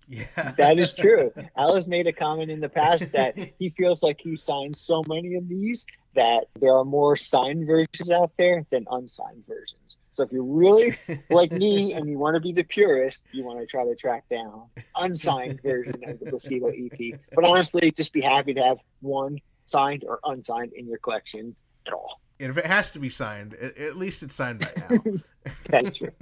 yeah 0.08 0.52
That 0.56 0.78
is 0.78 0.94
true. 0.98 1.32
Al 1.56 1.74
has 1.74 1.88
made 1.88 2.06
a 2.06 2.12
comment 2.12 2.50
in 2.50 2.60
the 2.60 2.68
past 2.68 3.10
that 3.12 3.36
he 3.58 3.70
feels 3.70 4.02
like 4.02 4.20
he 4.20 4.36
signed 4.36 4.76
so 4.76 5.02
many 5.06 5.34
of 5.34 5.48
these 5.48 5.84
that 6.14 6.46
there 6.60 6.74
are 6.76 6.84
more 6.84 7.16
signed 7.16 7.66
versions 7.66 8.10
out 8.10 8.32
there 8.38 8.64
than 8.70 8.86
unsigned 8.90 9.44
versions. 9.46 9.96
So 10.12 10.22
if 10.22 10.32
you're 10.32 10.44
really 10.44 10.94
like 11.30 11.52
me 11.52 11.94
and 11.94 12.08
you 12.08 12.18
want 12.18 12.34
to 12.34 12.40
be 12.40 12.52
the 12.52 12.64
purist, 12.64 13.24
you 13.32 13.44
want 13.44 13.60
to 13.60 13.66
try 13.66 13.84
to 13.84 13.94
track 13.94 14.24
down 14.30 14.64
unsigned 14.96 15.60
version 15.62 16.00
of 16.06 16.20
the 16.20 16.26
placebo 16.26 16.68
EP. 16.68 17.18
But 17.34 17.44
honestly, 17.44 17.90
just 17.90 18.12
be 18.12 18.20
happy 18.20 18.54
to 18.54 18.62
have 18.62 18.78
one 19.00 19.38
signed 19.66 20.04
or 20.06 20.20
unsigned 20.24 20.72
in 20.74 20.86
your 20.86 20.98
collection 20.98 21.56
at 21.86 21.94
all. 21.94 22.20
and 22.38 22.50
if 22.50 22.58
it 22.58 22.66
has 22.66 22.90
to 22.92 22.98
be 22.98 23.08
signed 23.08 23.54
at, 23.54 23.96
least 23.96 24.22
it's 24.22 24.34
signed 24.34 24.60
by 24.60 24.68
now. 24.76 24.98
That's 25.68 25.96
true. 25.96 26.12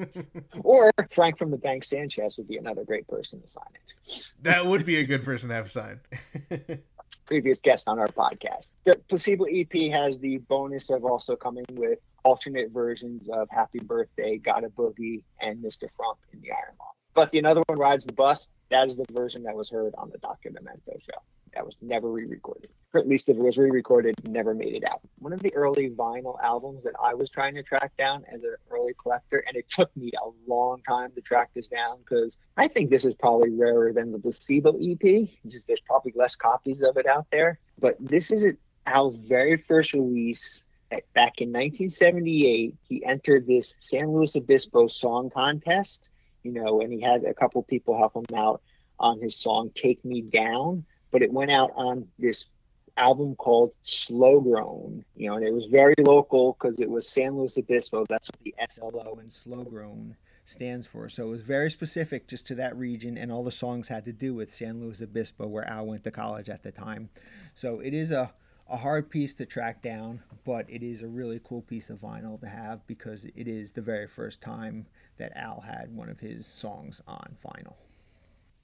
or 0.63 0.93
Frank 1.11 1.37
from 1.37 1.51
the 1.51 1.57
Bank 1.57 1.83
Sanchez 1.85 2.37
would 2.39 2.49
be 2.49 2.59
another 2.59 2.85
great 2.85 3.09
person 3.09 3.43
to 3.43 3.49
sign 3.49 3.65
it. 3.75 4.33
that 4.43 4.65
would 4.65 4.87
be 4.87 4.97
a 4.97 5.05
good 5.05 5.25
person 5.25 5.49
to 5.49 5.55
have 5.57 5.71
signed 5.71 6.01
previous 7.31 7.61
guest 7.61 7.87
on 7.87 8.01
our 8.01 8.09
podcast. 8.09 8.71
The 8.83 8.97
Placebo 9.09 9.45
EP 9.45 9.93
has 9.93 10.19
the 10.19 10.39
bonus 10.39 10.91
of 10.91 11.05
also 11.05 11.37
coming 11.37 11.65
with 11.71 12.01
alternate 12.25 12.73
versions 12.73 13.29
of 13.29 13.49
Happy 13.51 13.79
Birthday, 13.79 14.37
Gotta 14.37 14.69
Boogie, 14.69 15.23
and 15.41 15.63
Mr. 15.63 15.89
Frump 15.97 16.19
in 16.33 16.41
the 16.41 16.51
Iron 16.51 16.75
Lung. 16.81 16.89
But 17.15 17.31
the 17.31 17.39
another 17.39 17.63
one 17.67 17.79
rides 17.79 18.05
the 18.05 18.13
bus. 18.13 18.49
That 18.73 18.89
is 18.89 18.97
the 18.97 19.07
version 19.13 19.45
that 19.45 19.55
was 19.55 19.71
heard 19.71 19.95
on 19.97 20.11
the 20.11 20.19
Dr. 20.19 20.51
Demento 20.51 21.01
show. 21.01 21.23
That 21.55 21.67
was 21.67 21.77
never 21.81 22.09
re-recorded. 22.09 22.71
Or 22.93 23.01
at 23.01 23.09
least 23.09 23.29
if 23.29 23.37
it 23.37 23.43
was 23.43 23.59
re-recorded, 23.59 24.17
never 24.29 24.55
made 24.55 24.75
it 24.75 24.85
out. 24.85 25.01
One 25.19 25.33
of 25.33 25.41
the 25.41 25.55
early 25.55 25.91
vinyl 25.91 26.41
albums 26.43 26.85
that 26.85 26.95
I 27.03 27.15
was 27.15 27.31
trying 27.31 27.55
to 27.55 27.63
track 27.63 27.97
down 27.97 28.25
as 28.33 28.43
an 28.43 28.57
early 28.71 28.95
collector, 29.01 29.45
and 29.47 29.57
it 29.57 29.69
took 29.69 29.97
me 29.97 30.11
a 30.21 30.31
long 30.51 30.83
time 30.89 31.13
to 31.13 31.21
track 31.21 31.51
this 31.55 31.69
down 31.69 31.99
because 31.99 32.39
I 32.57 32.69
think 32.69 32.91
this 32.91 33.05
is 33.05 33.15
probably 33.15 33.51
rarer 33.51 33.93
than 33.93 34.13
the 34.13 34.19
Placebo 34.19 34.79
EP. 34.81 35.29
Just 35.47 35.67
there's 35.67 35.81
probably 35.81 36.13
less 36.17 36.37
copies 36.37 36.83
of 36.83 36.97
it 36.97 37.07
out 37.07 37.27
there. 37.31 37.59
But 37.79 37.97
this 38.01 38.31
is 38.31 38.55
Al's 38.87 39.17
very 39.17 39.57
first 39.57 39.93
release 39.93 40.65
back 41.15 41.41
in 41.41 41.49
1978. 41.49 42.75
He 42.89 43.05
entered 43.05 43.47
this 43.47 43.77
San 43.79 44.11
Luis 44.11 44.35
Obispo 44.35 44.89
song 44.89 45.31
contest, 45.31 46.11
you 46.43 46.53
know, 46.53 46.81
and 46.81 46.93
he 46.93 47.01
had 47.01 47.25
a 47.25 47.35
couple 47.35 47.63
people 47.63 47.97
help 47.97 48.17
him 48.17 48.37
out 48.37 48.63
on 48.99 49.21
his 49.21 49.37
song 49.37 49.71
"Take 49.75 50.05
Me 50.05 50.23
Down." 50.23 50.85
But 51.11 51.23
it 51.23 51.33
went 51.33 51.51
out 51.51 51.73
on 51.75 52.07
this 52.19 52.47
album 52.97 53.35
called 53.37 53.73
Slo 53.83 54.41
Grown, 54.41 55.05
you 55.17 55.29
know, 55.29 55.37
and 55.37 55.45
it 55.45 55.53
was 55.53 55.67
very 55.67 55.95
local 55.99 56.57
because 56.59 56.81
it 56.81 56.89
was 56.89 57.09
San 57.09 57.37
Luis 57.37 57.57
Obispo. 57.57 58.05
That's 58.09 58.29
what 58.29 58.41
the 58.45 58.55
SLO 58.69 59.19
and 59.21 59.33
slow 59.33 59.65
grown 59.65 60.17
stands 60.45 60.87
for. 60.87 61.09
So 61.09 61.29
it 61.29 61.31
was 61.31 61.43
very 61.43 61.71
specific 61.71 62.29
just 62.29 62.47
to 62.49 62.55
that 62.57 62.77
region, 62.77 63.17
and 63.17 63.33
all 63.33 63.43
the 63.43 63.51
songs 63.51 63.89
had 63.89 64.05
to 64.05 64.13
do 64.13 64.35
with 64.35 64.51
San 64.51 64.81
Luis 64.81 65.01
Obispo, 65.01 65.47
where 65.47 65.69
Al 65.69 65.87
went 65.87 66.05
to 66.05 66.11
college 66.11 66.49
at 66.49 66.63
the 66.63 66.73
time. 66.73 67.11
So 67.55 67.81
it 67.81 67.95
is 67.95 68.11
a, 68.11 68.33
a 68.69 68.77
hard 68.77 69.11
piece 69.11 69.35
to 69.35 69.47
track 69.47 69.83
down, 69.83 70.23
but 70.45 70.69
it 70.69 70.83
is 70.83 71.03
a 71.03 71.09
really 71.09 71.41
cool 71.43 71.63
piece 71.63 71.91
of 71.91 72.01
vinyl 72.01 72.39
to 72.41 72.49
have 72.49 72.87
because 72.87 73.25
it 73.25 73.49
is 73.49 73.71
the 73.71 73.83
very 73.83 74.07
first 74.07 74.41
time 74.41 74.87
that 75.19 75.33
Al 75.37 75.61
had 75.61 75.95
one 75.95 76.09
of 76.09 76.21
his 76.21 76.47
songs 76.47 77.01
on 77.07 77.37
vinyl. 77.45 77.75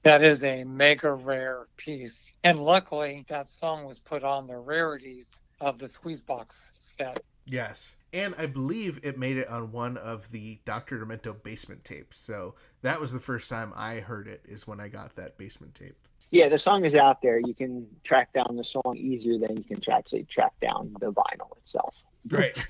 That 0.07 0.23
is 0.23 0.45
a 0.45 0.63
mega 0.63 1.13
rare 1.13 1.67
piece. 1.77 2.33
And 2.45 2.61
luckily, 2.61 3.25
that 3.29 3.49
song 3.49 3.85
was 3.85 3.99
put 3.99 4.23
on 4.23 4.47
the 4.47 4.57
rarities 4.57 5.43
of 5.61 5.81
the 5.81 5.87
Squeezebox 5.87 6.71
set. 6.79 7.25
Yes. 7.45 7.91
And 8.13 8.33
I 8.39 8.47
believe 8.47 9.01
it 9.03 9.19
made 9.19 9.37
it 9.37 9.49
on 9.49 9.73
one 9.73 9.97
of 9.97 10.31
the 10.31 10.61
Dr. 10.65 11.05
Demento 11.05 11.43
basement 11.43 11.83
tapes. 11.83 12.19
So 12.19 12.55
that 12.83 13.01
was 13.01 13.13
the 13.13 13.19
first 13.19 13.51
time 13.51 13.73
I 13.75 13.97
heard 13.97 14.29
it, 14.29 14.43
is 14.45 14.65
when 14.65 14.79
I 14.79 14.87
got 14.87 15.17
that 15.17 15.37
basement 15.39 15.75
tape. 15.75 15.97
Yeah, 16.31 16.49
the 16.49 16.59
song 16.59 16.85
is 16.85 16.95
out 16.95 17.21
there. 17.21 17.41
You 17.41 17.53
can 17.53 17.85
track 18.05 18.33
down 18.33 18.55
the 18.57 18.63
song 18.63 18.97
easier 18.97 19.39
than 19.39 19.57
you 19.57 19.65
can 19.65 19.81
actually 19.93 20.23
track 20.23 20.53
down 20.61 20.95
the 21.01 21.13
vinyl 21.13 21.57
itself. 21.57 22.05
Right. 22.29 22.67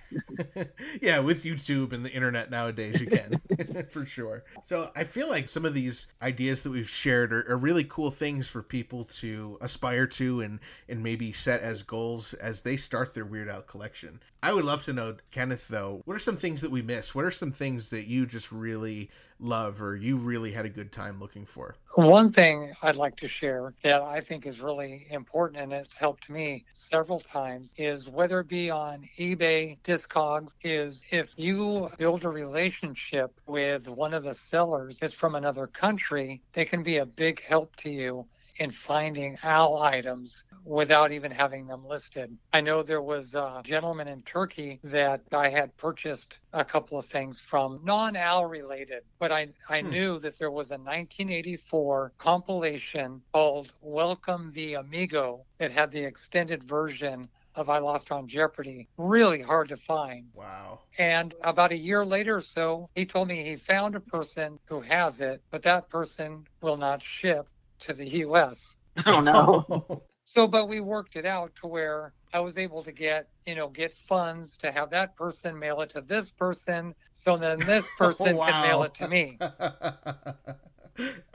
yeah, 1.02 1.18
with 1.20 1.44
YouTube 1.44 1.92
and 1.92 2.04
the 2.04 2.12
internet 2.12 2.50
nowadays, 2.50 3.00
you 3.00 3.06
can, 3.06 3.84
for 3.90 4.04
sure. 4.04 4.44
So 4.64 4.90
I 4.94 5.04
feel 5.04 5.28
like 5.28 5.48
some 5.48 5.64
of 5.64 5.74
these 5.74 6.08
ideas 6.20 6.62
that 6.62 6.70
we've 6.70 6.88
shared 6.88 7.32
are, 7.32 7.50
are 7.50 7.56
really 7.56 7.84
cool 7.84 8.10
things 8.10 8.48
for 8.48 8.62
people 8.62 9.04
to 9.04 9.58
aspire 9.60 10.06
to 10.08 10.40
and, 10.42 10.60
and 10.88 11.02
maybe 11.02 11.32
set 11.32 11.62
as 11.62 11.82
goals 11.82 12.34
as 12.34 12.62
they 12.62 12.76
start 12.76 13.14
their 13.14 13.24
Weird 13.24 13.66
collection. 13.66 14.20
I 14.42 14.52
would 14.52 14.64
love 14.64 14.84
to 14.84 14.92
know, 14.92 15.16
Kenneth, 15.30 15.68
though, 15.68 16.00
what 16.04 16.14
are 16.14 16.20
some 16.20 16.36
things 16.36 16.60
that 16.60 16.70
we 16.70 16.82
miss? 16.82 17.14
What 17.14 17.24
are 17.24 17.30
some 17.30 17.52
things 17.52 17.90
that 17.90 18.06
you 18.06 18.26
just 18.26 18.52
really 18.52 19.10
love 19.38 19.82
or 19.82 19.96
you 19.96 20.16
really 20.16 20.52
had 20.52 20.64
a 20.64 20.68
good 20.68 20.92
time 20.92 21.20
looking 21.20 21.44
for? 21.44 21.76
One 21.94 22.32
thing 22.32 22.72
I'd 22.82 22.96
like 22.96 23.16
to 23.16 23.28
share 23.28 23.74
that 23.82 24.02
I 24.02 24.20
think 24.20 24.46
is 24.46 24.60
really 24.60 25.06
important 25.10 25.62
and 25.62 25.72
it's 25.72 25.96
helped 25.96 26.28
me 26.28 26.64
several 26.72 27.20
times 27.20 27.74
is 27.78 28.08
whether 28.08 28.40
it 28.40 28.48
be 28.48 28.70
on 28.70 29.08
eBay, 29.18 29.78
Discogs, 29.82 30.54
is 30.62 31.04
if 31.10 31.32
you 31.36 31.88
build 31.98 32.24
a 32.24 32.28
relationship 32.28 33.38
with 33.46 33.88
one 33.88 34.14
of 34.14 34.24
the 34.24 34.34
sellers 34.34 34.98
that's 34.98 35.14
from 35.14 35.34
another 35.34 35.66
country, 35.66 36.42
they 36.52 36.64
can 36.64 36.82
be 36.82 36.98
a 36.98 37.06
big 37.06 37.42
help 37.42 37.74
to 37.76 37.90
you 37.90 38.26
in 38.58 38.70
finding 38.70 39.38
AL 39.42 39.82
items 39.82 40.44
without 40.64 41.12
even 41.12 41.30
having 41.30 41.66
them 41.66 41.86
listed. 41.86 42.36
I 42.52 42.60
know 42.60 42.82
there 42.82 43.02
was 43.02 43.34
a 43.34 43.60
gentleman 43.64 44.08
in 44.08 44.22
Turkey 44.22 44.80
that 44.84 45.22
I 45.32 45.48
had 45.48 45.76
purchased 45.76 46.38
a 46.52 46.64
couple 46.64 46.98
of 46.98 47.06
things 47.06 47.40
from, 47.40 47.80
non 47.84 48.16
AL 48.16 48.46
related, 48.46 49.02
but 49.18 49.30
I, 49.30 49.48
I 49.68 49.80
hmm. 49.80 49.90
knew 49.90 50.18
that 50.20 50.38
there 50.38 50.50
was 50.50 50.70
a 50.70 50.74
1984 50.74 52.12
compilation 52.18 53.22
called 53.32 53.72
Welcome 53.80 54.52
the 54.54 54.74
Amigo 54.74 55.44
that 55.58 55.70
had 55.70 55.90
the 55.90 56.04
extended 56.04 56.64
version 56.64 57.28
of 57.56 57.70
I 57.70 57.78
Lost 57.78 58.12
on 58.12 58.28
Jeopardy. 58.28 58.86
Really 58.98 59.40
hard 59.40 59.70
to 59.70 59.76
find. 59.76 60.26
Wow. 60.34 60.80
And 60.98 61.34
about 61.42 61.72
a 61.72 61.76
year 61.76 62.04
later 62.04 62.36
or 62.36 62.40
so, 62.42 62.90
he 62.94 63.06
told 63.06 63.28
me 63.28 63.42
he 63.42 63.56
found 63.56 63.94
a 63.94 64.00
person 64.00 64.58
who 64.66 64.82
has 64.82 65.20
it, 65.20 65.40
but 65.50 65.62
that 65.62 65.88
person 65.88 66.46
will 66.60 66.76
not 66.76 67.02
ship 67.02 67.48
to 67.80 67.92
the 67.92 68.06
US. 68.24 68.76
Oh 69.06 69.20
no. 69.20 70.02
So, 70.28 70.48
but 70.48 70.68
we 70.68 70.80
worked 70.80 71.14
it 71.14 71.24
out 71.24 71.54
to 71.60 71.68
where 71.68 72.12
I 72.32 72.40
was 72.40 72.58
able 72.58 72.82
to 72.82 72.90
get, 72.90 73.28
you 73.46 73.54
know, 73.54 73.68
get 73.68 73.96
funds 73.96 74.56
to 74.58 74.72
have 74.72 74.90
that 74.90 75.14
person 75.16 75.56
mail 75.56 75.80
it 75.82 75.90
to 75.90 76.00
this 76.00 76.32
person. 76.32 76.96
So 77.12 77.36
then 77.36 77.60
this 77.60 77.86
oh, 78.00 78.06
person 78.06 78.36
can 78.36 78.62
mail 78.62 78.82
it 78.82 78.92
to 78.94 79.08
me. 79.08 79.38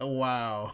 wow. 0.02 0.74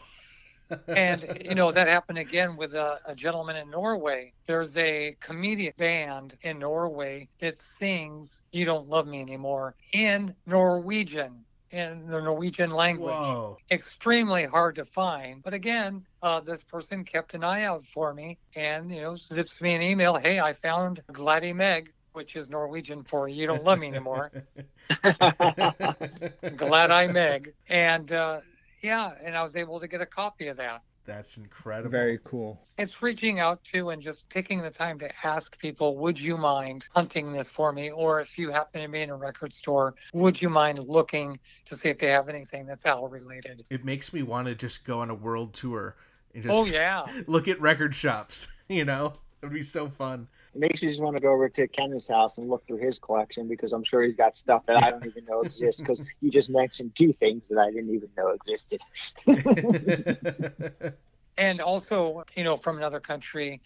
and 0.87 1.39
you 1.45 1.55
know 1.55 1.71
that 1.71 1.87
happened 1.87 2.17
again 2.17 2.57
with 2.57 2.73
a, 2.73 2.99
a 3.05 3.15
gentleman 3.15 3.55
in 3.55 3.69
Norway. 3.69 4.33
There's 4.47 4.75
a 4.77 5.15
comedian 5.21 5.73
band 5.77 6.37
in 6.41 6.59
Norway 6.59 7.29
that 7.39 7.59
sings 7.59 8.43
"You 8.51 8.65
Don't 8.65 8.89
Love 8.89 9.07
Me 9.07 9.21
Anymore" 9.21 9.75
in 9.93 10.35
Norwegian, 10.45 11.45
in 11.71 12.07
the 12.07 12.21
Norwegian 12.21 12.71
language. 12.71 13.13
Whoa. 13.13 13.57
Extremely 13.71 14.45
hard 14.45 14.75
to 14.75 14.85
find, 14.85 15.43
but 15.43 15.53
again, 15.53 16.05
uh, 16.21 16.39
this 16.39 16.63
person 16.63 17.03
kept 17.03 17.33
an 17.33 17.43
eye 17.43 17.63
out 17.63 17.83
for 17.85 18.13
me, 18.13 18.37
and 18.55 18.91
you 18.91 19.01
know 19.01 19.15
zips 19.15 19.61
me 19.61 19.73
an 19.73 19.81
email. 19.81 20.15
Hey, 20.15 20.39
I 20.39 20.53
found 20.53 21.03
Gladdy 21.11 21.53
Meg. 21.53 21.91
Which 22.13 22.35
is 22.35 22.49
Norwegian 22.49 23.03
for 23.03 23.27
"You 23.27 23.45
don't 23.45 23.63
love 23.63 23.77
me 23.77 23.89
anymore." 23.89 24.31
Glad 26.55 26.89
I 26.89 27.07
Meg, 27.07 27.53
and 27.69 28.11
uh, 28.11 28.39
yeah, 28.81 29.11
and 29.23 29.37
I 29.37 29.43
was 29.43 29.55
able 29.55 29.79
to 29.79 29.87
get 29.87 30.01
a 30.01 30.05
copy 30.05 30.47
of 30.47 30.57
that. 30.57 30.81
That's 31.07 31.37
incredible. 31.37 31.89
Very 31.89 32.19
cool. 32.23 32.59
It's 32.77 33.01
reaching 33.01 33.39
out 33.39 33.63
to 33.71 33.91
and 33.91 34.01
just 34.01 34.29
taking 34.29 34.61
the 34.61 34.69
time 34.69 34.99
to 34.99 35.09
ask 35.25 35.57
people, 35.57 35.95
would 35.97 36.19
you 36.19 36.37
mind 36.37 36.87
hunting 36.93 37.31
this 37.31 37.49
for 37.49 37.71
me? 37.71 37.89
Or 37.89 38.19
if 38.19 38.37
you 38.37 38.51
happen 38.51 38.81
to 38.81 38.89
be 38.89 39.01
in 39.01 39.09
a 39.09 39.15
record 39.15 39.53
store, 39.53 39.95
would 40.13 40.39
you 40.41 40.49
mind 40.49 40.79
looking 40.79 41.39
to 41.65 41.75
see 41.77 41.87
if 41.89 41.97
they 41.97 42.09
have 42.09 42.27
anything 42.27 42.65
that's 42.65 42.85
Al 42.85 43.07
related? 43.07 43.65
It 43.69 43.85
makes 43.85 44.11
me 44.13 44.21
want 44.21 44.47
to 44.47 44.55
just 44.55 44.83
go 44.83 44.99
on 44.99 45.09
a 45.09 45.15
world 45.15 45.53
tour 45.53 45.95
and 46.35 46.45
oh, 46.45 46.65
just 46.65 46.73
Oh, 46.73 46.75
yeah. 46.75 47.05
look 47.27 47.47
at 47.47 47.59
record 47.61 47.95
shops. 47.95 48.49
You 48.69 48.83
know, 48.83 49.13
it'd 49.41 49.53
be 49.53 49.63
so 49.63 49.87
fun. 49.87 50.27
It 50.57 50.61
makes 50.61 50.81
me 50.81 50.87
just 50.87 50.99
want 50.99 51.15
to 51.15 51.21
go 51.21 51.31
over 51.31 51.49
to 51.49 51.67
Kenneth's 51.67 52.07
house 52.07 52.39
and 52.39 52.49
look 52.49 52.65
through 52.65 52.77
his 52.77 52.97
collection 52.97 53.47
because 53.47 53.73
I'm 53.73 53.83
sure 53.83 54.01
he's 54.01 54.15
got 54.15 54.35
stuff 54.35 54.65
that 54.65 54.83
I 54.83 54.89
don't 54.89 55.05
even 55.05 55.23
know 55.25 55.41
exists 55.41 55.79
because 55.79 56.01
you 56.19 56.31
just 56.39 56.49
mentioned 56.49 56.95
two 56.95 57.13
things 57.13 57.47
that 57.49 57.59
I 57.59 57.69
didn't 57.69 57.93
even 57.93 58.09
know 58.17 58.29
existed. 58.29 58.81
And 61.39 61.61
also, 61.61 62.23
you 62.35 62.43
know, 62.43 62.57
from 62.57 62.77
another 62.77 62.99
country, 62.99 63.61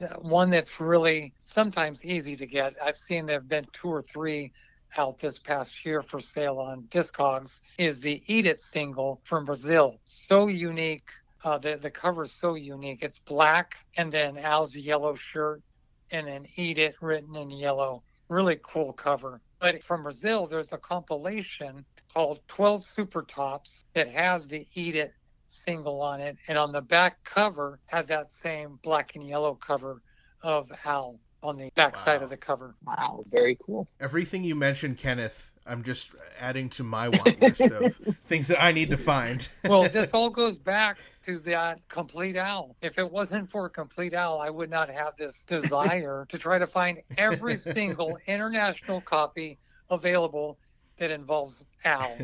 uh, 0.00 0.14
one 0.20 0.48
that's 0.48 0.78
really 0.78 1.34
sometimes 1.40 2.04
easy 2.04 2.36
to 2.36 2.46
get. 2.46 2.76
I've 2.80 2.96
seen 2.96 3.26
there 3.26 3.40
have 3.40 3.48
been 3.48 3.66
two 3.72 3.88
or 3.88 4.00
three 4.00 4.52
out 4.96 5.18
this 5.18 5.40
past 5.40 5.84
year 5.84 6.02
for 6.02 6.20
sale 6.20 6.60
on 6.60 6.84
Discogs 6.84 7.62
is 7.78 8.00
the 8.00 8.22
Eat 8.28 8.46
It 8.46 8.60
single 8.60 9.20
from 9.24 9.44
Brazil. 9.44 9.98
So 10.04 10.46
unique. 10.46 11.08
Uh, 11.42 11.58
the, 11.58 11.76
the 11.82 11.90
cover 11.90 12.22
is 12.22 12.38
so 12.38 12.54
unique. 12.54 13.02
It's 13.02 13.18
black 13.18 13.74
and 13.96 14.12
then 14.12 14.38
Al's 14.38 14.76
yellow 14.76 15.16
shirt 15.16 15.60
and 16.10 16.26
then 16.26 16.46
Eat 16.56 16.78
It 16.78 16.94
written 17.00 17.36
in 17.36 17.50
yellow. 17.50 18.02
Really 18.28 18.58
cool 18.62 18.92
cover. 18.92 19.40
But 19.60 19.82
from 19.82 20.02
Brazil, 20.02 20.46
there's 20.46 20.72
a 20.72 20.78
compilation 20.78 21.84
called 22.12 22.40
12 22.48 22.84
Super 22.84 23.22
Tops 23.22 23.84
that 23.94 24.08
has 24.08 24.48
the 24.48 24.66
Eat 24.74 24.96
It 24.96 25.12
single 25.46 26.02
on 26.02 26.20
it. 26.20 26.36
And 26.48 26.58
on 26.58 26.72
the 26.72 26.80
back 26.80 27.22
cover 27.24 27.78
has 27.86 28.08
that 28.08 28.30
same 28.30 28.78
black 28.82 29.14
and 29.14 29.26
yellow 29.26 29.54
cover 29.54 30.02
of 30.42 30.70
Al 30.84 31.18
on 31.42 31.56
the 31.56 31.70
back 31.74 31.96
side 31.96 32.22
of 32.22 32.30
the 32.30 32.36
cover. 32.36 32.74
Wow, 32.86 33.24
very 33.30 33.58
cool. 33.64 33.88
Everything 34.00 34.44
you 34.44 34.54
mentioned, 34.54 34.98
Kenneth, 34.98 35.52
I'm 35.66 35.82
just 35.82 36.10
adding 36.40 36.68
to 36.70 36.84
my 36.84 37.08
want 37.08 37.40
list 37.40 37.62
of 37.62 37.96
things 38.24 38.48
that 38.48 38.62
I 38.62 38.72
need 38.72 38.90
to 38.90 38.96
find. 38.96 39.46
Well, 39.66 39.88
this 39.88 40.12
all 40.14 40.30
goes 40.30 40.58
back 40.58 40.98
to 41.24 41.38
that 41.40 41.80
complete 41.88 42.36
Al. 42.36 42.76
If 42.82 42.98
it 42.98 43.10
wasn't 43.10 43.50
for 43.50 43.68
complete 43.68 44.14
Al, 44.14 44.40
I 44.40 44.48
would 44.48 44.70
not 44.70 44.88
have 44.88 45.16
this 45.16 45.42
desire 45.46 46.24
to 46.28 46.38
try 46.38 46.58
to 46.58 46.66
find 46.66 47.02
every 47.18 47.56
single 47.56 48.16
international 48.26 49.00
copy 49.00 49.58
available 49.90 50.56
that 50.98 51.10
involves 51.10 51.64
Al. 51.84 52.16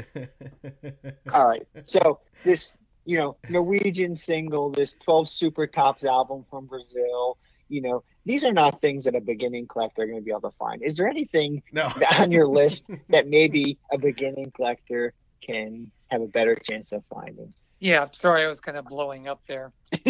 All 1.32 1.48
right. 1.48 1.66
So 1.84 2.20
this, 2.44 2.76
you 3.04 3.18
know, 3.18 3.36
Norwegian 3.48 4.14
single, 4.14 4.70
this 4.70 4.94
12 4.94 5.28
Super 5.28 5.66
Tops 5.66 6.04
album 6.04 6.44
from 6.48 6.66
Brazil, 6.66 7.38
you 7.72 7.80
know, 7.80 8.04
these 8.26 8.44
are 8.44 8.52
not 8.52 8.80
things 8.80 9.04
that 9.04 9.14
a 9.14 9.20
beginning 9.20 9.66
collector 9.66 10.02
are 10.02 10.06
going 10.06 10.18
to 10.18 10.24
be 10.24 10.30
able 10.30 10.42
to 10.42 10.56
find. 10.56 10.82
Is 10.82 10.94
there 10.96 11.08
anything 11.08 11.62
no. 11.72 11.90
on 12.18 12.30
your 12.30 12.46
list 12.46 12.86
that 13.08 13.26
maybe 13.26 13.78
a 13.90 13.98
beginning 13.98 14.52
collector 14.54 15.14
can 15.40 15.90
have 16.08 16.20
a 16.20 16.26
better 16.26 16.54
chance 16.54 16.92
of 16.92 17.02
finding? 17.12 17.52
Yeah, 17.80 18.06
sorry, 18.12 18.44
I 18.44 18.46
was 18.46 18.60
kind 18.60 18.76
of 18.76 18.84
blowing 18.84 19.26
up 19.26 19.40
there. 19.48 19.72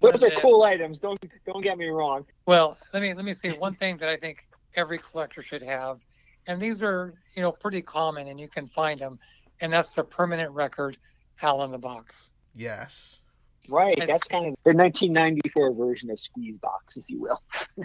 Those 0.00 0.22
are 0.22 0.32
uh, 0.32 0.40
cool 0.40 0.62
items. 0.62 0.98
Don't 0.98 1.18
don't 1.44 1.62
get 1.62 1.76
me 1.78 1.88
wrong. 1.88 2.24
Well, 2.46 2.78
let 2.92 3.02
me 3.02 3.12
let 3.12 3.24
me 3.24 3.32
say 3.32 3.50
one 3.50 3.74
thing 3.74 3.96
that 3.96 4.08
I 4.08 4.16
think 4.16 4.46
every 4.76 4.98
collector 4.98 5.42
should 5.42 5.64
have, 5.64 5.98
and 6.46 6.62
these 6.62 6.80
are 6.80 7.14
you 7.34 7.42
know 7.42 7.50
pretty 7.50 7.82
common, 7.82 8.28
and 8.28 8.38
you 8.38 8.46
can 8.46 8.68
find 8.68 9.00
them, 9.00 9.18
and 9.60 9.72
that's 9.72 9.94
the 9.94 10.04
permanent 10.04 10.52
record, 10.52 10.96
Al 11.42 11.64
in 11.64 11.72
the 11.72 11.78
Box. 11.78 12.30
yes. 12.54 13.18
Right. 13.68 13.92
It's- 13.98 14.08
That's 14.08 14.24
kind 14.24 14.46
of 14.46 14.54
the 14.64 14.72
1994 14.74 15.74
version 15.74 16.10
of 16.10 16.18
Squeeze 16.20 16.58
Box, 16.58 16.96
if 16.96 17.08
you 17.08 17.20
will. 17.20 17.42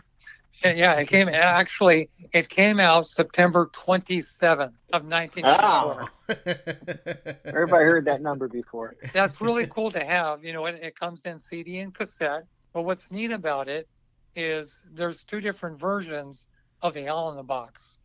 Yeah, 0.64 0.94
it 1.00 1.08
came 1.08 1.28
actually 1.28 2.10
it 2.34 2.48
came 2.48 2.80
out 2.80 3.08
September 3.08 3.72
27th 3.74 4.74
of 4.94 5.04
1994. 5.06 5.48
Ah. 5.50 6.08
Everybody 7.46 7.84
heard 7.86 8.06
that 8.06 8.22
number 8.22 8.48
before. 8.48 8.96
That's 9.14 9.42
really 9.42 9.66
cool 9.66 9.90
to 9.90 10.04
have. 10.06 10.44
You 10.44 10.54
know, 10.54 10.66
it, 10.68 10.76
it 10.84 10.96
comes 11.00 11.26
in 11.26 11.40
CD 11.40 11.80
and 11.80 11.92
cassette. 11.92 12.44
But 12.74 12.84
what's 12.84 13.12
neat 13.12 13.32
about 13.32 13.70
it 13.70 13.88
is 14.36 14.86
there's 14.94 15.24
two 15.24 15.42
different 15.42 15.80
versions 15.80 16.48
of 16.84 16.94
the 16.94 17.08
Al 17.08 17.32
in 17.32 17.38
the 17.38 17.44
Box. 17.44 17.98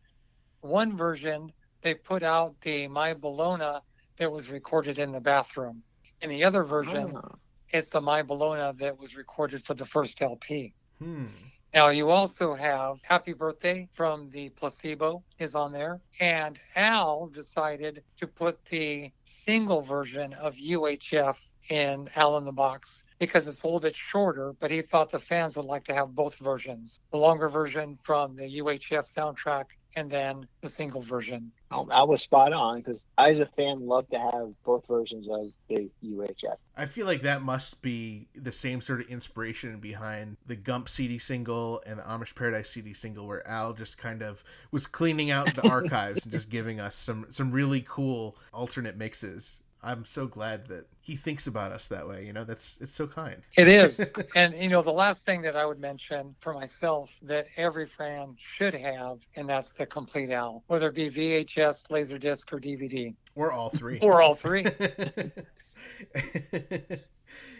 One 0.61 0.97
version 0.97 1.51
they 1.83 1.93
put 1.93 2.23
out 2.23 2.55
the 2.61 2.87
My 2.87 3.13
Bologna 3.13 3.79
that 4.17 4.31
was 4.31 4.49
recorded 4.49 4.97
in 4.97 5.11
the 5.11 5.21
bathroom, 5.21 5.83
and 6.23 6.31
the 6.31 6.43
other 6.43 6.63
version 6.63 7.13
Ah. 7.15 7.35
It's 7.71 7.89
the 7.89 8.01
My 8.01 8.21
Bologna 8.21 8.77
that 8.79 8.97
was 8.97 9.15
recorded 9.15 9.63
for 9.63 9.73
the 9.73 9.85
first 9.85 10.21
LP. 10.21 10.73
hmm. 10.99 11.25
Now 11.73 11.89
you 11.89 12.09
also 12.09 12.55
have 12.55 13.03
Happy 13.03 13.33
Birthday 13.33 13.87
from 13.93 14.29
the 14.31 14.49
Placebo 14.49 15.21
is 15.37 15.53
on 15.53 15.71
there. 15.73 15.99
And 16.19 16.59
Al 16.75 17.27
decided 17.27 18.03
to 18.17 18.25
put 18.25 18.63
the 18.65 19.11
single 19.25 19.81
version 19.81 20.33
of 20.33 20.55
UHF 20.55 21.37
in 21.69 22.09
Al 22.15 22.37
in 22.37 22.45
the 22.45 22.51
Box 22.51 23.03
because 23.19 23.47
it's 23.47 23.63
a 23.63 23.67
little 23.67 23.79
bit 23.79 23.95
shorter, 23.95 24.53
but 24.59 24.71
he 24.71 24.81
thought 24.81 25.11
the 25.11 25.19
fans 25.19 25.57
would 25.57 25.65
like 25.65 25.83
to 25.83 25.93
have 25.93 26.15
both 26.15 26.37
versions. 26.37 27.01
The 27.11 27.17
longer 27.17 27.49
version 27.49 27.97
from 28.01 28.35
the 28.35 28.59
UHF 28.59 29.05
soundtrack 29.13 29.65
and 29.97 30.11
then 30.11 30.47
the 30.61 30.69
single 30.69 31.01
version. 31.01 31.51
I 31.71 31.77
I 31.89 32.03
was 32.03 32.21
spot 32.21 32.53
on 32.53 32.77
because 32.77 33.03
I, 33.17 33.31
as 33.31 33.39
a 33.39 33.47
fan, 33.47 33.85
love 33.85 34.07
to 34.11 34.19
have 34.19 34.53
both 34.63 34.85
versions 34.87 35.27
of 35.27 35.51
the 35.67 35.89
UHF. 36.05 36.55
I 36.77 36.85
feel 36.85 37.07
like 37.07 37.21
that 37.23 37.41
must 37.41 37.81
be 37.81 38.27
the 38.35 38.51
same 38.51 38.79
sort 38.79 39.01
of 39.01 39.07
inspiration 39.09 39.79
behind 39.79 40.37
the 40.45 40.55
Gump 40.55 40.87
CD 40.87 41.17
single 41.17 41.81
and 41.87 41.97
the 41.97 42.03
Amish 42.03 42.35
Paradise 42.35 42.69
CD 42.69 42.93
single, 42.93 43.25
where 43.25 43.45
Al 43.47 43.73
just 43.73 43.97
kind 43.97 44.21
of 44.21 44.43
was 44.71 44.85
cleaning 44.85 45.31
out 45.31 45.53
the 45.55 45.67
archives 45.69 46.23
and 46.23 46.31
just 46.31 46.49
giving 46.49 46.79
us 46.79 46.95
some 46.95 47.25
some 47.31 47.51
really 47.51 47.83
cool 47.87 48.37
alternate 48.53 48.97
mixes. 48.97 49.61
I'm 49.83 50.05
so 50.05 50.25
glad 50.25 50.65
that 50.67 50.87
he 51.01 51.15
thinks 51.15 51.47
about 51.47 51.71
us 51.71 51.87
that 51.89 52.07
way. 52.07 52.25
You 52.25 52.33
know, 52.33 52.43
that's 52.43 52.77
it's 52.81 52.93
so 52.93 53.05
kind. 53.07 53.37
It 53.55 53.67
is. 53.67 53.99
and, 54.35 54.55
you 54.55 54.69
know, 54.69 54.81
the 54.81 54.91
last 54.91 55.25
thing 55.25 55.41
that 55.43 55.55
I 55.55 55.65
would 55.65 55.79
mention 55.79 56.35
for 56.39 56.53
myself 56.53 57.13
that 57.23 57.45
every 57.57 57.85
fan 57.85 58.35
should 58.37 58.73
have, 58.73 59.19
and 59.35 59.47
that's 59.47 59.73
the 59.73 59.85
complete 59.85 60.31
Al, 60.31 60.63
whether 60.67 60.87
it 60.89 60.95
be 60.95 61.09
VHS, 61.09 61.89
Laserdisc, 61.89 62.51
or 62.51 62.59
DVD, 62.59 63.13
Or 63.35 63.51
all 63.51 63.69
three. 63.69 63.99
or 63.99 64.21
all 64.21 64.35
three. 64.35 64.65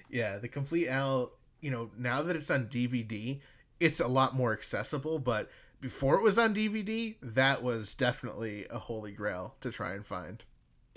yeah, 0.09 0.37
the 0.37 0.47
complete 0.47 0.87
Al, 0.87 1.31
you 1.61 1.71
know, 1.71 1.91
now 1.97 2.23
that 2.23 2.35
it's 2.35 2.51
on 2.51 2.67
DVD, 2.67 3.39
it's 3.79 3.99
a 3.99 4.07
lot 4.07 4.35
more 4.35 4.53
accessible, 4.53 5.19
but 5.19 5.49
before 5.79 6.15
it 6.15 6.23
was 6.23 6.39
on 6.39 6.55
DVD, 6.55 7.15
that 7.21 7.61
was 7.61 7.93
definitely 7.93 8.65
a 8.69 8.79
holy 8.79 9.11
grail 9.11 9.55
to 9.61 9.69
try 9.71 9.93
and 9.93 10.05
find. 10.05 10.43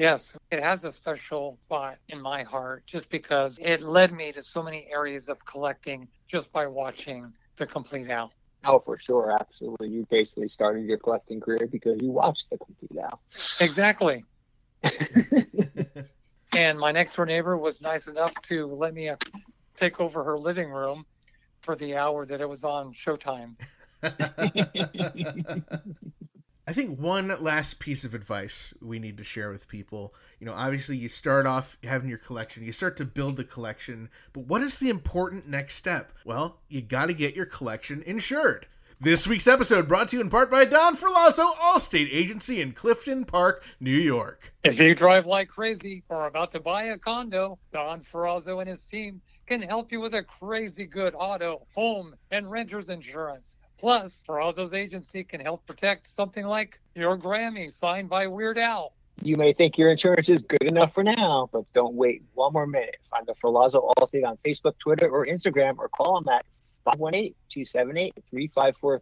Yes, 0.00 0.34
it 0.50 0.62
has 0.62 0.86
a 0.86 0.92
special 0.92 1.58
spot 1.66 1.98
in 2.08 2.22
my 2.22 2.42
heart 2.42 2.86
just 2.86 3.10
because 3.10 3.58
it 3.60 3.82
led 3.82 4.14
me 4.14 4.32
to 4.32 4.42
so 4.42 4.62
many 4.62 4.88
areas 4.90 5.28
of 5.28 5.44
collecting 5.44 6.08
just 6.26 6.50
by 6.52 6.66
watching 6.66 7.30
the 7.58 7.66
complete 7.66 8.08
Al. 8.08 8.32
Oh, 8.64 8.78
for 8.78 8.96
sure, 8.96 9.36
absolutely. 9.38 9.90
You 9.90 10.06
basically 10.10 10.48
started 10.48 10.86
your 10.86 10.96
collecting 10.96 11.38
career 11.38 11.68
because 11.70 12.00
you 12.00 12.12
watched 12.12 12.48
the 12.48 12.56
complete 12.56 12.98
Al. 12.98 13.20
Exactly. 13.60 14.24
and 16.54 16.78
my 16.78 16.92
next 16.92 17.14
door 17.14 17.26
neighbor 17.26 17.58
was 17.58 17.82
nice 17.82 18.06
enough 18.06 18.32
to 18.44 18.68
let 18.68 18.94
me 18.94 19.10
uh, 19.10 19.16
take 19.76 20.00
over 20.00 20.24
her 20.24 20.38
living 20.38 20.70
room 20.70 21.04
for 21.60 21.76
the 21.76 21.96
hour 21.96 22.24
that 22.24 22.40
it 22.40 22.48
was 22.48 22.64
on 22.64 22.94
Showtime. 22.94 23.54
I 26.70 26.72
think 26.72 27.00
one 27.00 27.34
last 27.42 27.80
piece 27.80 28.04
of 28.04 28.14
advice 28.14 28.72
we 28.80 29.00
need 29.00 29.16
to 29.16 29.24
share 29.24 29.50
with 29.50 29.66
people. 29.66 30.14
You 30.38 30.46
know, 30.46 30.52
obviously 30.52 30.96
you 30.96 31.08
start 31.08 31.44
off 31.44 31.76
having 31.82 32.08
your 32.08 32.16
collection, 32.16 32.62
you 32.62 32.70
start 32.70 32.96
to 32.98 33.04
build 33.04 33.38
the 33.38 33.42
collection, 33.42 34.08
but 34.32 34.44
what 34.44 34.62
is 34.62 34.78
the 34.78 34.88
important 34.88 35.48
next 35.48 35.74
step? 35.74 36.12
Well, 36.24 36.60
you 36.68 36.80
got 36.80 37.06
to 37.06 37.12
get 37.12 37.34
your 37.34 37.44
collection 37.44 38.04
insured. 38.06 38.68
This 39.00 39.26
week's 39.26 39.48
episode 39.48 39.88
brought 39.88 40.10
to 40.10 40.18
you 40.18 40.22
in 40.22 40.30
part 40.30 40.48
by 40.48 40.64
Don 40.64 40.96
Ferlazzo, 40.96 41.56
Allstate 41.56 42.08
Agency 42.12 42.60
in 42.60 42.70
Clifton 42.70 43.24
Park, 43.24 43.64
New 43.80 43.90
York. 43.90 44.54
If 44.62 44.78
you 44.78 44.94
drive 44.94 45.26
like 45.26 45.48
crazy 45.48 46.04
or 46.08 46.18
are 46.18 46.28
about 46.28 46.52
to 46.52 46.60
buy 46.60 46.84
a 46.84 46.98
condo, 46.98 47.58
Don 47.72 48.02
Ferlazzo 48.02 48.60
and 48.60 48.68
his 48.68 48.84
team 48.84 49.20
can 49.48 49.60
help 49.60 49.90
you 49.90 50.00
with 50.00 50.14
a 50.14 50.22
crazy 50.22 50.86
good 50.86 51.14
auto, 51.16 51.66
home, 51.74 52.14
and 52.30 52.48
renter's 52.48 52.90
insurance. 52.90 53.56
Plus, 53.80 54.22
Ferlazzo's 54.28 54.74
agency 54.74 55.24
can 55.24 55.40
help 55.40 55.66
protect 55.66 56.06
something 56.06 56.44
like 56.44 56.78
your 56.94 57.16
Grammy 57.16 57.72
signed 57.72 58.10
by 58.10 58.26
Weird 58.26 58.58
Al. 58.58 58.92
You 59.22 59.36
may 59.36 59.54
think 59.54 59.78
your 59.78 59.90
insurance 59.90 60.28
is 60.28 60.42
good 60.42 60.64
enough 60.64 60.92
for 60.92 61.02
now, 61.02 61.48
but 61.50 61.64
don't 61.72 61.94
wait 61.94 62.22
one 62.34 62.52
more 62.52 62.66
minute. 62.66 62.98
Find 63.10 63.26
the 63.26 63.32
Ferlazzo 63.42 63.90
Allstate 63.96 64.26
on 64.26 64.36
Facebook, 64.44 64.78
Twitter, 64.78 65.08
or 65.08 65.24
Instagram, 65.24 65.78
or 65.78 65.88
call 65.88 66.20
them 66.20 66.28
at 66.28 66.44
518-278-3543 67.50 68.72
for 68.78 69.00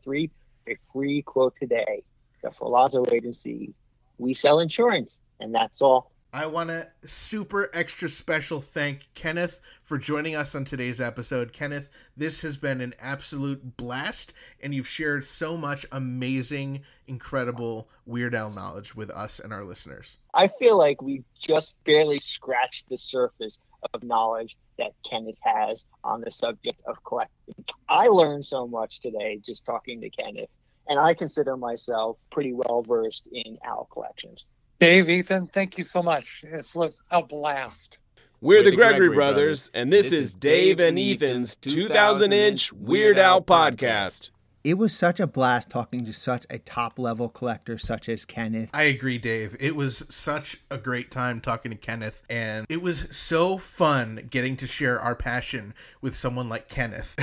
a 0.68 0.76
free 0.92 1.22
quote 1.22 1.56
today. 1.60 2.04
The 2.44 2.50
Ferlazzo 2.50 3.12
Agency. 3.12 3.74
We 4.18 4.32
sell 4.32 4.60
insurance, 4.60 5.18
and 5.40 5.52
that's 5.52 5.82
all. 5.82 6.12
I 6.30 6.44
want 6.44 6.68
to 6.68 6.86
super 7.06 7.70
extra 7.72 8.06
special 8.06 8.60
thank 8.60 9.08
Kenneth 9.14 9.62
for 9.80 9.96
joining 9.96 10.36
us 10.36 10.54
on 10.54 10.66
today's 10.66 11.00
episode. 11.00 11.54
Kenneth, 11.54 11.88
this 12.18 12.42
has 12.42 12.58
been 12.58 12.82
an 12.82 12.94
absolute 13.00 13.78
blast, 13.78 14.34
and 14.62 14.74
you've 14.74 14.86
shared 14.86 15.24
so 15.24 15.56
much 15.56 15.86
amazing, 15.90 16.82
incredible 17.06 17.88
Weird 18.04 18.34
Al 18.34 18.50
knowledge 18.50 18.94
with 18.94 19.08
us 19.08 19.40
and 19.40 19.54
our 19.54 19.64
listeners. 19.64 20.18
I 20.34 20.48
feel 20.48 20.76
like 20.76 21.00
we 21.00 21.24
just 21.38 21.82
barely 21.84 22.18
scratched 22.18 22.90
the 22.90 22.98
surface 22.98 23.58
of 23.94 24.02
knowledge 24.02 24.58
that 24.76 24.92
Kenneth 25.08 25.38
has 25.40 25.86
on 26.04 26.20
the 26.20 26.30
subject 26.30 26.78
of 26.86 27.02
collecting. 27.04 27.54
I 27.88 28.08
learned 28.08 28.44
so 28.44 28.66
much 28.66 29.00
today 29.00 29.40
just 29.42 29.64
talking 29.64 29.98
to 30.02 30.10
Kenneth, 30.10 30.50
and 30.88 31.00
I 31.00 31.14
consider 31.14 31.56
myself 31.56 32.18
pretty 32.30 32.52
well 32.52 32.84
versed 32.86 33.26
in 33.32 33.56
Al 33.64 33.88
collections. 33.90 34.44
Dave, 34.80 35.10
Ethan, 35.10 35.48
thank 35.48 35.76
you 35.76 35.82
so 35.82 36.04
much. 36.04 36.44
This 36.48 36.72
was 36.72 37.02
a 37.10 37.20
blast. 37.20 37.98
We're, 38.40 38.62
the 38.62 38.70
Gregory, 38.70 39.08
Brothers, 39.08 39.72
and 39.74 39.92
this, 39.92 40.12
is 40.12 40.36
Dave 40.36 40.78
and 40.78 40.96
Ethan's 40.96 41.56
2000 41.56 42.32
inch 42.32 42.72
Weird 42.72 43.18
Al 43.18 43.42
podcast. 43.42 44.30
It 44.62 44.78
was 44.78 44.92
such 44.94 45.18
a 45.18 45.26
blast 45.26 45.68
talking 45.68 46.04
to 46.04 46.12
such 46.12 46.46
a 46.48 46.58
top 46.58 47.00
level 47.00 47.28
collector 47.28 47.76
such 47.76 48.08
as 48.08 48.24
Kenneth. 48.24 48.70
I 48.72 48.84
agree, 48.84 49.18
Dave. 49.18 49.56
It 49.58 49.74
was 49.74 50.06
such 50.10 50.60
a 50.70 50.78
great 50.78 51.10
time 51.10 51.40
talking 51.40 51.72
to 51.72 51.76
Kenneth, 51.76 52.22
and 52.30 52.64
it 52.68 52.80
was 52.80 53.08
so 53.10 53.58
fun 53.58 54.28
getting 54.30 54.54
to 54.58 54.68
share 54.68 55.00
our 55.00 55.16
passion 55.16 55.74
with 56.00 56.14
someone 56.14 56.48
like 56.48 56.68
Kenneth. 56.68 57.16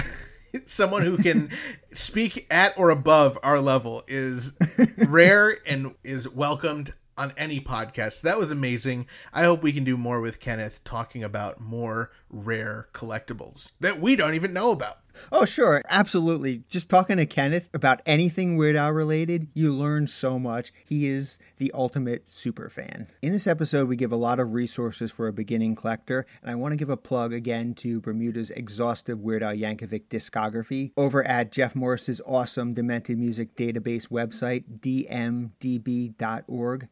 someone 0.65 1.03
who 1.03 1.15
can 1.15 1.49
speak 1.93 2.47
at 2.51 2.77
or 2.77 2.89
above 2.89 3.39
our 3.43 3.61
level 3.61 4.03
is 4.09 4.51
rare 5.07 5.57
and 5.65 5.95
is 6.03 6.27
welcomed 6.27 6.93
on 7.17 7.33
any 7.37 7.59
podcast. 7.59 8.21
That 8.21 8.37
was 8.37 8.51
amazing. 8.51 9.07
I 9.33 9.43
hope 9.43 9.63
we 9.63 9.71
can 9.73 9.83
do 9.83 9.97
more 9.97 10.19
with 10.21 10.39
Kenneth 10.39 10.83
talking 10.83 11.23
about 11.23 11.61
more 11.61 12.11
rare 12.35 12.89
collectibles 12.93 13.71
that 13.79 13.99
we 13.99 14.15
don't 14.15 14.35
even 14.35 14.53
know 14.53 14.71
about. 14.71 14.97
Oh, 15.31 15.45
sure. 15.45 15.81
Absolutely. 15.89 16.63
Just 16.69 16.89
talking 16.89 17.17
to 17.17 17.25
Kenneth 17.25 17.69
about 17.73 18.01
anything 18.05 18.57
Weird 18.57 18.75
Al 18.75 18.91
related, 18.91 19.47
you 19.53 19.71
learn 19.71 20.07
so 20.07 20.37
much. 20.37 20.73
He 20.83 21.07
is 21.07 21.39
the 21.57 21.71
ultimate 21.73 22.29
super 22.29 22.69
fan. 22.69 23.07
In 23.21 23.31
this 23.31 23.47
episode, 23.47 23.87
we 23.87 23.95
give 23.95 24.11
a 24.11 24.17
lot 24.17 24.39
of 24.39 24.53
resources 24.53 25.11
for 25.11 25.27
a 25.27 25.33
beginning 25.33 25.75
collector, 25.75 26.25
and 26.41 26.51
I 26.51 26.55
want 26.55 26.73
to 26.73 26.77
give 26.77 26.89
a 26.89 26.97
plug 26.97 27.33
again 27.33 27.73
to 27.75 28.01
Bermuda's 28.01 28.51
exhaustive 28.51 29.21
Weird 29.21 29.43
Al 29.43 29.53
Yankovic 29.53 30.07
discography 30.09 30.91
over 30.97 31.25
at 31.25 31.51
Jeff 31.51 31.75
Morris's 31.75 32.21
awesome 32.25 32.73
Demented 32.73 33.17
Music 33.17 33.55
Database 33.55 34.09
website, 34.09 34.79
dmdb.org. 34.79 36.09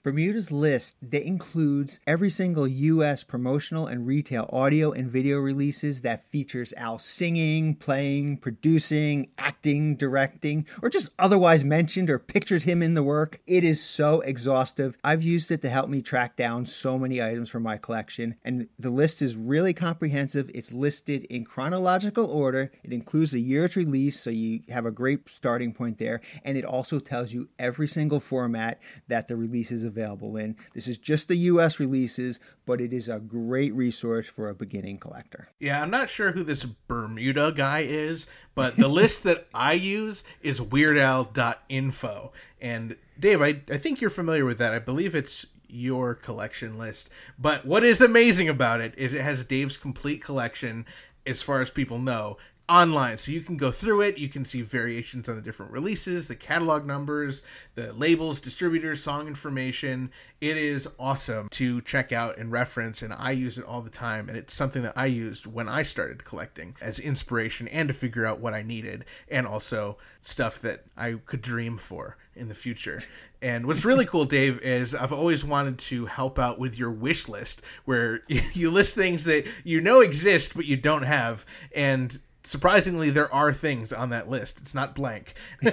Bermuda's 0.03 0.51
list 0.51 0.95
that 1.01 1.27
includes 1.27 1.99
every 2.07 2.29
single 2.29 2.67
U.S. 2.67 3.23
promotional 3.23 3.87
and 3.87 4.07
retail 4.07 4.49
audio 4.51 4.91
and 4.91 5.09
video 5.09 5.32
releases 5.39 6.01
that 6.01 6.27
features 6.29 6.73
Al 6.77 6.99
singing, 6.99 7.75
playing, 7.75 8.37
producing, 8.37 9.29
acting, 9.37 9.95
directing, 9.95 10.65
or 10.81 10.89
just 10.89 11.09
otherwise 11.19 11.63
mentioned 11.63 12.09
or 12.09 12.19
pictures 12.19 12.63
him 12.63 12.81
in 12.81 12.93
the 12.93 13.03
work. 13.03 13.41
It 13.47 13.63
is 13.63 13.83
so 13.83 14.21
exhaustive. 14.21 14.97
I've 15.03 15.23
used 15.23 15.51
it 15.51 15.61
to 15.61 15.69
help 15.69 15.89
me 15.89 16.01
track 16.01 16.35
down 16.35 16.65
so 16.65 16.97
many 16.97 17.21
items 17.21 17.49
from 17.49 17.63
my 17.63 17.77
collection, 17.77 18.35
and 18.43 18.67
the 18.77 18.89
list 18.89 19.21
is 19.21 19.35
really 19.35 19.73
comprehensive. 19.73 20.49
It's 20.53 20.71
listed 20.71 21.25
in 21.25 21.45
chronological 21.45 22.25
order. 22.25 22.71
It 22.83 22.93
includes 22.93 23.31
the 23.31 23.41
year 23.41 23.65
it's 23.65 23.75
released, 23.75 24.23
so 24.23 24.29
you 24.29 24.61
have 24.69 24.85
a 24.85 24.91
great 24.91 25.29
starting 25.29 25.73
point 25.73 25.97
there, 25.97 26.21
and 26.43 26.57
it 26.57 26.65
also 26.65 26.99
tells 26.99 27.33
you 27.33 27.49
every 27.59 27.87
single 27.87 28.19
format 28.19 28.79
that 29.07 29.27
the 29.27 29.35
release 29.35 29.71
is 29.71 29.83
available 29.83 30.37
in. 30.37 30.55
This 30.73 30.87
is 30.87 30.97
just 30.97 31.27
the 31.27 31.37
US 31.37 31.79
releases, 31.79 32.39
but 32.65 32.81
it 32.81 32.93
is 32.93 33.09
a 33.09 33.19
great 33.19 33.73
resource 33.73 34.27
for 34.27 34.49
a 34.49 34.55
beginning 34.55 34.97
collector. 35.23 35.49
Yeah, 35.59 35.81
I'm 35.81 35.89
not 35.89 36.09
sure 36.09 36.31
who 36.31 36.43
this 36.43 36.65
Bermuda 36.65 37.51
guy 37.55 37.81
is, 37.81 38.27
but 38.55 38.77
the 38.77 38.87
list 38.99 39.23
that 39.23 39.47
I 39.53 39.73
use 39.73 40.23
is 40.41 40.59
weirdal.info. 40.59 42.31
And 42.61 42.95
Dave, 43.19 43.41
I, 43.41 43.61
I 43.69 43.77
think 43.77 44.01
you're 44.01 44.09
familiar 44.09 44.45
with 44.45 44.57
that. 44.59 44.73
I 44.73 44.79
believe 44.79 45.15
it's 45.15 45.45
your 45.67 46.13
collection 46.13 46.77
list. 46.77 47.09
But 47.39 47.65
what 47.65 47.83
is 47.83 48.01
amazing 48.01 48.49
about 48.49 48.81
it 48.81 48.93
is 48.97 49.13
it 49.13 49.21
has 49.21 49.43
Dave's 49.43 49.77
complete 49.77 50.23
collection, 50.23 50.85
as 51.25 51.41
far 51.41 51.61
as 51.61 51.69
people 51.69 51.99
know, 51.99 52.37
online. 52.69 53.17
So 53.17 53.31
you 53.31 53.41
can 53.41 53.57
go 53.57 53.71
through 53.71 54.01
it, 54.01 54.17
you 54.17 54.29
can 54.29 54.45
see 54.45 54.61
variations 54.61 55.27
on 55.27 55.35
the 55.35 55.41
different 55.41 55.71
releases, 55.71 56.27
the 56.27 56.35
catalog 56.35 56.85
numbers, 56.85 57.43
the 57.75 57.91
labels, 57.93 58.39
distributors, 58.39 59.03
song 59.03 59.27
information. 59.27 60.11
It 60.39 60.57
is 60.57 60.87
awesome 60.97 61.49
to 61.51 61.81
check 61.81 62.11
out 62.11 62.37
and 62.37 62.51
reference, 62.51 63.01
and 63.01 63.13
I 63.13 63.31
use 63.31 63.57
it 63.57 63.65
all 63.65 63.81
the 63.81 63.89
time. 63.89 64.29
And 64.29 64.37
it's 64.37 64.53
something 64.53 64.81
that 64.83 64.97
I 64.97 65.07
used 65.07 65.45
when 65.45 65.67
I 65.67 65.83
started 65.83 66.23
collecting 66.23 66.75
as 66.81 66.99
inspiration 66.99 67.67
and 67.67 67.87
to 67.89 67.93
figure 67.93 68.25
out 68.25 68.39
what 68.39 68.53
I 68.53 68.61
needed, 68.61 69.05
and 69.29 69.45
also 69.45 69.97
stuff 70.21 70.59
that 70.61 70.85
I 70.95 71.13
could 71.25 71.41
dream 71.41 71.77
for 71.77 72.17
in 72.35 72.47
the 72.47 72.55
future. 72.55 73.01
And 73.43 73.65
what's 73.65 73.83
really 73.83 74.05
cool, 74.05 74.23
Dave, 74.23 74.61
is 74.61 74.95
I've 74.95 75.11
always 75.11 75.43
wanted 75.43 75.77
to 75.79 76.05
help 76.05 76.39
out 76.39 76.59
with 76.59 76.79
your 76.79 76.91
wish 76.91 77.27
list, 77.27 77.61
where 77.83 78.21
you 78.53 78.71
list 78.71 78.95
things 78.95 79.25
that 79.25 79.45
you 79.65 79.81
know 79.81 79.99
exist 79.99 80.55
but 80.55 80.65
you 80.65 80.77
don't 80.77 81.03
have, 81.03 81.45
and 81.75 82.17
surprisingly 82.43 83.09
there 83.09 83.33
are 83.33 83.53
things 83.53 83.93
on 83.93 84.09
that 84.09 84.29
list. 84.29 84.59
It's 84.59 84.75
not 84.75 84.95
blank. 84.95 85.33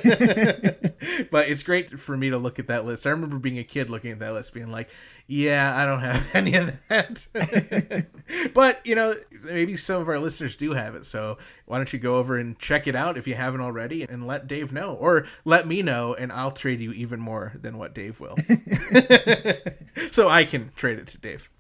But 1.30 1.48
it's 1.48 1.62
great 1.62 1.98
for 1.98 2.16
me 2.16 2.30
to 2.30 2.38
look 2.38 2.59
at 2.59 2.66
that 2.68 2.84
list. 2.84 3.06
I 3.06 3.10
remember 3.10 3.38
being 3.38 3.59
a 3.59 3.64
kid 3.64 3.90
looking 3.90 4.10
at 4.10 4.18
that 4.20 4.32
list 4.32 4.52
being 4.52 4.70
like 4.70 4.88
yeah 5.26 5.72
i 5.76 5.86
don't 5.86 6.01
have 6.01 6.28
any 6.34 6.55
of 6.55 6.72
that. 6.88 7.26
But 8.55 8.80
you 8.84 8.94
know 8.94 9.14
maybe 9.44 9.76
some 9.76 10.01
of 10.01 10.09
our 10.09 10.18
listeners 10.18 10.56
do 10.56 10.72
have 10.72 10.94
it. 10.94 11.05
So 11.05 11.38
why 11.66 11.76
don't 11.78 11.92
you 11.92 11.98
go 11.98 12.16
over 12.16 12.38
and 12.38 12.59
check 12.59 12.86
it 12.86 12.94
out 12.97 13.16
if 13.16 13.26
you 13.26 13.34
haven't 13.34 13.60
already 13.60 14.02
and 14.02 14.26
let 14.26 14.47
dave 14.47 14.72
know 14.72 14.94
or 14.94 15.26
let 15.44 15.66
me 15.66 15.82
know 15.82 16.14
and 16.14 16.32
i'll 16.32 16.51
trade 16.51 16.80
you 16.80 16.92
even 16.92 17.20
more 17.20 17.52
than 17.60 17.78
what 17.78 17.94
dave 17.94 18.20
will. 18.20 18.36
So 20.10 20.28
i 20.28 20.44
can 20.44 20.70
trade 20.76 20.98
it 20.98 21.06
to 21.09 21.18
dave 21.18 21.51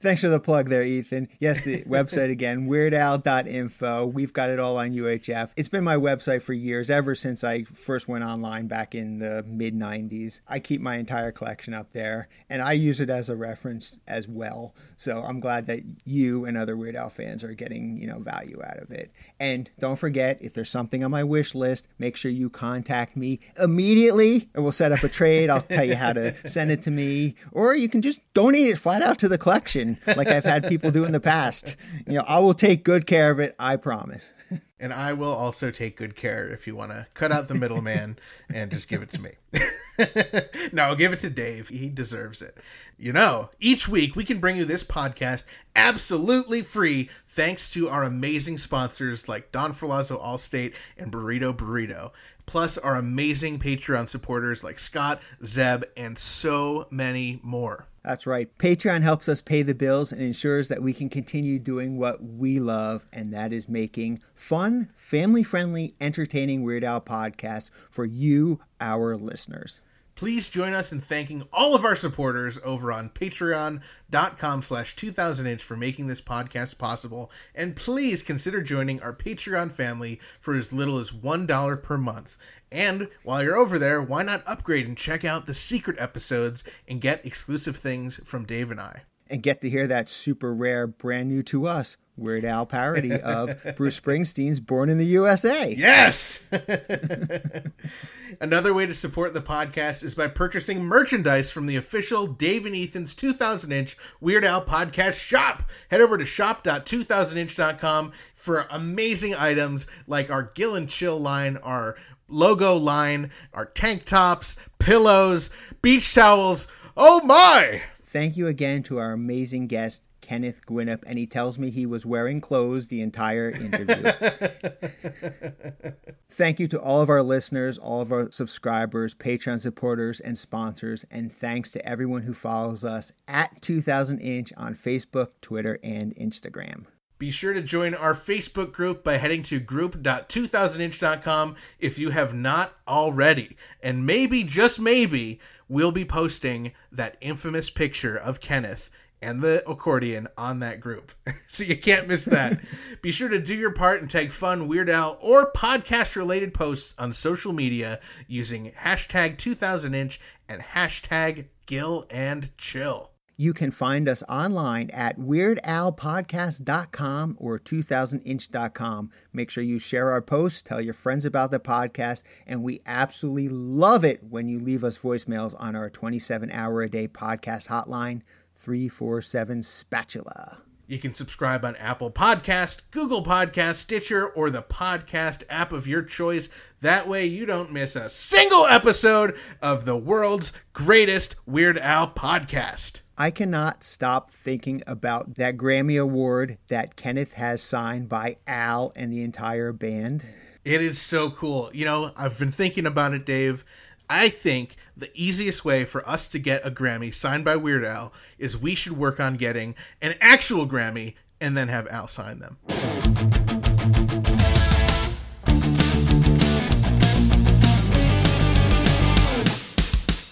Thanks 0.00 0.22
for 0.22 0.28
the 0.28 0.38
plug 0.38 0.68
there, 0.68 0.84
Ethan. 0.84 1.28
Yes, 1.40 1.64
the 1.64 1.82
website 1.82 2.30
again, 2.30 2.68
weirdal.info. 2.70 4.06
We've 4.06 4.32
got 4.32 4.48
it 4.48 4.60
all 4.60 4.76
on 4.76 4.92
UHF. 4.92 5.50
It's 5.56 5.68
been 5.68 5.82
my 5.82 5.96
website 5.96 6.42
for 6.42 6.52
years, 6.52 6.88
ever 6.88 7.16
since 7.16 7.42
I 7.42 7.64
first 7.64 8.06
went 8.06 8.22
online 8.22 8.68
back 8.68 8.94
in 8.94 9.18
the 9.18 9.42
mid 9.44 9.74
90s. 9.74 10.40
I 10.46 10.60
keep 10.60 10.80
my 10.80 10.96
entire 10.96 11.32
collection 11.32 11.74
up 11.74 11.90
there, 11.90 12.28
and 12.48 12.62
I 12.62 12.72
use 12.72 13.00
it 13.00 13.10
as 13.10 13.28
a 13.28 13.34
reference 13.34 13.98
as 14.06 14.28
well. 14.28 14.72
So 14.96 15.24
I'm 15.24 15.40
glad 15.40 15.66
that 15.66 15.80
you 16.04 16.44
and 16.44 16.56
other 16.56 16.76
Weird 16.76 16.94
Al 16.94 17.10
fans 17.10 17.42
are 17.42 17.54
getting, 17.54 17.96
you 17.96 18.06
know, 18.06 18.20
value 18.20 18.62
out 18.64 18.78
of 18.78 18.92
it. 18.92 19.10
And 19.40 19.68
don't 19.80 19.98
forget, 19.98 20.40
if 20.40 20.54
there's 20.54 20.70
something 20.70 21.02
on 21.02 21.10
my 21.10 21.24
wish 21.24 21.56
list, 21.56 21.88
make 21.98 22.16
sure 22.16 22.30
you 22.30 22.50
contact 22.50 23.16
me 23.16 23.40
immediately, 23.60 24.48
and 24.54 24.62
we'll 24.62 24.70
set 24.70 24.92
up 24.92 25.02
a 25.02 25.08
trade. 25.08 25.50
I'll 25.50 25.60
tell 25.60 25.84
you 25.84 25.96
how 25.96 26.12
to 26.12 26.36
send 26.46 26.70
it 26.70 26.82
to 26.82 26.92
me, 26.92 27.34
or 27.50 27.74
you 27.74 27.88
can 27.88 28.00
just 28.00 28.20
donate 28.32 28.68
it 28.68 28.78
flat 28.78 29.02
out 29.02 29.18
to 29.18 29.28
the 29.28 29.38
collection 29.38 29.87
like 30.06 30.28
I've 30.28 30.44
had 30.44 30.68
people 30.68 30.90
do 30.90 31.04
in 31.04 31.12
the 31.12 31.20
past. 31.20 31.76
You 32.06 32.14
know, 32.14 32.24
I 32.26 32.38
will 32.40 32.54
take 32.54 32.84
good 32.84 33.06
care 33.06 33.30
of 33.30 33.40
it, 33.40 33.54
I 33.58 33.76
promise. 33.76 34.32
and 34.80 34.92
I 34.92 35.12
will 35.12 35.32
also 35.32 35.70
take 35.70 35.96
good 35.96 36.14
care 36.14 36.48
if 36.48 36.66
you 36.66 36.76
want 36.76 36.92
to 36.92 37.06
cut 37.14 37.32
out 37.32 37.48
the 37.48 37.54
middleman 37.54 38.18
and 38.48 38.70
just 38.70 38.88
give 38.88 39.02
it 39.02 39.10
to 39.10 39.20
me. 39.20 39.30
no, 40.72 40.94
give 40.94 41.12
it 41.12 41.18
to 41.20 41.30
Dave. 41.30 41.68
He 41.68 41.88
deserves 41.88 42.42
it. 42.42 42.56
You 42.96 43.12
know, 43.12 43.50
each 43.60 43.88
week 43.88 44.14
we 44.14 44.24
can 44.24 44.38
bring 44.38 44.56
you 44.56 44.64
this 44.64 44.84
podcast 44.84 45.44
absolutely 45.74 46.62
free 46.62 47.10
thanks 47.26 47.72
to 47.74 47.88
our 47.88 48.04
amazing 48.04 48.58
sponsors 48.58 49.28
like 49.28 49.52
Don 49.52 49.72
Ferlazzo 49.72 50.22
Allstate 50.22 50.74
and 50.96 51.12
Burrito 51.12 51.54
Burrito, 51.54 52.12
plus 52.46 52.78
our 52.78 52.96
amazing 52.96 53.58
Patreon 53.58 54.08
supporters 54.08 54.62
like 54.62 54.78
Scott, 54.78 55.20
Zeb, 55.44 55.84
and 55.96 56.16
so 56.16 56.86
many 56.90 57.40
more. 57.42 57.87
That's 58.04 58.26
right. 58.26 58.56
Patreon 58.58 59.02
helps 59.02 59.28
us 59.28 59.42
pay 59.42 59.62
the 59.62 59.74
bills 59.74 60.12
and 60.12 60.22
ensures 60.22 60.68
that 60.68 60.82
we 60.82 60.92
can 60.92 61.08
continue 61.08 61.58
doing 61.58 61.98
what 61.98 62.22
we 62.22 62.60
love, 62.60 63.06
and 63.12 63.32
that 63.34 63.52
is 63.52 63.68
making 63.68 64.20
fun, 64.34 64.90
family 64.96 65.42
friendly, 65.42 65.94
entertaining 66.00 66.62
Weird 66.62 66.84
Al 66.84 67.00
podcasts 67.00 67.70
for 67.90 68.04
you, 68.04 68.60
our 68.80 69.16
listeners. 69.16 69.80
Please 70.18 70.48
join 70.48 70.72
us 70.72 70.90
in 70.90 71.00
thanking 71.00 71.44
all 71.52 71.76
of 71.76 71.84
our 71.84 71.94
supporters 71.94 72.58
over 72.64 72.92
on 72.92 73.08
patreon.com 73.08 74.62
slash 74.64 74.96
2000inch 74.96 75.60
for 75.60 75.76
making 75.76 76.08
this 76.08 76.20
podcast 76.20 76.76
possible. 76.76 77.30
And 77.54 77.76
please 77.76 78.24
consider 78.24 78.60
joining 78.60 79.00
our 79.00 79.14
Patreon 79.14 79.70
family 79.70 80.20
for 80.40 80.56
as 80.56 80.72
little 80.72 80.98
as 80.98 81.12
$1 81.12 81.82
per 81.84 81.96
month. 81.98 82.36
And 82.70 83.08
while 83.22 83.42
you're 83.42 83.56
over 83.56 83.78
there, 83.78 84.02
why 84.02 84.22
not 84.22 84.42
upgrade 84.46 84.86
and 84.86 84.96
check 84.96 85.24
out 85.24 85.46
the 85.46 85.54
secret 85.54 85.96
episodes 85.98 86.64
and 86.86 87.00
get 87.00 87.24
exclusive 87.24 87.76
things 87.76 88.20
from 88.24 88.44
Dave 88.44 88.70
and 88.70 88.80
I? 88.80 89.02
And 89.30 89.42
get 89.42 89.60
to 89.60 89.70
hear 89.70 89.86
that 89.86 90.08
super 90.08 90.54
rare, 90.54 90.86
brand 90.86 91.28
new 91.28 91.42
to 91.44 91.66
us 91.66 91.96
Weird 92.18 92.44
Al 92.44 92.66
parody 92.66 93.12
of 93.12 93.64
Bruce 93.76 93.98
Springsteen's 93.98 94.60
Born 94.60 94.90
in 94.90 94.98
the 94.98 95.06
USA. 95.06 95.72
Yes! 95.72 96.44
Another 98.40 98.74
way 98.74 98.86
to 98.86 98.94
support 98.94 99.34
the 99.34 99.40
podcast 99.40 100.02
is 100.02 100.14
by 100.14 100.26
purchasing 100.26 100.82
merchandise 100.82 101.50
from 101.50 101.66
the 101.66 101.76
official 101.76 102.26
Dave 102.26 102.66
and 102.66 102.74
Ethan's 102.74 103.14
2000 103.14 103.72
inch 103.72 103.96
Weird 104.20 104.44
Al 104.44 104.64
podcast 104.64 105.24
shop. 105.24 105.62
Head 105.90 106.00
over 106.00 106.18
to 106.18 106.24
shop.2000inch.com 106.24 108.12
for 108.34 108.66
amazing 108.70 109.34
items 109.36 109.86
like 110.06 110.30
our 110.30 110.42
Gill 110.54 110.74
and 110.74 110.88
Chill 110.88 111.18
line, 111.18 111.56
our 111.58 111.96
logo 112.28 112.74
line, 112.76 113.30
our 113.52 113.66
tank 113.66 114.04
tops, 114.04 114.56
pillows, 114.78 115.50
beach 115.82 116.14
towels. 116.14 116.68
Oh 116.96 117.20
my! 117.22 117.82
Thank 117.94 118.36
you 118.36 118.46
again 118.46 118.82
to 118.84 118.98
our 118.98 119.12
amazing 119.12 119.66
guest, 119.66 120.02
Kenneth 120.20 120.64
Gwinnett, 120.66 121.04
and 121.06 121.18
he 121.18 121.26
tells 121.26 121.58
me 121.58 121.70
he 121.70 121.86
was 121.86 122.04
wearing 122.04 122.40
clothes 122.40 122.88
the 122.88 123.00
entire 123.00 123.50
interview. 123.50 124.12
Thank 126.30 126.60
you 126.60 126.68
to 126.68 126.80
all 126.80 127.00
of 127.00 127.08
our 127.08 127.22
listeners, 127.22 127.78
all 127.78 128.00
of 128.00 128.12
our 128.12 128.30
subscribers, 128.30 129.14
Patreon 129.14 129.60
supporters, 129.60 130.20
and 130.20 130.38
sponsors, 130.38 131.04
and 131.10 131.32
thanks 131.32 131.70
to 131.70 131.86
everyone 131.86 132.22
who 132.22 132.34
follows 132.34 132.84
us 132.84 133.12
at 133.26 133.60
2000 133.62 134.18
Inch 134.20 134.52
on 134.56 134.74
Facebook, 134.74 135.28
Twitter, 135.40 135.78
and 135.82 136.14
Instagram. 136.16 136.84
Be 137.18 137.30
sure 137.30 137.52
to 137.52 137.62
join 137.62 137.94
our 137.94 138.14
Facebook 138.14 138.72
group 138.72 139.02
by 139.02 139.16
heading 139.16 139.42
to 139.44 139.58
group.2000inch.com 139.58 141.56
if 141.80 141.98
you 141.98 142.10
have 142.10 142.32
not 142.32 142.74
already. 142.86 143.56
And 143.82 144.06
maybe, 144.06 144.44
just 144.44 144.78
maybe, 144.78 145.40
we'll 145.68 145.92
be 145.92 146.04
posting 146.04 146.72
that 146.92 147.16
infamous 147.20 147.70
picture 147.70 148.16
of 148.16 148.40
Kenneth 148.40 148.90
and 149.20 149.40
the 149.40 149.68
accordion 149.68 150.28
on 150.36 150.60
that 150.60 150.80
group. 150.80 151.12
so 151.48 151.64
you 151.64 151.76
can't 151.76 152.08
miss 152.08 152.24
that. 152.26 152.60
Be 153.02 153.10
sure 153.10 153.28
to 153.28 153.40
do 153.40 153.54
your 153.54 153.72
part 153.72 154.00
and 154.00 154.08
tag 154.08 154.30
fun, 154.30 154.68
Weird 154.68 154.88
Al, 154.88 155.18
or 155.20 155.52
podcast 155.52 156.16
related 156.16 156.54
posts 156.54 156.94
on 156.98 157.12
social 157.12 157.52
media 157.52 158.00
using 158.26 158.72
hashtag 158.72 159.36
2000inch 159.36 160.18
and 160.48 160.62
hashtag 160.62 161.46
Gill 161.66 162.06
and 162.10 162.56
Chill. 162.56 163.10
You 163.40 163.54
can 163.54 163.70
find 163.70 164.08
us 164.08 164.24
online 164.28 164.90
at 164.90 165.16
weirdalpodcast.com 165.16 167.36
or 167.38 167.56
2000inch.com. 167.56 169.10
Make 169.32 169.50
sure 169.50 169.62
you 169.62 169.78
share 169.78 170.10
our 170.10 170.20
posts, 170.20 170.60
tell 170.60 170.80
your 170.80 170.92
friends 170.92 171.24
about 171.24 171.52
the 171.52 171.60
podcast, 171.60 172.24
and 172.48 172.64
we 172.64 172.80
absolutely 172.84 173.48
love 173.48 174.04
it 174.04 174.24
when 174.24 174.48
you 174.48 174.58
leave 174.58 174.82
us 174.82 174.98
voicemails 174.98 175.54
on 175.56 175.76
our 175.76 175.88
27 175.88 176.50
hour 176.50 176.82
a 176.82 176.90
day 176.90 177.06
podcast 177.06 177.68
hotline, 177.68 178.22
347 178.56 179.62
Spatula. 179.62 180.58
You 180.88 180.98
can 180.98 181.12
subscribe 181.12 181.64
on 181.64 181.76
Apple 181.76 182.10
Podcast, 182.10 182.90
Google 182.90 183.22
Podcast, 183.22 183.76
Stitcher, 183.76 184.26
or 184.26 184.50
the 184.50 184.62
podcast 184.62 185.44
app 185.48 185.72
of 185.72 185.86
your 185.86 186.02
choice. 186.02 186.48
That 186.80 187.06
way 187.06 187.26
you 187.26 187.46
don't 187.46 187.70
miss 187.70 187.94
a 187.94 188.08
single 188.08 188.66
episode 188.66 189.36
of 189.62 189.84
the 189.84 189.96
world's 189.96 190.52
greatest 190.72 191.36
Weird 191.46 191.78
Al 191.78 192.10
podcast. 192.10 193.02
I 193.20 193.32
cannot 193.32 193.82
stop 193.82 194.30
thinking 194.30 194.80
about 194.86 195.34
that 195.34 195.56
Grammy 195.56 196.00
Award 196.00 196.56
that 196.68 196.94
Kenneth 196.94 197.32
has 197.32 197.60
signed 197.60 198.08
by 198.08 198.36
Al 198.46 198.92
and 198.94 199.12
the 199.12 199.24
entire 199.24 199.72
band. 199.72 200.24
It 200.64 200.80
is 200.80 201.00
so 201.00 201.30
cool. 201.30 201.68
You 201.74 201.84
know, 201.84 202.12
I've 202.16 202.38
been 202.38 202.52
thinking 202.52 202.86
about 202.86 203.14
it, 203.14 203.26
Dave. 203.26 203.64
I 204.08 204.28
think 204.28 204.76
the 204.96 205.10
easiest 205.14 205.64
way 205.64 205.84
for 205.84 206.08
us 206.08 206.28
to 206.28 206.38
get 206.38 206.64
a 206.64 206.70
Grammy 206.70 207.12
signed 207.12 207.44
by 207.44 207.56
Weird 207.56 207.84
Al 207.84 208.12
is 208.38 208.56
we 208.56 208.76
should 208.76 208.96
work 208.96 209.18
on 209.18 209.34
getting 209.34 209.74
an 210.00 210.14
actual 210.20 210.64
Grammy 210.68 211.14
and 211.40 211.56
then 211.56 211.66
have 211.66 211.88
Al 211.88 212.06
sign 212.06 212.38
them. 212.38 213.47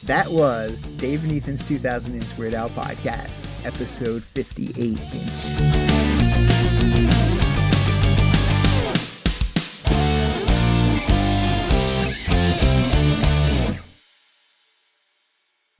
That 0.07 0.29
was 0.29 0.81
Dave 0.99 1.25
and 1.25 1.33
Ethan's 1.33 1.67
2000 1.67 2.15
Inch 2.15 2.39
Weird 2.39 2.55
Al 2.55 2.71
podcast, 2.71 3.67
episode 3.67 4.23
58. 4.23 5.01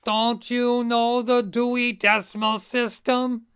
Don't 0.05 0.51
you 0.51 0.83
know 0.83 1.23
the 1.23 1.43
Dewey 1.43 1.93
Decimal 1.93 2.59
System? 2.59 3.47